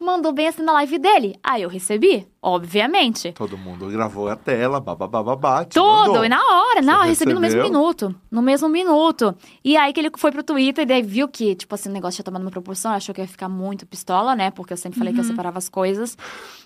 Mandou 0.00 0.32
bem 0.32 0.48
assim 0.48 0.62
na 0.62 0.72
live 0.72 0.98
dele. 0.98 1.36
Aí 1.42 1.62
eu 1.62 1.68
recebi, 1.68 2.26
obviamente. 2.40 3.32
Todo 3.32 3.56
mundo 3.56 3.88
gravou 3.88 4.28
a 4.28 4.36
tela, 4.36 4.80
babababá. 4.80 5.64
Tudo, 5.64 5.84
mandou. 5.86 6.24
e 6.24 6.28
na 6.28 6.40
hora, 6.40 6.82
não, 6.82 7.00
eu 7.02 7.08
recebi 7.08 7.32
no 7.32 7.40
mesmo 7.40 7.62
minuto. 7.62 8.14
No 8.30 8.42
mesmo 8.42 8.68
minuto. 8.68 9.34
E 9.64 9.76
aí 9.76 9.92
que 9.92 10.00
ele 10.00 10.10
foi 10.16 10.30
pro 10.30 10.42
Twitter 10.42 10.82
e 10.82 10.86
daí 10.86 11.02
viu 11.02 11.26
que, 11.28 11.54
tipo 11.54 11.74
assim, 11.74 11.88
o 11.88 11.92
negócio 11.92 12.16
tinha 12.16 12.24
tomado 12.24 12.42
uma 12.42 12.50
proporção, 12.50 12.92
achou 12.92 13.14
que 13.14 13.20
ia 13.20 13.28
ficar 13.28 13.48
muito 13.48 13.86
pistola, 13.86 14.34
né? 14.34 14.50
Porque 14.50 14.72
eu 14.72 14.76
sempre 14.76 14.98
falei 14.98 15.12
que 15.14 15.20
Uhum. 15.20 15.24
eu 15.26 15.30
separava 15.30 15.58
as 15.58 15.68
coisas. 15.68 16.16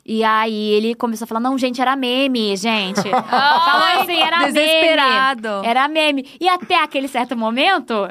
E 0.04 0.22
aí 0.24 0.70
ele 0.72 0.94
começou 0.94 1.24
a 1.24 1.28
falar: 1.28 1.40
não, 1.40 1.57
gente, 1.59 1.80
era 1.80 1.94
meme, 1.96 2.57
gente. 2.57 3.02
Falou 3.11 4.00
assim, 4.02 4.16
era 4.16 4.38
meme. 4.40 4.52
Desesperado. 4.52 5.48
Era 5.64 5.88
meme. 5.88 6.26
E 6.40 6.48
até 6.48 6.82
aquele 6.82 7.09
certo 7.09 7.36
momento. 7.36 8.09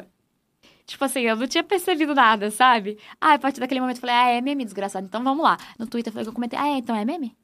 Tipo 0.86 1.04
assim, 1.04 1.20
eu 1.20 1.34
não 1.36 1.48
tinha 1.48 1.64
percebido 1.64 2.14
nada, 2.14 2.50
sabe? 2.50 2.96
Ah, 3.20 3.34
a 3.34 3.38
partir 3.38 3.58
daquele 3.58 3.80
momento 3.80 3.96
eu 3.96 4.00
falei, 4.02 4.14
ah, 4.14 4.28
é 4.30 4.40
meme, 4.40 4.64
desgraçado. 4.64 5.04
Então 5.04 5.22
vamos 5.22 5.42
lá. 5.42 5.56
No 5.78 5.86
Twitter 5.86 6.10
eu 6.10 6.12
falei 6.12 6.24
que 6.24 6.30
eu 6.30 6.34
comentei, 6.34 6.58
ah, 6.58 6.68
é, 6.68 6.78
então 6.78 6.94
é 6.94 7.04
meme? 7.04 7.36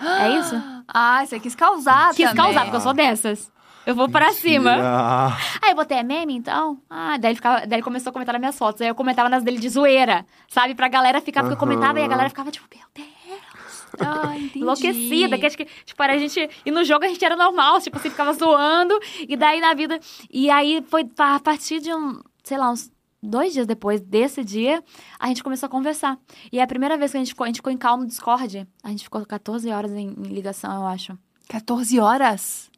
É 0.00 0.38
isso? 0.38 0.54
Ah, 0.94 1.24
você 1.24 1.40
quis 1.40 1.54
causar 1.54 2.12
Quis 2.12 2.28
também. 2.28 2.44
causar, 2.44 2.62
porque 2.64 2.76
eu 2.76 2.80
sou 2.80 2.92
dessas. 2.92 3.50
Eu 3.86 3.94
vou 3.94 4.08
pra 4.10 4.30
cima. 4.32 4.72
Mentira. 4.72 5.36
Aí 5.62 5.70
eu 5.70 5.74
botei, 5.74 5.96
é 5.98 6.02
meme, 6.02 6.36
então? 6.36 6.78
Ah, 6.90 7.16
daí 7.18 7.30
ele, 7.30 7.36
ficava, 7.36 7.60
daí 7.66 7.76
ele 7.76 7.82
começou 7.82 8.10
a 8.10 8.12
comentar 8.12 8.32
nas 8.34 8.40
minhas 8.40 8.58
fotos. 8.58 8.82
Aí 8.82 8.88
eu 8.88 8.94
comentava 8.94 9.28
nas 9.28 9.42
dele 9.42 9.58
de 9.58 9.68
zoeira, 9.68 10.26
sabe? 10.48 10.74
Pra 10.74 10.88
galera 10.88 11.20
ficar, 11.20 11.40
porque 11.40 11.54
eu 11.54 11.58
comentava 11.58 11.98
e 11.98 12.04
a 12.04 12.08
galera 12.08 12.28
ficava 12.28 12.50
tipo, 12.50 12.66
meu 12.74 12.84
Deus. 12.94 13.86
Ah. 14.00 14.36
Enlouquecida, 14.54 15.38
que 15.38 15.46
acho 15.46 15.56
que, 15.56 15.66
tipo, 15.84 16.02
era 16.02 16.14
a 16.14 16.18
gente. 16.18 16.48
E 16.64 16.70
no 16.70 16.84
jogo 16.84 17.04
a 17.04 17.08
gente 17.08 17.24
era 17.24 17.36
normal, 17.36 17.80
tipo, 17.80 17.96
assim, 17.96 18.10
ficava 18.10 18.32
zoando. 18.34 18.98
E 19.28 19.36
daí 19.36 19.60
na 19.60 19.72
vida. 19.74 19.98
E 20.30 20.50
aí 20.50 20.84
foi 20.88 21.08
a 21.18 21.40
partir 21.40 21.80
de 21.80 21.92
um, 21.92 22.20
sei 22.42 22.58
lá, 22.58 22.70
uns 22.70 22.90
dois 23.22 23.52
dias 23.52 23.66
depois 23.66 24.00
desse 24.00 24.42
dia, 24.42 24.82
a 25.18 25.28
gente 25.28 25.42
começou 25.44 25.66
a 25.66 25.70
conversar. 25.70 26.18
E 26.50 26.58
é 26.58 26.62
a 26.62 26.66
primeira 26.66 26.96
vez 26.96 27.12
que 27.12 27.16
a 27.16 27.20
gente 27.20 27.28
ficou, 27.28 27.44
a 27.44 27.46
gente 27.46 27.56
ficou 27.56 27.72
em 27.72 27.76
calma 27.76 28.02
no 28.02 28.08
Discord. 28.08 28.66
A 28.82 28.88
gente 28.88 29.04
ficou 29.04 29.24
14 29.24 29.70
horas 29.70 29.92
em, 29.92 30.08
em 30.08 30.32
ligação, 30.32 30.74
eu 30.74 30.86
acho. 30.86 31.16
14 31.48 32.00
horas? 32.00 32.70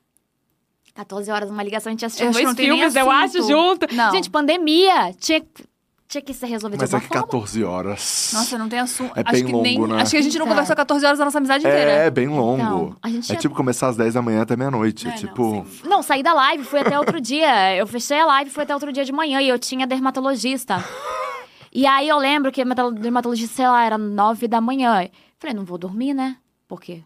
14 0.95 1.31
horas 1.31 1.51
numa 1.51 1.63
ligação, 1.63 1.91
a 1.91 1.93
gente 1.93 2.05
assistiu 2.05 2.31
dois 2.31 2.45
nem 2.45 2.55
filmes, 2.55 2.95
eu 2.95 3.11
acho, 3.11 3.43
junto. 3.43 3.93
Não. 3.93 4.13
Gente, 4.13 4.31
pandemia. 4.31 5.13
Tinha, 5.15 5.45
tinha 6.07 6.23
que 6.23 6.33
ser 6.35 6.47
resolvido 6.47 6.81
Mas 6.81 6.91
de 6.91 6.95
é 6.95 6.99
alguma 6.99 7.09
que 7.09 7.15
forma. 7.19 7.27
14 7.27 7.65
horas. 7.65 8.31
Nossa, 8.35 8.59
não 8.59 8.69
tem 8.69 8.79
assunto. 8.79 9.13
É 9.17 9.21
acho 9.23 9.33
bem 9.33 9.45
que 9.47 9.53
longo, 9.53 9.63
nem, 9.65 9.79
né? 9.81 10.03
Acho 10.03 10.11
que 10.13 10.17
a 10.17 10.23
gente 10.23 10.39
não 10.39 10.45
Então. 10.45 10.55
conversou 10.55 10.77
14 10.77 11.07
horas 11.07 11.19
da 11.19 11.25
nossa 11.25 11.39
amizade 11.39 11.67
inteira. 11.67 11.91
É, 11.91 12.11
bem 12.11 12.29
longo. 12.29 12.63
Então, 12.63 12.97
a 13.03 13.09
gente 13.09 13.33
É 13.33 13.37
tipo 13.37 13.55
começar 13.55 13.89
às 13.89 13.97
10 13.97 14.15
da 14.15 14.23
manhã 14.23 14.43
até 14.43 14.55
meia-noite. 14.57 15.07
É, 15.07 15.11
É, 15.11 15.13
não, 15.13 15.19
tipo. 15.19 15.67
sim. 15.69 15.89
Não, 15.89 16.03
saí 16.03 16.23
da 16.23 16.33
live, 16.35 16.63
fui 16.65 16.81
até 16.81 16.99
outro 16.99 17.21
dia. 17.21 17.75
Eu 17.77 17.87
fechei 17.87 18.19
a 18.21 18.27
live, 18.27 18.51
fui 18.51 18.63
até 18.63 18.75
outro 18.75 18.93
dia 18.93 19.05
de 19.05 19.13
manhã 19.13 19.41
e 19.41 19.49
eu 19.49 19.59
tinha 19.59 19.87
dermatologista. 19.87 20.85
E 21.73 21.87
aí 21.87 22.09
eu 22.09 22.19
lembro 22.19 22.53
que 22.53 22.61
a 22.61 22.65
dermato- 22.65 22.93
dermatologista, 22.93 23.57
sei 23.57 23.67
lá, 23.67 23.85
era 23.85 23.99
nove 23.99 24.47
da 24.47 24.61
manhã. 24.61 25.09
Falei, 25.39 25.55
não 25.57 25.65
vou 25.65 25.77
dormir, 25.79 26.15
né? 26.15 26.37
Porque 26.69 27.03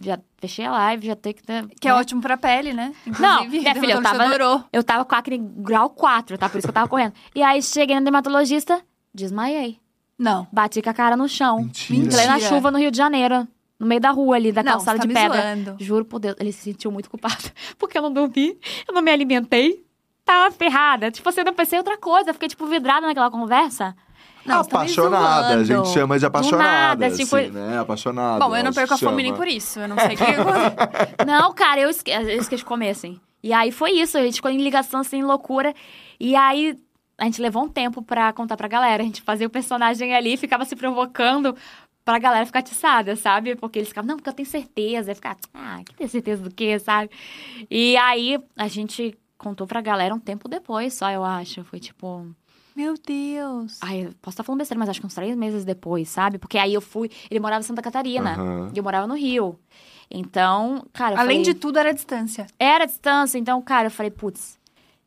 já 0.00 0.18
fechei 0.38 0.64
a 0.64 0.70
live, 0.70 1.06
já 1.06 1.16
tem 1.16 1.32
que 1.32 1.42
ter. 1.42 1.66
Que 1.80 1.88
é 1.88 1.92
né? 1.92 1.98
ótimo 1.98 2.20
pra 2.20 2.36
pele, 2.36 2.72
né? 2.72 2.92
Não, 3.18 3.44
minha 3.44 3.74
filha, 3.76 3.94
eu 3.94 4.02
tava, 4.02 4.24
eu 4.72 4.84
tava 4.84 5.04
com 5.04 5.14
acne 5.14 5.38
grau 5.38 5.90
4, 5.90 6.38
tá? 6.38 6.48
Por 6.48 6.58
isso 6.58 6.66
que 6.66 6.70
eu 6.70 6.74
tava 6.74 6.88
correndo. 6.88 7.12
E 7.34 7.42
aí 7.42 7.62
cheguei 7.62 7.96
na 7.96 8.02
dermatologista, 8.02 8.80
desmaiei. 9.12 9.78
Não. 10.18 10.46
Bati 10.52 10.82
com 10.82 10.90
a 10.90 10.94
cara 10.94 11.16
no 11.16 11.28
chão. 11.28 11.58
Mentira. 11.58 12.10
Plena 12.10 12.32
Mentira. 12.34 12.48
chuva 12.48 12.70
no 12.70 12.78
Rio 12.78 12.90
de 12.90 12.96
Janeiro. 12.96 13.46
No 13.78 13.86
meio 13.86 14.00
da 14.00 14.10
rua 14.10 14.34
ali, 14.34 14.50
da 14.50 14.62
Não, 14.62 14.72
calçada 14.72 14.96
você 14.96 15.02
tá 15.02 15.02
de 15.02 15.08
me 15.08 15.14
pedra. 15.14 15.54
zoando. 15.54 15.76
Juro 15.78 16.04
por 16.04 16.18
Deus, 16.18 16.34
ele 16.40 16.50
se 16.50 16.62
sentiu 16.62 16.90
muito 16.90 17.08
culpado. 17.08 17.44
Porque 17.78 17.96
eu 17.96 18.02
não 18.02 18.12
dormi, 18.12 18.58
eu 18.88 18.92
não 18.92 19.00
me 19.00 19.10
alimentei. 19.12 19.84
Tava 20.24 20.50
ferrada. 20.50 21.10
Tipo 21.12 21.28
assim, 21.28 21.40
eu 21.40 21.44
não 21.46 21.54
pensei 21.54 21.76
em 21.76 21.80
outra 21.80 21.96
coisa. 21.96 22.30
Eu 22.30 22.34
fiquei, 22.34 22.48
tipo, 22.48 22.66
vidrada 22.66 23.06
naquela 23.06 23.30
conversa. 23.30 23.94
Não, 24.48 24.64
tá 24.64 24.80
a 24.80 25.64
gente 25.64 25.88
chama 25.88 26.18
de 26.18 26.26
apaixonada. 26.26 26.64
nada, 26.64 27.06
assim, 27.06 27.24
tipo- 27.24 27.36
né? 27.36 27.78
Apaixonada. 27.78 28.44
Bom, 28.44 28.56
eu 28.56 28.64
não 28.64 28.72
perco 28.72 28.94
a 28.94 28.98
fome 28.98 29.22
nem 29.22 29.34
por 29.34 29.46
isso. 29.46 29.78
Eu 29.80 29.88
não 29.88 29.96
sei 29.98 30.14
o 30.14 30.18
que. 30.18 30.24
Não, 31.26 31.52
cara, 31.52 31.80
eu, 31.80 31.90
esque... 31.90 32.10
eu 32.10 32.28
esqueci 32.28 32.62
de 32.62 32.64
comer, 32.64 32.90
assim. 32.90 33.20
E 33.42 33.52
aí 33.52 33.70
foi 33.70 33.92
isso, 33.92 34.18
a 34.18 34.22
gente 34.22 34.36
ficou 34.36 34.50
em 34.50 34.58
ligação, 34.58 35.00
assim, 35.00 35.22
loucura. 35.22 35.74
E 36.18 36.34
aí 36.34 36.76
a 37.16 37.24
gente 37.24 37.40
levou 37.42 37.64
um 37.64 37.68
tempo 37.68 38.02
pra 38.02 38.32
contar 38.32 38.56
pra 38.56 38.68
galera. 38.68 39.02
A 39.02 39.06
gente 39.06 39.22
fazia 39.22 39.46
o 39.46 39.50
personagem 39.50 40.14
ali, 40.14 40.36
ficava 40.36 40.64
se 40.64 40.74
provocando 40.76 41.54
pra 42.04 42.18
galera 42.18 42.46
ficar 42.46 42.60
atiçada, 42.60 43.14
sabe? 43.16 43.54
Porque 43.54 43.78
eles 43.78 43.88
ficavam, 43.88 44.08
não, 44.08 44.16
porque 44.16 44.30
eu 44.30 44.34
tenho 44.34 44.48
certeza. 44.48 45.10
Aí 45.10 45.14
ficava, 45.14 45.36
ah, 45.52 45.80
que 45.84 45.94
tem 45.94 46.08
certeza 46.08 46.42
do 46.42 46.50
quê, 46.54 46.78
sabe? 46.78 47.10
E 47.70 47.96
aí 47.98 48.38
a 48.56 48.66
gente 48.68 49.16
contou 49.36 49.66
pra 49.66 49.80
galera 49.80 50.14
um 50.14 50.18
tempo 50.18 50.48
depois 50.48 50.94
só, 50.94 51.10
eu 51.10 51.22
acho. 51.24 51.62
Foi 51.64 51.78
tipo. 51.78 52.26
Meu 52.78 52.94
Deus. 52.94 53.78
Ai, 53.80 54.06
eu 54.06 54.12
posso 54.22 54.34
estar 54.36 54.44
falando 54.44 54.60
besteira, 54.60 54.78
mas 54.78 54.88
acho 54.88 55.00
que 55.00 55.06
uns 55.06 55.12
três 55.14 55.36
meses 55.36 55.64
depois, 55.64 56.08
sabe? 56.08 56.38
Porque 56.38 56.56
aí 56.56 56.72
eu 56.72 56.80
fui. 56.80 57.10
Ele 57.28 57.40
morava 57.40 57.58
em 57.58 57.64
Santa 57.64 57.82
Catarina. 57.82 58.34
Aham. 58.34 58.70
E 58.72 58.78
eu 58.78 58.84
morava 58.84 59.04
no 59.04 59.14
Rio. 59.16 59.58
Então, 60.08 60.86
cara. 60.92 61.16
eu 61.16 61.18
Além 61.18 61.38
falei- 61.38 61.52
de 61.54 61.58
tudo, 61.58 61.76
era 61.80 61.90
a 61.90 61.92
distância. 61.92 62.46
era 62.56 62.84
a 62.84 62.86
distância, 62.86 63.36
então, 63.36 63.60
cara, 63.60 63.88
eu 63.88 63.90
falei, 63.90 64.12
putz, 64.12 64.60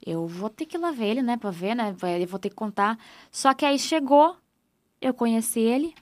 eu 0.05 0.27
vou 0.27 0.49
ter 0.49 0.65
que 0.65 0.75
ir 0.75 0.79
lá 0.81 0.91
ver 0.91 1.05
ele, 1.05 1.21
né, 1.21 1.37
pra 1.37 1.49
ver, 1.49 1.73
né, 1.73 1.95
eu 2.19 2.27
vou 2.27 2.37
ter 2.39 2.49
que 2.49 2.55
contar. 2.55 2.97
Só 3.31 3.53
que 3.53 3.65
aí 3.65 3.79
chegou, 3.79 4.35
eu 5.01 5.13
conheci 5.13 5.61
ele, 5.61 5.95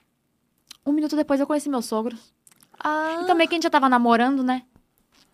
um 0.84 0.92
minuto 0.92 1.16
depois 1.16 1.40
eu 1.40 1.46
conheci 1.46 1.70
meus 1.70 1.86
sogros. 1.86 2.34
Ah, 2.84 3.20
Então 3.24 3.36
meio 3.36 3.48
que 3.48 3.54
a 3.54 3.58
gente 3.58 3.64
já 3.64 3.70
tava 3.70 3.88
namorando, 3.88 4.44
né? 4.44 4.64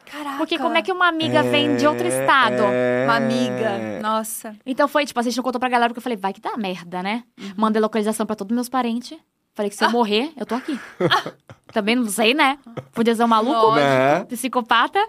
Caraca. 0.06 0.38
Porque 0.38 0.58
como 0.58 0.78
é 0.78 0.82
que 0.82 0.92
uma 0.92 1.08
amiga 1.08 1.44
vem 1.44 1.76
de 1.76 1.86
outro 1.88 2.08
estado? 2.08 2.64
É... 2.64 3.06
Uma 3.06 3.16
amiga. 3.16 4.00
Nossa. 4.02 4.56
Então 4.66 4.88
foi, 4.88 5.06
tipo, 5.06 5.20
a 5.20 5.24
gente 5.24 5.36
não 5.36 5.44
contou 5.44 5.60
pra 5.60 5.70
galera, 5.70 5.90
porque 5.90 6.00
eu 6.00 6.04
falei, 6.04 6.18
vai 6.18 6.34
que 6.34 6.42
dá 6.42 6.56
merda, 6.58 7.02
né? 7.04 7.24
Mandei 7.56 7.82
localização 7.82 8.26
pra 8.26 8.36
todos 8.36 8.54
meus 8.54 8.70
parentes. 8.70 9.18
Falei 9.54 9.70
que 9.70 9.76
se 9.78 9.86
eu 9.86 9.90
morrer, 9.90 10.34
eu 10.36 10.46
tô 10.46 10.54
aqui. 10.54 10.78
Também 11.72 11.96
não 11.96 12.08
sei, 12.08 12.34
né? 12.34 12.60
Podia 12.94 13.16
ser 13.16 13.24
um 13.24 13.28
maluco, 13.28 13.54
Lógico. 13.54 13.80
Né? 13.80 14.26
psicopata. 14.26 15.00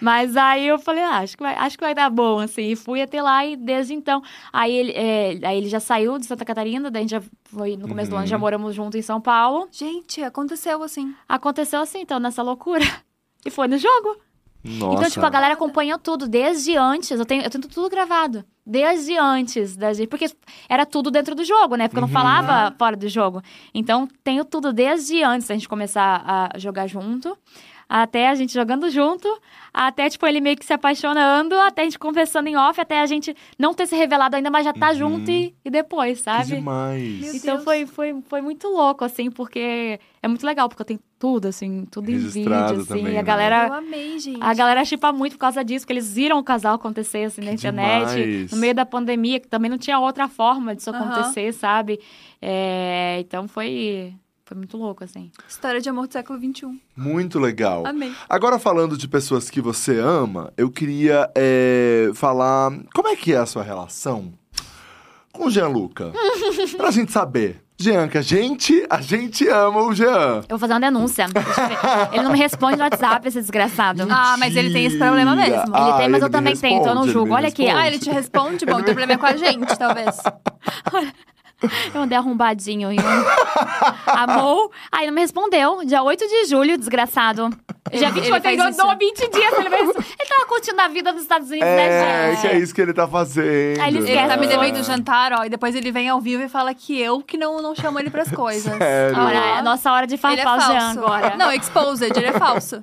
Mas 0.00 0.36
aí 0.36 0.66
eu 0.66 0.78
falei, 0.78 1.02
ah, 1.02 1.18
acho 1.18 1.36
que 1.36 1.42
vai, 1.42 1.54
acho 1.54 1.76
que 1.76 1.84
vai 1.84 1.94
dar 1.94 2.10
bom, 2.10 2.38
assim. 2.38 2.62
E 2.70 2.76
fui 2.76 3.02
até 3.02 3.20
lá 3.20 3.44
e 3.44 3.56
desde 3.56 3.94
então. 3.94 4.22
Aí 4.52 4.72
ele, 4.72 4.92
é, 4.92 5.38
aí 5.42 5.58
ele 5.58 5.68
já 5.68 5.80
saiu 5.80 6.18
de 6.18 6.26
Santa 6.26 6.44
Catarina, 6.44 6.90
daí 6.90 7.00
a 7.00 7.02
gente 7.02 7.10
já 7.10 7.22
foi 7.44 7.76
no 7.76 7.88
começo 7.88 8.10
do 8.10 8.16
ano, 8.16 8.26
já 8.26 8.38
moramos 8.38 8.74
junto 8.74 8.96
em 8.96 9.02
São 9.02 9.20
Paulo. 9.20 9.68
Gente, 9.70 10.22
aconteceu 10.22 10.82
assim. 10.82 11.14
Aconteceu 11.28 11.80
assim, 11.80 12.00
então, 12.00 12.18
nessa 12.18 12.42
loucura. 12.42 12.84
E 13.44 13.50
foi 13.50 13.68
no 13.68 13.78
jogo. 13.78 14.16
Nossa. 14.64 14.94
Então, 14.96 15.10
tipo, 15.10 15.26
a 15.26 15.30
galera 15.30 15.52
acompanhou 15.52 15.98
tudo 15.98 16.26
desde 16.26 16.74
antes. 16.74 17.10
Eu 17.10 17.26
tenho, 17.26 17.42
eu 17.42 17.50
tenho 17.50 17.68
tudo 17.68 17.90
gravado. 17.90 18.42
Desde 18.64 19.14
antes 19.18 19.76
da 19.76 19.92
gente. 19.92 20.08
Porque 20.08 20.26
era 20.68 20.86
tudo 20.86 21.10
dentro 21.10 21.34
do 21.34 21.44
jogo, 21.44 21.76
né? 21.76 21.86
Porque 21.86 21.98
eu 21.98 22.06
não 22.06 22.08
falava 22.08 22.74
fora 22.78 22.96
do 22.96 23.06
jogo. 23.06 23.42
Então, 23.74 24.08
tenho 24.22 24.42
tudo 24.42 24.72
desde 24.72 25.22
antes 25.22 25.46
da 25.46 25.54
gente 25.54 25.68
começar 25.68 26.22
a 26.26 26.58
jogar 26.58 26.86
junto. 26.86 27.36
Até 27.88 28.28
a 28.28 28.34
gente 28.34 28.52
jogando 28.54 28.88
junto, 28.90 29.28
até, 29.72 30.08
tipo, 30.08 30.26
ele 30.26 30.40
meio 30.40 30.56
que 30.56 30.64
se 30.64 30.72
apaixonando, 30.72 31.54
até 31.56 31.82
a 31.82 31.84
gente 31.84 31.98
conversando 31.98 32.46
em 32.48 32.56
off, 32.56 32.80
até 32.80 33.00
a 33.00 33.06
gente 33.06 33.36
não 33.58 33.74
ter 33.74 33.86
se 33.86 33.94
revelado 33.94 34.36
ainda, 34.36 34.50
mas 34.50 34.64
já 34.64 34.72
tá 34.72 34.94
junto 34.94 35.30
e, 35.30 35.54
e 35.64 35.70
depois, 35.70 36.18
Que 36.18 36.24
sabe? 36.24 36.46
demais. 36.56 37.20
Meu 37.20 37.34
Então 37.34 37.54
Deus. 37.56 37.64
foi, 37.64 37.86
foi, 37.86 38.22
foi 38.28 38.40
muito 38.40 38.68
louco, 38.68 39.04
assim, 39.04 39.30
porque 39.30 40.00
é 40.22 40.28
muito 40.28 40.44
legal, 40.46 40.68
porque 40.68 40.82
eu 40.82 40.86
tenho 40.86 41.00
tudo, 41.18 41.48
assim, 41.48 41.86
tudo 41.90 42.10
em 42.10 42.18
vídeo, 42.18 42.52
assim. 42.54 42.84
também, 42.86 43.06
e 43.06 43.12
né? 43.12 43.18
a 43.18 43.22
galera. 43.22 43.66
Eu 43.68 43.72
amei, 43.74 44.18
gente. 44.18 44.42
A 44.42 44.52
galera 44.54 44.84
chipa 44.84 45.12
muito 45.12 45.32
por 45.32 45.38
causa 45.40 45.64
disso, 45.64 45.84
porque 45.84 45.92
eles 45.92 46.12
viram 46.12 46.38
o 46.38 46.44
casal 46.44 46.74
acontecer 46.74 47.24
assim 47.24 47.40
na 47.42 47.48
Que 47.48 47.54
internet, 47.54 48.14
demais. 48.14 48.50
no 48.52 48.58
meio 48.58 48.74
da 48.74 48.84
pandemia, 48.86 49.40
que 49.40 49.48
também 49.48 49.70
não 49.70 49.78
tinha 49.78 49.98
outra 49.98 50.28
forma 50.28 50.74
disso 50.74 50.90
acontecer, 50.90 51.52
sabe? 51.52 51.98
É, 52.40 53.16
então 53.20 53.48
foi, 53.48 54.14
foi 54.44 54.56
muito 54.58 54.76
louco, 54.76 55.02
assim. 55.02 55.30
História 55.48 55.80
de 55.80 55.88
amor 55.88 56.06
do 56.06 56.12
século 56.12 56.38
XXI. 56.38 56.80
Muito 56.96 57.38
legal. 57.38 57.86
Amei. 57.86 58.12
Agora, 58.28 58.58
falando 58.58 58.96
de 58.96 59.08
pessoas 59.08 59.48
que 59.48 59.60
você 59.60 59.98
ama, 59.98 60.52
eu 60.56 60.70
queria 60.70 61.30
é, 61.34 62.10
falar 62.14 62.70
como 62.94 63.08
é 63.08 63.16
que 63.16 63.32
é 63.32 63.38
a 63.38 63.46
sua 63.46 63.62
relação 63.62 64.32
com 65.32 65.46
o 65.46 65.50
Gianluca. 65.50 66.12
pra 66.76 66.90
gente 66.90 67.10
saber. 67.10 67.62
Jean, 67.76 68.06
que 68.06 68.16
a 68.16 68.22
gente, 68.22 68.86
a 68.88 69.00
gente 69.00 69.48
ama 69.48 69.82
o 69.82 69.92
Jean. 69.92 70.42
Eu 70.42 70.50
vou 70.50 70.58
fazer 70.60 70.74
uma 70.74 70.80
denúncia. 70.80 71.26
Eu. 71.26 72.12
Ele 72.12 72.22
não 72.22 72.30
me 72.30 72.38
responde 72.38 72.76
no 72.76 72.84
WhatsApp, 72.84 73.26
esse 73.26 73.40
desgraçado. 73.40 74.06
Ah, 74.08 74.36
mas 74.38 74.54
ele 74.54 74.72
tem 74.72 74.84
esse 74.84 74.96
problema 74.96 75.34
mesmo. 75.34 75.56
Mentira. 75.56 75.78
Ele 75.78 75.90
Ah, 75.90 75.96
tem, 75.96 76.08
mas 76.08 76.22
eu 76.22 76.28
me 76.28 76.32
também 76.32 76.56
tenho, 76.56 76.76
então 76.80 76.90
eu 76.90 76.94
não 76.94 77.02
responde, 77.02 77.12
julgo. 77.12 77.34
Olha 77.34 77.48
aqui. 77.48 77.62
responde. 77.64 77.82
Ah, 77.82 77.86
ele 77.88 77.98
te 77.98 78.10
responde? 78.10 78.64
Bom, 78.66 78.78
o 78.78 78.84
problema 78.84 79.14
é 79.14 79.16
com 79.16 79.26
a 79.26 79.36
gente, 79.36 79.76
talvez. 79.76 80.16
Eu 81.94 82.02
andei 82.02 82.16
arrombadinho 82.18 82.90
em 82.92 82.98
um. 83.00 84.06
Amor. 84.06 84.70
Aí 84.90 85.06
não 85.06 85.14
me 85.14 85.20
respondeu. 85.20 85.84
Dia 85.84 86.02
8 86.02 86.26
de 86.26 86.44
julho, 86.46 86.76
desgraçado. 86.78 87.48
Dia 87.92 88.08
Ele- 88.08 88.12
28, 88.12 88.46
ele 88.46 88.62
ele 88.62 88.70
isso. 88.70 88.98
20 88.98 89.30
dias. 89.30 89.52
Ele, 89.58 89.68
vai- 89.68 89.80
ele 89.82 90.28
tava 90.28 90.46
curtindo 90.46 90.80
a 90.80 90.88
vida 90.88 91.12
nos 91.12 91.22
Estados 91.22 91.48
Unidos, 91.50 91.68
É, 91.68 91.76
né, 91.76 92.30
gente? 92.32 92.40
que 92.40 92.46
é 92.48 92.58
isso 92.58 92.74
que 92.74 92.80
ele 92.80 92.92
tá 92.94 93.06
fazendo. 93.06 93.80
Aí 93.80 93.94
ele 93.94 94.10
Ele 94.10 94.28
tá 94.28 94.36
me 94.36 94.46
devendo 94.46 94.82
jantar, 94.82 95.32
ó, 95.32 95.44
e 95.44 95.48
depois 95.50 95.74
ele 95.74 95.92
vem 95.92 96.08
ao 96.08 96.20
vivo 96.20 96.42
e 96.42 96.48
fala 96.48 96.72
que 96.74 96.98
eu 96.98 97.20
que 97.20 97.36
não, 97.36 97.60
não 97.60 97.74
chamo 97.74 97.98
ele 97.98 98.10
pras 98.10 98.30
coisas. 98.30 98.72
Sério? 98.78 99.18
Olha, 99.20 99.36
é 99.38 99.58
a 99.58 99.62
nossa 99.62 99.92
hora 99.92 100.06
de 100.06 100.14
Ele 100.14 100.40
é 100.40 100.48
o 100.48 100.60
Jean 100.60 100.90
agora. 100.92 101.36
Não, 101.36 101.52
exposed, 101.52 102.10
ele 102.16 102.26
é 102.26 102.32
falso. 102.32 102.82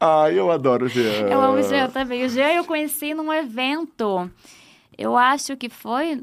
Ai, 0.00 0.34
eu 0.38 0.50
adoro 0.50 0.86
o 0.86 0.88
Jean. 0.88 1.28
Eu 1.28 1.40
amo 1.40 1.58
o 1.58 1.62
Jean 1.62 1.88
também. 1.88 2.24
O 2.24 2.28
Jean 2.28 2.50
eu 2.54 2.64
conheci 2.64 3.14
num 3.14 3.32
evento. 3.32 4.28
Eu 4.98 5.16
acho 5.16 5.56
que 5.56 5.68
foi. 5.68 6.22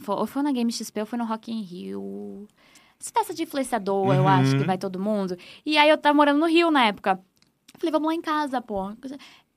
Foi 0.00 0.16
ou 0.16 0.26
foi 0.26 0.42
na 0.42 0.52
Game 0.52 0.72
XP 0.72 1.00
ou 1.00 1.06
foi 1.06 1.18
no 1.18 1.24
Rock 1.24 1.52
in 1.52 1.62
Rio. 1.62 2.46
Essa 3.00 3.10
festa 3.12 3.32
de 3.34 3.44
influenciador, 3.44 4.12
eu 4.14 4.22
Uhum. 4.22 4.28
acho 4.28 4.56
que 4.58 4.64
vai 4.64 4.76
todo 4.76 4.98
mundo. 5.00 5.36
E 5.64 5.78
aí 5.78 5.88
eu 5.88 5.96
tava 5.96 6.14
morando 6.14 6.38
no 6.38 6.46
Rio 6.46 6.70
na 6.70 6.86
época. 6.86 7.18
Falei, 7.78 7.92
vamos 7.92 8.08
lá 8.08 8.14
em 8.14 8.20
casa, 8.20 8.60
pô. 8.60 8.92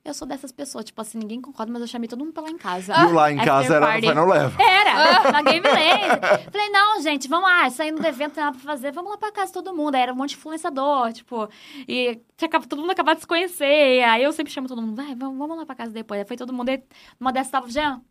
Eu 0.02 0.12
sou 0.12 0.28
dessas 0.28 0.52
pessoas, 0.52 0.84
tipo 0.84 1.00
assim, 1.00 1.16
ninguém 1.18 1.40
concorda, 1.40 1.72
mas 1.72 1.80
eu 1.80 1.88
chamei 1.88 2.06
todo 2.06 2.18
mundo 2.22 2.32
pra 2.34 2.42
lá 2.42 2.50
em 2.50 2.58
casa. 2.58 2.92
E 2.92 3.12
lá 3.12 3.32
em 3.32 3.36
After 3.38 3.52
casa 3.52 3.74
era 3.76 3.80
no 3.80 3.86
party. 3.92 4.08
Final 4.08 4.26
Level. 4.28 4.60
Era, 4.66 5.32
na 5.32 5.42
Game 5.42 5.66
Land. 5.66 6.50
Falei, 6.52 6.68
não, 6.70 7.00
gente, 7.00 7.26
vamos 7.26 7.48
lá, 7.48 7.70
saindo 7.70 8.00
do 8.02 8.06
evento, 8.06 8.34
tem 8.34 8.44
nada 8.44 8.54
pra 8.56 8.64
fazer, 8.66 8.92
vamos 8.92 9.10
lá 9.10 9.16
pra 9.16 9.32
casa 9.32 9.50
todo 9.52 9.74
mundo. 9.74 9.94
Aí 9.94 10.02
era 10.02 10.12
um 10.12 10.16
monte 10.16 10.30
de 10.30 10.36
influenciador, 10.36 11.10
tipo, 11.14 11.48
e 11.88 12.20
todo 12.68 12.80
mundo 12.82 12.90
acabado 12.90 13.16
de 13.16 13.22
se 13.22 13.26
conhecer. 13.26 14.02
Aí 14.04 14.22
eu 14.22 14.32
sempre 14.32 14.52
chamo 14.52 14.68
todo 14.68 14.80
mundo, 14.82 14.94
vai, 14.94 15.14
vamos, 15.14 15.56
lá 15.58 15.64
pra 15.64 15.74
casa 15.74 15.90
depois. 15.90 16.20
Aí 16.20 16.26
foi 16.26 16.36
todo 16.36 16.52
mundo, 16.52 16.68
aí 16.68 16.82
uma 17.18 17.32
dessas 17.32 17.50
tava 17.50 17.66
o 17.66 17.70
Jean. 17.70 18.02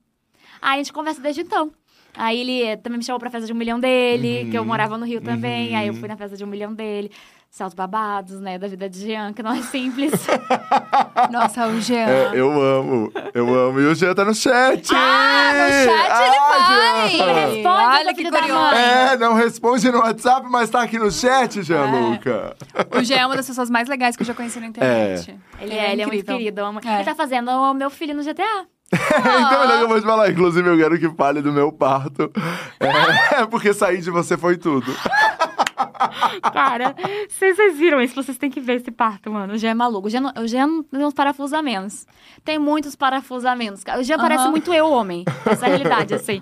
Aí 0.62 0.76
a 0.80 0.84
gente 0.84 0.94
conversa 0.94 1.22
desde 1.22 1.42
então. 1.42 1.72
Aí 2.16 2.40
ele 2.40 2.78
também 2.78 2.98
me 3.00 3.04
chamou 3.04 3.20
pra 3.20 3.30
festa 3.30 3.48
de 3.48 3.54
um 3.54 3.56
milhão 3.56 3.80
dele, 3.80 4.44
Uhum. 4.44 4.50
que 4.52 4.58
eu 4.58 4.66
morava 4.66 4.98
no 4.98 5.06
Rio 5.06 5.22
também. 5.22 5.72
Uhum. 5.72 5.78
Aí 5.78 5.88
eu 5.88 5.94
fui 5.94 6.08
na 6.08 6.16
festa 6.16 6.38
de 6.38 6.44
um 6.44 6.48
milhão 6.48 6.74
dele. 6.74 7.12
Saltos 7.50 7.76
babados, 7.76 8.40
né, 8.42 8.58
da 8.58 8.68
vida 8.68 8.90
de 8.90 8.98
Jean, 9.00 9.32
que 9.32 9.44
não 9.44 9.52
é 9.54 9.62
simples. 9.62 10.12
Nossa, 11.30 11.68
o 11.68 11.80
Jean. 11.80 12.08
É, 12.10 12.32
eu 12.34 12.52
amo, 12.52 13.12
eu 13.32 13.54
amo. 13.54 13.80
E 13.80 13.86
o 13.86 13.94
Jean 13.96 14.16
tá 14.16 14.26
no 14.26 14.34
chat. 14.34 14.90
Ah, 14.92 15.52
no 15.54 15.70
chat 15.86 16.22
ele 16.26 16.36
Ah, 16.36 16.50
vai! 16.50 17.10
Jean. 17.12 17.34
Responde, 17.34 17.68
Olha 18.00 18.10
que 18.10 18.16
filho 18.16 18.32
da 18.32 18.40
curioso. 18.40 18.62
mãe. 18.62 18.80
É, 18.82 19.18
não 19.18 19.34
responde 19.36 19.92
no 19.92 20.00
WhatsApp, 20.00 20.48
mas 20.50 20.70
tá 20.72 20.82
aqui 20.82 20.98
no 20.98 21.12
chat, 21.12 21.62
Gianluca. 21.62 22.56
O 22.98 23.04
Jean 23.04 23.18
é 23.20 23.26
uma 23.28 23.36
das 23.36 23.46
pessoas 23.48 23.70
mais 23.70 23.88
legais 23.88 24.16
que 24.16 24.24
eu 24.24 24.28
já 24.28 24.34
conheci 24.34 24.60
na 24.60 24.68
internet. 24.68 25.36
Ele 25.62 25.74
é, 25.76 25.92
ele 25.94 26.02
é 26.02 26.06
muito 26.08 26.26
querido. 26.26 26.60
eu 26.62 26.66
amo. 26.66 26.80
É. 26.84 26.96
Ele 26.96 27.04
tá 27.04 27.14
fazendo 27.16 27.50
o 27.52 27.74
meu 27.76 27.90
filho 27.92 28.16
no 28.16 28.24
GTA. 28.24 28.66
então 29.20 29.64
ele 29.64 29.74
acabou 29.74 30.00
de 30.00 30.06
falar. 30.06 30.30
Inclusive, 30.32 30.70
eu 30.70 30.78
quero 30.78 31.00
que 31.00 31.10
fale 31.16 31.42
do 31.42 31.52
meu 31.52 31.72
parto. 31.72 32.32
É, 32.80 33.46
porque 33.50 33.74
sair 33.74 34.02
de 34.02 34.12
você 34.12 34.38
foi 34.38 34.58
tudo. 34.58 34.94
Cara, 36.54 36.96
vocês, 37.30 37.56
vocês 37.56 37.78
viram 37.78 38.02
isso? 38.02 38.16
Vocês 38.16 38.38
têm 38.38 38.50
que 38.50 38.60
ver 38.60 38.76
esse 38.76 38.92
parto, 38.92 39.32
mano. 39.32 39.54
O 39.54 39.58
Jean 39.58 39.72
é 39.72 39.74
maluco. 39.74 40.08
O 40.08 40.10
Jean, 40.10 40.22
não- 40.22 40.44
o 40.44 40.48
Jean 40.48 40.84
tem 40.84 41.06
uns 41.06 41.14
parafusamentos. 41.14 42.06
Tem 42.44 42.60
muitos 42.60 42.96
parafusamentos. 42.96 43.84
O 44.00 44.04
Jean 44.04 44.18
parece 44.18 44.44
Aham. 44.44 44.52
muito 44.52 44.74
eu, 44.74 44.90
homem. 44.90 45.24
Essa 45.46 45.66
é 45.66 45.68
a 45.68 45.76
realidade, 45.76 46.14
assim. 46.14 46.42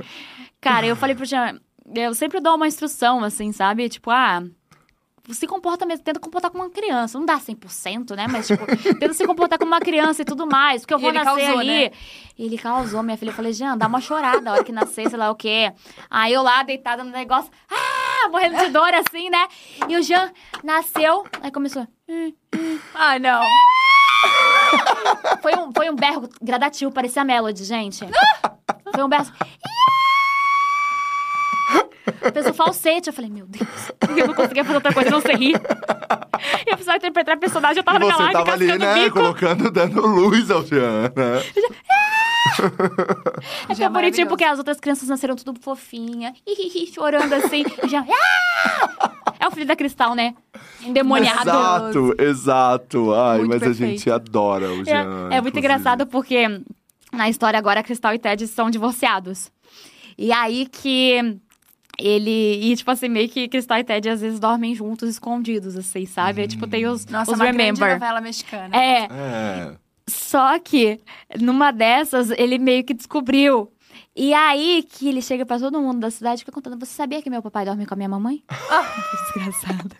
Cara, 0.60 0.86
eu 0.86 0.96
falei 0.96 1.16
pro 1.16 1.26
Jean... 1.26 1.60
Eu 1.94 2.14
sempre 2.14 2.40
dou 2.40 2.56
uma 2.56 2.68
instrução, 2.68 3.24
assim, 3.24 3.52
sabe? 3.52 3.88
Tipo, 3.90 4.12
ah... 4.12 4.44
Se 5.30 5.46
comporta 5.46 5.86
mesmo, 5.86 6.04
tenta 6.04 6.20
comportar 6.20 6.50
como 6.50 6.64
uma 6.64 6.70
criança. 6.70 7.18
Não 7.18 7.26
dá 7.26 7.38
100%, 7.40 8.16
né? 8.16 8.28
Mas, 8.28 8.48
tipo, 8.48 8.66
tenta 9.00 9.14
se 9.14 9.26
comportar 9.26 9.60
como 9.60 9.72
uma 9.72 9.80
criança 9.80 10.22
e 10.24 10.26
tudo 10.26 10.48
mais. 10.48 10.82
Porque 10.82 10.94
eu 10.94 11.00
vou 11.00 11.14
nascer 11.14 11.46
causou, 11.46 11.60
ali. 11.60 11.68
né? 11.68 11.92
Ele 12.38 12.58
causou, 12.58 13.04
minha 13.04 13.18
filha. 13.18 13.30
Eu 13.30 13.34
falei, 13.36 13.54
Jean, 13.54 13.78
dá 13.78 13.88
uma 13.88 14.02
chorada 14.02 14.50
a 14.50 14.54
hora 14.54 14.64
que 14.64 14.72
nascer, 14.72 15.10
sei 15.10 15.18
lá 15.18 15.30
o 15.30 15.36
quê. 15.36 15.72
Aí 16.10 16.34
eu 16.34 16.42
lá, 16.42 16.64
deitada 16.64 17.04
no 17.04 17.12
negócio, 17.12 17.52
ah, 17.70 18.30
morrendo 18.30 18.58
de 18.58 18.70
dor, 18.70 18.94
assim, 18.94 19.30
né? 19.30 19.48
E 19.88 19.96
o 19.96 20.02
Jean 20.02 20.32
nasceu, 20.64 21.24
aí 21.42 21.52
começou. 21.52 21.88
Ah, 22.94 23.20
não. 23.20 23.42
Foi 25.42 25.56
um, 25.56 25.72
foi 25.72 25.90
um 25.90 25.96
berro 25.96 26.30
gradativo, 26.42 26.92
parecia 26.92 27.22
a 27.22 27.26
Melody, 27.26 27.64
gente. 27.64 28.06
Foi 28.94 29.04
um 29.06 29.08
berro. 29.08 29.26
Fez 32.34 32.46
um 32.48 32.54
falsete. 32.54 33.08
Eu 33.10 33.14
falei, 33.14 33.30
meu 33.32 33.46
Deus, 33.48 33.68
eu 34.18 34.28
não 34.28 34.34
conseguia 34.34 34.64
fazer 34.64 34.76
outra 34.76 34.94
coisa, 34.94 35.10
a 35.10 35.12
não 35.14 35.22
sei 35.22 35.36
rir. 35.36 35.56
E 36.66 36.70
eu 36.70 36.74
precisava 36.74 36.98
interpretar 36.98 37.36
a 37.36 37.40
personagem, 37.40 37.78
eu 37.78 37.84
tava 37.84 37.98
E 37.98 38.00
naquela 38.08 38.18
você 38.18 38.34
live 38.34 38.46
tava 38.46 38.52
ali, 38.54 38.78
né? 38.78 39.04
bico. 39.04 39.18
Colocando, 39.20 39.72
dando 39.72 40.02
luz 40.08 40.50
ao 40.52 40.66
Jean, 40.66 41.04
né? 41.04 41.10
É 43.70 43.76
Já 43.76 43.86
é 43.86 43.88
tão 43.90 43.94
bonitinho 43.94 44.28
porque 44.28 44.44
as 44.44 44.58
outras 44.58 44.80
crianças 44.80 45.08
nasceram 45.08 45.36
tudo 45.36 45.54
fofinha, 45.62 46.34
hihihi, 46.48 46.92
chorando 46.94 47.34
assim. 47.34 47.64
Já. 47.88 48.04
"Ah!" 48.10 49.12
É 49.40 49.48
o 49.48 49.52
filho 49.52 49.66
da 49.66 49.76
Cristal, 49.76 50.14
né? 50.16 50.36
Endemoniado. 50.84 51.42
Exato, 51.50 52.16
exato. 52.22 53.14
Ai, 53.14 53.38
Muito 53.40 53.50
mas 53.50 53.64
a 53.64 53.66
perfeito. 53.68 53.90
gente 53.92 54.12
adora 54.12 54.72
o 54.72 54.84
Jean. 54.86 55.30
É, 55.32 55.38
é 55.38 55.42
muito 55.42 55.58
inclusive. 55.58 55.60
engraçado 55.60 56.06
porque 56.08 56.62
na 57.12 57.30
história 57.30 57.58
agora 57.58 57.80
a 57.80 57.84
Cristal 57.84 58.14
e 58.14 58.20
Ted 58.20 58.46
são 58.48 58.70
divorciados. 58.70 59.52
E 60.18 60.32
aí 60.32 60.68
que 60.72 61.38
ele. 62.02 62.72
E, 62.72 62.76
tipo 62.76 62.90
assim, 62.92 63.08
meio 63.10 63.30
que 63.30 63.48
Cristal 63.48 63.80
e 63.80 63.84
Ted 63.84 64.10
às 64.10 64.22
vezes 64.22 64.40
dormem 64.40 64.74
juntos, 64.76 65.10
escondidos, 65.10 65.76
assim, 65.78 66.06
sabe? 66.06 66.42
Aí, 66.42 66.48
tipo, 66.48 66.68
tem 66.68 66.86
os, 66.88 67.06
Nossa, 67.06 67.32
os 67.32 67.38
uma 67.38 67.46
grande 67.46 67.58
Remember. 67.58 67.94
novela 67.94 68.20
mexicana. 68.22 68.76
É, 68.76 69.04
É. 69.06 69.76
só 70.10 70.58
que 70.60 71.00
numa 71.40 71.72
dessas 71.72 72.32
ele 72.32 72.58
meio 72.58 72.84
que 72.84 72.94
descobriu. 72.94 73.72
E 74.16 74.34
aí 74.34 74.86
que 74.90 75.08
ele 75.08 75.22
chega 75.22 75.46
pra 75.46 75.58
todo 75.60 75.80
mundo 75.80 76.00
da 76.00 76.12
cidade 76.12 76.38
e 76.38 76.40
fica 76.40 76.52
contando: 76.52 76.78
Você 76.80 76.94
sabia 76.94 77.22
que 77.22 77.30
meu 77.30 77.42
papai 77.42 77.64
dorme 77.66 77.86
com 77.86 77.94
a 77.94 77.98
minha 77.98 78.10
mamãe? 78.10 78.44
Ah, 78.50 78.84
desgraçado. 79.36 79.96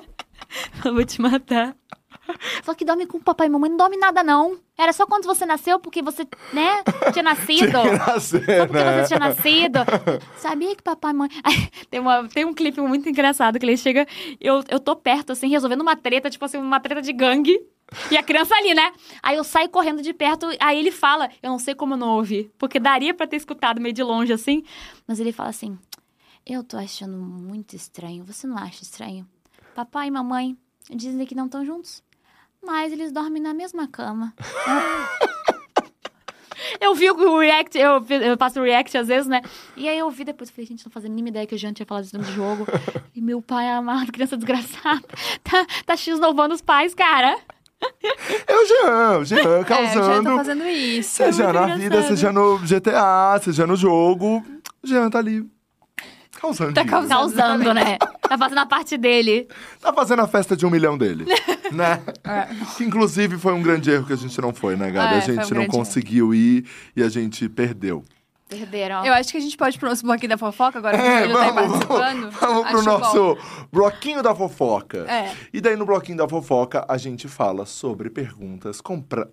Eu 0.84 0.94
vou 0.94 1.04
te 1.04 1.20
matar. 1.20 1.74
Falou 2.62 2.76
que 2.76 2.84
dorme 2.84 3.06
com 3.06 3.18
o 3.18 3.22
papai 3.22 3.46
e 3.46 3.50
mamãe, 3.50 3.70
não 3.70 3.76
dorme 3.76 3.96
nada, 3.96 4.22
não. 4.22 4.58
Era 4.76 4.92
só 4.92 5.06
quando 5.06 5.24
você 5.24 5.44
nasceu, 5.46 5.78
porque 5.78 6.02
você, 6.02 6.26
né, 6.52 6.82
tinha 7.12 7.22
nascido. 7.22 7.80
Tinha 7.80 7.98
nascer, 7.98 8.44
Só 8.44 8.66
porque 8.66 8.84
né? 8.84 9.02
você 9.02 9.06
tinha 9.08 9.20
nascido. 9.20 9.78
Sabia 10.38 10.74
que 10.74 10.82
papai 10.82 11.12
e 11.12 11.14
mãe. 11.14 11.28
Tem, 11.90 12.00
uma, 12.00 12.26
tem 12.28 12.44
um 12.44 12.52
clipe 12.54 12.80
muito 12.80 13.08
engraçado 13.08 13.58
que 13.58 13.64
ele 13.66 13.76
chega. 13.76 14.06
Eu, 14.40 14.64
eu 14.68 14.80
tô 14.80 14.96
perto, 14.96 15.32
assim, 15.32 15.48
resolvendo 15.48 15.82
uma 15.82 15.94
treta, 15.96 16.28
tipo 16.30 16.44
assim, 16.44 16.58
uma 16.58 16.80
treta 16.80 17.00
de 17.02 17.12
gangue. 17.12 17.58
E 18.10 18.16
a 18.16 18.22
criança 18.22 18.54
ali, 18.56 18.74
né? 18.74 18.92
Aí 19.22 19.36
eu 19.36 19.44
saio 19.44 19.68
correndo 19.68 20.02
de 20.02 20.12
perto, 20.12 20.48
aí 20.58 20.78
ele 20.78 20.90
fala, 20.90 21.28
eu 21.42 21.50
não 21.50 21.58
sei 21.58 21.74
como 21.74 21.94
eu 21.94 21.98
não 21.98 22.16
ouvi, 22.16 22.50
porque 22.58 22.80
daria 22.80 23.12
pra 23.14 23.26
ter 23.26 23.36
escutado 23.36 23.80
meio 23.80 23.94
de 23.94 24.02
longe 24.02 24.32
assim, 24.32 24.64
mas 25.06 25.20
ele 25.20 25.32
fala 25.32 25.50
assim: 25.50 25.78
"Eu 26.46 26.64
tô 26.64 26.78
achando 26.78 27.16
muito 27.16 27.76
estranho. 27.76 28.24
Você 28.24 28.46
não 28.46 28.56
acha 28.56 28.82
estranho? 28.82 29.28
Papai 29.74 30.08
e 30.08 30.10
mamãe 30.10 30.56
dizem 30.90 31.26
que 31.26 31.34
não 31.34 31.44
estão 31.46 31.64
juntos, 31.64 32.02
mas 32.64 32.92
eles 32.92 33.12
dormem 33.12 33.42
na 33.42 33.52
mesma 33.54 33.86
cama." 33.88 34.32
Eu 36.80 36.94
vi 36.94 37.10
o 37.10 37.38
react, 37.38 37.76
eu, 37.78 38.04
eu 38.08 38.36
faço 38.38 38.60
react 38.62 38.96
às 38.96 39.08
vezes, 39.08 39.26
né? 39.28 39.42
E 39.76 39.88
aí 39.88 39.98
eu 39.98 40.10
vi 40.10 40.24
depois, 40.24 40.50
falei, 40.50 40.66
gente, 40.66 40.84
não 40.84 40.90
fazendo 40.90 41.10
a 41.12 41.14
mínima 41.14 41.28
ideia 41.28 41.46
que 41.46 41.54
o 41.54 41.58
Jean 41.58 41.72
tinha 41.72 41.84
falado 41.86 42.04
isso 42.04 42.16
no 42.16 42.24
jogo. 42.24 42.66
E 43.14 43.20
meu 43.20 43.40
pai 43.42 43.68
amado, 43.68 44.10
criança 44.10 44.36
desgraçada, 44.36 45.02
tá, 45.42 45.66
tá 45.84 45.96
x-novando 45.96 46.54
os 46.54 46.62
pais, 46.62 46.94
cara. 46.94 47.36
É 48.46 48.56
o 48.56 48.66
Jean, 48.66 49.18
o 49.18 49.24
Jean 49.24 49.38
É, 49.38 49.44
eu 49.44 49.58
já 49.60 49.64
causando. 49.64 50.30
tô 50.30 50.36
fazendo 50.36 50.64
isso. 50.66 51.10
seja 51.10 51.44
muito 51.44 51.54
na 51.54 51.66
vida, 51.74 51.84
engraçado. 51.86 52.08
seja 52.16 52.32
no 52.32 52.58
GTA, 52.58 53.40
seja 53.42 53.66
no 53.66 53.76
jogo. 53.76 54.42
O 54.82 54.86
Jean 54.86 55.10
tá 55.10 55.18
ali. 55.18 55.46
Causando. 56.40 56.74
Tá 56.74 56.84
causando. 56.84 57.32
Causando, 57.34 57.74
né? 57.74 57.98
Tá 58.20 58.38
fazendo 58.38 58.58
a 58.58 58.66
parte 58.66 58.96
dele. 58.96 59.48
Tá 59.80 59.92
fazendo 59.92 60.22
a 60.22 60.28
festa 60.28 60.56
de 60.56 60.66
um 60.66 60.70
milhão 60.70 60.96
dele. 60.96 61.24
né? 61.72 62.00
É. 62.24 62.48
Que 62.76 62.84
inclusive 62.84 63.38
foi 63.38 63.52
um 63.52 63.62
grande 63.62 63.90
erro 63.90 64.06
que 64.06 64.12
a 64.12 64.16
gente 64.16 64.40
não 64.40 64.52
foi, 64.52 64.76
né, 64.76 64.90
Gabi? 64.90 65.14
É, 65.14 65.18
a 65.18 65.22
foi 65.22 65.34
um 65.34 65.40
gente 65.42 65.54
não 65.54 65.66
conseguiu 65.66 66.34
ir 66.34 66.66
e 66.96 67.02
a 67.02 67.08
gente 67.08 67.48
perdeu. 67.48 68.04
Perderam. 68.48 69.04
Eu 69.06 69.12
acho 69.14 69.30
que 69.32 69.38
a 69.38 69.40
gente 69.40 69.56
pode 69.56 69.76
ir 69.76 69.78
pro 69.80 69.88
nosso 69.88 70.02
bloquinho 70.04 70.28
da 70.28 70.38
fofoca 70.38 70.78
agora 70.78 70.96
que 70.98 71.02
o 71.02 71.06
É, 71.06 71.20
Júlio 71.22 71.34
tá 71.38 71.50
vamos, 71.50 71.54
participando. 71.86 72.30
vamos 72.30 72.68
pro 72.68 72.78
Acho 72.78 72.84
nosso 72.84 73.34
bom. 73.34 73.66
bloquinho 73.72 74.22
da 74.22 74.34
fofoca. 74.34 74.98
É. 75.10 75.34
E 75.52 75.60
daí 75.60 75.76
no 75.76 75.86
bloquinho 75.86 76.18
da 76.18 76.28
fofoca 76.28 76.84
a 76.86 76.96
gente 76.98 77.26
fala 77.26 77.64
sobre 77.64 78.10
perguntas 78.10 78.80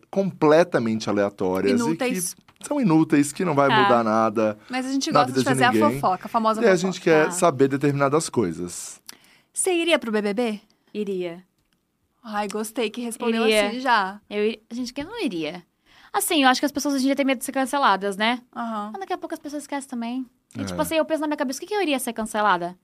completamente 0.09 1.09
aleatórias 1.09 1.79
Inúteis. 1.79 2.31
e 2.31 2.35
que 2.61 2.67
são 2.67 2.79
inúteis, 2.79 3.31
que 3.33 3.43
não 3.43 3.53
vai 3.53 3.69
Ah. 3.71 3.83
mudar 3.83 4.03
nada. 4.03 4.57
Mas 4.69 4.85
a 4.85 4.91
gente 4.91 5.11
gosta 5.11 5.27
de 5.31 5.39
vida 5.39 5.41
de 5.55 5.59
fazer 5.61 5.65
a 5.65 5.91
fofoca, 5.91 6.25
a 6.25 6.29
famosa 6.29 6.61
E 6.61 6.63
daí 6.63 6.73
a 6.73 6.75
fofoca. 6.77 6.91
gente 6.93 7.01
quer 7.03 7.27
Ah. 7.27 7.31
saber 7.31 7.67
determinadas 7.67 8.29
coisas. 8.29 9.01
Você 9.53 9.73
iria 9.73 9.99
pro 9.99 10.11
BBB? 10.11 10.61
Iria. 10.93 11.43
Ai, 12.23 12.47
gostei 12.47 12.89
que 12.89 13.01
respondeu 13.01 13.43
Iria. 13.43 13.67
assim 13.67 13.79
já. 13.79 14.21
Eu, 14.29 14.45
ir- 14.45 14.61
gente, 14.71 14.93
quem 14.93 15.03
não 15.03 15.19
iria? 15.21 15.63
Assim, 16.13 16.43
eu 16.43 16.49
acho 16.49 16.59
que 16.59 16.65
as 16.65 16.71
pessoas 16.71 16.95
hoje 16.95 17.03
em 17.03 17.07
dia 17.07 17.15
têm 17.15 17.25
medo 17.25 17.39
de 17.39 17.45
ser 17.45 17.51
canceladas, 17.53 18.17
né? 18.17 18.41
Aham. 18.55 18.89
Mas 18.91 18.99
daqui 18.99 19.13
a 19.13 19.17
pouco 19.17 19.33
as 19.33 19.39
pessoas 19.39 19.63
esquecem 19.63 19.89
também. 19.89 20.25
E, 20.57 20.61
É. 20.61 20.65
tipo 20.65 20.81
assim, 20.81 20.95
eu 20.95 21.05
penso 21.05 21.21
na 21.21 21.27
minha 21.27 21.37
cabeça, 21.37 21.57
o 21.57 21.61
que, 21.61 21.67
que 21.67 21.73
eu 21.73 21.81
iria 21.81 21.97
ser 21.99 22.11
cancelada? 22.13 22.77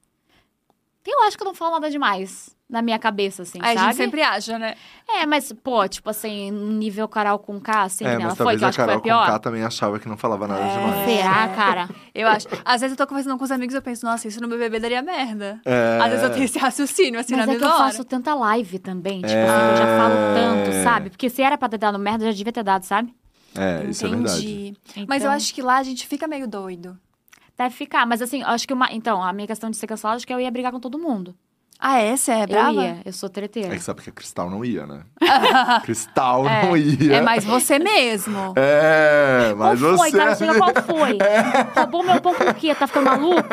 Eu 1.05 1.21
acho 1.23 1.37
que 1.37 1.43
eu 1.43 1.47
não 1.47 1.53
falo 1.53 1.71
nada 1.73 1.89
demais 1.89 2.55
na 2.69 2.81
minha 2.81 2.99
cabeça, 2.99 3.43
assim, 3.43 3.59
Aí 3.61 3.75
a 3.77 3.79
sabe? 3.79 3.85
gente 3.93 3.95
sempre 4.03 4.21
acha, 4.21 4.59
né? 4.59 4.75
É, 5.07 5.25
mas, 5.25 5.53
pô, 5.53 5.87
tipo 5.87 6.09
assim, 6.09 6.51
nível 6.51 7.07
Carol 7.07 7.39
com 7.39 7.61
K, 7.61 7.83
assim, 7.83 8.03
é, 8.03 8.15
mas 8.15 8.23
ela 8.25 8.35
foi, 8.35 8.57
que 8.57 8.63
eu 8.63 8.65
a 8.65 8.69
acho 8.69 8.77
que 8.77 8.83
foi 8.83 8.87
Carol 8.87 8.99
a 8.99 9.01
pior. 9.01 9.25
Conká 9.25 9.39
também 9.39 9.63
achava 9.63 9.99
que 9.99 10.09
não 10.09 10.17
falava 10.17 10.47
nada 10.49 10.61
É. 10.61 10.73
demais. 10.77 11.05
Será, 11.09 11.47
cara? 11.55 11.89
Eu 12.13 12.27
acho. 12.27 12.47
Às 12.65 12.81
vezes 12.81 12.97
eu 12.97 12.97
tô 12.97 13.07
conversando 13.07 13.37
com 13.37 13.43
os 13.43 13.51
amigos 13.51 13.73
e 13.73 13.77
eu 13.77 13.81
penso, 13.81 14.03
nossa, 14.05 14.27
isso 14.27 14.41
no 14.41 14.47
BBB 14.49 14.79
daria 14.79 15.01
merda. 15.03 15.61
É. 15.63 15.99
Às 16.01 16.09
vezes 16.09 16.23
eu 16.23 16.31
tenho 16.31 16.43
esse 16.45 16.57
raciocínio, 16.59 17.19
assim, 17.19 17.35
Mas 17.35 17.45
na 17.45 17.53
é 17.53 17.55
que 17.55 17.61
mesma 17.61 17.67
eu 17.67 17.79
hora. 17.79 17.91
faço 17.91 18.03
tanta 18.03 18.33
live 18.33 18.79
também, 18.79 19.21
tipo 19.21 19.31
É. 19.33 19.43
assim, 19.47 19.71
eu 19.71 19.77
já 19.77 19.97
falo 19.97 20.15
tanto, 20.33 20.83
sabe? 20.83 21.09
Porque 21.11 21.29
se 21.29 21.41
era 21.43 21.57
pra 21.57 21.69
ter 21.69 21.77
dado 21.77 21.97
merda, 21.99 22.25
já 22.25 22.31
devia 22.31 22.51
ter 22.51 22.63
dado, 22.63 22.83
sabe? 22.83 23.13
É, 23.55 23.85
isso 23.85 24.05
é 24.05 24.09
verdade. 24.09 24.41
Entendi. 24.41 25.05
Mas 25.07 25.21
eu 25.23 25.27
Então- 25.27 25.31
acho 25.31 25.53
que 25.53 25.61
lá 25.61 25.77
a 25.77 25.83
gente 25.83 26.05
fica 26.07 26.27
meio 26.27 26.47
doido. 26.47 26.97
Deve 27.57 27.73
ficar, 27.75 28.05
mas 28.05 28.21
assim, 28.21 28.41
eu 28.41 28.47
acho 28.49 28.67
que 28.67 28.73
uma. 28.73 28.91
Então, 28.91 29.21
a 29.23 29.31
minha 29.31 29.47
questão 29.47 29.69
de 29.69 29.77
ser 29.77 29.87
cancelada, 29.87 30.17
acho 30.17 30.27
que 30.27 30.33
eu 30.33 30.39
ia 30.39 30.49
brigar 30.51 30.71
com 30.71 30.79
todo 30.79 30.97
mundo. 30.99 31.35
Ah, 31.79 31.99
é? 31.99 32.15
Você 32.17 32.31
é 32.31 32.47
brava? 32.47 32.71
Eu 32.73 32.81
ia, 32.81 32.97
eu 33.05 33.13
sou 33.13 33.29
treteira. 33.29 33.73
É 33.73 33.77
que 33.77 33.83
sabe 33.83 34.01
que 34.01 34.09
a 34.09 34.13
Cristal 34.13 34.49
não 34.49 34.65
ia, 34.65 34.87
né? 34.87 35.01
Cristal 35.83 36.43
não 36.43 36.75
ia. 36.75 37.17
É 37.17 37.21
mais 37.21 37.43
você 37.45 37.77
mesmo. 37.79 38.53
É, 38.69 39.53
mas 39.55 39.79
qual 39.79 39.97
foi, 39.97 40.11
você. 40.11 40.17
cara? 40.17 40.35
Chega, 40.35 40.57
qual 40.57 40.71
foi? 40.83 41.17
Roubou 41.75 42.03
meu 42.03 42.21
pão 42.21 42.33
por 42.33 42.53
quê? 42.55 42.73
Tá 42.75 42.87
ficando 42.87 43.05
maluco? 43.05 43.47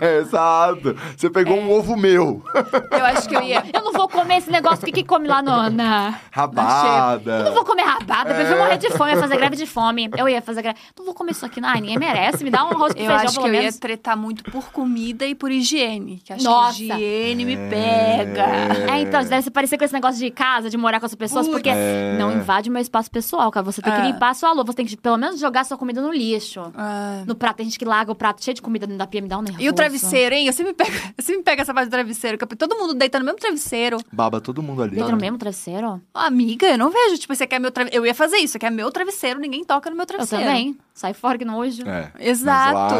É, 0.00 0.18
exato. 0.18 0.94
Você 1.16 1.30
pegou 1.30 1.56
um 1.58 1.70
ovo 1.70 1.96
meu. 1.96 2.42
Eu 2.90 3.04
acho 3.06 3.28
que 3.28 3.34
eu 3.34 3.42
ia. 3.42 3.64
Eu 3.72 3.82
não 3.82 3.92
vou 3.92 4.08
comer 4.08 4.38
esse 4.38 4.50
negócio 4.50 4.84
que, 4.84 4.92
que 4.92 5.04
come 5.04 5.26
lá 5.26 5.42
no, 5.42 5.70
na... 5.70 6.18
Rabada. 6.30 7.38
Eu 7.38 7.44
não 7.44 7.54
vou 7.54 7.64
comer 7.64 7.82
rabada, 7.82 8.30
eu 8.30 8.34
prefiro 8.36 8.58
morrer 8.58 8.76
de 8.76 8.90
fome, 8.90 9.10
eu 9.10 9.16
ia 9.16 9.22
fazer 9.22 9.36
greve 9.36 9.56
de 9.56 9.66
fome. 9.66 10.10
Eu 10.16 10.28
ia 10.28 10.42
fazer 10.42 10.62
greve. 10.62 10.78
Não 10.96 11.04
vou 11.04 11.14
comer 11.14 11.32
isso 11.32 11.46
aqui, 11.46 11.60
não. 11.60 11.68
Ai, 11.68 11.80
ninguém 11.80 11.98
merece. 11.98 12.44
Me 12.44 12.50
dá 12.50 12.64
um 12.64 12.68
arroz 12.70 12.92
com 12.94 13.00
Eu 13.00 13.06
feijão, 13.06 13.26
acho 13.26 13.40
que 13.40 13.48
eu 13.48 13.54
ia 13.54 13.72
tretar 13.72 14.16
muito 14.16 14.44
por 14.44 14.70
comida 14.70 15.26
e 15.26 15.34
por 15.34 15.50
higiene. 15.50 16.20
Que 16.24 16.32
acho 16.32 16.44
Nossa. 16.44 16.76
que 16.76 16.92
higiene 16.92 17.44
me 17.44 17.53
pega. 17.56 18.44
É, 18.92 19.00
então, 19.00 19.22
deve 19.24 19.42
se 19.42 19.50
parecer 19.50 19.78
com 19.78 19.84
esse 19.84 19.94
negócio 19.94 20.18
de 20.18 20.30
casa, 20.30 20.68
de 20.70 20.76
morar 20.76 21.00
com 21.00 21.06
as 21.06 21.14
pessoas, 21.14 21.48
porque 21.48 21.68
É. 21.68 22.16
não 22.18 22.32
invade 22.32 22.68
o 22.68 22.72
meu 22.72 22.80
espaço 22.82 23.10
pessoal, 23.10 23.50
cara. 23.50 23.64
Você 23.64 23.80
tem 23.82 23.92
que 23.92 24.00
É. 24.00 24.04
limpar 24.06 24.30
a 24.30 24.34
sua 24.34 24.52
louça, 24.52 24.72
você 24.72 24.76
tem 24.76 24.86
que 24.86 24.96
pelo 24.96 25.16
menos 25.16 25.38
jogar 25.40 25.64
sua 25.64 25.76
comida 25.76 26.00
no 26.00 26.12
lixo. 26.12 26.72
Ah. 26.76 27.22
No 27.26 27.34
prato, 27.34 27.56
tem 27.56 27.66
gente 27.66 27.78
que 27.78 27.84
larga 27.84 28.12
o 28.12 28.14
prato 28.14 28.42
cheio 28.44 28.54
de 28.54 28.62
comida 28.62 28.86
dentro 28.86 28.98
da 28.98 29.06
pia, 29.06 29.20
me 29.20 29.28
dá 29.28 29.38
um 29.38 29.42
nervoso. 29.42 29.64
E 29.64 29.68
o 29.68 29.72
travesseiro, 29.72 30.34
hein? 30.34 30.46
Eu 30.46 30.52
sempre 30.52 30.74
pego, 30.74 30.90
eu 31.18 31.24
sempre 31.24 31.42
pego 31.42 31.62
essa 31.62 31.72
parte 31.74 31.88
do 31.88 31.90
travesseiro. 31.90 32.38
que 32.38 32.46
Todo 32.56 32.76
mundo 32.76 32.94
deita 32.94 33.18
no 33.18 33.24
mesmo 33.24 33.38
travesseiro. 33.38 33.98
Baba 34.12 34.40
todo 34.40 34.62
mundo 34.62 34.82
ali. 34.82 34.92
Deita 34.92 35.06
né? 35.06 35.12
no 35.14 35.20
mesmo 35.20 35.38
travesseiro? 35.38 36.00
Amiga, 36.12 36.66
eu 36.66 36.78
não 36.78 36.90
vejo. 36.90 37.18
Tipo, 37.18 37.34
você 37.34 37.46
quer 37.46 37.58
meu 37.58 37.70
travesseiro. 37.70 38.04
Eu 38.04 38.06
ia 38.06 38.14
fazer 38.14 38.36
isso. 38.38 38.52
Você 38.52 38.58
quer 38.58 38.70
meu 38.70 38.90
travesseiro, 38.90 39.40
ninguém 39.40 39.64
toca 39.64 39.90
no 39.90 39.96
meu 39.96 40.02
Eu 40.04 40.06
travesseiro. 40.06 40.44
também. 40.44 40.76
Sai 40.92 41.12
fora 41.12 41.36
que 41.36 41.44
nojo. 41.44 41.82
É. 41.88 42.10
Exato. 42.20 42.94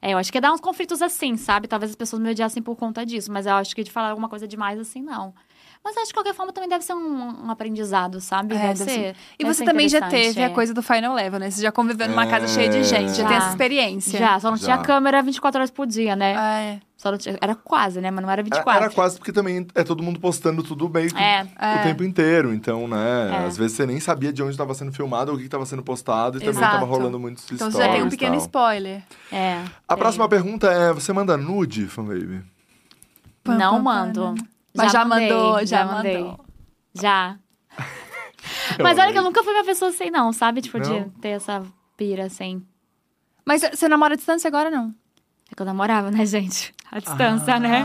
É... 0.00 0.06
É, 0.06 0.12
eu 0.14 0.18
acho 0.18 0.30
que 0.30 0.38
ia 0.38 0.42
dar 0.42 0.52
uns 0.52 0.60
conflitos 0.60 1.02
assim, 1.02 1.36
sabe? 1.36 1.66
Talvez 1.66 1.90
as 1.90 1.96
pessoas 1.96 2.22
me 2.22 2.30
odiassem 2.30 2.62
por 2.62 2.76
conta 2.76 3.04
disso, 3.04 3.32
mas 3.32 3.44
eu 3.46 3.54
acho 3.54 3.74
que 3.74 3.82
de 3.82 3.90
falar 3.90 4.10
alguma 4.10 4.28
coisa 4.28 4.46
demais 4.46 4.78
assim, 4.78 5.02
não. 5.02 5.34
Mas 5.86 5.96
acho 5.98 6.06
que 6.06 6.08
de 6.08 6.14
qualquer 6.14 6.34
forma 6.34 6.52
também 6.52 6.68
deve 6.68 6.84
ser 6.84 6.94
um, 6.94 7.46
um 7.46 7.48
aprendizado, 7.48 8.20
sabe? 8.20 8.56
É, 8.56 8.58
deve 8.58 8.68
deve 8.80 8.90
ser. 8.90 8.90
ser. 8.90 9.16
E 9.38 9.44
deve 9.44 9.54
você 9.54 9.58
ser 9.58 9.64
também 9.70 9.88
já 9.88 10.08
teve 10.08 10.42
a 10.42 10.46
é. 10.46 10.48
coisa 10.48 10.74
do 10.74 10.82
Final 10.82 11.14
Level, 11.14 11.38
né? 11.38 11.48
Você 11.48 11.62
já 11.62 11.70
conviveu 11.70 12.08
numa 12.08 12.24
É. 12.24 12.26
casa 12.28 12.48
cheia 12.48 12.68
de 12.68 12.82
gente, 12.82 13.10
já, 13.14 13.22
Já. 13.22 13.28
tem 13.28 13.36
essa 13.36 13.50
experiência. 13.50 14.18
Já, 14.18 14.40
só 14.40 14.50
não 14.50 14.58
tinha 14.58 14.76
Já. 14.78 14.82
câmera 14.82 15.22
24 15.22 15.60
horas 15.60 15.70
por 15.70 15.86
dia, 15.86 16.16
né? 16.16 16.34
Ah, 16.36 16.58
é. 16.60 16.80
Só 16.96 17.12
não 17.12 17.18
tinha- 17.18 17.38
era 17.40 17.54
quase, 17.54 18.00
né? 18.00 18.10
Mas 18.10 18.20
não 18.20 18.28
era 18.28 18.40
Era 18.40 18.42
24. 18.42 18.84
era 18.84 18.92
quase 18.92 19.16
porque 19.16 19.30
também 19.30 19.64
é 19.76 19.84
todo 19.84 20.02
mundo 20.02 20.18
postando 20.18 20.60
tudo 20.64 20.88
meio 20.90 21.14
que 21.14 21.22
É. 21.22 21.44
o 21.44 21.64
É. 21.64 21.78
tempo 21.84 22.02
inteiro. 22.02 22.52
Então, 22.52 22.88
né? 22.88 23.30
É. 23.32 23.46
Às 23.46 23.56
vezes 23.56 23.76
você 23.76 23.86
nem 23.86 24.00
sabia 24.00 24.32
de 24.32 24.42
onde 24.42 24.50
estava 24.50 24.74
sendo 24.74 24.90
filmado 24.92 25.30
ou 25.30 25.36
o 25.36 25.38
que 25.38 25.44
estava 25.46 25.64
sendo 25.66 25.84
postado. 25.84 26.38
E 26.38 26.40
também 26.40 26.56
Exato. 26.56 26.72
tava 26.80 26.86
rolando 26.86 27.16
muitos 27.20 27.44
Então 27.44 27.70
stories 27.70 27.76
você 27.76 27.82
já 27.84 27.92
tem 27.92 28.02
um 28.02 28.08
pequeno 28.10 28.32
tal. 28.32 28.40
spoiler. 28.40 29.02
É. 29.30 29.62
A 29.86 29.94
tem. 29.94 29.98
próxima 29.98 30.28
pergunta 30.28 30.66
é: 30.68 30.92
você 30.92 31.12
manda 31.12 31.36
nude, 31.36 31.86
fanbaby? 31.86 32.42
Não 33.44 33.74
pam, 33.76 33.82
mando. 33.82 34.34
Mas 34.76 34.92
já 34.92 35.04
mandei, 35.04 35.32
mandou, 35.32 35.66
já 35.66 35.84
mandei. 35.84 36.18
mandou. 36.22 36.44
Já. 36.94 37.38
Mas 38.82 38.98
olha 38.98 39.12
que 39.12 39.18
eu 39.18 39.22
nunca 39.22 39.42
fui 39.42 39.52
uma 39.52 39.64
pessoa 39.64 39.90
assim, 39.90 40.10
não, 40.10 40.32
sabe? 40.32 40.60
Tipo, 40.60 40.78
Não? 40.78 41.04
de 41.04 41.10
ter 41.20 41.28
essa 41.30 41.62
pira 41.96 42.24
assim. 42.24 42.62
Mas 43.44 43.62
você 43.62 43.88
namora 43.88 44.14
à 44.14 44.16
distância 44.16 44.48
agora, 44.48 44.70
não? 44.70 44.94
É 45.50 45.54
que 45.54 45.62
eu 45.62 45.66
namorava, 45.66 46.10
né, 46.10 46.24
gente? 46.26 46.74
À 46.90 46.98
distância, 46.98 47.58
né? 47.58 47.84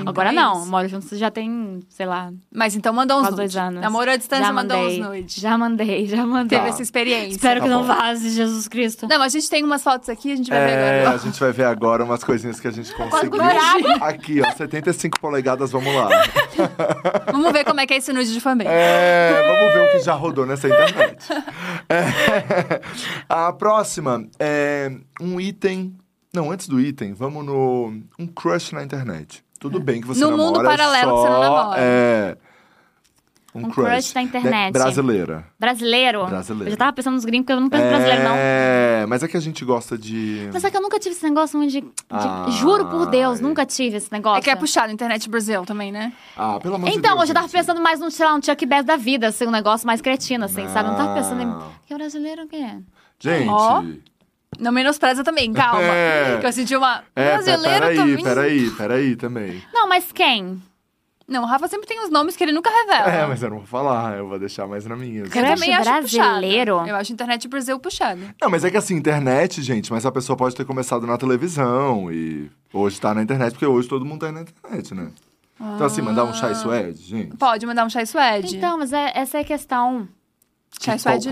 Então 0.00 0.08
Agora 0.08 0.28
é 0.30 0.32
não. 0.32 0.60
isso. 0.62 0.70
Moro 0.70 0.88
juntos 0.88 1.18
já 1.18 1.30
tem, 1.30 1.80
sei 1.88 2.06
lá, 2.06 2.32
Mas 2.54 2.74
então 2.76 2.92
mandou 2.92 3.20
uns 3.20 3.34
dois 3.34 3.56
anos. 3.56 3.80
Namorou 3.80 4.14
à 4.14 4.16
distância, 4.16 4.44
já 4.46 4.52
mandou 4.52 4.78
mandei. 4.78 5.00
uns 5.02 5.06
nudes. 5.06 5.34
Já 5.36 5.58
mandei, 5.58 6.06
já 6.06 6.26
mandei. 6.26 6.58
Teve 6.58 6.70
essa 6.70 6.82
experiência. 6.82 7.30
Espero 7.36 7.60
que 7.60 7.68
Tá 7.68 7.72
não 7.74 7.82
bom. 7.82 7.88
vaze, 7.88 8.30
Jesus 8.30 8.68
Cristo. 8.68 9.06
Não, 9.08 9.20
a 9.22 9.28
gente 9.28 9.48
tem 9.48 9.64
umas 9.64 9.82
fotos 9.82 10.08
aqui, 10.08 10.32
a 10.32 10.36
gente 10.36 10.50
vai 10.50 10.58
ver 10.64 10.70
É, 10.72 11.00
agora. 11.00 11.14
a 11.16 11.18
gente 11.18 11.40
vai 11.40 11.52
ver 11.52 11.64
agora 11.64 12.04
umas 12.04 12.22
coisinhas 12.24 12.58
que 12.60 12.68
a 12.68 12.70
gente 12.70 12.92
conseguiu. 12.94 13.40
Aqui, 14.00 14.40
ó, 14.40 14.50
75 14.52 15.20
polegadas, 15.20 15.70
vamos 15.72 15.94
lá. 15.94 16.08
Vamos 17.30 17.52
ver 17.52 17.64
como 17.64 17.80
é 17.80 17.86
que 17.86 17.92
é 17.94 17.98
esse 17.98 18.12
nude 18.12 18.32
de 18.32 18.40
fanbase. 18.40 18.70
É, 18.70 19.42
vamos 19.46 19.74
ver 19.74 19.80
o 19.88 19.92
que 19.92 19.98
já 20.04 20.14
rodou 20.14 20.46
nessa 20.46 20.66
internet. 20.68 21.26
É, 21.88 22.80
a 23.28 23.52
próxima 23.52 24.26
é 24.38 24.90
um 25.20 25.40
item. 25.40 25.94
Não, 26.34 26.50
antes 26.50 26.68
do 26.68 26.80
item, 26.80 27.12
vamos 27.14 27.44
no. 27.44 27.92
Um 28.18 28.26
crush 28.26 28.72
na 28.72 28.82
internet. 28.82 29.44
Tudo 29.70 29.80
bem 29.84 30.00
que 30.00 30.06
você 30.06 30.20
No 30.20 30.30
namora. 30.30 30.46
mundo 30.48 30.62
paralelo 30.64 31.10
que 31.12 31.16
só, 31.16 31.22
você 31.22 31.28
não 31.30 31.40
namora. 31.40 31.80
É. 31.80 32.36
Um, 33.54 33.60
Um 33.66 33.70
crush 33.70 34.12
na 34.14 34.20
internet. 34.20 34.70
Brasileira. 34.74 35.46
Brasileiro. 35.58 36.26
Brasileiro. 36.26 36.66
Eu 36.66 36.70
já 36.72 36.76
tava 36.76 36.92
pensando 36.92 37.14
nos 37.14 37.24
gringos, 37.24 37.46
porque 37.46 37.52
eu 37.54 37.60
não 37.62 37.70
penso 37.70 37.84
em 37.84 37.88
brasileiro, 37.88 38.22
não. 38.24 38.32
É, 38.36 39.06
mas 39.08 39.22
é 39.22 39.28
que 39.28 39.34
a 39.36 39.40
gente 39.40 39.64
gosta 39.64 39.96
de. 39.96 40.50
Mas 40.52 40.62
é 40.62 40.70
que 40.70 40.76
eu 40.76 40.82
nunca 40.82 40.98
tive 40.98 41.14
esse 41.14 41.24
negócio 41.26 41.56
muito 41.58 41.70
de. 41.72 41.80
de- 41.80 41.88
Ai. 42.10 42.50
Juro 42.50 42.84
por 42.84 43.06
Deus, 43.06 43.40
nunca 43.40 43.64
tive 43.64 43.96
esse 43.96 44.12
negócio. 44.12 44.40
É 44.40 44.42
que 44.42 44.50
é 44.50 44.56
puxado, 44.56 44.92
internet 44.92 45.26
Brasil 45.30 45.64
também, 45.64 45.90
né? 45.90 46.12
Ah, 46.36 46.58
pelo 46.60 46.74
amor 46.74 46.90
de 46.90 46.96
Então, 46.98 47.12
Deus. 47.12 47.22
hoje 47.22 47.30
eu 47.30 47.34
tava 47.34 47.46
gente. 47.48 47.56
pensando 47.56 47.80
mais 47.80 47.98
num, 47.98 48.10
sei 48.10 48.26
lá, 48.26 48.34
um 48.34 48.42
Chuck 48.42 48.66
Bass 48.66 48.84
da 48.84 48.96
vida, 48.96 49.28
assim, 49.28 49.46
um 49.46 49.50
negócio 49.50 49.86
mais 49.86 50.02
cretino, 50.02 50.44
assim, 50.44 50.68
sabe? 50.68 50.90
Eu 50.90 50.92
não 50.92 50.98
tava 50.98 51.14
pensando 51.14 51.40
em. 51.40 51.46
Não. 51.46 51.72
Que 51.86 51.94
brasileiro 51.94 52.42
o 52.42 52.48
quê? 52.48 52.62
Gente. 53.18 53.48
Ó. 53.48 53.82
Não 54.58 54.72
menospreza 54.72 55.22
também, 55.22 55.52
calma. 55.52 55.82
É. 55.82 56.38
Que 56.40 56.46
eu 56.46 56.52
senti 56.52 56.74
uma. 56.76 57.02
É, 57.14 57.34
Brasileiro 57.34 57.80
peraí, 57.80 57.96
também. 57.96 58.24
peraí, 58.24 58.70
peraí 58.70 59.16
também. 59.16 59.62
Não, 59.72 59.88
mas 59.88 60.10
quem? 60.12 60.62
Não, 61.28 61.42
o 61.42 61.46
Rafa 61.46 61.66
sempre 61.66 61.88
tem 61.88 62.00
uns 62.00 62.08
nomes 62.08 62.36
que 62.36 62.44
ele 62.44 62.52
nunca 62.52 62.70
revela. 62.70 63.10
É, 63.10 63.26
mas 63.26 63.42
eu 63.42 63.50
não 63.50 63.58
vou 63.58 63.66
falar, 63.66 64.16
eu 64.16 64.28
vou 64.28 64.38
deixar 64.38 64.68
mais 64.68 64.86
na 64.86 64.94
minha. 64.94 65.22
Eu 65.24 65.28
Crush 65.30 65.42
também 65.54 65.74
acho 65.74 65.82
brasileiro? 65.90 66.72
puxado. 66.74 66.88
Eu 66.90 66.96
acho 66.96 67.12
internet 67.12 67.48
Brasil 67.48 67.78
puxado. 67.80 68.20
Não, 68.40 68.48
mas 68.48 68.64
é 68.64 68.70
que 68.70 68.76
assim, 68.76 68.94
internet, 68.94 69.60
gente, 69.60 69.90
mas 69.92 70.06
a 70.06 70.12
pessoa 70.12 70.36
pode 70.36 70.54
ter 70.54 70.64
começado 70.64 71.04
na 71.04 71.18
televisão 71.18 72.12
e 72.12 72.48
hoje 72.72 73.00
tá 73.00 73.12
na 73.12 73.22
internet, 73.22 73.52
porque 73.54 73.66
hoje 73.66 73.88
todo 73.88 74.04
mundo 74.04 74.20
tá 74.20 74.30
na 74.30 74.42
internet, 74.42 74.94
né? 74.94 75.08
Então, 75.58 75.86
assim, 75.86 76.00
mandar 76.02 76.24
um 76.24 76.34
chai 76.34 76.54
suede, 76.54 77.02
gente. 77.02 77.36
Pode 77.36 77.66
mandar 77.66 77.84
um 77.84 77.90
chai 77.90 78.06
suede. 78.06 78.56
Então, 78.56 78.78
mas 78.78 78.92
é- 78.92 79.10
essa 79.14 79.38
é 79.38 79.40
a 79.40 79.44
questão. 79.44 80.06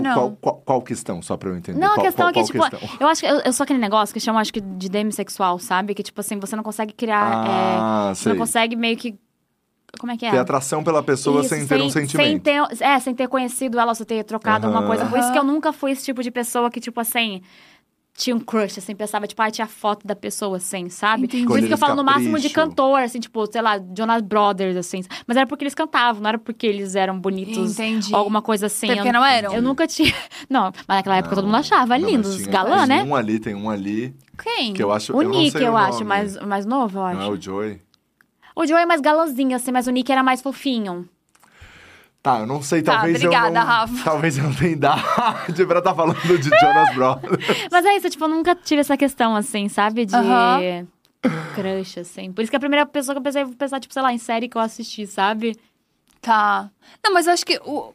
Não. 0.01 0.13
Qual, 0.13 0.31
qual, 0.41 0.55
qual 0.65 0.81
questão, 0.81 1.21
só 1.21 1.37
pra 1.37 1.49
eu 1.49 1.57
entender? 1.57 1.79
Não, 1.79 1.91
a 1.91 1.95
qual, 1.95 2.05
questão 2.05 2.29
é 2.29 2.33
que, 2.33 2.43
tipo, 2.43 2.69
questão? 2.69 2.97
eu 2.99 3.07
acho 3.07 3.21
que 3.21 3.27
eu, 3.27 3.39
eu 3.39 3.53
sou 3.53 3.63
aquele 3.63 3.79
negócio 3.79 4.13
que 4.13 4.19
chama, 4.19 4.39
acho 4.39 4.51
que, 4.51 4.61
de 4.61 4.89
demissexual, 4.89 5.59
sabe? 5.59 5.93
Que, 5.93 6.03
tipo 6.03 6.19
assim, 6.19 6.39
você 6.39 6.55
não 6.55 6.63
consegue 6.63 6.93
criar. 6.93 7.43
Ah, 7.47 8.13
é, 8.25 8.29
não 8.29 8.37
consegue 8.37 8.75
meio 8.75 8.97
que. 8.97 9.17
Como 9.99 10.11
é 10.11 10.17
que 10.17 10.25
é? 10.25 10.31
Ter 10.31 10.39
atração 10.39 10.83
pela 10.83 11.01
pessoa 11.01 11.39
Isso, 11.39 11.49
sem 11.49 11.65
ter 11.65 11.81
um 11.81 11.89
Sem 11.89 12.05
sentimento. 12.05 12.43
ter, 12.43 12.83
é, 12.83 12.99
sem 12.99 13.15
ter 13.15 13.29
conhecido 13.29 13.79
ela, 13.79 13.95
sem 13.95 14.05
ter 14.05 14.23
trocado 14.25 14.67
alguma 14.67 14.85
coisa. 14.85 15.05
Por 15.05 15.17
isso 15.19 15.31
que 15.31 15.37
eu 15.39 15.43
nunca 15.43 15.71
fui 15.71 15.91
esse 15.91 16.03
tipo 16.03 16.21
de 16.21 16.31
pessoa 16.31 16.69
que, 16.69 16.81
tipo 16.81 16.99
assim. 16.99 17.41
Tinha 18.17 18.33
um 18.33 18.39
crush, 18.39 18.77
assim, 18.79 18.95
pensava, 18.95 19.27
tipo, 19.27 19.41
ah, 19.41 19.51
tinha 19.51 19.67
foto 19.67 20.07
da 20.07 20.15
pessoa, 20.15 20.55
assim, 20.55 20.87
sabe? 20.87 21.25
Entendi. 21.25 21.45
Por 21.45 21.57
isso 21.59 21.67
que 21.67 21.73
eu 21.73 21.77
falo 21.77 21.95
no 21.95 22.03
máximo 22.03 22.39
de 22.39 22.49
cantor, 22.49 23.01
assim, 23.01 23.19
tipo, 23.19 23.45
sei 23.51 23.61
lá, 23.61 23.77
Jonas 23.95 24.21
Brothers, 24.21 24.77
assim. 24.77 25.03
Mas 25.27 25.35
era 25.35 25.45
porque 25.45 25.65
eles 25.65 25.75
cantavam, 25.75 26.21
não 26.21 26.29
era 26.29 26.37
porque 26.39 26.65
eles 26.65 26.95
eram 26.95 27.19
bonitos. 27.19 27.73
Entendi. 27.73 28.15
Alguma 28.15 28.41
coisa 28.41 28.67
assim. 28.67 28.87
Porque 28.87 29.09
eu, 29.09 29.13
não 29.13 29.25
eram. 29.25 29.53
Eu 29.53 29.61
nunca 29.61 29.85
tinha. 29.85 30.13
Não, 30.49 30.71
mas 30.87 30.97
naquela 30.97 31.17
época 31.17 31.35
todo 31.35 31.45
mundo 31.45 31.57
achava 31.57 31.97
Não, 31.97 32.07
lindos, 32.09 32.37
tinha- 32.37 32.47
galã, 32.49 32.77
tem 32.79 32.87
né? 32.87 33.03
um 33.03 33.15
ali, 33.15 33.39
tem 33.39 33.53
um 33.55 33.69
ali, 33.69 34.15
Quem? 34.41 34.73
que 34.73 34.81
eu 34.81 34.91
acho... 34.93 35.13
O 35.15 35.21
eu 35.21 35.29
não 35.29 35.39
Nick, 35.39 35.51
sei 35.57 35.67
eu 35.67 35.73
o 35.73 35.77
acho, 35.77 36.05
mais, 36.05 36.37
mais 36.37 36.65
novo, 36.65 36.99
eu 36.99 37.03
acho. 37.05 37.19
Não 37.19 37.25
é 37.25 37.29
o 37.29 37.41
Joey? 37.41 37.81
O 38.55 38.65
Joe 38.65 38.77
é 38.81 38.85
mais 38.85 39.01
galãzinho, 39.01 39.55
assim, 39.55 39.71
mas 39.71 39.87
o 39.87 39.91
Nick 39.91 40.09
era 40.11 40.23
mais 40.23 40.41
fofinho. 40.41 41.09
Tá, 42.25 42.39
eu 42.39 42.47
não 42.47 42.59
sei, 42.59 42.81
Tá, 42.81 42.93
talvez 42.93 43.17
obrigada, 43.17 43.49
eu 43.49 43.53
não... 43.53 43.63
Rafa. 43.63 44.03
Talvez 44.03 44.35
eu 44.35 44.45
não 44.45 44.53
tenha 44.55 44.71
idade 44.71 45.03
pra 45.67 45.77
estar 45.77 45.93
falando 45.93 46.39
de 46.39 46.49
Jonas 46.59 46.95
Brothers. 46.95 47.37
Mas 47.71 47.85
é 47.85 47.97
isso, 47.97 48.09
tipo, 48.09 48.23
eu 48.23 48.27
nunca 48.27 48.55
tive 48.55 48.81
essa 48.81 48.97
questão, 48.97 49.35
assim, 49.35 49.69
sabe? 49.69 50.07
De 50.07 50.15
Aham. 50.15 50.87
crush, 51.53 51.99
assim. 51.99 52.33
Por 52.33 52.41
isso 52.41 52.49
que 52.49 52.57
a 52.57 52.59
primeira 52.59 52.83
pessoa 52.83 53.13
que 53.13 53.19
eu 53.19 53.23
pensei, 53.23 53.43
vou 53.43 53.53
pensar, 53.53 53.79
tipo, 53.79 53.93
sei 53.93 54.01
lá, 54.01 54.11
em 54.11 54.17
série 54.17 54.49
que 54.49 54.57
eu 54.57 54.61
assisti, 54.61 55.05
sabe? 55.05 55.55
Tá. 56.19 56.67
Não, 57.03 57.13
mas 57.13 57.27
eu 57.27 57.33
acho 57.33 57.45
que 57.45 57.61
o. 57.63 57.93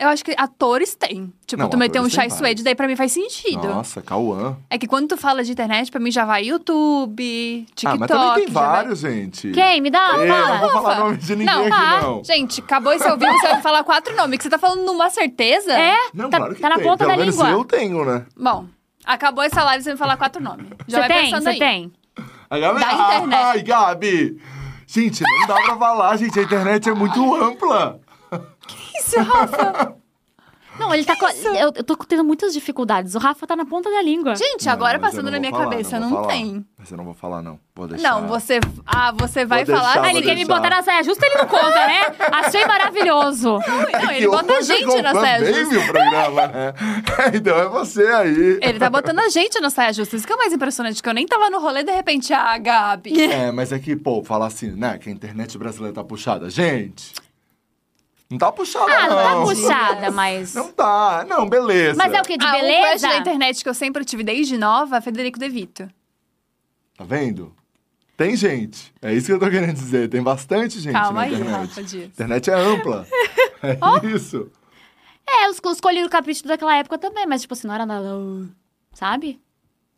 Eu 0.00 0.08
acho 0.08 0.24
que 0.24 0.34
atores 0.36 0.94
têm. 0.94 1.30
Tipo, 1.46 1.62
Não, 1.62 1.68
tu 1.68 1.76
meteu 1.76 2.00
um 2.00 2.06
tem 2.06 2.14
Chai 2.14 2.30
Suede, 2.30 2.62
daí 2.64 2.74
pra 2.74 2.86
mim 2.88 2.96
faz 2.96 3.12
sentido. 3.12 3.68
Nossa, 3.68 4.00
Cauã. 4.00 4.56
É 4.70 4.78
que 4.78 4.86
quando 4.86 5.08
tu 5.08 5.16
fala 5.18 5.44
de 5.44 5.52
internet, 5.52 5.90
pra 5.90 6.00
mim 6.00 6.10
já 6.10 6.24
vai 6.24 6.44
YouTube, 6.44 7.66
TikTok. 7.74 7.86
Ah, 7.94 7.96
mas 7.98 8.08
também 8.08 8.34
tem 8.34 8.46
já 8.46 8.52
vai- 8.60 8.66
vários, 8.76 8.98
gente. 9.00 9.50
Quem? 9.50 9.80
Me 9.82 9.90
dá, 9.90 10.12
Eu 10.14 10.26
não 10.26 10.34
fala. 10.34 10.58
vou 10.58 10.70
falar 10.70 10.98
nome 11.00 11.16
de 11.18 11.36
ninguém 11.36 11.54
Não, 11.54 11.62
aqui, 11.66 11.72
ah, 11.74 12.00
não. 12.02 12.24
Gente, 12.24 12.60
acabou 12.60 12.92
esse 12.94 13.06
ao 13.06 13.18
vivo, 13.18 13.30
você 13.32 13.46
vai 13.48 13.56
me 13.56 13.62
falar 13.62 13.84
quatro 13.84 14.16
nomes. 14.16 14.38
Que 14.38 14.44
você 14.44 14.50
tá 14.50 14.58
falando 14.58 14.84
numa 14.86 15.10
certeza? 15.10 15.72
É? 15.72 15.94
Não, 16.14 16.30
tá, 16.30 16.38
claro 16.38 16.54
que 16.54 16.60
tá 16.62 16.68
na 16.70 16.76
tem. 16.76 16.84
ponta 16.84 16.96
Pelo 17.04 17.10
da 17.10 17.16
menos 17.18 17.34
língua. 17.36 17.50
eu 17.50 17.64
tenho, 17.64 18.04
né? 18.04 18.24
Bom, 18.36 18.64
acabou 19.04 19.44
essa 19.44 19.62
live, 19.64 19.82
você 19.84 19.90
vai 19.90 19.94
me 19.94 19.98
falar 19.98 20.16
quatro 20.16 20.42
nomes. 20.42 20.66
Já 20.88 20.96
Você 20.96 20.98
vai 21.00 21.08
tem? 21.08 21.24
pensando 21.24 21.42
Você 21.42 21.48
aí. 21.50 21.58
tem? 21.58 21.92
A 22.48 22.58
Gabi... 22.58 22.80
Da 22.80 22.92
internet. 22.92 23.34
Ai, 23.44 23.62
Gabi! 23.62 24.40
Gente, 24.86 25.22
não 25.22 25.46
dá 25.46 25.54
pra 25.62 25.76
falar, 25.76 26.16
gente. 26.16 26.38
A 26.40 26.42
internet 26.42 26.88
é 26.88 26.94
muito 26.94 27.34
ampla. 27.36 28.00
Isso, 29.16 29.30
Rafa. 29.30 29.96
Não, 30.78 30.94
ele 30.94 31.04
tá 31.04 31.14
com... 31.14 31.26
Eu, 31.28 31.72
eu 31.74 31.84
tô 31.84 31.94
tendo 31.96 32.24
muitas 32.24 32.54
dificuldades. 32.54 33.14
O 33.14 33.18
Rafa 33.18 33.46
tá 33.46 33.54
na 33.54 33.66
ponta 33.66 33.90
da 33.90 34.00
língua. 34.00 34.34
Gente, 34.34 34.64
Não, 34.64 34.72
agora 34.72 34.98
mas 34.98 35.12
eu 35.12 35.20
passando 35.20 35.24
não 35.26 35.32
na 35.32 35.36
vou 35.36 35.40
minha 35.40 35.50
falar, 35.50 35.64
cabeça, 35.70 36.00
vou 36.00 36.08
não, 36.08 36.16
falar. 36.16 36.28
tem. 36.28 36.66
Mas 36.78 36.90
eu 36.90 36.96
não 36.96 37.04
vou 37.04 37.12
falar, 37.12 37.42
não. 37.42 37.60
Vou 37.74 37.86
deixar. 37.86 38.08
Não, 38.20 38.26
você. 38.28 38.60
Ah, 38.86 39.12
você 39.12 39.44
vai 39.44 39.62
Vou 39.66 39.76
falar. 39.76 39.92
deixar, 39.92 40.04
Ah, 40.06 40.10
ele 40.10 40.20
vou 40.20 40.22
quer 40.22 40.28
me 40.36 40.44
deixar. 40.46 40.54
botar 40.54 40.70
na 40.70 40.82
saia 40.82 41.02
justa, 41.02 41.26
ele 41.26 41.34
não 41.34 41.46
conta, 41.48 41.86
né? 41.86 42.00
Achei 42.32 42.64
maravilhoso. 42.64 43.58
Não, 43.58 44.10
ele 44.10 44.20
Que 44.20 44.28
bota 44.28 44.52
a 44.54 44.62
gente 44.62 45.02
na 45.02 45.14
saia 45.14 45.40
bem 45.40 45.54
justa. 45.54 45.74
meu 45.74 45.86
programa, 45.92 46.46
né? 46.46 46.74
então 47.34 47.58
é 47.58 47.68
você 47.68 48.06
aí. 48.06 48.58
Ele 48.62 48.78
tá 48.78 48.88
botando 48.88 49.18
a 49.18 49.28
gente 49.28 49.60
na 49.60 49.68
saia 49.68 49.92
justa. 49.92 50.16
Isso 50.16 50.26
que 50.26 50.32
é 50.32 50.36
o 50.36 50.38
mais 50.38 50.52
impressionante, 50.52 51.02
que 51.02 51.08
eu 51.08 51.12
nem 51.14 51.26
tava 51.26 51.50
no 51.50 51.60
rolê, 51.60 51.82
de 51.84 51.92
repente, 51.92 52.32
ah, 52.32 52.56
Gabi. 52.56 53.20
É, 53.30 53.52
mas 53.52 53.70
é 53.70 53.78
que, 53.78 53.94
pô, 53.96 54.24
falar 54.24 54.46
assim, 54.46 54.70
né, 54.70 54.96
que 54.96 55.10
a 55.10 55.12
internet 55.12 55.58
brasileira 55.58 55.94
tá 55.94 56.02
puxada. 56.02 56.48
Gente, 56.48 57.12
não 58.30 58.38
tá 58.38 58.52
puxada, 58.52 58.92
Ah, 58.92 59.08
não 59.08 59.16
tá 59.16 59.34
não. 59.34 59.44
puxada, 59.44 60.10
mas... 60.12 60.54
Não 60.54 60.70
tá. 60.72 61.26
Não, 61.28 61.48
beleza. 61.48 61.98
Mas 61.98 62.12
é 62.12 62.20
o 62.20 62.24
que? 62.24 62.36
De 62.38 62.44
ah, 62.46 62.48
um 62.48 62.52
crush 62.52 62.62
beleza? 62.62 63.08
da 63.08 63.16
internet 63.18 63.62
que 63.62 63.68
eu 63.68 63.74
sempre 63.74 64.04
tive 64.04 64.22
desde 64.22 64.56
nova 64.56 64.98
é 64.98 65.00
Federico 65.00 65.38
De 65.38 65.48
Vito. 65.48 65.88
Tá 66.96 67.04
vendo? 67.04 67.54
Tem 68.16 68.36
gente. 68.36 68.92
É 69.00 69.12
isso 69.14 69.26
que 69.26 69.32
eu 69.32 69.38
tô 69.40 69.48
querendo 69.50 69.72
dizer. 69.74 70.08
Tem 70.08 70.22
bastante 70.22 70.78
gente 70.78 70.92
Calma 70.92 71.12
na 71.12 71.20
aí, 71.22 71.32
internet. 71.34 71.68
Rafa 71.68 71.82
Dias. 71.82 72.04
A 72.04 72.06
internet 72.08 72.50
é 72.50 72.54
ampla. 72.54 73.06
É 73.62 74.06
isso. 74.06 74.50
É, 75.28 75.50
os, 75.50 75.60
os 75.62 75.80
colírios 75.82 76.08
capricho 76.08 76.46
daquela 76.46 76.74
época 76.76 76.96
também, 76.96 77.26
mas 77.26 77.42
tipo 77.42 77.52
assim, 77.52 77.66
não 77.68 77.74
era 77.74 77.84
nada... 77.84 78.08
Sabe? 78.94 79.38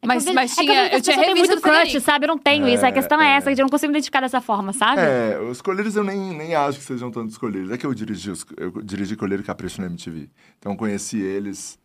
É 0.02 0.06
Mas- 0.06 0.26
eu 0.26 0.34
mas 0.34 0.50
é 0.58 0.62
tinha- 0.62 0.84
eu, 0.86 0.90
que 0.90 0.96
eu 0.96 1.00
tinha 1.00 1.16
revista 1.16 1.54
muito 1.54 1.62
crush, 1.62 2.00
sabe? 2.02 2.24
Eu 2.24 2.28
não 2.28 2.38
tenho 2.38 2.66
isso. 2.68 2.84
A 2.84 2.88
É, 2.88 2.92
questão 2.92 3.20
é, 3.20 3.34
é. 3.34 3.36
essa, 3.36 3.54
que 3.54 3.60
eu 3.60 3.64
não 3.64 3.70
consigo 3.70 3.92
me 3.92 3.96
identificar 3.98 4.20
dessa 4.20 4.40
forma, 4.40 4.72
sabe? 4.72 5.00
É, 5.00 5.38
os 5.38 5.62
colírios 5.62 5.94
eu 5.94 6.02
nem, 6.02 6.18
nem 6.36 6.56
acho 6.56 6.78
que 6.80 6.84
sejam 6.84 7.08
tantos 7.10 7.38
colírios. 7.38 7.70
É 7.70 7.78
que 7.78 7.86
eu 7.86 7.94
dirigi, 7.94 8.28
os, 8.30 8.44
eu 8.56 8.72
dirigi 8.82 9.14
Colírio 9.14 9.44
Capricho 9.44 9.80
na 9.80 9.86
MTV. 9.86 10.28
Então 10.58 10.72
eu 10.72 10.76
conheci 10.76 11.20
eles 11.20 11.78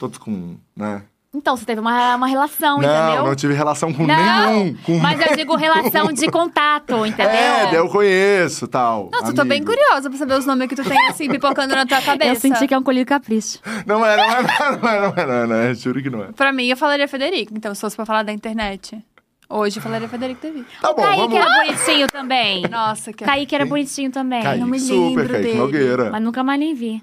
todos 0.00 0.18
com, 0.18 0.56
né? 0.76 1.04
Então, 1.38 1.56
você 1.56 1.64
teve 1.64 1.80
uma, 1.80 2.16
uma 2.16 2.26
relação, 2.26 2.80
não, 2.80 3.06
entendeu? 3.06 3.24
não 3.24 3.34
tive 3.36 3.54
relação 3.54 3.94
com 3.94 4.04
Não, 4.04 4.50
nenhum. 4.50 4.76
Com 4.82 4.98
Mas 4.98 5.20
eu 5.20 5.36
digo 5.36 5.54
relação 5.54 6.12
de 6.12 6.26
contato, 6.28 7.06
entendeu? 7.06 7.30
É, 7.30 7.66
daí 7.66 7.76
eu 7.76 7.88
conheço, 7.88 8.66
tal. 8.66 9.08
Nossa, 9.12 9.28
eu 9.28 9.34
tô 9.34 9.44
bem 9.44 9.62
curiosa 9.62 10.10
pra 10.10 10.18
saber 10.18 10.34
os 10.34 10.44
nomes 10.44 10.66
que 10.66 10.74
tu 10.74 10.82
tem 10.82 10.98
assim, 11.06 11.28
pipocando 11.30 11.76
na 11.76 11.86
tua 11.86 12.02
cabeça. 12.02 12.32
Eu 12.32 12.34
senti 12.34 12.66
que 12.66 12.74
é 12.74 12.78
um 12.78 12.82
colírio 12.82 13.06
capricho. 13.06 13.60
Não 13.86 14.04
é, 14.04 14.16
não 14.16 14.24
é, 14.24 14.42
não 14.42 14.50
é, 14.50 14.78
não 14.80 14.88
é, 14.88 15.00
não 15.00 15.14
é, 15.16 15.26
não 15.26 15.34
é, 15.34 15.46
não 15.46 15.56
é, 15.56 15.74
juro 15.74 16.02
que 16.02 16.10
não 16.10 16.24
é. 16.24 16.32
Pra 16.32 16.52
mim, 16.52 16.66
eu 16.66 16.76
falaria 16.76 17.06
Federico. 17.06 17.52
Então, 17.56 17.72
se 17.72 17.80
fosse 17.80 17.94
pra 17.94 18.04
falar 18.04 18.24
da 18.24 18.32
internet. 18.32 19.00
Hoje, 19.48 19.78
eu 19.78 19.82
falaria 19.82 20.08
Federico 20.08 20.40
De 20.40 20.50
Vito. 20.52 20.66
Tá 20.82 20.92
bom, 20.92 21.02
Kaique 21.02 21.20
vamos 21.20 21.36
era 21.36 21.64
bonitinho 21.64 22.06
também. 22.08 22.62
Nossa, 22.68 23.12
que... 23.12 23.24
Kaique 23.24 23.54
era 23.54 23.64
bonitinho 23.64 24.10
também. 24.10 24.42
Kaique, 24.42 24.60
não 24.60 24.66
me 24.66 24.80
super, 24.80 24.98
lembro 24.98 25.28
Kaique 25.28 25.42
dele. 25.46 25.58
Nogueira. 25.58 26.10
Mas 26.10 26.22
nunca 26.22 26.42
mais 26.42 26.58
nem 26.58 26.74
vi. 26.74 27.02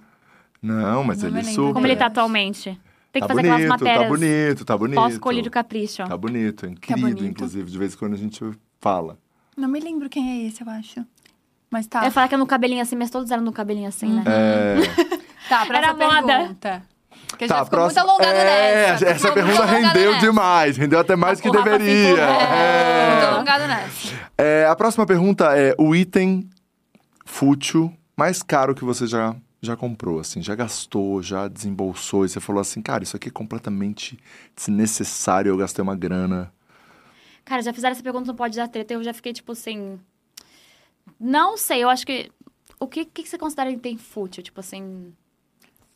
Não, 0.61 1.03
mas 1.03 1.23
Não 1.23 1.29
ele 1.29 1.43
super. 1.45 1.73
Como 1.73 1.87
ele 1.87 1.95
tá 1.95 2.07
atualmente. 2.07 2.77
Tem 3.15 3.21
que 3.21 3.27
tá 3.29 3.33
fazer 3.33 3.47
bonito, 3.47 3.53
aquelas 3.53 3.69
matérias 3.81 4.03
Tá 4.03 4.09
bonito, 4.09 4.65
tá 4.65 4.77
bonito. 4.77 4.95
pós-colírio 4.95 5.49
capricho. 5.51 6.03
Tá 6.05 6.17
bonito, 6.17 6.65
é 6.65 6.69
incrível, 6.69 7.01
bonito. 7.03 7.23
inclusive, 7.25 7.71
de 7.71 7.77
vez 7.77 7.93
em 7.93 7.97
quando 7.97 8.13
a 8.13 8.17
gente 8.17 8.43
fala. 8.81 9.17
Não 9.55 9.69
me 9.69 9.79
lembro 9.79 10.09
quem 10.09 10.29
é 10.43 10.47
esse, 10.47 10.61
eu 10.61 10.69
acho. 10.69 11.05
Mas 11.71 11.87
tá. 11.87 11.99
Eu 12.01 12.05
ia 12.05 12.11
falar 12.11 12.27
que 12.27 12.35
é 12.35 12.37
no 12.37 12.45
cabelinho 12.45 12.81
assim, 12.81 12.95
mas 12.97 13.09
todos 13.09 13.31
eram 13.31 13.41
no 13.41 13.53
cabelinho 13.53 13.87
assim, 13.87 14.07
né? 14.13 14.23
É... 14.27 15.15
Tá, 15.47 15.65
pra 15.65 15.77
Era 15.77 15.87
essa 15.89 15.95
moda. 15.95 16.37
pergunta. 16.39 16.83
Porque 17.27 17.47
já 17.47 17.55
Tá, 17.55 17.63
ficou 17.65 17.79
próxima- 17.79 18.03
muito 18.03 18.11
alongado 18.23 18.37
é, 18.39 18.43
nessa. 18.91 19.05
Essa 19.05 19.15
Ficou 19.29 19.33
pergunta 19.33 19.65
muito 19.67 19.85
rendeu 19.87 20.11
nessa. 20.11 20.25
demais, 20.25 20.77
rendeu 20.77 20.99
até 20.99 21.15
mais 21.15 21.39
que 21.39 21.47
O 21.49 21.51
Rafa 21.53 21.63
se 21.71 21.77
deveria. 21.77 22.11
empolgou. 22.13 22.41
É, 22.41 23.09
muito 23.11 23.23
É. 23.23 23.27
alongado 23.27 23.67
nessa. 23.67 24.13
É, 24.37 24.65
a 24.67 24.75
próxima 24.75 25.05
pergunta 25.05 25.57
é 25.57 25.73
o 25.77 25.95
item 25.95 26.49
fútil 27.25 27.93
mais 28.17 28.41
caro 28.41 28.73
que 28.75 28.83
você 28.83 29.05
já, 29.07 29.35
já 29.61 29.75
comprou, 29.75 30.19
assim, 30.19 30.41
já 30.41 30.53
gastou, 30.55 31.21
já 31.23 31.47
desembolsou, 31.47 32.25
e 32.25 32.29
você 32.29 32.39
falou 32.39 32.59
assim, 32.61 32.81
cara, 32.81 33.03
isso 33.03 33.15
aqui 33.15 33.29
é 33.29 33.31
completamente 33.31 34.19
desnecessário, 34.55 35.49
eu 35.49 35.57
gastei 35.57 35.81
uma 35.81 35.95
grana. 35.95 36.51
Cara, 37.43 37.61
já 37.61 37.73
fizeram 37.73 37.91
essa 37.93 38.03
pergunta 38.03 38.27
no 38.27 38.35
Pode 38.35 38.55
Dar 38.57 38.67
Treta 38.67 38.93
eu 38.93 39.03
já 39.03 39.13
fiquei, 39.13 39.33
tipo 39.33 39.51
assim... 39.51 39.99
Não 41.19 41.57
sei, 41.57 41.83
eu 41.83 41.89
acho 41.89 42.05
que... 42.05 42.31
O 42.79 42.87
que, 42.87 43.05
que 43.05 43.27
você 43.27 43.37
considera 43.37 43.69
item 43.69 43.97
fútil? 43.97 44.43
Tipo 44.43 44.59
assim... 44.59 45.13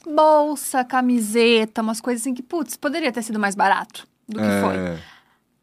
Bolsa, 0.05 0.85
camiseta, 0.85 1.81
umas 1.81 1.99
coisas 1.99 2.21
assim 2.21 2.33
que, 2.33 2.41
putz, 2.41 2.77
poderia 2.77 3.11
ter 3.11 3.21
sido 3.21 3.37
mais 3.39 3.53
barato 3.55 4.07
do 4.27 4.35
que 4.39 4.61
foi. 4.61 4.75
É, 4.77 4.99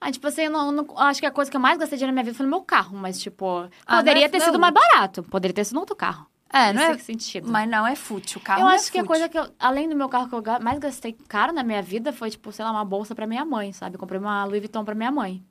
Ah, 0.00 0.12
tipo 0.12 0.26
assim, 0.26 0.42
eu 0.42 0.50
não, 0.50 0.70
não- 0.70 0.98
acho 0.98 1.20
que 1.20 1.26
a 1.26 1.30
coisa 1.30 1.50
que 1.50 1.56
eu 1.56 1.60
mais 1.60 1.78
gastei 1.78 1.96
dinheiro 1.96 2.12
na 2.12 2.20
minha 2.20 2.24
vida 2.24 2.36
foi 2.36 2.44
no 2.44 2.50
meu 2.50 2.60
carro. 2.62 2.98
Mas, 2.98 3.18
tipo, 3.18 3.66
Ah, 3.86 3.96
poderia 3.96 4.20
não 4.20 4.26
é- 4.26 4.28
ter 4.28 4.38
não 4.38 4.44
é 4.44 4.46
sido 4.48 4.58
mais 4.60 4.74
barato. 4.74 5.22
Poderia 5.22 5.54
ter 5.54 5.64
sido 5.64 5.74
no 5.74 5.80
outro 5.80 5.96
carro. 5.96 6.26
É, 6.52 6.72
não 6.72 6.82
é. 6.82 6.98
Sentido. 6.98 7.50
Mas 7.50 7.68
não 7.68 7.86
é 7.86 7.94
fútil. 7.96 8.40
O 8.40 8.44
carro 8.44 8.62
eu 8.62 8.68
é 8.68 8.74
acho 8.76 8.90
que 8.90 8.98
a 8.98 9.04
coisa 9.04 9.28
que 9.28 9.38
eu, 9.38 9.46
além 9.58 9.88
do 9.88 9.96
meu 9.96 10.08
carro 10.08 10.28
que 10.28 10.34
eu 10.34 10.42
mais 10.62 10.78
gastei 10.78 11.12
caro 11.28 11.52
na 11.52 11.62
minha 11.62 11.82
vida 11.82 12.12
foi, 12.12 12.30
tipo, 12.30 12.50
sei 12.52 12.64
lá, 12.64 12.70
uma 12.70 12.84
bolsa 12.84 13.14
pra 13.14 13.26
minha 13.26 13.44
mãe, 13.44 13.72
sabe? 13.72 13.96
Eu 13.96 14.00
comprei 14.00 14.18
uma 14.20 14.44
Louis 14.44 14.60
Vuitton 14.60 14.84
pra 14.84 14.94
minha 14.94 15.10
mãe. 15.10 15.42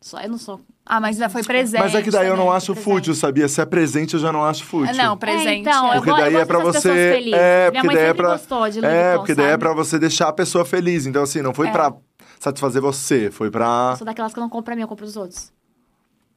Só, 0.00 0.20
eu 0.20 0.30
não 0.30 0.38
sou. 0.38 0.60
Ah, 0.86 1.00
mas 1.00 1.16
ainda 1.16 1.28
foi 1.28 1.42
presente. 1.42 1.80
Mas 1.80 1.92
é 1.92 2.00
que 2.00 2.10
daí 2.10 2.28
eu 2.28 2.36
não 2.36 2.44
também. 2.44 2.56
acho 2.56 2.72
presente. 2.72 2.84
fútil, 2.84 3.14
sabia? 3.16 3.48
Se 3.48 3.60
é 3.60 3.66
presente, 3.66 4.14
eu 4.14 4.20
já 4.20 4.32
não 4.32 4.44
acho 4.44 4.64
fútil. 4.64 4.94
É, 4.94 4.96
Não, 4.96 5.16
presente. 5.18 5.48
É, 5.48 5.54
então, 5.56 5.86
é. 5.86 5.88
eu 5.88 5.92
Porque 5.94 6.10
gosto- 6.10 6.22
daí 6.22 6.34
eu 6.34 6.40
é 6.40 6.44
pra 6.44 6.58
você. 6.60 6.90
É, 7.34 7.70
Minha 7.70 7.82
porque 7.82 7.86
mãe 7.88 7.96
daí 7.96 8.04
é 8.06 8.14
pra. 8.14 8.28
gostou 8.30 8.70
de 8.70 8.80
Louis 8.80 8.94
É, 8.94 9.02
Vuitton, 9.02 9.18
porque 9.18 9.34
daí 9.34 9.50
é 9.50 9.56
pra 9.58 9.72
você 9.74 9.98
deixar 9.98 10.28
a 10.28 10.32
pessoa 10.32 10.64
feliz. 10.64 11.04
Então, 11.04 11.24
assim, 11.24 11.42
não 11.42 11.52
foi 11.52 11.66
É. 11.66 11.72
pra 11.72 11.92
satisfazer 12.38 12.80
você, 12.80 13.28
foi 13.32 13.50
pra. 13.50 13.88
Eu 13.92 13.96
sou 13.96 14.04
daquelas 14.04 14.32
que 14.32 14.38
eu 14.38 14.42
não 14.42 14.48
compro 14.48 14.66
pra 14.66 14.76
mim, 14.76 14.82
eu 14.82 14.88
compro 14.88 15.04
pros 15.04 15.16
outros. 15.16 15.52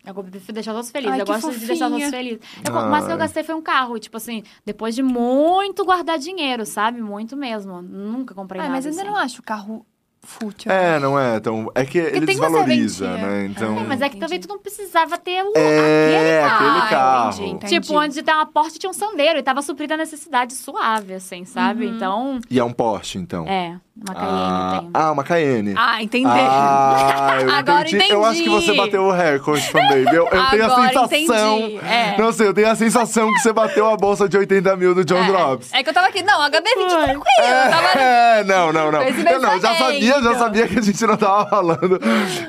Eu 0.06 0.14
prefiro 0.16 0.54
deixar 0.54 0.72
os 0.72 0.78
outros 0.78 0.92
felizes. 0.92 1.14
Ai, 1.14 1.22
eu 1.22 1.26
gosto 1.26 1.52
de 1.52 1.66
deixar 1.66 1.86
os 1.88 1.92
outros 1.94 2.04
fofinha. 2.04 2.12
felizes. 2.12 2.40
Eu, 2.68 2.74
o 2.74 2.90
máximo 2.90 3.08
que 3.08 3.14
eu 3.14 3.18
gastei 3.18 3.44
foi 3.44 3.56
um 3.56 3.62
carro. 3.62 4.00
Tipo 4.00 4.18
assim, 4.18 4.44
depois 4.66 4.96
de 4.96 5.04
muito 5.04 5.86
guardar 5.86 6.18
dinheiro, 6.18 6.66
sabe? 6.66 7.02
Muito 7.02 7.38
mesmo. 7.38 7.82
Nunca 7.82 8.34
comprei 8.34 8.60
Ah, 8.62 8.64
nada 8.64 8.76
mas 8.76 8.86
ainda 8.88 9.02
assim. 9.02 9.10
não 9.10 9.16
acho 9.18 9.42
o 9.42 9.44
carro 9.44 9.86
fútil. 10.24 10.72
É, 10.72 11.00
não 11.00 11.18
é? 11.20 11.38
Então, 11.38 11.72
é 11.74 11.84
que 11.84 11.98
ele 11.98 12.26
tem 12.28 12.36
uma 12.38 12.48
desvaloriza, 12.48 13.12
né? 13.18 13.46
Então. 13.48 13.80
É, 13.80 13.84
mas 13.84 14.02
é 14.02 14.10
que 14.10 14.18
também 14.18 14.40
tu 14.40 14.48
não 14.48 14.60
precisava 14.60 15.18
ter 15.18 15.44
o, 15.44 15.52
É, 15.58 16.44
aquele 16.44 16.50
carro. 16.50 16.68
aquele 16.78 16.90
carro. 16.90 17.30
entendi, 17.34 17.52
entendi. 17.52 17.80
Tipo, 17.80 17.98
antes 17.98 18.14
de 18.16 18.22
ter 18.24 18.32
uma 18.32 18.46
porta 18.46 18.78
tinha 18.78 18.90
um 18.90 18.94
sandeiro 18.94 19.40
e 19.40 19.44
tava 19.44 19.62
suprida 19.64 19.96
a 19.96 19.98
necessidade 19.98 20.54
suave, 20.54 21.16
assim, 21.16 21.44
sabe? 21.44 21.88
Uhum. 21.88 21.96
Então, 21.96 22.40
E 22.52 22.60
é 22.60 22.64
um 22.64 22.72
Porsche, 22.72 23.18
então. 23.18 23.48
é, 23.48 23.80
uma 23.94 24.14
ah, 24.16 24.84
ah, 24.94 25.12
uma 25.12 25.24
Cayenne. 25.24 25.74
Ah, 25.76 26.02
entendi. 26.02 26.26
Ah, 26.26 27.40
eu 27.44 27.52
Agora 27.52 27.88
entendi. 27.90 28.10
Eu 28.12 28.24
acho 28.24 28.42
que 28.42 28.50
você 28.50 28.72
entendi. 28.72 28.78
bateu 28.78 29.04
o 29.04 29.12
recorde, 29.12 29.70
fanbaby. 29.70 30.16
Eu, 30.16 30.30
eu 30.32 30.50
tenho 30.50 30.64
a 30.64 30.66
Agora 30.66 30.88
sensação. 30.88 31.60
entendi, 31.60 31.80
é. 31.86 32.18
Não 32.18 32.32
sei, 32.32 32.48
eu 32.48 32.54
tenho 32.54 32.70
a 32.70 32.76
sensação 32.76 33.34
que 33.34 33.40
você 33.40 33.52
bateu 33.52 33.90
a 33.90 33.98
bolsa 33.98 34.30
de 34.30 34.38
80 34.38 34.78
mil 34.78 34.96
do 34.96 35.04
John 35.04 35.26
Drops. 35.26 35.74
É, 35.74 35.80
é 35.80 35.84
que 35.84 35.90
eu 35.90 35.94
tava 35.94 36.08
aqui. 36.08 36.24
Não, 36.24 36.40
HB20 36.40 36.88
tranquilo. 36.88 37.24
Eu 37.40 37.72
tava... 37.72 38.00
É, 38.00 38.44
não, 38.46 38.72
não, 38.72 38.92
não. 38.94 39.04
Esse 39.04 39.28
Eu 39.30 39.42
não, 39.42 39.60
já 39.60 39.76
sabia, 39.76 40.22
já 40.22 40.36
sabia 40.36 40.68
que 40.70 40.80
a 40.80 40.82
gente 40.82 41.06
não 41.06 41.18
tava 41.18 41.50
falando 41.50 42.00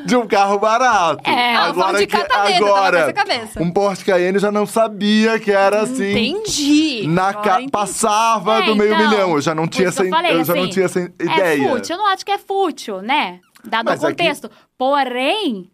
de 0.06 0.16
um 0.16 0.26
carro 0.28 0.58
barato. 0.60 1.28
É, 1.28 1.74
falo 1.74 1.98
de 1.98 2.06
que 2.06 2.16
com 2.16 2.34
agora, 2.34 3.14
um 3.58 3.70
Porsche 3.72 4.04
Cayenne 4.04 4.36
eu 4.36 4.40
já 4.40 4.52
não 4.52 4.64
sabia 4.64 5.40
que 5.40 5.50
era 5.50 5.80
assim. 5.80 6.12
Entendi. 6.12 7.06
Na 7.08 7.30
Agora 7.30 7.42
ca... 7.42 7.54
entendi. 7.56 7.72
Passava 7.72 8.58
É, 8.58 8.62
do 8.62 8.76
meio 8.76 8.94
então, 8.94 9.08
milhão. 9.08 9.32
Eu 9.32 9.40
já 9.40 9.54
não 9.54 9.66
tinha 9.66 9.88
essa, 9.88 10.04
eu 10.04 10.10
falei, 10.10 10.32
eu 10.36 10.44
já 10.44 10.54
não 10.54 10.62
assim, 10.62 10.70
tinha 10.70 10.84
essa 10.84 11.00
É 11.40 11.54
ideia. 11.56 11.70
fútil, 11.70 11.94
eu 11.96 11.98
não 11.98 12.06
acho 12.08 12.24
que 12.24 12.32
é 12.32 12.38
fútil, 12.38 13.02
né? 13.02 13.40
Dado 13.64 13.86
Mas 13.86 14.02
o 14.02 14.06
aqui- 14.06 14.16
contexto. 14.16 14.50
Porém, 14.76 15.70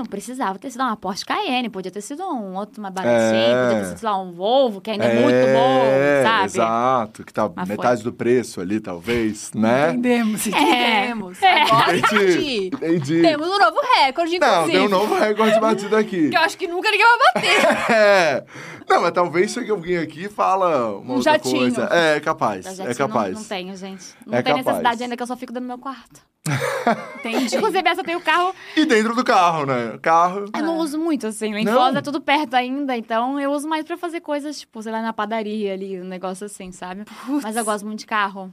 não 0.00 0.06
precisava 0.06 0.58
ter 0.58 0.70
sido 0.70 0.82
uma 0.82 0.96
Porsche 0.96 1.24
Cayenne, 1.24 1.68
podia 1.68 1.90
ter 1.90 2.00
sido 2.00 2.22
um 2.24 2.54
outro, 2.56 2.80
uma 2.80 2.90
baratinha, 2.90 3.38
É. 3.38 3.66
podia 3.68 3.80
ter 3.90 3.96
sido, 3.96 4.04
lá, 4.04 4.18
um 4.20 4.32
Volvo, 4.32 4.80
que 4.80 4.90
ainda 4.90 5.04
é, 5.04 5.14
muito 5.20 5.46
bom, 5.46 6.22
sabe? 6.24 6.44
Exato, 6.46 7.24
que 7.24 7.32
tá 7.32 7.50
Mas 7.54 7.68
metade 7.68 8.02
foi. 8.02 8.10
do 8.10 8.16
preço 8.16 8.60
ali, 8.60 8.80
talvez, 8.80 9.52
né? 9.54 9.90
Entendemos, 9.90 10.46
entendemos. 10.46 11.38
Agora 11.42 11.96
entendi. 11.98 12.66
Entendi. 12.72 13.22
Temos 13.22 13.46
um 13.48 13.58
novo 13.58 13.78
recorde, 14.04 14.38
Não, 14.38 14.48
inclusive. 14.48 14.72
tem 14.78 14.86
um 14.86 14.88
novo 14.88 15.14
recorde 15.18 15.60
batido 15.60 15.96
aqui. 15.96 16.30
Que 16.30 16.36
eu 16.36 16.40
acho 16.40 16.56
que 16.56 16.66
nunca 16.66 16.90
ninguém 16.90 17.06
vai 17.06 17.18
bater. 17.34 17.60
É. 18.00 18.44
Não, 18.88 19.02
mas 19.02 19.12
talvez 19.12 19.52
chegue 19.52 19.70
alguém 19.70 19.98
aqui 19.98 20.24
e 20.24 20.28
fala 20.28 20.96
uma 20.96 21.12
Um 21.12 21.16
outra 21.16 21.32
jatinho. 21.32 21.58
coisa. 21.58 21.88
É, 21.92 22.16
é 22.16 22.20
capaz. 22.20 22.78
É 22.80 22.94
capaz. 22.94 23.32
Não, 23.34 23.40
não 23.40 23.48
tenho, 23.48 23.76
gente. 23.76 24.04
Não 24.26 24.38
É 24.38 24.42
tem 24.42 24.52
capaz. 24.54 24.66
necessidade 24.66 25.02
ainda 25.02 25.16
que 25.16 25.22
eu 25.22 25.26
só 25.26 25.36
fico 25.36 25.52
dentro 25.52 25.66
do 25.66 25.68
meu 25.68 25.78
quarto. 25.78 26.20
Entendi. 27.20 27.56
Inclusive, 27.56 27.88
essa 27.88 28.00
eu 28.00 28.04
tenho 28.04 28.20
carro. 28.20 28.54
E 28.76 28.84
dentro 28.84 29.14
do 29.14 29.22
carro, 29.22 29.66
né? 29.66 29.89
Carro. 29.98 30.44
Eu 30.54 30.62
não 30.62 30.78
uso 30.78 30.98
muito, 30.98 31.26
assim. 31.26 31.54
Em? 31.54 31.66
Foz 31.66 31.94
é 31.96 32.00
tudo 32.00 32.20
perto 32.20 32.54
ainda, 32.54 32.96
então 32.96 33.38
eu 33.40 33.50
uso 33.52 33.68
mais 33.68 33.84
pra 33.84 33.96
fazer 33.96 34.20
coisas, 34.20 34.60
tipo, 34.60 34.82
sei 34.82 34.92
lá, 34.92 35.02
na 35.02 35.12
padaria 35.12 35.72
ali, 35.72 36.00
um 36.00 36.04
negócio 36.04 36.46
assim, 36.46 36.70
sabe? 36.72 37.04
Mas 37.42 37.56
eu 37.56 37.64
gosto 37.64 37.86
muito 37.86 38.00
de 38.00 38.06
carro. 38.06 38.52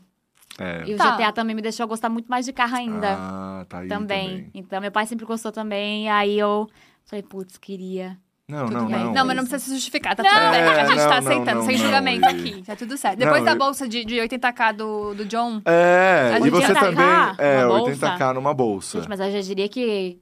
É. 0.59 0.83
E 0.87 0.93
o 0.95 0.97
Tá. 0.97 1.11
GTA 1.15 1.31
também 1.31 1.55
me 1.55 1.61
deixou 1.61 1.87
gostar 1.87 2.09
muito 2.09 2.27
mais 2.27 2.45
de 2.45 2.51
carro 2.53 2.75
ainda. 2.75 3.15
Ah, 3.17 3.65
tá 3.69 3.79
aí 3.79 3.87
também. 3.87 4.27
também. 4.29 4.51
Então, 4.55 4.81
meu 4.81 4.91
pai 4.91 5.05
sempre 5.05 5.25
gostou 5.25 5.51
também. 5.51 6.09
Aí 6.09 6.39
eu 6.39 6.67
falei, 7.05 7.21
putz, 7.21 7.57
queria. 7.57 8.17
Não, 8.49 8.65
Tudo 8.65 8.77
não, 8.79 8.87
bem. 8.87 8.95
não. 9.03 9.13
Não, 9.13 9.25
mas 9.25 9.35
não 9.35 9.43
precisa 9.43 9.59
se 9.65 9.71
justificar, 9.75 10.15
tá 10.15 10.23
Não. 10.23 10.29
tudo 10.31 10.39
bem. 10.51 10.61
A 10.61 10.63
gente 10.63 10.69
É, 10.71 10.85
tá 10.85 10.95
não, 10.95 10.95
não, 10.95 11.17
aceitando, 11.17 11.55
não, 11.59 11.65
sem 11.65 11.77
não, 11.77 11.83
julgamento 11.83 12.21
e- 12.21 12.29
aqui. 12.29 12.63
Tá 12.65 12.75
tudo 12.77 12.97
certo. 12.97 13.19
Depois 13.19 13.39
Não, 13.39 13.45
da 13.45 13.51
eu- 13.51 13.57
bolsa 13.57 13.87
de, 13.89 14.05
de 14.05 14.15
80k 14.15 14.71
do, 14.73 15.13
do 15.15 15.25
John, 15.25 15.61
É, 15.65 16.31
A 16.33 16.39
e 16.39 16.43
gente 16.43 16.51
você 16.51 16.67
80K 16.73 16.79
também. 16.79 17.05
É, 17.45 17.63
numa 17.65 17.81
80k 17.83 18.33
numa 18.33 18.53
bolsa. 18.53 18.99
Gente, 18.99 19.09
mas 19.09 19.19
eu 19.19 19.29
já 19.31 19.41
diria 19.41 19.67
que, 19.67 20.17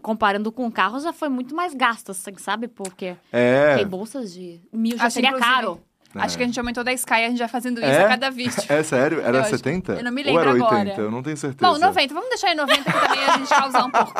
comparando 0.00 0.50
com 0.50 0.66
o 0.66 0.72
carro, 0.72 0.98
já 1.00 1.12
foi 1.12 1.28
muito 1.28 1.54
mais 1.54 1.74
gasto, 1.74 2.10
assim, 2.10 2.34
sabe? 2.38 2.68
Porque 2.68 3.16
É. 3.32 3.76
tem 3.76 3.86
bolsas 3.86 4.32
de 4.32 4.60
mil 4.72 4.96
já 4.96 5.04
Acho, 5.04 5.14
seria 5.14 5.30
inclusive, 5.30 5.54
caro. 5.54 5.80
acho 6.14 6.36
que 6.36 6.42
a 6.42 6.46
gente 6.46 6.58
aumentou 6.58 6.82
da 6.82 6.92
Sky, 6.92 7.12
a 7.14 7.28
gente 7.28 7.38
vai 7.38 7.48
fazendo 7.48 7.78
isso 7.78 7.86
É? 7.88 8.04
a 8.04 8.08
cada 8.08 8.30
vídeo. 8.30 8.52
É 8.68 8.82
sério? 8.82 9.20
Era 9.20 9.38
Eu 9.38 9.40
acho- 9.42 9.50
70? 9.50 9.92
eu 9.94 10.04
não 10.04 10.10
me 10.12 10.20
Ou 10.22 10.26
lembro 10.26 10.40
era 10.42 10.50
80? 10.52 10.66
agora. 10.74 11.00
Eu 11.00 11.10
não 11.10 11.22
tenho 11.22 11.36
certeza. 11.36 11.72
Bom, 11.72 11.78
90, 11.78 12.14
vamos 12.14 12.28
deixar 12.28 12.52
em 12.52 12.56
90 12.56 12.82
que 12.84 12.98
também 13.00 13.24
a 13.24 13.36
gente 13.38 13.48
causar 13.48 13.84
um 13.84 13.90
pouco. 13.90 14.12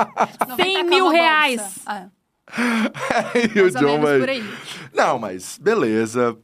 100 0.57 0.85
90k 0.85 0.89
mil 0.89 1.09
reais. 1.09 1.78
Ah, 1.86 2.07
e 3.55 3.61
o 3.61 3.62
mais 3.62 3.74
ou 3.77 3.81
John 3.81 3.86
menos 3.98 4.11
vai. 4.11 4.19
por 4.20 4.28
aí. 4.28 4.44
Não, 4.93 5.19
mas 5.19 5.59
beleza. 5.61 6.36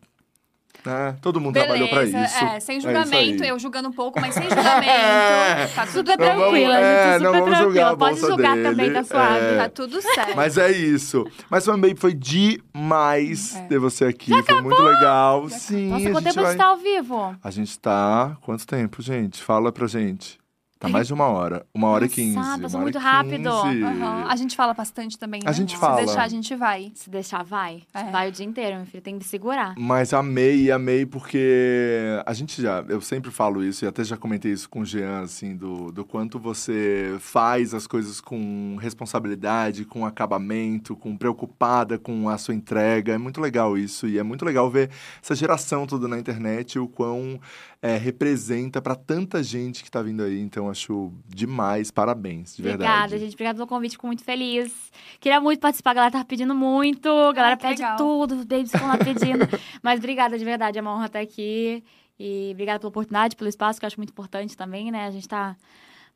Né? 0.87 1.17
Todo 1.21 1.41
mundo 1.41 1.55
trabalhou 1.55 1.89
pra 1.89 1.99
Beleza, 2.05 2.25
isso. 2.25 2.45
é, 2.45 2.61
sem 2.61 2.81
julgamento, 2.81 3.43
aí. 3.43 3.49
eu 3.49 3.59
julgando 3.59 3.89
um 3.89 3.93
pouco, 3.93 4.21
mas 4.21 4.35
sem 4.35 4.45
julgamento. 4.45 5.75
tá 5.75 5.87
tudo 5.87 6.11
Super 6.13 6.17
bem. 6.17 6.29
Não 6.29 6.39
vamos- 6.39 6.61
é, 6.61 7.13
gente, 7.13 7.23
não 7.25 7.33
super 7.35 7.41
vamos 7.51 7.59
julgar 7.59 7.97
Pode 7.97 8.21
julgar 8.21 8.55
dele, 8.57 8.69
também, 8.69 8.93
tá 8.93 9.03
suave. 9.05 9.45
é. 9.45 9.57
Tá 9.57 9.69
tudo 9.69 10.01
certo. 10.01 10.37
Mas 10.37 10.57
é 10.57 10.71
isso. 10.71 11.27
Mas 11.51 11.65
também 11.65 11.95
foi 11.97 12.15
demais 12.15 13.57
É. 13.57 13.63
ter 13.63 13.79
você 13.79 14.05
aqui. 14.05 14.31
foi 14.43 14.63
muito 14.63 14.81
legal. 14.83 15.49
Sim, 15.49 15.89
Nossa, 15.89 16.11
quanto 16.11 16.25
tempo 16.25 16.41
a 16.41 16.45
gente 16.51 16.57
tá 16.59 16.67
ao 16.67 16.77
vivo? 16.77 17.37
A 17.43 17.51
gente 17.51 17.79
tá... 17.79 18.37
Quanto 18.43 18.67
tempo, 18.67 19.03
gente? 19.03 19.43
Fala 19.43 19.73
pra 19.73 19.87
gente. 19.87 20.39
Tá 20.87 20.93
mais 20.93 21.07
de 21.07 21.15
uma 21.15 21.27
hora. 21.27 21.67
Uma 21.75 21.89
hora 21.89 22.07
e 22.07 22.09
quinze. 22.09 22.37
Uma 22.37 22.59
passou 22.59 22.81
e 22.81 22.83
muito 22.83 22.99
rápido. 22.99 23.49
Aham. 23.49 24.27
A 24.29 24.37
gente 24.37 24.57
fala 24.57 24.73
bastante 24.75 25.19
também, 25.19 25.41
né? 25.43 25.49
A 25.49 25.53
gente 25.53 25.73
Se 25.73 25.79
fala. 25.79 25.97
deixar, 25.97 26.23
a 26.23 26.29
gente 26.29 26.55
vai. 26.55 26.93
Se 26.95 27.11
deixar, 27.11 27.43
vai. 27.43 27.83
É. 27.93 28.11
Vai 28.11 28.29
o 28.29 28.33
dia 28.33 28.47
inteiro, 28.47 28.77
meu 28.77 28.87
filho. 28.87 29.03
Tem 29.03 29.19
que 29.19 29.25
segurar. 29.25 29.75
Mas 29.77 30.13
amei, 30.13 30.71
amei, 30.71 31.05
porque 31.05 32.21
a 32.25 32.33
gente 32.33 32.61
já, 32.61 32.85
eu 32.89 33.01
sempre 33.01 33.31
falo 33.31 33.63
isso, 33.63 33.85
e 33.85 33.89
até 33.89 34.03
já 34.05 34.17
comentei 34.17 34.53
isso 34.53 34.69
com 34.69 34.81
o 34.81 34.85
Jean, 34.85 35.21
assim, 35.21 35.57
do, 35.57 35.91
do 35.93 36.05
quanto 36.05 36.39
você 36.39 37.17
faz 37.19 37.75
as 37.75 37.87
coisas 37.87 38.21
com 38.21 38.77
responsabilidade, 38.81 39.85
com 39.85 40.07
acabamento, 40.07 40.97
com 40.97 41.17
preocupada 41.17 41.99
com 41.99 42.29
a 42.29 42.39
sua 42.39 42.55
entrega. 42.55 43.13
É 43.13 43.19
muito 43.19 43.41
legal 43.41 43.77
isso, 43.77 44.07
e 44.07 44.19
é 44.19 44.23
muito 44.23 44.45
legal 44.45 44.71
ver 44.71 44.91
essa 45.23 45.35
geração 45.35 45.87
toda 45.87 46.09
na 46.09 46.19
internet, 46.19 46.79
o 46.79 46.89
quão 46.89 47.41
é, 47.87 47.97
representa 47.97 48.83
para 48.83 48.97
tanta 48.97 49.43
gente 49.45 49.85
que 49.85 49.91
tá 49.91 50.03
vindo 50.03 50.23
aí. 50.23 50.41
Então, 50.41 50.69
acho 50.69 51.13
demais, 51.29 51.91
parabéns, 51.93 52.57
de 52.57 52.63
verdade. 52.63 52.91
Obrigada, 52.91 53.19
gente. 53.19 53.35
Obrigada 53.35 53.57
pelo 53.57 53.69
convite. 53.69 53.93
Fico 53.93 54.09
muito 54.09 54.25
feliz. 54.25 54.91
Queria 55.21 55.41
muito 55.41 55.61
participar. 55.61 55.93
A 55.93 55.95
galera 55.95 56.13
tava 56.13 56.25
pedindo 56.25 56.53
muito. 56.53 57.09
A 57.09 57.33
galera 57.33 57.55
Ai, 57.55 57.69
pede 57.69 57.83
legal. 57.83 57.97
tudo. 57.97 58.35
Os 58.35 58.45
babies 58.45 58.73
ficam 58.73 58.89
lá 58.89 58.99
pedindo. 58.99 59.47
Mas 59.83 59.99
obrigada, 60.01 60.37
de 60.37 60.45
verdade. 60.45 60.79
É 60.79 60.83
uma 60.83 60.95
honra 60.95 61.07
estar 61.07 61.21
aqui. 61.21 61.85
E 62.19 62.51
obrigada 62.53 62.81
pela 62.81 62.89
oportunidade, 62.89 63.37
pelo 63.37 63.49
espaço, 63.49 63.79
que 63.79 63.85
eu 63.85 63.89
acho 63.89 63.99
muito 64.01 64.11
importante 64.11 64.57
também, 64.57 64.91
né? 64.91 65.07
A 65.07 65.11
gente 65.13 65.29
tá 65.29 65.55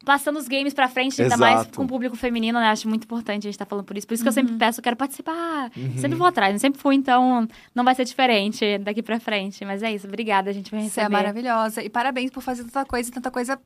passando 0.04 0.38
os 0.38 0.48
games 0.48 0.72
pra 0.72 0.88
frente, 0.88 1.20
ainda 1.20 1.36
mais 1.36 1.60
Exato. 1.60 1.76
com 1.76 1.84
o 1.84 1.88
público 1.88 2.16
feminino, 2.16 2.58
né? 2.58 2.68
Acho 2.68 2.88
muito 2.88 3.04
importante 3.04 3.46
a 3.46 3.50
gente 3.50 3.58
tá 3.58 3.66
falando 3.66 3.84
por 3.84 3.96
isso. 3.96 4.06
Por 4.06 4.14
isso 4.14 4.22
que 4.22 4.28
eu 4.28 4.32
sempre 4.32 4.54
peço, 4.56 4.80
eu 4.80 4.82
quero 4.82 4.96
participar. 4.96 5.70
Uhum. 5.76 5.98
Sempre 5.98 6.16
vou 6.16 6.26
atrás, 6.26 6.52
eu 6.54 6.58
sempre 6.58 6.80
fui, 6.80 6.94
então 6.94 7.46
não 7.74 7.84
vai 7.84 7.94
ser 7.94 8.04
diferente 8.04 8.78
daqui 8.78 9.02
pra 9.02 9.20
frente. 9.20 9.64
Mas 9.64 9.82
é 9.82 9.92
isso, 9.92 10.06
obrigada, 10.06 10.50
a 10.50 10.52
gente 10.52 10.70
vai 10.70 10.80
Você 10.80 11.00
é 11.00 11.02
receber. 11.04 11.12
maravilhosa. 11.12 11.82
E 11.82 11.90
parabéns 11.90 12.30
por 12.30 12.42
fazer 12.42 12.64
tanta 12.64 12.84
coisa 12.84 13.08
e 13.10 13.12
tanta 13.12 13.30
coisa 13.30 13.58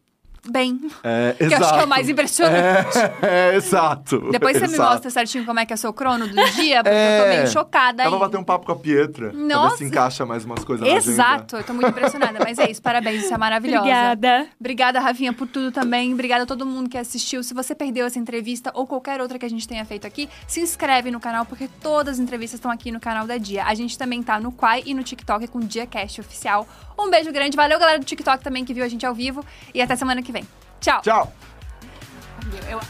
bem. 0.49 0.81
É, 1.03 1.35
Que 1.39 1.45
eu 1.55 1.59
acho 1.59 1.75
que 1.75 1.81
é 1.81 1.85
o 1.85 1.89
mais 1.89 2.09
impressionante. 2.09 2.99
É, 3.23 3.51
é, 3.53 3.55
exato. 3.57 4.31
Depois 4.31 4.57
você 4.57 4.67
me 4.67 4.75
exato. 4.75 4.91
mostra 4.91 5.11
certinho 5.11 5.45
como 5.45 5.61
é 5.61 5.67
que 5.67 5.73
é 5.73 5.77
o 5.77 5.79
seu 5.79 5.93
crono 5.93 6.27
do 6.29 6.35
dia, 6.53 6.83
porque 6.83 6.89
eu 6.97 7.01
É. 7.01 7.23
tô 7.23 7.29
meio 7.29 7.49
chocada 7.49 8.03
aí. 8.03 8.07
Ela 8.09 8.19
vai 8.19 8.29
bater 8.29 8.39
um 8.39 8.45
papo 8.45 8.67
com 8.67 8.73
a 8.73 8.77
Pietra. 8.77 9.31
Pra 9.31 9.39
ver 9.39 9.45
Nossa. 9.47 9.77
se 9.79 9.85
encaixa 9.85 10.25
mais 10.27 10.45
umas 10.45 10.65
coisas. 10.65 10.87
Exato, 10.87 11.57
eu 11.57 11.65
tô 11.65 11.73
muito 11.73 11.89
impressionada. 11.89 12.39
Mas 12.43 12.59
é 12.59 12.71
isso, 12.71 12.83
parabéns, 12.83 13.25
você 13.25 13.35
é 13.35 13.39
maravilhosa. 13.39 13.81
Obrigada. 13.81 14.47
Obrigada, 14.61 15.01
Rafinha, 15.01 15.33
por 15.33 15.47
tudo 15.47 15.71
também. 15.73 16.13
Obrigada 16.13 16.45
a 16.45 16.47
todo 16.47 16.65
mundo 16.67 16.89
que 16.89 16.99
assistiu. 16.99 17.43
Se 17.43 17.55
você 17.55 17.75
perdeu 17.75 18.07
essa 18.07 18.19
entrevista 18.19 18.71
ou 18.75 18.87
qualquer 18.87 19.21
outra 19.21 19.39
que 19.39 19.47
a 19.47 19.51
gente 19.51 19.67
tenha 19.67 19.85
feito 19.85 20.07
aqui, 20.07 20.29
se 20.47 20.61
inscreve 20.61 21.11
no 21.11 21.21
canal, 21.21 21.45
porque 21.47 21.69
todas 21.81 22.15
as 22.15 22.19
entrevistas 22.21 22.59
estão 22.59 22.71
aqui 22.71 22.91
no 22.93 23.01
canal 23.01 23.27
da 23.27 23.37
Dia. 23.37 23.65
A 23.65 23.75
gente 23.75 23.97
também 23.99 24.23
tá 24.23 24.39
no 24.41 24.53
Quai 24.53 24.83
e 24.87 24.95
no 24.95 25.03
TikTok 25.03 25.47
com 25.49 25.59
o 25.59 25.65
DiaCast 25.65 26.21
Oficial. 26.21 26.67
Um 26.99 27.11
beijo 27.11 27.33
grande. 27.33 27.57
Valeu, 27.57 27.79
galera 27.79 27.99
do 27.99 28.05
TikTok 28.05 28.43
também 28.45 28.65
que 28.65 28.73
viu 28.73 28.85
a 28.85 28.89
gente 28.89 29.05
ao 29.05 29.15
vivo. 29.15 29.45
E 29.75 29.83
até 29.83 29.97
semana 29.97 30.23
que 30.23 30.31
vem. 30.35 30.49
Tchau. 30.81 31.01
Tchau. 31.01 31.33
Eu, 32.53 32.73
eu... 32.73 32.81